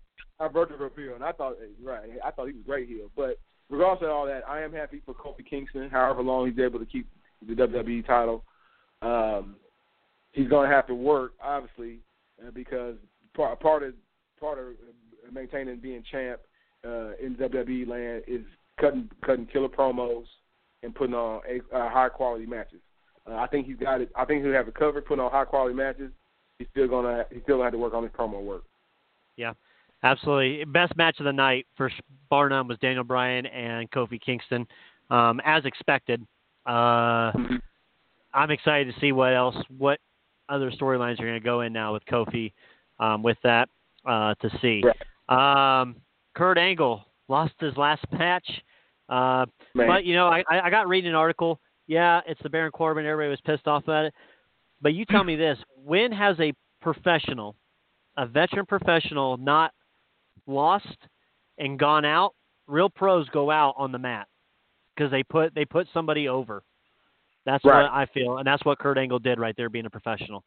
Alberto 0.40 0.78
Del 0.78 0.90
Rio, 0.96 1.14
and 1.14 1.22
I 1.22 1.32
thought 1.32 1.56
right, 1.84 2.08
I 2.24 2.30
thought 2.30 2.46
he 2.46 2.54
was 2.54 2.62
great 2.64 2.88
heel. 2.88 3.10
But 3.14 3.38
regardless 3.72 4.06
of 4.06 4.10
all 4.10 4.26
that, 4.26 4.42
I 4.48 4.62
am 4.62 4.72
happy 4.72 5.02
for 5.04 5.14
Kofi 5.14 5.44
Kingston. 5.48 5.88
However 5.90 6.22
long 6.22 6.48
he's 6.48 6.58
able 6.62 6.78
to 6.78 6.86
keep 6.86 7.08
the 7.46 7.54
WWE 7.54 8.06
title, 8.06 8.44
um, 9.00 9.56
he's 10.32 10.48
going 10.48 10.68
to 10.68 10.74
have 10.74 10.86
to 10.86 10.94
work 10.94 11.32
obviously 11.42 11.98
uh, 12.40 12.50
because 12.52 12.96
part 13.34 13.58
part 13.60 13.82
of 13.82 13.94
part 14.38 14.58
of 14.58 14.66
maintaining 15.32 15.78
being 15.78 16.04
champ 16.12 16.40
uh, 16.84 17.16
in 17.20 17.34
WWE 17.36 17.88
land 17.88 18.22
is 18.28 18.44
cutting 18.80 19.08
cutting 19.24 19.46
killer 19.46 19.68
promos 19.68 20.26
and 20.82 20.94
putting 20.94 21.14
on 21.14 21.40
a, 21.48 21.76
uh, 21.76 21.88
high 21.88 22.08
quality 22.08 22.46
matches. 22.46 22.80
Uh, 23.28 23.36
I 23.36 23.46
think 23.46 23.66
he's 23.66 23.76
got 23.76 24.00
it. 24.00 24.10
I 24.16 24.24
think 24.24 24.44
he'll 24.44 24.52
have 24.52 24.68
it 24.68 24.74
covered, 24.74 25.06
putting 25.06 25.24
on 25.24 25.30
high 25.30 25.44
quality 25.44 25.74
matches. 25.74 26.12
He's 26.58 26.68
still 26.72 26.88
gonna 26.88 27.24
he's 27.30 27.42
still 27.42 27.56
gonna 27.56 27.64
have 27.64 27.72
to 27.72 27.78
work 27.78 27.94
on 27.94 28.02
his 28.02 28.12
promo 28.12 28.42
work. 28.42 28.64
Yeah, 29.36 29.54
absolutely. 30.02 30.64
Best 30.64 30.96
match 30.96 31.18
of 31.18 31.24
the 31.24 31.32
night 31.32 31.66
for 31.76 31.90
bar 32.30 32.48
none 32.48 32.68
was 32.68 32.78
Daniel 32.78 33.04
Bryan 33.04 33.46
and 33.46 33.90
Kofi 33.90 34.20
Kingston, 34.20 34.66
um, 35.10 35.40
as 35.44 35.64
expected. 35.64 36.24
Uh, 36.66 37.32
I'm 38.34 38.50
excited 38.50 38.92
to 38.94 39.00
see 39.00 39.12
what 39.12 39.34
else, 39.34 39.56
what 39.76 39.98
other 40.48 40.70
storylines 40.70 41.20
are 41.20 41.24
going 41.24 41.34
to 41.34 41.40
go 41.40 41.62
in 41.62 41.72
now 41.72 41.92
with 41.92 42.04
Kofi. 42.06 42.52
Um, 43.02 43.22
with 43.24 43.38
that, 43.42 43.68
uh, 44.06 44.34
to 44.40 44.50
see. 44.60 44.82
Um, 45.28 45.96
Kurt 46.36 46.56
Angle 46.56 47.04
lost 47.28 47.54
his 47.58 47.76
last 47.76 48.04
match, 48.12 48.46
uh, 49.08 49.46
but 49.74 50.04
you 50.04 50.14
know, 50.14 50.28
I, 50.28 50.44
I 50.48 50.60
I 50.60 50.70
got 50.70 50.86
reading 50.86 51.10
an 51.10 51.16
article. 51.16 51.58
Yeah, 51.88 52.20
it's 52.28 52.40
the 52.42 52.48
Baron 52.48 52.70
Corbin. 52.70 53.04
Everybody 53.04 53.30
was 53.30 53.40
pissed 53.44 53.66
off 53.66 53.88
at 53.88 54.04
it. 54.04 54.14
But 54.80 54.94
you 54.94 55.04
tell 55.04 55.24
me 55.30 55.34
this: 55.34 55.58
when 55.84 56.12
has 56.12 56.38
a 56.38 56.52
professional, 56.80 57.56
a 58.16 58.26
veteran 58.26 58.66
professional, 58.66 59.36
not 59.36 59.72
lost 60.46 60.96
and 61.58 61.78
gone 61.78 62.04
out? 62.04 62.34
Real 62.66 62.88
pros 62.88 63.28
go 63.30 63.50
out 63.50 63.74
on 63.76 63.92
the 63.92 63.98
mat 63.98 64.28
because 64.96 65.10
they 65.10 65.22
put 65.22 65.54
they 65.54 65.64
put 65.64 65.86
somebody 65.92 66.28
over. 66.28 66.62
That's 67.44 67.64
Right. 67.64 67.82
what 67.82 67.90
I 67.92 68.06
feel, 68.06 68.38
and 68.38 68.46
that's 68.46 68.64
what 68.64 68.78
Kurt 68.78 68.98
Angle 68.98 69.18
did 69.18 69.40
right 69.40 69.56
there, 69.56 69.68
being 69.68 69.86
a 69.86 69.90
professional. 69.90 70.44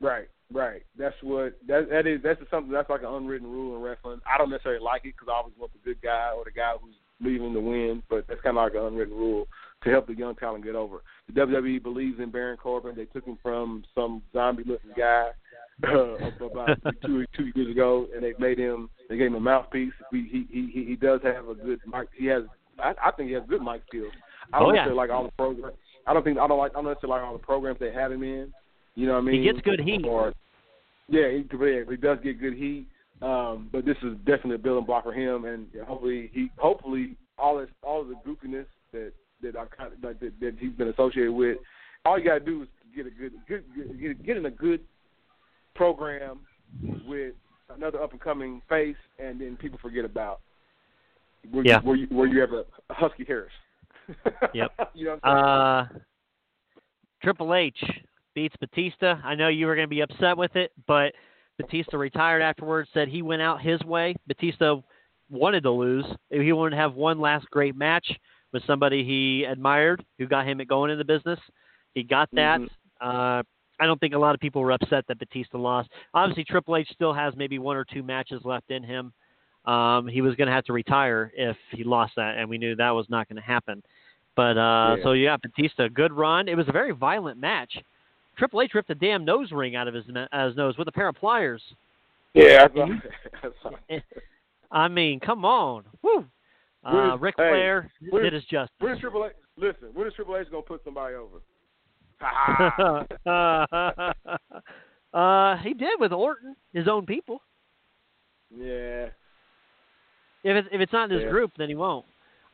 Right, 0.00 0.28
right. 0.52 0.82
That's 0.98 1.16
what 1.22 1.54
that 1.66 1.88
that 1.88 2.06
is. 2.06 2.20
That's 2.22 2.40
something 2.50 2.70
that's 2.72 2.90
like 2.90 3.00
an 3.00 3.08
unwritten 3.08 3.50
rule 3.50 3.76
in 3.76 3.82
wrestling. 3.82 4.20
I 4.32 4.36
don't 4.36 4.50
necessarily 4.50 4.82
like 4.82 5.02
it 5.04 5.14
because 5.16 5.28
I 5.32 5.38
always 5.38 5.54
want 5.58 5.72
the 5.72 5.78
good 5.78 6.02
guy 6.02 6.30
or 6.36 6.44
the 6.44 6.50
guy 6.50 6.74
who's 6.80 6.94
leaving 7.20 7.54
to 7.54 7.60
win, 7.60 8.02
but 8.10 8.26
that's 8.28 8.40
kind 8.42 8.58
of 8.58 8.64
like 8.64 8.74
an 8.74 8.84
unwritten 8.86 9.16
rule 9.16 9.46
to 9.84 9.90
help 9.90 10.06
the 10.06 10.14
young 10.14 10.34
talent 10.34 10.64
get 10.64 10.74
over. 10.74 11.02
The 11.28 11.40
WWE 11.40 11.82
believes 11.82 12.20
in 12.20 12.30
Baron 12.30 12.56
Corbin. 12.58 12.96
They 12.96 13.04
took 13.06 13.24
him 13.24 13.38
from 13.42 13.84
some 13.94 14.22
zombie-looking 14.32 14.90
guy 14.96 15.30
uh, 15.88 16.44
about 16.44 16.78
two 17.04 17.24
two 17.36 17.50
years 17.54 17.70
ago, 17.70 18.08
and 18.14 18.22
they 18.22 18.34
made 18.38 18.58
him. 18.58 18.90
They 19.08 19.16
gave 19.16 19.28
him 19.28 19.34
a 19.34 19.40
mouthpiece. 19.40 19.92
He 20.10 20.46
he 20.50 20.68
he, 20.72 20.84
he 20.84 20.96
does 20.96 21.20
have 21.22 21.48
a 21.48 21.54
good 21.54 21.80
mic. 21.86 22.08
He 22.16 22.26
has. 22.26 22.44
I, 22.78 22.94
I 23.04 23.10
think 23.12 23.28
he 23.28 23.34
has 23.34 23.44
good 23.48 23.62
mic 23.62 23.82
skills. 23.88 24.12
I 24.52 24.58
don't 24.58 24.70
Oh, 24.70 24.74
yeah. 24.74 24.86
like 24.92 25.10
all 25.10 25.24
the 25.24 25.32
programs. 25.32 25.76
I 26.06 26.12
don't 26.12 26.22
think 26.24 26.38
I 26.38 26.46
don't 26.46 26.58
like. 26.58 26.72
I 26.72 26.74
don't 26.76 26.86
necessarily 26.86 27.18
like 27.20 27.26
all 27.26 27.32
the 27.34 27.44
programs 27.44 27.78
they 27.80 27.92
have 27.92 28.12
him 28.12 28.22
in. 28.22 28.52
You 28.94 29.06
know 29.06 29.14
what 29.14 29.20
I 29.20 29.22
mean? 29.22 29.42
He 29.42 29.52
gets 29.52 29.60
good 29.64 29.80
heat. 29.80 30.04
Or, 30.06 30.32
yeah, 31.08 31.28
he, 31.30 31.44
he 31.90 31.96
does 31.96 32.18
get 32.22 32.40
good 32.40 32.54
heat. 32.54 32.86
Um, 33.22 33.68
but 33.72 33.84
this 33.84 33.96
is 34.02 34.16
definitely 34.18 34.56
a 34.56 34.58
building 34.58 34.84
block 34.84 35.04
for 35.04 35.12
him, 35.12 35.44
and 35.44 35.66
hopefully 35.86 36.30
he, 36.34 36.50
hopefully 36.58 37.16
all 37.38 37.58
this, 37.58 37.68
all 37.82 38.02
of 38.02 38.08
the 38.08 38.14
goofiness 38.26 38.66
that 38.92 39.12
that 39.42 39.56
I 39.56 39.64
kind 39.66 39.92
of 39.92 40.02
like 40.02 40.20
that, 40.20 40.38
that 40.40 40.54
he's 40.58 40.72
been 40.72 40.88
associated 40.88 41.32
with. 41.32 41.58
All 42.04 42.18
you 42.18 42.24
gotta 42.24 42.40
do 42.40 42.62
is 42.62 42.68
get 42.94 43.06
a 43.06 43.10
good, 43.10 43.32
good, 43.48 43.64
good 43.74 44.00
get, 44.00 44.26
get 44.26 44.36
in 44.36 44.46
a 44.46 44.50
good 44.50 44.80
program 45.74 46.40
with 47.06 47.34
another 47.70 48.02
up 48.02 48.12
and 48.12 48.20
coming 48.20 48.60
face, 48.68 48.96
and 49.18 49.40
then 49.40 49.56
people 49.56 49.78
forget 49.80 50.04
about. 50.04 50.40
Were 51.52 51.62
Yeah. 51.64 51.80
you, 51.82 51.88
were 51.88 51.96
you 51.96 52.08
were 52.10 52.26
you 52.26 52.42
ever 52.42 52.64
Husky 52.90 53.24
Harris? 53.24 53.52
Yep. 54.54 54.90
you 54.94 55.06
know? 55.06 55.14
Uh, 55.30 55.86
Triple 57.22 57.54
H 57.54 57.82
beats 58.34 58.54
Batista. 58.60 59.18
I 59.24 59.34
know 59.34 59.48
you 59.48 59.66
were 59.66 59.74
going 59.74 59.86
to 59.86 59.90
be 59.94 60.00
upset 60.02 60.36
with 60.36 60.54
it, 60.56 60.72
but 60.86 61.12
Batista 61.58 61.96
retired 61.96 62.42
afterwards. 62.42 62.88
Said 62.92 63.08
he 63.08 63.22
went 63.22 63.42
out 63.42 63.62
his 63.62 63.80
way. 63.82 64.14
Batista 64.26 64.80
wanted 65.30 65.62
to 65.62 65.70
lose. 65.70 66.04
He 66.30 66.52
wanted 66.52 66.70
to 66.70 66.76
have 66.82 66.94
one 66.94 67.18
last 67.20 67.48
great 67.50 67.76
match 67.76 68.06
with 68.52 68.62
somebody 68.66 69.04
he 69.04 69.44
admired, 69.44 70.04
who 70.18 70.26
got 70.26 70.46
him 70.46 70.60
going 70.68 70.90
in 70.90 70.98
the 70.98 71.04
business. 71.04 71.38
He 71.94 72.02
got 72.02 72.28
that. 72.32 72.60
Mhm. 72.60 72.68
Uh, 73.00 73.42
I 73.80 73.86
don't 73.86 73.98
think 74.00 74.14
a 74.14 74.18
lot 74.18 74.34
of 74.34 74.40
people 74.40 74.62
were 74.62 74.72
upset 74.72 75.04
that 75.08 75.18
Batista 75.18 75.58
lost. 75.58 75.88
Obviously, 76.14 76.44
Triple 76.44 76.76
H 76.76 76.88
still 76.92 77.12
has 77.12 77.34
maybe 77.36 77.58
one 77.58 77.76
or 77.76 77.84
two 77.84 78.02
matches 78.02 78.40
left 78.44 78.70
in 78.70 78.82
him. 78.82 79.12
Um, 79.64 80.06
he 80.06 80.20
was 80.20 80.34
going 80.36 80.46
to 80.46 80.52
have 80.52 80.64
to 80.66 80.72
retire 80.72 81.32
if 81.34 81.56
he 81.70 81.84
lost 81.84 82.12
that, 82.16 82.36
and 82.36 82.48
we 82.48 82.58
knew 82.58 82.76
that 82.76 82.90
was 82.90 83.06
not 83.08 83.28
going 83.28 83.36
to 83.36 83.42
happen. 83.42 83.82
But 84.36 84.58
uh, 84.58 84.96
Yeah. 84.98 85.02
so 85.02 85.12
yeah, 85.12 85.36
Batista, 85.36 85.88
good 85.88 86.12
run. 86.12 86.48
It 86.48 86.56
was 86.56 86.68
a 86.68 86.72
very 86.72 86.92
violent 86.92 87.38
match. 87.40 87.76
Triple 88.36 88.62
H 88.62 88.72
ripped 88.74 88.90
a 88.90 88.94
damn 88.94 89.24
nose 89.24 89.52
ring 89.52 89.74
out 89.76 89.88
of 89.88 89.94
his, 89.94 90.04
uh, 90.14 90.46
his 90.46 90.56
nose 90.56 90.76
with 90.76 90.88
a 90.88 90.92
pair 90.92 91.08
of 91.08 91.14
pliers. 91.16 91.62
Yeah, 92.34 92.66
I. 92.76 94.00
I 94.70 94.88
mean, 94.88 95.20
come 95.20 95.44
on, 95.44 95.84
woo! 96.02 96.24
Uh, 96.84 96.92
Where's- 96.92 97.20
Ric 97.20 97.34
hey, 97.38 97.48
Flair 97.50 97.90
did 98.22 98.32
his 98.32 98.44
justice. 98.44 98.74
When 98.80 98.92
is 98.92 98.98
Triple 99.00 99.26
H? 99.26 99.32
Listen, 99.56 99.88
when 99.94 100.06
is 100.08 100.14
Triple 100.14 100.36
H 100.36 100.48
gonna 100.50 100.62
put 100.62 100.82
somebody 100.84 101.14
over? 101.14 101.36
Uh, 105.12 105.56
he 105.58 105.74
did 105.74 106.00
with 106.00 106.12
Orton, 106.12 106.56
his 106.72 106.88
own 106.88 107.06
people. 107.06 107.40
yeah, 108.50 109.06
If 110.42 110.56
it's 110.56 110.68
if 110.72 110.80
it's 110.80 110.92
not 110.92 111.04
in 111.04 111.10
his 111.16 111.22
Yeah. 111.22 111.30
group, 111.30 111.52
then 111.56 111.68
he 111.68 111.76
won't. 111.76 112.04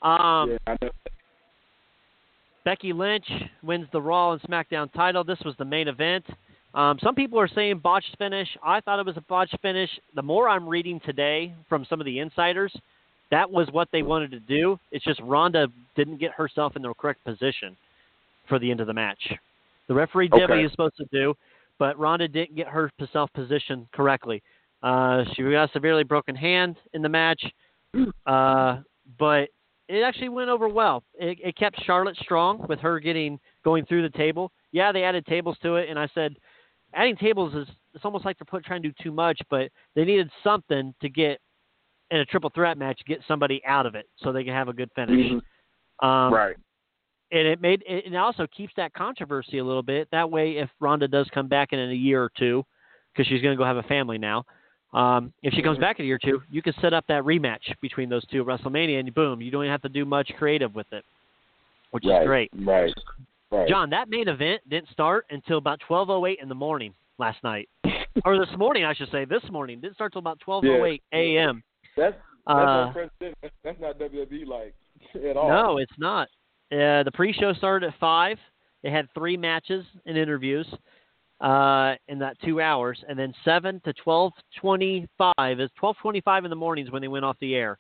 Um, 0.02 0.58
yeah. 0.66 0.76
Becky 2.64 2.92
Lynch 2.92 3.26
wins 3.62 3.86
the 3.92 4.02
Raw 4.02 4.32
and 4.32 4.42
SmackDown 4.42 4.92
title. 4.92 5.24
This 5.24 5.40
was 5.40 5.56
the 5.56 5.64
main 5.64 5.88
event. 5.88 6.26
Um, 6.74 6.98
some 7.02 7.14
people 7.14 7.40
are 7.40 7.48
saying 7.48 7.78
botched 7.78 8.14
finish. 8.18 8.48
I 8.62 8.80
thought 8.80 8.98
it 8.98 9.06
was 9.06 9.16
a 9.16 9.22
botched 9.22 9.58
finish. 9.62 9.90
The 10.14 10.22
more 10.22 10.46
I'm 10.48 10.68
reading 10.68 11.00
today 11.00 11.54
from 11.68 11.86
some 11.86 11.98
of 11.98 12.04
the 12.04 12.18
insiders, 12.18 12.76
that 13.30 13.50
was 13.50 13.68
what 13.72 13.88
they 13.90 14.02
wanted 14.02 14.30
to 14.32 14.40
do. 14.40 14.78
It's 14.92 15.04
just 15.04 15.20
Ronda 15.22 15.68
didn't 15.96 16.18
get 16.18 16.32
herself 16.32 16.76
in 16.76 16.82
the 16.82 16.92
correct 16.94 17.24
position 17.24 17.74
for 18.48 18.58
the 18.58 18.70
end 18.70 18.80
of 18.80 18.86
the 18.86 18.94
match. 18.94 19.32
The 19.90 19.96
referee 19.96 20.28
did 20.28 20.48
what 20.48 20.56
he 20.56 20.62
was 20.62 20.70
supposed 20.70 20.96
to 20.98 21.06
do, 21.10 21.34
but 21.80 21.98
Ronda 21.98 22.28
didn't 22.28 22.54
get 22.54 22.68
herself 22.68 23.28
positioned 23.34 23.88
correctly. 23.90 24.40
Uh, 24.84 25.24
she 25.34 25.42
got 25.42 25.68
a 25.68 25.72
severely 25.72 26.04
broken 26.04 26.36
hand 26.36 26.76
in 26.92 27.02
the 27.02 27.08
match, 27.08 27.42
uh, 28.26 28.76
but 29.18 29.48
it 29.88 30.02
actually 30.04 30.28
went 30.28 30.48
over 30.48 30.68
well. 30.68 31.02
It, 31.14 31.38
it 31.42 31.56
kept 31.56 31.82
Charlotte 31.82 32.16
strong 32.18 32.64
with 32.68 32.78
her 32.78 33.00
getting 33.00 33.40
going 33.64 33.84
through 33.84 34.02
the 34.02 34.16
table. 34.16 34.52
Yeah, 34.70 34.92
they 34.92 35.02
added 35.02 35.26
tables 35.26 35.56
to 35.64 35.74
it, 35.74 35.88
and 35.88 35.98
I 35.98 36.06
said 36.14 36.36
adding 36.94 37.16
tables 37.16 37.52
is 37.56 37.66
it's 37.92 38.04
almost 38.04 38.24
like 38.24 38.38
they're 38.38 38.46
put, 38.48 38.64
trying 38.64 38.82
to 38.82 38.88
do 38.90 38.94
too 39.02 39.10
much, 39.10 39.40
but 39.50 39.72
they 39.96 40.04
needed 40.04 40.30
something 40.44 40.94
to 41.02 41.08
get 41.08 41.40
in 42.12 42.20
a 42.20 42.24
triple 42.24 42.52
threat 42.54 42.78
match, 42.78 43.00
get 43.08 43.18
somebody 43.26 43.60
out 43.66 43.86
of 43.86 43.96
it 43.96 44.06
so 44.18 44.30
they 44.30 44.44
can 44.44 44.54
have 44.54 44.68
a 44.68 44.72
good 44.72 44.90
finish. 44.94 45.32
Mhm. 45.32 46.06
Um, 46.06 46.32
right. 46.32 46.56
And 47.32 47.46
it 47.46 47.60
made 47.60 47.82
it 47.86 48.14
also 48.16 48.46
keeps 48.48 48.72
that 48.76 48.92
controversy 48.94 49.58
a 49.58 49.64
little 49.64 49.82
bit. 49.82 50.08
That 50.10 50.30
way, 50.30 50.58
if 50.58 50.68
Ronda 50.80 51.08
does 51.08 51.28
come 51.32 51.48
back 51.48 51.72
in, 51.72 51.78
a 51.78 51.92
year 51.92 52.22
or 52.22 52.30
two, 52.36 52.64
because 53.12 53.26
she's 53.28 53.42
going 53.42 53.56
to 53.56 53.58
go 53.58 53.64
have 53.64 53.76
a 53.76 53.82
family 53.84 54.18
now, 54.18 54.44
Um, 54.92 55.32
if 55.44 55.54
she 55.54 55.62
comes 55.62 55.78
Mhm. 55.78 55.82
back 55.82 56.00
in 56.00 56.04
a 56.04 56.06
year 56.06 56.16
or 56.16 56.18
two, 56.18 56.42
you 56.50 56.62
can 56.62 56.72
set 56.80 56.92
up 56.92 57.06
that 57.06 57.22
rematch 57.22 57.72
between 57.80 58.08
those 58.08 58.26
two 58.26 58.40
at 58.40 58.46
WrestleMania, 58.48 58.98
and 58.98 59.14
boom, 59.14 59.40
you 59.40 59.52
don't 59.52 59.62
even 59.62 59.70
have 59.70 59.82
to 59.82 59.88
do 59.88 60.04
much 60.04 60.34
creative 60.36 60.74
with 60.74 60.92
it, 60.92 61.04
which 61.92 62.04
right, 62.04 62.22
is 62.22 62.26
great. 62.26 62.50
Right. 62.56 62.92
Right. 63.52 63.68
John, 63.68 63.90
that 63.90 64.08
main 64.08 64.26
event 64.26 64.68
didn't 64.68 64.88
start 64.88 65.26
until 65.30 65.58
about 65.58 65.78
12:08 65.80 66.40
in 66.40 66.48
the 66.48 66.56
morning 66.56 66.92
last 67.18 67.40
night, 67.44 67.68
or 68.24 68.38
this 68.44 68.56
morning, 68.56 68.84
I 68.84 68.92
should 68.94 69.10
say. 69.10 69.24
This 69.24 69.48
morning 69.50 69.80
didn't 69.80 69.94
start 69.94 70.12
till 70.12 70.18
about 70.18 70.40
12:08 70.40 71.02
a.m. 71.12 71.62
That's 71.96 72.16
that's 72.46 72.58
Uh, 72.58 72.92
that's 73.62 73.80
not 73.80 73.98
WWE 73.98 74.44
like 74.44 74.74
at 75.14 75.36
all. 75.36 75.48
No, 75.48 75.78
it's 75.78 75.98
not. 75.98 76.28
Uh, 76.72 77.02
the 77.02 77.10
pre-show 77.12 77.52
started 77.54 77.88
at 77.88 77.98
five. 77.98 78.38
They 78.82 78.90
had 78.90 79.08
three 79.12 79.36
matches 79.36 79.84
and 80.06 80.16
interviews 80.16 80.66
uh, 81.40 81.94
in 82.08 82.18
that 82.20 82.36
two 82.44 82.60
hours, 82.60 83.02
and 83.08 83.18
then 83.18 83.34
seven 83.44 83.80
to 83.84 83.92
twelve 83.94 84.32
twenty-five 84.60 85.60
is 85.60 85.70
twelve 85.78 85.96
twenty-five 86.00 86.44
in 86.44 86.50
the 86.50 86.56
mornings 86.56 86.90
when 86.90 87.02
they 87.02 87.08
went 87.08 87.24
off 87.24 87.36
the 87.40 87.54
air. 87.54 87.78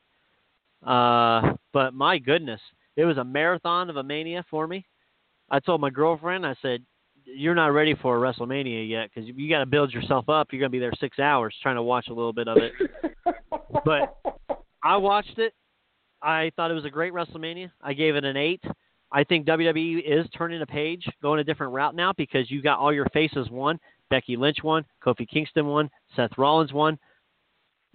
Uh, 0.84 1.52
but 1.72 1.94
my 1.94 2.18
goodness, 2.18 2.60
it 2.96 3.04
was 3.04 3.18
a 3.18 3.24
marathon 3.24 3.90
of 3.90 3.96
a 3.96 4.02
mania 4.02 4.44
for 4.50 4.66
me. 4.66 4.84
I 5.50 5.60
told 5.60 5.80
my 5.80 5.90
girlfriend, 5.90 6.44
I 6.46 6.54
said, 6.60 6.82
"You're 7.24 7.54
not 7.54 7.68
ready 7.68 7.94
for 7.94 8.16
a 8.16 8.20
WrestleMania 8.32 8.88
yet 8.88 9.10
because 9.14 9.30
you 9.34 9.48
got 9.48 9.60
to 9.60 9.66
build 9.66 9.92
yourself 9.92 10.28
up. 10.28 10.48
You're 10.50 10.60
going 10.60 10.70
to 10.70 10.76
be 10.76 10.78
there 10.80 10.92
six 11.00 11.18
hours 11.18 11.54
trying 11.62 11.76
to 11.76 11.82
watch 11.82 12.08
a 12.08 12.14
little 12.14 12.32
bit 12.32 12.48
of 12.48 12.56
it." 12.58 12.72
But- 13.84 14.20
I 14.82 14.96
watched 14.96 15.38
it. 15.38 15.52
I 16.22 16.50
thought 16.56 16.70
it 16.70 16.74
was 16.74 16.84
a 16.84 16.90
great 16.90 17.12
WrestleMania. 17.12 17.70
I 17.82 17.92
gave 17.94 18.16
it 18.16 18.24
an 18.24 18.36
eight. 18.36 18.62
I 19.12 19.24
think 19.24 19.46
WWE 19.46 20.02
is 20.04 20.28
turning 20.30 20.62
a 20.62 20.66
page, 20.66 21.08
going 21.22 21.40
a 21.40 21.44
different 21.44 21.72
route 21.72 21.94
now 21.94 22.12
because 22.16 22.50
you 22.50 22.62
got 22.62 22.78
all 22.78 22.92
your 22.92 23.06
faces 23.06 23.48
won. 23.50 23.78
Becky 24.08 24.36
Lynch 24.36 24.58
won, 24.62 24.84
Kofi 25.04 25.28
Kingston 25.28 25.66
won, 25.66 25.90
Seth 26.14 26.36
Rollins 26.36 26.72
won, 26.72 26.98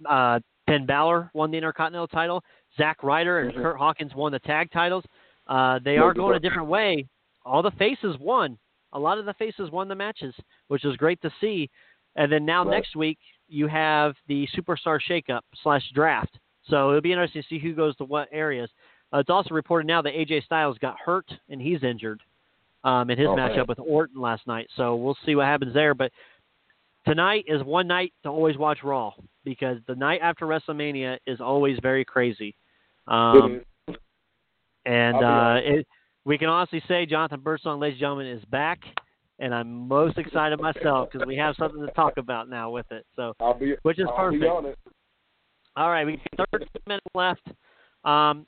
uh, 0.06 0.40
Finn 0.66 0.86
Balor 0.86 1.30
won 1.34 1.50
the 1.50 1.56
Intercontinental 1.56 2.08
title, 2.08 2.42
Zack 2.76 3.02
Ryder 3.02 3.40
and 3.40 3.52
Mhm. 3.52 3.62
Curt 3.62 3.78
Hawkins 3.78 4.14
won 4.14 4.32
the 4.32 4.38
tag 4.40 4.70
titles. 4.70 5.04
Uh, 5.46 5.78
they 5.78 5.96
are 5.98 6.12
going 6.12 6.36
a 6.36 6.40
different 6.40 6.68
way. 6.68 7.06
All 7.44 7.62
the 7.62 7.70
faces 7.72 8.18
won. 8.18 8.58
A 8.92 8.98
lot 8.98 9.18
of 9.18 9.24
the 9.26 9.34
faces 9.34 9.70
won 9.70 9.88
the 9.88 9.94
matches, 9.94 10.34
which 10.68 10.84
is 10.84 10.96
great 10.96 11.20
to 11.22 11.30
see. 11.40 11.70
And 12.16 12.30
then 12.32 12.44
now 12.44 12.64
Right. 12.64 12.72
next 12.76 12.96
week 12.96 13.18
you 13.48 13.68
have 13.68 14.16
the 14.26 14.46
Superstar 14.48 15.00
Shakeup 15.00 15.42
slash 15.54 15.88
Draft. 15.90 16.38
So 16.68 16.90
it'll 16.90 17.00
be 17.00 17.12
interesting 17.12 17.42
to 17.42 17.48
see 17.48 17.58
who 17.58 17.74
goes 17.74 17.96
to 17.96 18.04
what 18.04 18.28
areas. 18.32 18.70
Uh, 19.12 19.18
it's 19.18 19.30
also 19.30 19.54
reported 19.54 19.86
now 19.86 20.02
that 20.02 20.14
AJ 20.14 20.44
Styles 20.44 20.78
got 20.78 20.96
hurt 20.98 21.26
and 21.48 21.60
he's 21.60 21.82
injured 21.82 22.20
um, 22.84 23.10
in 23.10 23.18
his 23.18 23.28
Oh, 23.28 23.36
matchup 23.36 23.56
man. 23.56 23.66
with 23.68 23.78
Orton 23.78 24.20
last 24.20 24.46
night. 24.46 24.68
So 24.76 24.96
we'll 24.96 25.16
see 25.24 25.34
what 25.34 25.46
happens 25.46 25.74
there. 25.74 25.94
But 25.94 26.10
tonight 27.06 27.44
is 27.46 27.62
one 27.62 27.86
night 27.86 28.12
to 28.24 28.30
always 28.30 28.56
watch 28.56 28.78
Raw 28.82 29.12
because 29.44 29.78
the 29.86 29.94
night 29.94 30.20
after 30.22 30.46
WrestleMania 30.46 31.18
is 31.26 31.40
always 31.40 31.78
very 31.80 32.04
crazy. 32.04 32.56
Um, 33.06 33.62
and 34.84 35.16
uh, 35.16 35.60
it, 35.62 35.86
we 36.24 36.36
can 36.38 36.48
honestly 36.48 36.82
say 36.88 37.06
Jonathan 37.06 37.40
Birdsong, 37.40 37.78
ladies 37.78 37.94
and 37.94 38.00
gentlemen, 38.00 38.26
is 38.26 38.44
back. 38.46 38.80
And 39.38 39.54
I'm 39.54 39.86
most 39.86 40.18
excited 40.18 40.60
myself 40.60 41.10
because 41.12 41.26
we 41.26 41.36
have 41.36 41.54
something 41.58 41.84
to 41.84 41.92
talk 41.92 42.14
about 42.16 42.48
now 42.48 42.70
with 42.70 42.90
it. 42.90 43.06
So, 43.14 43.34
I'll 43.38 43.54
be. 43.54 43.74
which 43.82 43.98
is 44.00 44.06
I'll 44.08 44.30
perfect. 44.30 44.76
Be 45.76 45.80
on 45.80 45.84
it. 45.84 45.86
all 45.86 45.90
right, 45.92 46.06
we 46.06 46.20
got 46.36 46.48
30 46.52 46.66
minutes 46.86 47.06
left. 47.14 47.46
Um, 48.04 48.46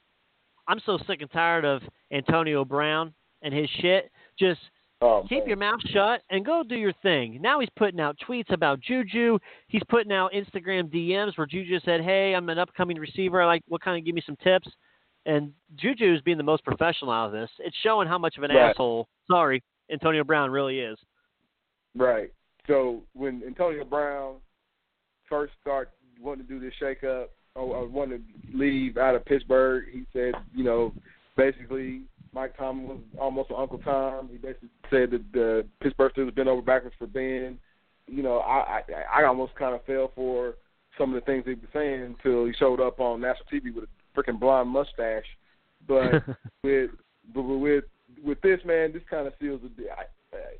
I'm 0.66 0.80
so 0.84 0.98
sick 1.06 1.20
and 1.22 1.30
tired 1.30 1.64
of 1.64 1.82
Antonio 2.12 2.64
Brown 2.64 3.14
and 3.42 3.52
his 3.54 3.68
shit. 3.80 4.10
Just 4.38 4.60
Oh, 5.00 5.24
keep 5.28 5.40
man. 5.40 5.48
your 5.48 5.56
mouth 5.58 5.80
shut 5.92 6.22
and 6.30 6.44
go 6.44 6.64
do 6.68 6.74
your 6.74 6.92
thing. 7.04 7.40
Now 7.40 7.60
he's 7.60 7.68
putting 7.76 8.00
out 8.00 8.16
tweets 8.28 8.52
about 8.52 8.80
Juju. 8.80 9.38
He's 9.68 9.82
putting 9.88 10.10
out 10.12 10.32
Instagram 10.32 10.90
DMs 10.92 11.38
where 11.38 11.46
Juju 11.46 11.78
said, 11.84 12.00
"Hey, 12.00 12.34
I'm 12.34 12.48
an 12.48 12.58
upcoming 12.58 12.98
receiver. 12.98 13.40
I 13.40 13.46
like 13.46 13.62
what 13.68 13.80
kind 13.80 13.96
of 13.96 14.04
give 14.04 14.16
me 14.16 14.22
some 14.26 14.34
tips." 14.42 14.68
And 15.24 15.52
Juju 15.76 16.14
is 16.14 16.20
being 16.22 16.36
the 16.36 16.42
most 16.42 16.64
professional 16.64 17.12
out 17.12 17.26
of 17.26 17.32
this. 17.32 17.48
It's 17.60 17.76
showing 17.76 18.08
how 18.08 18.18
much 18.18 18.36
of 18.38 18.42
an 18.42 18.50
Right. 18.50 18.70
asshole. 18.70 19.08
Sorry, 19.30 19.62
Antonio 19.88 20.24
Brown 20.24 20.50
really 20.50 20.80
is. 20.80 20.98
Right. 21.94 22.32
So 22.66 23.04
when 23.12 23.44
Antonio 23.44 23.84
Brown 23.84 24.40
first 25.28 25.52
started 25.60 25.92
wanting 26.20 26.46
to 26.46 26.52
do 26.52 26.60
this 26.60 26.74
shakeup, 26.80 27.26
or, 27.54 27.76
or 27.76 27.86
wanted 27.88 28.22
to 28.28 28.56
leave 28.56 28.96
out 28.96 29.14
of 29.14 29.24
Pittsburgh, 29.24 29.84
he 29.92 30.04
said, 30.12 30.34
you 30.54 30.64
know, 30.64 30.92
basically 31.36 32.02
Mike 32.32 32.56
Tomlin 32.56 32.88
was 32.88 32.98
almost 33.18 33.50
an 33.50 33.56
Uncle 33.58 33.78
Tom. 33.78 34.28
He 34.30 34.38
basically 34.38 34.68
said 34.90 35.10
that 35.10 35.24
the 35.32 35.66
Pittsburgh 35.80 36.12
Steelers 36.14 36.34
been 36.34 36.48
over 36.48 36.62
backwards 36.62 36.96
for 36.98 37.06
Ben. 37.06 37.58
You 38.06 38.22
know, 38.22 38.38
I 38.38 38.82
I, 39.12 39.20
I 39.22 39.24
almost 39.24 39.54
kind 39.54 39.74
of 39.74 39.84
fell 39.84 40.12
for 40.14 40.54
some 40.96 41.14
of 41.14 41.20
the 41.20 41.26
things 41.26 41.44
he 41.46 41.54
was 41.54 41.64
saying 41.72 42.02
until 42.02 42.46
he 42.46 42.52
showed 42.54 42.80
up 42.80 43.00
on 43.00 43.20
national 43.20 43.46
TV 43.52 43.74
with 43.74 43.84
a 43.84 44.18
freaking 44.18 44.40
blonde 44.40 44.68
mustache. 44.70 45.26
But 45.86 46.24
with 46.62 46.90
but 47.34 47.42
with 47.42 47.84
with 48.24 48.40
this 48.40 48.60
man, 48.64 48.92
this 48.92 49.02
kind 49.08 49.26
of 49.26 49.32
seals 49.40 49.60
the 49.62 49.68
deal. 49.68 49.92
I- 49.96 50.04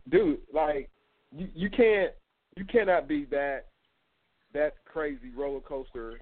Dude, 0.09 0.39
like 0.52 0.89
you 1.36 1.48
you 1.55 1.68
can't 1.68 2.12
you 2.56 2.64
cannot 2.64 3.06
be 3.06 3.26
that 3.26 3.66
that 4.55 4.75
crazy 4.85 5.31
roller 5.37 5.61
coaster. 5.61 6.20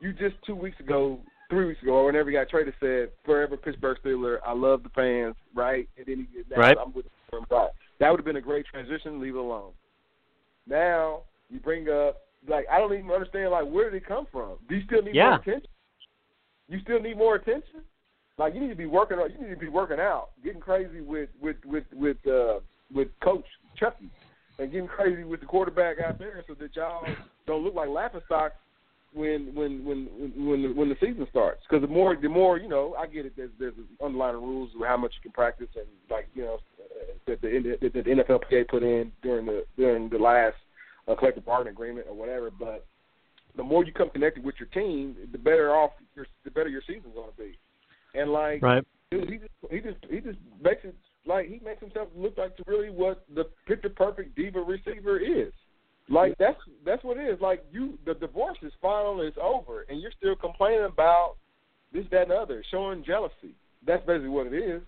You 0.00 0.12
just 0.12 0.34
two 0.44 0.54
weeks 0.54 0.78
ago, 0.80 1.20
three 1.48 1.66
weeks 1.66 1.82
ago, 1.82 1.92
or 1.94 2.06
whenever 2.06 2.30
you 2.30 2.38
got 2.38 2.48
traded, 2.48 2.74
said 2.80 3.10
forever 3.24 3.56
Pittsburgh 3.56 3.98
Steeler. 4.04 4.38
I 4.44 4.52
love 4.52 4.82
the 4.82 4.88
fans, 4.90 5.36
right? 5.54 5.88
And 5.96 6.06
then 6.06 6.26
he 6.32 6.42
now 6.50 6.56
Right. 6.60 6.76
I'm 6.78 6.92
with 6.92 7.06
them. 7.30 7.46
Right. 7.50 7.70
That 8.00 8.10
would 8.10 8.18
have 8.18 8.24
been 8.24 8.36
a 8.36 8.40
great 8.40 8.66
transition. 8.66 9.20
Leave 9.20 9.36
it 9.36 9.38
alone. 9.38 9.72
Now 10.66 11.22
you 11.50 11.60
bring 11.60 11.88
up 11.88 12.22
like 12.48 12.66
I 12.70 12.78
don't 12.78 12.92
even 12.92 13.10
understand 13.10 13.50
like 13.50 13.66
where 13.66 13.90
did 13.90 14.02
it 14.02 14.06
come 14.06 14.26
from? 14.32 14.58
Do 14.68 14.74
you 14.74 14.82
still 14.86 15.02
need 15.02 15.14
Yeah. 15.14 15.30
more 15.30 15.38
attention? 15.40 15.70
You 16.68 16.80
still 16.80 17.00
need 17.00 17.16
more 17.16 17.36
attention? 17.36 17.82
Like 18.38 18.54
you 18.54 18.60
need 18.60 18.70
to 18.70 18.74
be 18.76 18.86
working 18.86 19.18
on 19.18 19.30
you 19.30 19.38
need 19.38 19.54
to 19.54 19.56
be 19.60 19.68
working 19.68 20.00
out, 20.00 20.30
getting 20.42 20.60
crazy 20.60 21.00
with 21.00 21.30
with 21.40 21.56
with 21.64 21.84
with 21.92 22.16
uh 22.26 22.60
with 22.92 23.08
coach 23.20 23.46
Chucky 23.76 24.10
and 24.58 24.70
getting 24.72 24.88
crazy 24.88 25.24
with 25.24 25.40
the 25.40 25.46
quarterback 25.46 25.98
out 25.98 26.18
there 26.18 26.42
so 26.46 26.54
that 26.54 26.74
y'all 26.74 27.06
don't 27.46 27.64
look 27.64 27.74
like 27.74 27.88
laughing 27.88 28.20
stocks 28.26 28.54
when 29.14 29.50
when 29.54 29.84
when 29.84 30.08
when 30.36 30.76
when, 30.76 30.88
the 30.88 30.96
season 31.00 31.26
starts. 31.30 31.62
Because 31.68 31.82
the 31.82 31.92
more 31.92 32.16
the 32.16 32.28
more 32.28 32.58
you 32.58 32.68
know, 32.68 32.94
I 32.98 33.06
get 33.06 33.26
it. 33.26 33.34
There's 33.36 33.50
there's 33.58 33.74
underlying 34.02 34.36
rules 34.36 34.70
of 34.74 34.86
how 34.86 34.96
much 34.96 35.12
you 35.16 35.22
can 35.22 35.32
practice 35.32 35.68
and 35.76 35.86
like 36.10 36.28
you 36.34 36.42
know 36.42 36.58
that 37.26 37.40
the 37.40 37.76
that 37.80 37.92
the 37.92 38.02
NFLPA 38.02 38.68
put 38.68 38.82
in 38.82 39.12
during 39.22 39.46
the 39.46 39.64
during 39.76 40.08
the 40.08 40.18
last 40.18 40.56
uh, 41.08 41.14
collective 41.14 41.44
bargaining 41.44 41.72
agreement 41.72 42.06
or 42.08 42.14
whatever. 42.14 42.50
But 42.50 42.86
the 43.56 43.62
more 43.62 43.84
you 43.84 43.92
come 43.92 44.10
connected 44.10 44.44
with 44.44 44.54
your 44.58 44.68
team, 44.68 45.16
the 45.30 45.38
better 45.38 45.70
off 45.70 45.92
your 46.14 46.26
the 46.44 46.50
better 46.50 46.68
your 46.68 46.82
season's 46.86 47.14
going 47.14 47.30
to 47.30 47.36
be. 47.36 47.58
And 48.14 48.32
like 48.32 48.62
right. 48.62 48.84
dude, 49.10 49.28
he 49.28 49.36
just 49.38 49.52
he 49.70 49.80
just 49.80 49.98
he 50.10 50.20
just 50.20 50.38
makes 50.62 50.84
it 50.84 50.94
like 51.26 51.48
he 51.48 51.60
makes 51.64 51.80
himself 51.80 52.08
look 52.16 52.36
like 52.38 52.52
really 52.66 52.90
what 52.90 53.24
the 53.34 53.44
picture 53.66 53.88
perfect 53.88 54.34
diva 54.36 54.60
receiver 54.60 55.18
is. 55.18 55.52
Like 56.08 56.36
that's 56.38 56.58
that's 56.84 57.02
what 57.04 57.16
it 57.16 57.28
is. 57.28 57.40
Like 57.40 57.64
you, 57.72 57.98
the 58.04 58.14
divorce 58.14 58.58
is 58.62 58.72
final, 58.80 59.20
it's 59.22 59.36
over, 59.40 59.86
and 59.88 60.00
you're 60.00 60.12
still 60.18 60.34
complaining 60.36 60.84
about 60.84 61.34
this, 61.92 62.04
that, 62.10 62.22
and 62.22 62.32
other, 62.32 62.64
showing 62.70 63.04
jealousy. 63.04 63.54
That's 63.86 64.04
basically 64.06 64.28
what 64.28 64.46
it 64.46 64.54
is. 64.54 64.82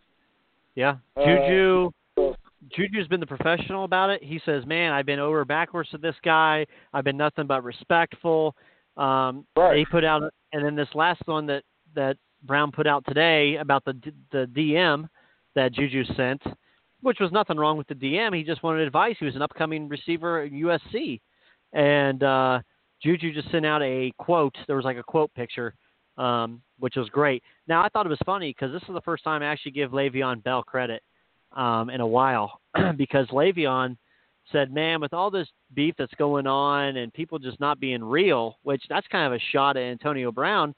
Yeah. 0.75 0.97
Uh, 1.17 1.25
Juju. 1.25 1.91
so- 2.17 2.37
Juju's 2.71 3.07
been 3.09 3.21
the 3.21 3.27
professional 3.27 3.85
about 3.85 4.09
it. 4.11 4.23
He 4.25 4.41
says, 4.47 4.65
"Man, 4.65 4.93
I've 4.93 5.05
been 5.07 5.19
over 5.19 5.45
backwards 5.45 5.91
to 5.91 5.99
this 5.99 6.17
guy. 6.25 6.67
I've 6.95 7.05
been 7.05 7.17
nothing 7.17 7.47
but 7.47 7.63
respectful." 7.63 8.57
Um, 8.97 9.47
Right. 9.57 9.79
He 9.79 9.85
put 9.85 10.05
out, 10.05 10.33
and 10.53 10.65
then 10.65 10.75
this 10.75 10.89
last 10.95 11.21
one 11.27 11.47
that 11.47 11.63
that 11.95 12.17
Brown 12.43 12.73
put 12.73 12.87
out 12.87 13.05
today 13.07 13.57
about 13.57 13.85
the 13.85 13.93
the 14.31 14.47
DM 14.47 15.09
that 15.55 15.73
Juju 15.73 16.05
sent, 16.17 16.43
which 17.05 17.21
was 17.21 17.31
nothing 17.33 17.59
wrong 17.59 17.77
with 17.77 17.87
the 17.87 17.95
DM. 17.95 18.35
He 18.35 18.43
just 18.43 18.63
wanted 18.63 18.87
advice. 18.87 19.17
He 19.19 19.27
was 19.27 19.37
an 19.37 19.43
upcoming 19.43 19.89
receiver 19.89 20.43
at 20.43 20.53
USC, 20.53 21.21
and 21.75 22.23
uh, 22.23 22.61
Juju 23.03 23.33
just 23.35 23.51
sent 23.51 23.67
out 23.67 23.83
a 23.83 24.11
quote. 24.19 24.57
There 24.67 24.77
was 24.77 24.87
like 24.87 24.97
a 24.97 25.03
quote 25.03 25.33
picture, 25.35 25.75
um, 26.17 26.63
which 26.79 26.97
was 26.97 27.09
great. 27.11 27.43
Now 27.69 27.83
I 27.83 27.91
thought 27.91 28.07
it 28.07 28.09
was 28.09 28.19
funny 28.25 28.51
because 28.51 28.73
this 28.73 28.83
is 28.89 28.95
the 28.95 29.03
first 29.03 29.23
time 29.23 29.43
I 29.43 29.47
actually 29.47 29.73
give 29.73 29.91
Le'Veon 29.91 30.43
Bell 30.43 30.63
credit 30.63 31.03
um, 31.53 31.91
in 31.91 32.01
a 32.01 32.07
while 32.07 32.61
because 32.97 33.29
Le'Veon 33.29 33.97
said, 34.51 34.73
"Man, 34.73 35.01
with 35.01 35.13
all 35.13 35.31
this 35.31 35.49
beef 35.75 35.95
that's 35.99 36.15
going 36.15 36.47
on 36.47 36.97
and 36.97 37.13
people 37.13 37.39
just 37.39 37.61
not 37.61 37.81
being 37.81 38.03
real, 38.03 38.57
which 38.63 38.83
that's 38.89 39.07
kind 39.09 39.27
of 39.27 39.39
a 39.39 39.43
shot 39.53 39.77
at 39.77 39.83
Antonio 39.83 40.33
Brown." 40.33 40.75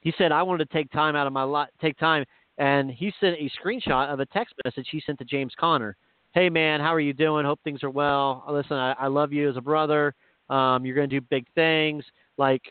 He 0.00 0.14
said, 0.16 0.30
"I 0.30 0.44
wanted 0.44 0.68
to 0.68 0.72
take 0.72 0.92
time 0.92 1.16
out 1.16 1.26
of 1.26 1.32
my 1.32 1.42
life, 1.42 1.70
take 1.80 1.98
time," 1.98 2.24
and 2.58 2.90
he 2.90 3.12
sent 3.20 3.36
a 3.36 3.50
screenshot 3.60 4.08
of 4.12 4.20
a 4.20 4.26
text 4.26 4.54
message 4.64 4.88
he 4.90 5.00
sent 5.04 5.18
to 5.18 5.24
James 5.24 5.52
Conner. 5.58 5.96
Hey 6.32 6.48
man, 6.50 6.80
how 6.80 6.94
are 6.94 7.00
you 7.00 7.12
doing? 7.12 7.44
Hope 7.46 7.60
things 7.64 7.82
are 7.82 7.90
well. 7.90 8.44
Listen, 8.48 8.76
I, 8.76 8.92
I 8.92 9.06
love 9.06 9.32
you 9.32 9.48
as 9.48 9.56
a 9.56 9.60
brother. 9.60 10.14
Um, 10.50 10.84
you're 10.84 10.94
going 10.94 11.08
to 11.10 11.20
do 11.20 11.26
big 11.28 11.46
things, 11.54 12.04
like, 12.36 12.62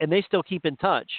and 0.00 0.10
they 0.12 0.22
still 0.22 0.42
keep 0.42 0.64
in 0.66 0.76
touch. 0.76 1.10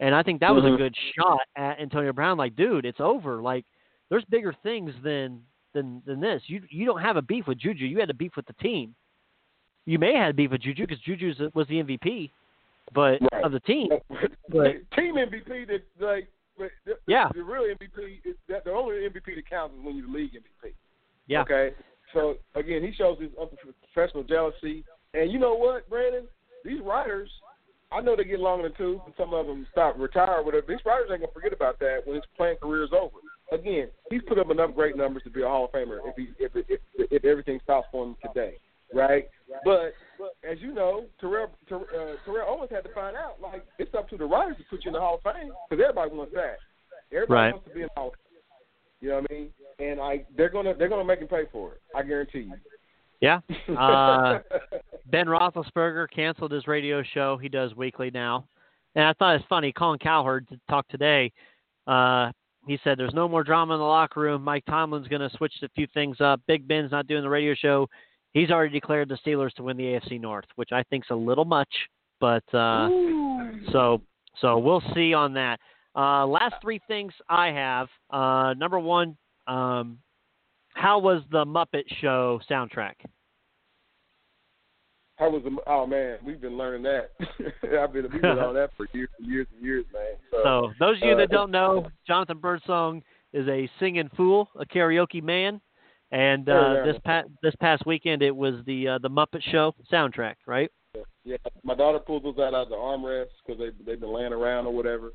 And 0.00 0.14
I 0.14 0.22
think 0.22 0.40
that 0.40 0.52
was 0.54 0.64
Mhm. 0.64 0.74
a 0.74 0.76
good 0.78 0.96
shot 1.14 1.40
at 1.56 1.78
Antonio 1.78 2.12
Brown. 2.12 2.38
Like, 2.38 2.56
dude, 2.56 2.84
it's 2.86 3.00
over. 3.00 3.42
Like, 3.42 3.64
there's 4.08 4.24
bigger 4.24 4.52
things 4.62 4.92
than 5.04 5.42
than 5.74 6.02
than 6.06 6.20
this. 6.20 6.42
You 6.46 6.62
you 6.70 6.84
don't 6.86 7.00
have 7.02 7.16
a 7.16 7.22
beef 7.22 7.46
with 7.46 7.58
Juju. 7.58 7.84
You 7.84 8.00
had 8.00 8.10
a 8.10 8.14
beef 8.14 8.32
with 8.36 8.46
the 8.46 8.54
team. 8.54 8.94
you 9.86 9.98
may 9.98 10.14
have 10.14 10.30
a 10.30 10.34
beef 10.34 10.50
with 10.50 10.60
Juju 10.62 10.86
because 10.86 11.00
Juju 11.02 11.50
was 11.54 11.66
the 11.68 11.80
MVP, 11.82 12.30
but 12.92 13.18
Right. 13.32 13.44
of 13.44 13.52
the 13.52 13.60
team. 13.60 13.88
But- 14.48 14.76
team 14.96 15.16
MVP 15.16 15.64
that 15.68 15.82
like 16.00 16.28
but 16.60 16.70
the, 16.84 16.98
Yeah. 17.08 17.28
the 17.34 17.42
real 17.42 17.62
MVP 17.64 18.20
is 18.24 18.36
that 18.48 18.64
the 18.64 18.70
only 18.70 18.96
MVP 19.08 19.34
that 19.34 19.48
counts 19.48 19.74
is 19.74 19.82
when 19.84 19.96
you're 19.96 20.06
the 20.06 20.12
league 20.12 20.32
MVP. 20.34 20.74
Yeah. 21.26 21.42
Okay. 21.42 21.72
So 22.12 22.36
again, 22.54 22.82
he 22.84 22.92
shows 22.92 23.18
his 23.18 23.30
unprofessional 23.40 24.24
jealousy, 24.24 24.84
and 25.14 25.32
you 25.32 25.38
know 25.38 25.54
what, 25.54 25.88
Brandon? 25.88 26.26
These 26.64 26.80
writers, 26.82 27.30
I 27.90 28.00
know 28.02 28.14
they 28.16 28.24
get 28.24 28.40
along 28.40 28.60
in 28.60 28.70
the 28.72 28.76
tooth, 28.76 29.00
and 29.06 29.14
some 29.16 29.32
of 29.32 29.46
them 29.46 29.66
stop, 29.72 29.96
retire, 29.98 30.42
whatever. 30.42 30.66
These 30.68 30.84
writers 30.84 31.08
ain't 31.10 31.20
gonna 31.20 31.32
forget 31.32 31.52
about 31.52 31.78
that 31.78 32.00
when 32.04 32.16
his 32.16 32.24
playing 32.36 32.58
career 32.58 32.84
is 32.84 32.90
over. 32.92 33.16
Again, 33.52 33.88
he's 34.10 34.22
put 34.28 34.38
up 34.38 34.50
enough 34.50 34.74
great 34.74 34.96
numbers 34.96 35.22
to 35.24 35.30
be 35.30 35.42
a 35.42 35.48
Hall 35.48 35.64
of 35.64 35.72
Famer 35.72 35.98
if 36.04 36.16
he 36.16 36.28
if 36.38 36.52
if, 36.68 36.80
if 36.98 37.24
everything 37.24 37.58
stops 37.64 37.88
for 37.90 38.04
him 38.06 38.16
today, 38.26 38.54
right? 38.92 39.28
But 39.64 39.94
as 40.48 40.58
you 40.60 40.72
know, 40.72 41.06
Terrell 41.20 41.50
Ter, 41.68 41.76
uh, 41.76 42.16
Terrell 42.24 42.46
Owens 42.48 42.70
had 42.70 42.84
to 42.84 42.92
find 42.94 43.16
out 43.16 43.40
like 43.40 43.64
it's 43.78 43.94
up 43.94 44.08
to 44.10 44.16
the 44.16 44.24
writers 44.24 44.56
to 44.58 44.64
put 44.70 44.84
you 44.84 44.90
in 44.90 44.92
the 44.94 45.00
Hall 45.00 45.20
of 45.24 45.34
Fame 45.34 45.50
because 45.68 45.82
everybody 45.82 46.14
wants 46.14 46.32
that. 46.34 46.56
Everybody 47.12 47.32
Right. 47.34 47.52
wants 47.52 47.68
to 47.68 47.74
be 47.74 47.80
in 47.82 47.88
the 47.94 48.00
Hall 48.00 48.08
of 48.08 48.14
Fame. 48.14 48.40
You 49.00 49.08
know 49.10 49.14
what 49.16 49.30
I 49.30 49.34
mean? 49.34 49.50
And 49.78 50.00
I 50.00 50.24
they're 50.36 50.50
gonna 50.50 50.74
they're 50.74 50.88
gonna 50.88 51.04
make 51.04 51.20
him 51.20 51.28
pay 51.28 51.44
for 51.50 51.72
it. 51.72 51.80
I 51.94 52.02
guarantee 52.02 52.40
you. 52.40 52.54
Yeah. 53.20 53.40
Uh, 53.76 54.40
Ben 55.06 55.26
Roethlisberger 55.26 56.06
canceled 56.10 56.52
his 56.52 56.66
radio 56.66 57.02
show. 57.02 57.36
He 57.36 57.48
does 57.48 57.74
weekly 57.74 58.10
now, 58.12 58.46
and 58.94 59.04
I 59.04 59.12
thought 59.14 59.36
it's 59.36 59.44
funny. 59.48 59.72
Colin 59.72 59.98
Cowherd 59.98 60.46
talked 60.68 60.90
today. 60.90 61.32
Uh, 61.86 62.30
he 62.66 62.78
said 62.84 62.98
there's 62.98 63.14
no 63.14 63.26
more 63.28 63.42
drama 63.42 63.74
in 63.74 63.80
the 63.80 63.86
locker 63.86 64.20
room. 64.20 64.42
Mike 64.44 64.64
Tomlin's 64.66 65.08
going 65.08 65.28
to 65.28 65.34
switch 65.36 65.52
a 65.62 65.68
few 65.70 65.86
things 65.94 66.20
up. 66.20 66.40
Big 66.46 66.68
Ben's 66.68 66.92
not 66.92 67.06
doing 67.06 67.22
the 67.22 67.28
radio 67.28 67.54
show. 67.54 67.88
He's 68.32 68.50
already 68.50 68.72
declared 68.72 69.08
the 69.08 69.18
Steelers 69.26 69.52
to 69.54 69.62
win 69.62 69.76
the 69.76 69.84
AFC 69.84 70.20
North, 70.20 70.44
which 70.56 70.70
I 70.72 70.82
think's 70.84 71.08
a 71.10 71.14
little 71.14 71.44
much, 71.44 71.72
but 72.20 72.44
uh, 72.54 72.88
so 73.72 74.00
so 74.40 74.58
we'll 74.58 74.82
see 74.94 75.14
on 75.14 75.34
that. 75.34 75.58
Uh, 75.96 76.26
last 76.26 76.54
three 76.62 76.80
things 76.86 77.12
I 77.28 77.48
have. 77.48 77.88
Uh, 78.10 78.54
number 78.54 78.78
one, 78.78 79.16
um, 79.48 79.98
how 80.74 81.00
was 81.00 81.22
the 81.32 81.44
Muppet 81.44 81.84
Show 82.00 82.40
soundtrack? 82.48 82.94
How 85.16 85.28
was 85.28 85.42
the 85.42 85.56
oh 85.66 85.86
man, 85.86 86.18
we've 86.24 86.40
been 86.40 86.56
learning 86.56 86.82
that. 86.84 87.10
I've 87.78 87.92
been 87.92 88.04
we've 88.10 88.22
been 88.22 88.38
on 88.38 88.54
that 88.54 88.70
for 88.76 88.86
years 88.92 89.10
and 89.18 89.28
years 89.28 89.46
and 89.54 89.64
years, 89.64 89.84
man. 89.92 90.14
So, 90.30 90.38
So 90.44 90.72
those 90.78 90.96
of 90.98 91.08
you 91.08 91.14
uh, 91.14 91.18
that 91.18 91.30
don't 91.30 91.50
know, 91.50 91.88
Jonathan 92.06 92.38
Birdsong 92.38 93.02
is 93.32 93.46
a 93.48 93.68
singing 93.78 94.08
fool, 94.16 94.48
a 94.58 94.64
karaoke 94.64 95.22
man, 95.22 95.60
and 96.12 96.48
uh, 96.48 96.84
this 96.84 96.96
pa- 97.04 97.24
this 97.42 97.54
past 97.60 97.86
weekend 97.86 98.22
it 98.22 98.34
was 98.34 98.54
the 98.66 98.88
uh, 98.88 98.98
the 98.98 99.10
Muppet 99.10 99.42
Show 99.50 99.74
soundtrack, 99.92 100.36
right? 100.46 100.70
Yeah, 101.24 101.36
my 101.62 101.74
daughter 101.74 101.98
pulled 101.98 102.24
those 102.24 102.38
out 102.38 102.54
of 102.54 102.68
the 102.68 102.74
armrests 102.74 103.28
because 103.46 103.60
they 103.60 103.84
they've 103.84 104.00
been 104.00 104.12
laying 104.12 104.32
around 104.32 104.66
or 104.66 104.74
whatever. 104.74 105.12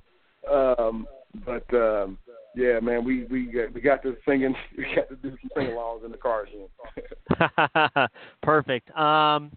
Um, 0.51 1.07
but 1.45 1.65
um, 1.73 2.17
yeah, 2.55 2.79
man, 2.79 3.03
we 3.03 3.25
we 3.25 3.47
got, 3.47 3.73
we 3.73 3.81
got 3.81 4.03
to 4.03 4.15
singing, 4.27 4.55
we 4.77 4.85
got 4.95 5.09
to 5.09 5.15
do 5.15 5.31
some 5.41 5.49
sing-alongs 5.55 6.05
in 6.05 6.11
the 6.11 6.17
car 6.17 6.45
again. 6.47 8.07
Perfect. 8.43 8.89
Um, 8.95 9.51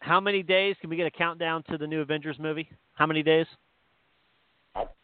how 0.00 0.20
many 0.20 0.42
days 0.42 0.76
can 0.80 0.90
we 0.90 0.96
get 0.96 1.06
a 1.06 1.10
countdown 1.10 1.62
to 1.70 1.78
the 1.78 1.86
new 1.86 2.00
Avengers 2.00 2.36
movie? 2.38 2.68
How 2.94 3.06
many 3.06 3.22
days? 3.22 3.46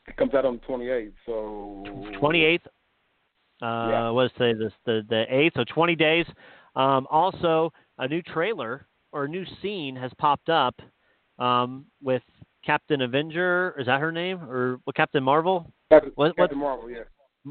it 0.06 0.16
comes 0.16 0.34
out 0.34 0.44
on 0.44 0.60
the 0.60 0.72
28th, 0.72 1.12
so 1.26 1.84
Twenty 2.18 2.44
eighth. 2.44 2.66
Uh, 3.62 3.88
Yeah. 3.90 4.10
What 4.10 4.26
is 4.26 4.32
today? 4.36 4.58
This 4.58 4.72
the 4.84 5.02
the 5.08 5.24
eighth. 5.34 5.54
So 5.56 5.64
twenty 5.64 5.94
days. 5.94 6.26
Um, 6.74 7.06
also, 7.10 7.72
a 7.98 8.08
new 8.08 8.22
trailer 8.22 8.86
or 9.12 9.24
a 9.24 9.28
new 9.28 9.44
scene 9.60 9.94
has 9.96 10.10
popped 10.18 10.48
up 10.48 10.74
um, 11.38 11.84
with 12.02 12.22
Captain 12.64 13.02
Avenger. 13.02 13.74
Is 13.78 13.86
that 13.86 14.00
her 14.00 14.10
name 14.10 14.38
or 14.48 14.78
what? 14.84 14.96
Captain 14.96 15.22
Marvel? 15.22 15.70
Captain, 15.90 16.12
What- 16.14 16.34
Captain 16.36 16.58
Marvel, 16.58 16.90
yeah. 16.90 17.00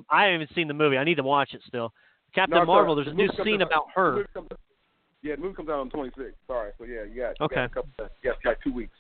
I 0.09 0.23
haven't 0.23 0.41
even 0.41 0.55
seen 0.55 0.67
the 0.67 0.73
movie. 0.73 0.97
I 0.97 1.03
need 1.03 1.15
to 1.15 1.23
watch 1.23 1.53
it 1.53 1.61
still. 1.67 1.93
Captain 2.33 2.57
No, 2.57 2.65
Marvel. 2.65 2.95
There's 2.95 3.09
a 3.09 3.13
new 3.13 3.27
scene 3.43 3.61
out- 3.61 3.67
about 3.67 3.85
her. 3.93 4.13
movie 4.15 4.27
comes- 4.33 4.47
yeah, 5.21 5.35
the 5.35 5.41
movie 5.41 5.53
comes 5.53 5.69
out 5.69 5.79
on 5.81 5.89
26. 5.91 6.31
Sorry, 6.47 6.71
so 6.79 6.85
yeah, 6.85 7.03
you 7.03 7.21
got 7.21 7.39
you 7.39 7.45
Okay. 7.45 7.55
got 7.55 7.63
a 7.65 7.69
couple, 7.69 7.91
of, 7.99 8.09
you 8.23 8.31
got, 8.31 8.37
you 8.43 8.51
got 8.51 8.57
two 8.63 8.73
weeks. 8.73 8.97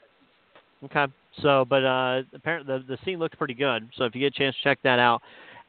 Okay. 0.83 1.07
So, 1.41 1.65
but 1.65 1.83
uh, 1.83 2.23
apparently 2.33 2.77
the 2.77 2.83
the 2.95 2.97
scene 3.05 3.17
looks 3.19 3.35
pretty 3.35 3.53
good. 3.55 3.89
So 3.95 4.03
if 4.03 4.13
you 4.13 4.21
get 4.21 4.35
a 4.35 4.37
chance 4.37 4.55
check 4.63 4.79
that 4.83 4.99
out, 4.99 5.21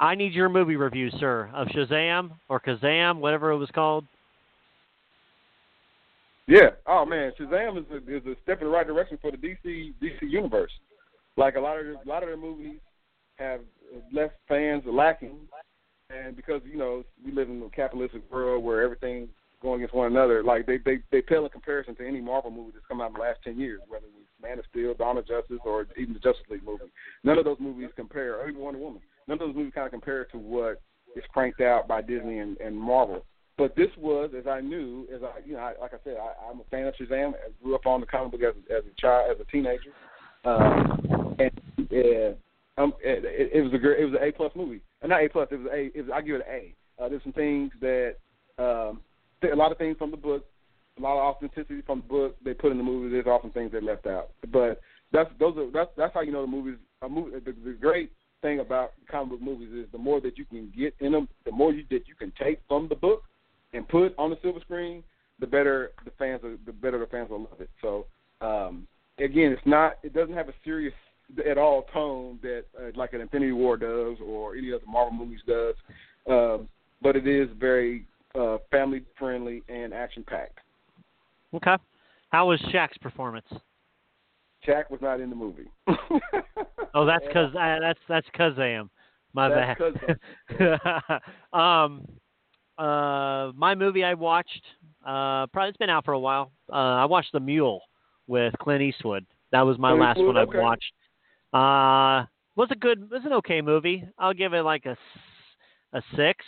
I 0.02 0.16
need 0.16 0.32
your 0.32 0.48
movie 0.48 0.74
review, 0.74 1.10
sir, 1.20 1.48
of 1.54 1.68
Shazam 1.68 2.32
or 2.48 2.58
Kazam, 2.58 3.20
whatever 3.20 3.52
it 3.52 3.56
was 3.58 3.70
called. 3.72 4.04
Yeah. 6.48 6.70
Oh 6.88 7.06
man, 7.06 7.30
Shazam 7.38 7.78
is 7.78 7.84
a, 7.92 8.16
is 8.16 8.26
a 8.26 8.34
step 8.42 8.60
in 8.60 8.66
the 8.66 8.72
right 8.72 8.84
direction 8.84 9.16
for 9.22 9.30
the 9.30 9.36
DC 9.36 9.94
DC 10.02 10.22
universe. 10.22 10.72
Like 11.36 11.54
a 11.54 11.60
lot 11.60 11.78
of 11.78 11.86
a 11.86 12.08
lot 12.08 12.24
of 12.24 12.28
their 12.28 12.36
movies 12.36 12.80
have 13.36 13.60
left 14.12 14.34
fans 14.48 14.82
lacking, 14.86 15.38
and 16.10 16.34
because 16.34 16.62
you 16.68 16.76
know 16.76 17.04
we 17.24 17.30
live 17.30 17.48
in 17.48 17.62
a 17.62 17.70
capitalistic 17.70 18.22
world 18.28 18.64
where 18.64 18.82
everything's 18.82 19.28
going 19.62 19.82
against 19.82 19.94
one 19.94 20.10
another, 20.10 20.42
like 20.42 20.66
they 20.66 20.78
they 20.78 20.98
they 21.12 21.22
pale 21.22 21.44
in 21.44 21.50
comparison 21.50 21.94
to 21.94 22.04
any 22.04 22.20
Marvel 22.20 22.50
movie 22.50 22.72
that's 22.74 22.86
come 22.88 23.00
out 23.00 23.10
in 23.10 23.14
the 23.14 23.20
last 23.20 23.38
ten 23.44 23.56
years, 23.56 23.80
whether 23.86 24.06
it 24.06 24.12
was 24.12 24.24
Man 24.42 24.58
of 24.58 24.64
Steel, 24.68 24.94
Dawn 24.94 25.16
of 25.16 25.28
Justice, 25.28 25.60
or 25.64 25.86
even 25.96 26.12
the 26.12 26.18
Justice 26.18 26.44
League 26.50 26.64
movie. 26.64 26.90
None 27.22 27.38
of 27.38 27.44
those 27.44 27.60
movies 27.60 27.90
compare, 27.94 28.40
or 28.40 28.48
even 28.48 28.60
Wonder 28.60 28.80
Woman. 28.80 29.00
None 29.28 29.40
of 29.40 29.46
those 29.46 29.56
movies 29.56 29.72
kind 29.74 29.86
of 29.86 29.92
compare 29.92 30.24
to 30.26 30.38
what 30.38 30.80
is 31.16 31.24
cranked 31.32 31.60
out 31.60 31.86
by 31.86 32.02
Disney 32.02 32.38
and, 32.38 32.56
and 32.58 32.76
Marvel. 32.76 33.24
But 33.58 33.76
this 33.76 33.90
was, 33.98 34.30
as 34.36 34.46
I 34.46 34.60
knew, 34.60 35.06
as 35.14 35.22
I, 35.22 35.46
you 35.46 35.52
know, 35.52 35.60
I, 35.60 35.74
like 35.80 35.92
I 35.94 35.98
said, 36.04 36.16
I, 36.16 36.50
I'm 36.50 36.60
a 36.60 36.64
fan 36.70 36.86
of 36.86 36.94
Shazam. 36.94 37.34
I 37.34 37.50
grew 37.62 37.74
up 37.74 37.86
on 37.86 38.00
the 38.00 38.06
comic 38.06 38.32
book 38.32 38.42
as, 38.42 38.54
as 38.70 38.82
a 38.90 39.00
child, 39.00 39.30
as 39.30 39.40
a 39.40 39.50
teenager, 39.50 39.92
um, 40.44 41.36
and 41.38 41.50
uh, 41.78 42.82
um, 42.82 42.94
it, 43.02 43.52
it 43.52 43.62
was 43.62 43.72
a 43.74 43.78
great, 43.78 44.00
it 44.00 44.06
was 44.06 44.14
an 44.14 44.26
A 44.26 44.32
plus 44.32 44.52
movie. 44.56 44.80
Uh, 45.02 45.08
not 45.08 45.22
A 45.22 45.28
plus, 45.28 45.48
it 45.50 45.56
was 45.56 45.68
a. 45.72 45.96
It 45.96 46.06
was, 46.06 46.10
I 46.14 46.22
give 46.22 46.36
it 46.36 46.46
an 46.48 46.54
A. 46.54 46.74
Uh, 47.02 47.08
there's 47.08 47.22
some 47.22 47.32
things 47.32 47.70
that, 47.80 48.16
um, 48.58 49.00
th- 49.42 49.52
a 49.52 49.56
lot 49.56 49.70
of 49.70 49.78
things 49.78 49.98
from 49.98 50.10
the 50.10 50.16
book, 50.16 50.46
a 50.98 51.02
lot 51.02 51.18
of 51.18 51.36
authenticity 51.36 51.82
from 51.82 52.00
the 52.00 52.08
book 52.08 52.36
they 52.42 52.54
put 52.54 52.72
in 52.72 52.78
the 52.78 52.84
movie. 52.84 53.10
There's 53.10 53.26
often 53.26 53.50
things 53.50 53.70
they 53.70 53.80
left 53.80 54.06
out, 54.06 54.30
but 54.50 54.80
that's 55.12 55.30
those 55.38 55.56
are 55.58 55.70
that's 55.70 55.90
that's 55.96 56.14
how 56.14 56.22
you 56.22 56.32
know 56.32 56.42
the 56.42 56.50
movies. 56.50 56.78
A 57.02 57.08
movie, 57.08 57.38
the, 57.38 57.52
the 57.64 57.76
great 57.78 58.12
thing 58.42 58.60
about 58.60 58.92
comic 59.10 59.30
book 59.30 59.40
movies 59.40 59.70
is 59.72 59.90
the 59.92 59.98
more 59.98 60.20
that 60.20 60.36
you 60.36 60.44
can 60.44 60.72
get 60.76 60.94
in 61.00 61.12
them, 61.12 61.28
the 61.44 61.52
more 61.52 61.72
you, 61.72 61.84
that 61.90 62.06
you 62.06 62.14
can 62.14 62.32
take 62.40 62.60
from 62.68 62.88
the 62.88 62.94
book 62.94 63.22
and 63.72 63.88
put 63.88 64.14
on 64.18 64.30
the 64.30 64.38
silver 64.42 64.60
screen, 64.60 65.02
the 65.40 65.46
better 65.46 65.92
the 66.04 66.10
fans 66.18 66.42
are, 66.44 66.56
the 66.66 66.72
better 66.72 66.98
the 66.98 67.06
fans 67.06 67.30
will 67.30 67.40
love 67.40 67.60
it. 67.60 67.70
So 67.80 68.06
um, 68.40 68.86
again, 69.18 69.52
it's 69.52 69.62
not 69.64 69.94
it 70.02 70.12
doesn't 70.12 70.34
have 70.34 70.48
a 70.48 70.54
serious 70.64 70.94
at 71.48 71.56
all 71.56 71.86
tone 71.92 72.38
that 72.42 72.64
uh, 72.78 72.90
like 72.94 73.14
an 73.14 73.20
Infinity 73.20 73.52
War 73.52 73.76
does 73.76 74.18
or 74.24 74.54
any 74.54 74.72
other 74.72 74.84
Marvel 74.86 75.12
movies 75.12 75.40
does, 75.46 75.74
um, 76.28 76.68
but 77.00 77.16
it 77.16 77.26
is 77.26 77.48
very 77.58 78.06
uh, 78.38 78.58
family 78.70 79.02
friendly 79.18 79.62
and 79.68 79.94
action 79.94 80.24
packed. 80.26 80.58
Okay. 81.54 81.76
How 82.30 82.48
was 82.48 82.60
Shaq's 82.72 82.98
performance? 82.98 83.46
Shaq 84.66 84.90
was 84.90 85.00
not 85.00 85.20
in 85.20 85.30
the 85.30 85.36
movie. 85.36 85.68
Oh, 86.94 87.06
that's 87.06 87.24
because 87.26 87.54
uh, 87.54 87.78
that's 87.80 87.98
that's 88.06 88.26
Kazam. 88.38 88.90
My 89.32 89.48
That's 89.48 89.80
bad. 89.80 91.20
um, 91.54 92.06
uh, 92.76 93.50
my 93.54 93.74
movie 93.74 94.04
I 94.04 94.12
watched. 94.12 94.62
Uh, 95.00 95.46
probably 95.46 95.70
it's 95.70 95.78
been 95.78 95.88
out 95.88 96.04
for 96.04 96.12
a 96.12 96.18
while. 96.18 96.52
Uh, 96.70 96.74
I 96.74 97.06
watched 97.06 97.32
The 97.32 97.40
Mule 97.40 97.80
with 98.26 98.52
Clint 98.58 98.82
Eastwood. 98.82 99.24
That 99.52 99.62
was 99.62 99.78
my 99.78 99.88
Clint 99.90 100.02
last 100.02 100.16
Eastwood, 100.18 100.34
one 100.34 100.36
I've 100.36 100.48
okay. 100.48 100.58
watched. 100.58 100.92
Uh, 101.54 102.26
was 102.56 102.68
a 102.70 102.76
good, 102.76 103.10
was 103.10 103.22
an 103.24 103.32
okay 103.34 103.62
movie. 103.62 104.04
I'll 104.18 104.34
give 104.34 104.52
it 104.52 104.62
like 104.62 104.84
a 104.84 104.96
a 105.94 106.02
six. 106.14 106.44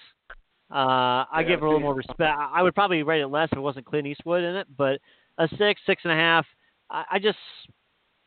Uh, 0.71 1.25
I 1.31 1.41
Yeah, 1.41 1.43
give 1.43 1.61
it 1.61 1.63
a 1.63 1.67
little 1.67 1.81
more 1.81 1.95
respect. 1.95 2.21
I 2.21 2.51
I 2.55 2.63
would 2.63 2.75
probably 2.75 3.03
rate 3.03 3.23
it 3.23 3.29
less 3.29 3.49
if 3.51 3.57
it 3.57 3.63
wasn't 3.63 3.87
Clint 3.87 4.07
Eastwood 4.07 4.43
in 4.43 4.57
it, 4.57 4.67
but 4.77 4.99
a 5.39 5.49
six, 5.57 5.81
six 5.87 6.03
and 6.05 6.13
a 6.13 6.17
half. 6.17 6.47
I, 6.91 7.05
I 7.13 7.19
just, 7.19 7.39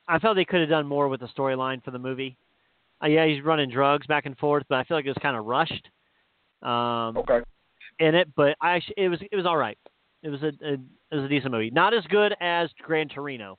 I 0.08 0.20
felt 0.20 0.36
they 0.36 0.46
could 0.46 0.62
have 0.62 0.70
done 0.70 0.88
more 0.88 1.08
with 1.08 1.20
the 1.20 1.28
storyline 1.28 1.84
for 1.84 1.92
the 1.92 2.00
movie. 2.00 2.38
Uh, 3.04 3.08
yeah, 3.08 3.26
he's 3.26 3.44
running 3.44 3.70
drugs 3.70 4.08
back 4.08 4.26
and 4.26 4.38
forth, 4.38 4.64
but 4.70 4.76
I 4.76 4.84
feel 4.84 4.98
like 4.98 5.06
it 5.06 5.10
was 5.10 5.18
kind 5.22 5.38
of 5.38 5.46
rushed 5.46 5.88
um, 6.64 7.18
okay. 7.18 7.40
in 8.00 8.16
it. 8.16 8.30
But 8.36 8.56
I, 8.62 8.82
it 8.96 9.10
was, 9.10 9.20
it 9.32 9.36
was 9.36 9.46
all 9.46 9.58
right. 9.58 9.78
It 10.24 10.30
was 10.30 10.42
a, 10.42 10.48
a, 10.48 10.74
it 10.74 11.16
was 11.16 11.26
a 11.26 11.28
decent 11.28 11.52
movie. 11.52 11.70
Not 11.70 11.94
as 11.94 12.04
good 12.10 12.34
as 12.42 12.70
Gran 12.82 13.08
Torino. 13.10 13.58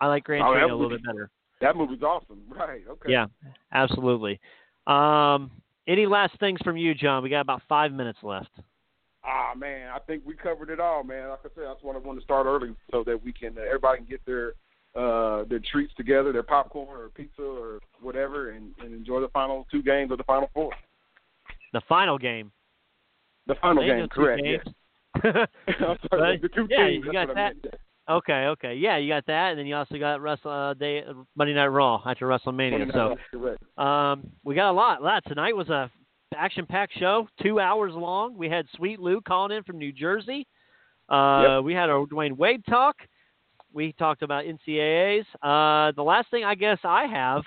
I 0.00 0.06
like 0.06 0.24
Gran 0.24 0.42
Oh, 0.42 0.52
Torino 0.52 0.74
a 0.74 0.76
little 0.76 0.90
bit 0.90 1.04
better. 1.04 1.30
That 1.60 1.76
movie's 1.76 2.02
awesome. 2.02 2.40
Right. 2.48 2.82
Okay. 2.88 3.12
Yeah, 3.12 3.26
absolutely. 3.72 4.40
Um, 4.86 5.50
any 5.86 6.06
last 6.06 6.38
things 6.38 6.60
from 6.62 6.76
you, 6.76 6.94
John? 6.94 7.22
We 7.22 7.30
got 7.30 7.40
about 7.40 7.62
five 7.68 7.92
minutes 7.92 8.18
left. 8.22 8.50
Ah 9.24 9.52
man, 9.56 9.90
I 9.94 9.98
think 9.98 10.22
we 10.24 10.34
covered 10.34 10.70
it 10.70 10.80
all, 10.80 11.02
man. 11.02 11.28
Like 11.28 11.40
I 11.40 11.48
said, 11.54 11.64
that's 11.66 11.82
why 11.82 11.94
I 11.94 11.98
wanted 11.98 12.20
to 12.20 12.24
start 12.24 12.46
early 12.46 12.74
so 12.90 13.02
that 13.04 13.22
we 13.22 13.32
can 13.32 13.58
uh, 13.58 13.62
everybody 13.62 13.98
can 13.98 14.06
get 14.06 14.24
their 14.24 14.54
uh 14.94 15.44
their 15.44 15.60
treats 15.70 15.92
together, 15.94 16.32
their 16.32 16.42
popcorn 16.42 16.88
or 17.00 17.08
pizza 17.10 17.42
or 17.42 17.80
whatever, 18.00 18.50
and, 18.50 18.72
and 18.82 18.94
enjoy 18.94 19.20
the 19.20 19.28
final 19.28 19.66
two 19.70 19.82
games 19.82 20.10
of 20.10 20.18
the 20.18 20.24
final 20.24 20.48
four. 20.54 20.72
The 21.72 21.82
final 21.88 22.18
game. 22.18 22.50
The 23.46 23.54
final 23.56 23.82
They 23.82 23.88
game, 23.88 24.08
correct? 24.08 24.42
games. 24.42 24.62
Yes. 25.80 25.98
sorry, 26.10 26.38
the 26.38 26.48
two 26.48 26.66
yeah, 26.70 26.86
teams. 26.88 27.04
you 27.06 27.12
got 27.12 27.34
that. 27.34 27.52
Okay, 28.08 28.46
okay, 28.46 28.74
yeah, 28.74 28.96
you 28.96 29.08
got 29.12 29.26
that, 29.26 29.50
and 29.50 29.58
then 29.58 29.66
you 29.66 29.74
also 29.76 29.98
got 29.98 30.22
Wrestle 30.22 30.50
uh, 30.50 30.74
Day 30.74 31.04
Monday 31.36 31.52
Night 31.52 31.66
Raw 31.66 32.00
after 32.06 32.26
WrestleMania. 32.26 32.90
So 32.92 33.82
um, 33.82 34.30
we 34.44 34.54
got 34.54 34.70
a 34.70 34.72
lot. 34.72 35.02
Lot 35.02 35.22
tonight 35.26 35.54
was 35.54 35.68
a 35.68 35.90
action-packed 36.34 36.98
show, 36.98 37.28
two 37.42 37.60
hours 37.60 37.92
long. 37.94 38.36
We 38.36 38.48
had 38.48 38.66
Sweet 38.76 38.98
Lou 38.98 39.20
calling 39.20 39.54
in 39.56 39.62
from 39.62 39.76
New 39.78 39.92
Jersey. 39.92 40.46
Uh, 41.08 41.60
We 41.62 41.74
had 41.74 41.90
our 41.90 42.06
Dwyane 42.06 42.36
Wade 42.36 42.64
talk. 42.66 42.96
We 43.72 43.92
talked 43.92 44.22
about 44.22 44.44
NCAA's. 44.44 45.26
Uh, 45.42 45.92
the 45.92 46.02
last 46.02 46.30
thing 46.30 46.44
I 46.44 46.54
guess 46.54 46.78
I 46.84 47.06
have 47.06 47.42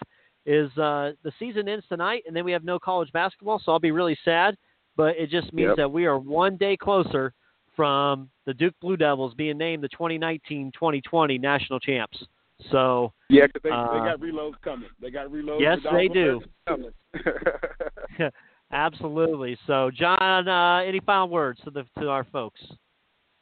is 0.46 0.70
uh, 0.78 1.12
the 1.24 1.32
season 1.40 1.68
ends 1.68 1.86
tonight, 1.90 2.24
and 2.28 2.36
then 2.36 2.46
we 2.46 2.52
have 2.52 2.64
no 2.64 2.80
college 2.80 3.12
basketball, 3.12 3.60
so 3.64 3.72
I'll 3.72 3.80
be 3.80 3.92
really 3.92 4.18
sad. 4.24 4.56
But 4.98 5.16
it 5.18 5.30
just 5.30 5.52
means 5.54 5.70
Yep. 5.70 5.78
that 5.78 5.92
we 5.92 6.06
are 6.06 6.18
one 6.20 6.58
day 6.58 6.76
closer 6.78 7.34
from 7.76 8.30
the 8.46 8.54
Duke 8.54 8.76
Blue 8.82 8.98
Devils 8.98 9.34
being 9.36 9.58
named 9.58 9.84
the 9.84 9.90
2019-2020 9.90 11.40
national 11.40 11.80
champs. 11.80 12.26
So 12.70 13.14
Yeah, 13.30 13.48
'cause 13.48 13.62
they, 13.64 13.72
Uh, 13.72 13.94
they 13.94 14.00
got 14.00 14.20
reloads 14.20 14.60
coming. 14.62 14.90
They 15.00 15.10
got 15.10 15.28
reloads. 15.30 15.62
Yes, 15.62 15.80
they 15.92 16.08
do. 16.08 16.42
Absolutely. 18.72 19.58
So 19.68 19.90
John, 19.92 20.48
uh, 20.48 20.78
any 20.86 21.00
final 21.00 21.30
words 21.30 21.60
to 21.64 21.72
the 21.72 21.86
to 22.00 22.10
our 22.10 22.24
folks? 22.26 22.62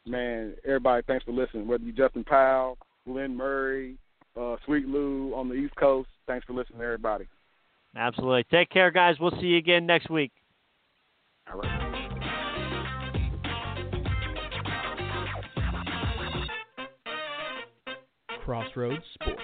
Man, 0.06 0.56
everybody, 0.66 1.04
thanks 1.08 1.26
for 1.26 1.32
listening. 1.32 1.68
Whether 1.68 1.84
you're 1.84 1.96
Justin 1.96 2.24
Powell, 2.24 2.78
Glenn 3.06 3.36
Murray, 3.36 3.98
uh, 4.40 4.56
Sweet 4.66 4.88
Lou 4.88 5.34
on 5.36 5.50
the 5.50 5.56
East 5.56 5.76
Coast, 5.76 6.10
thanks 6.28 6.46
for 6.46 6.54
listening, 6.54 6.82
everybody. 6.82 7.28
Absolutely. 7.96 8.46
Take 8.52 8.70
care, 8.70 8.92
guys. 8.92 9.16
We'll 9.20 9.32
see 9.40 9.48
you 9.48 9.58
again 9.58 9.86
next 9.86 10.10
week. 10.10 10.32
All 11.52 11.60
right. 11.60 11.90
Crossroads 18.46 19.04
Sports. 19.14 19.42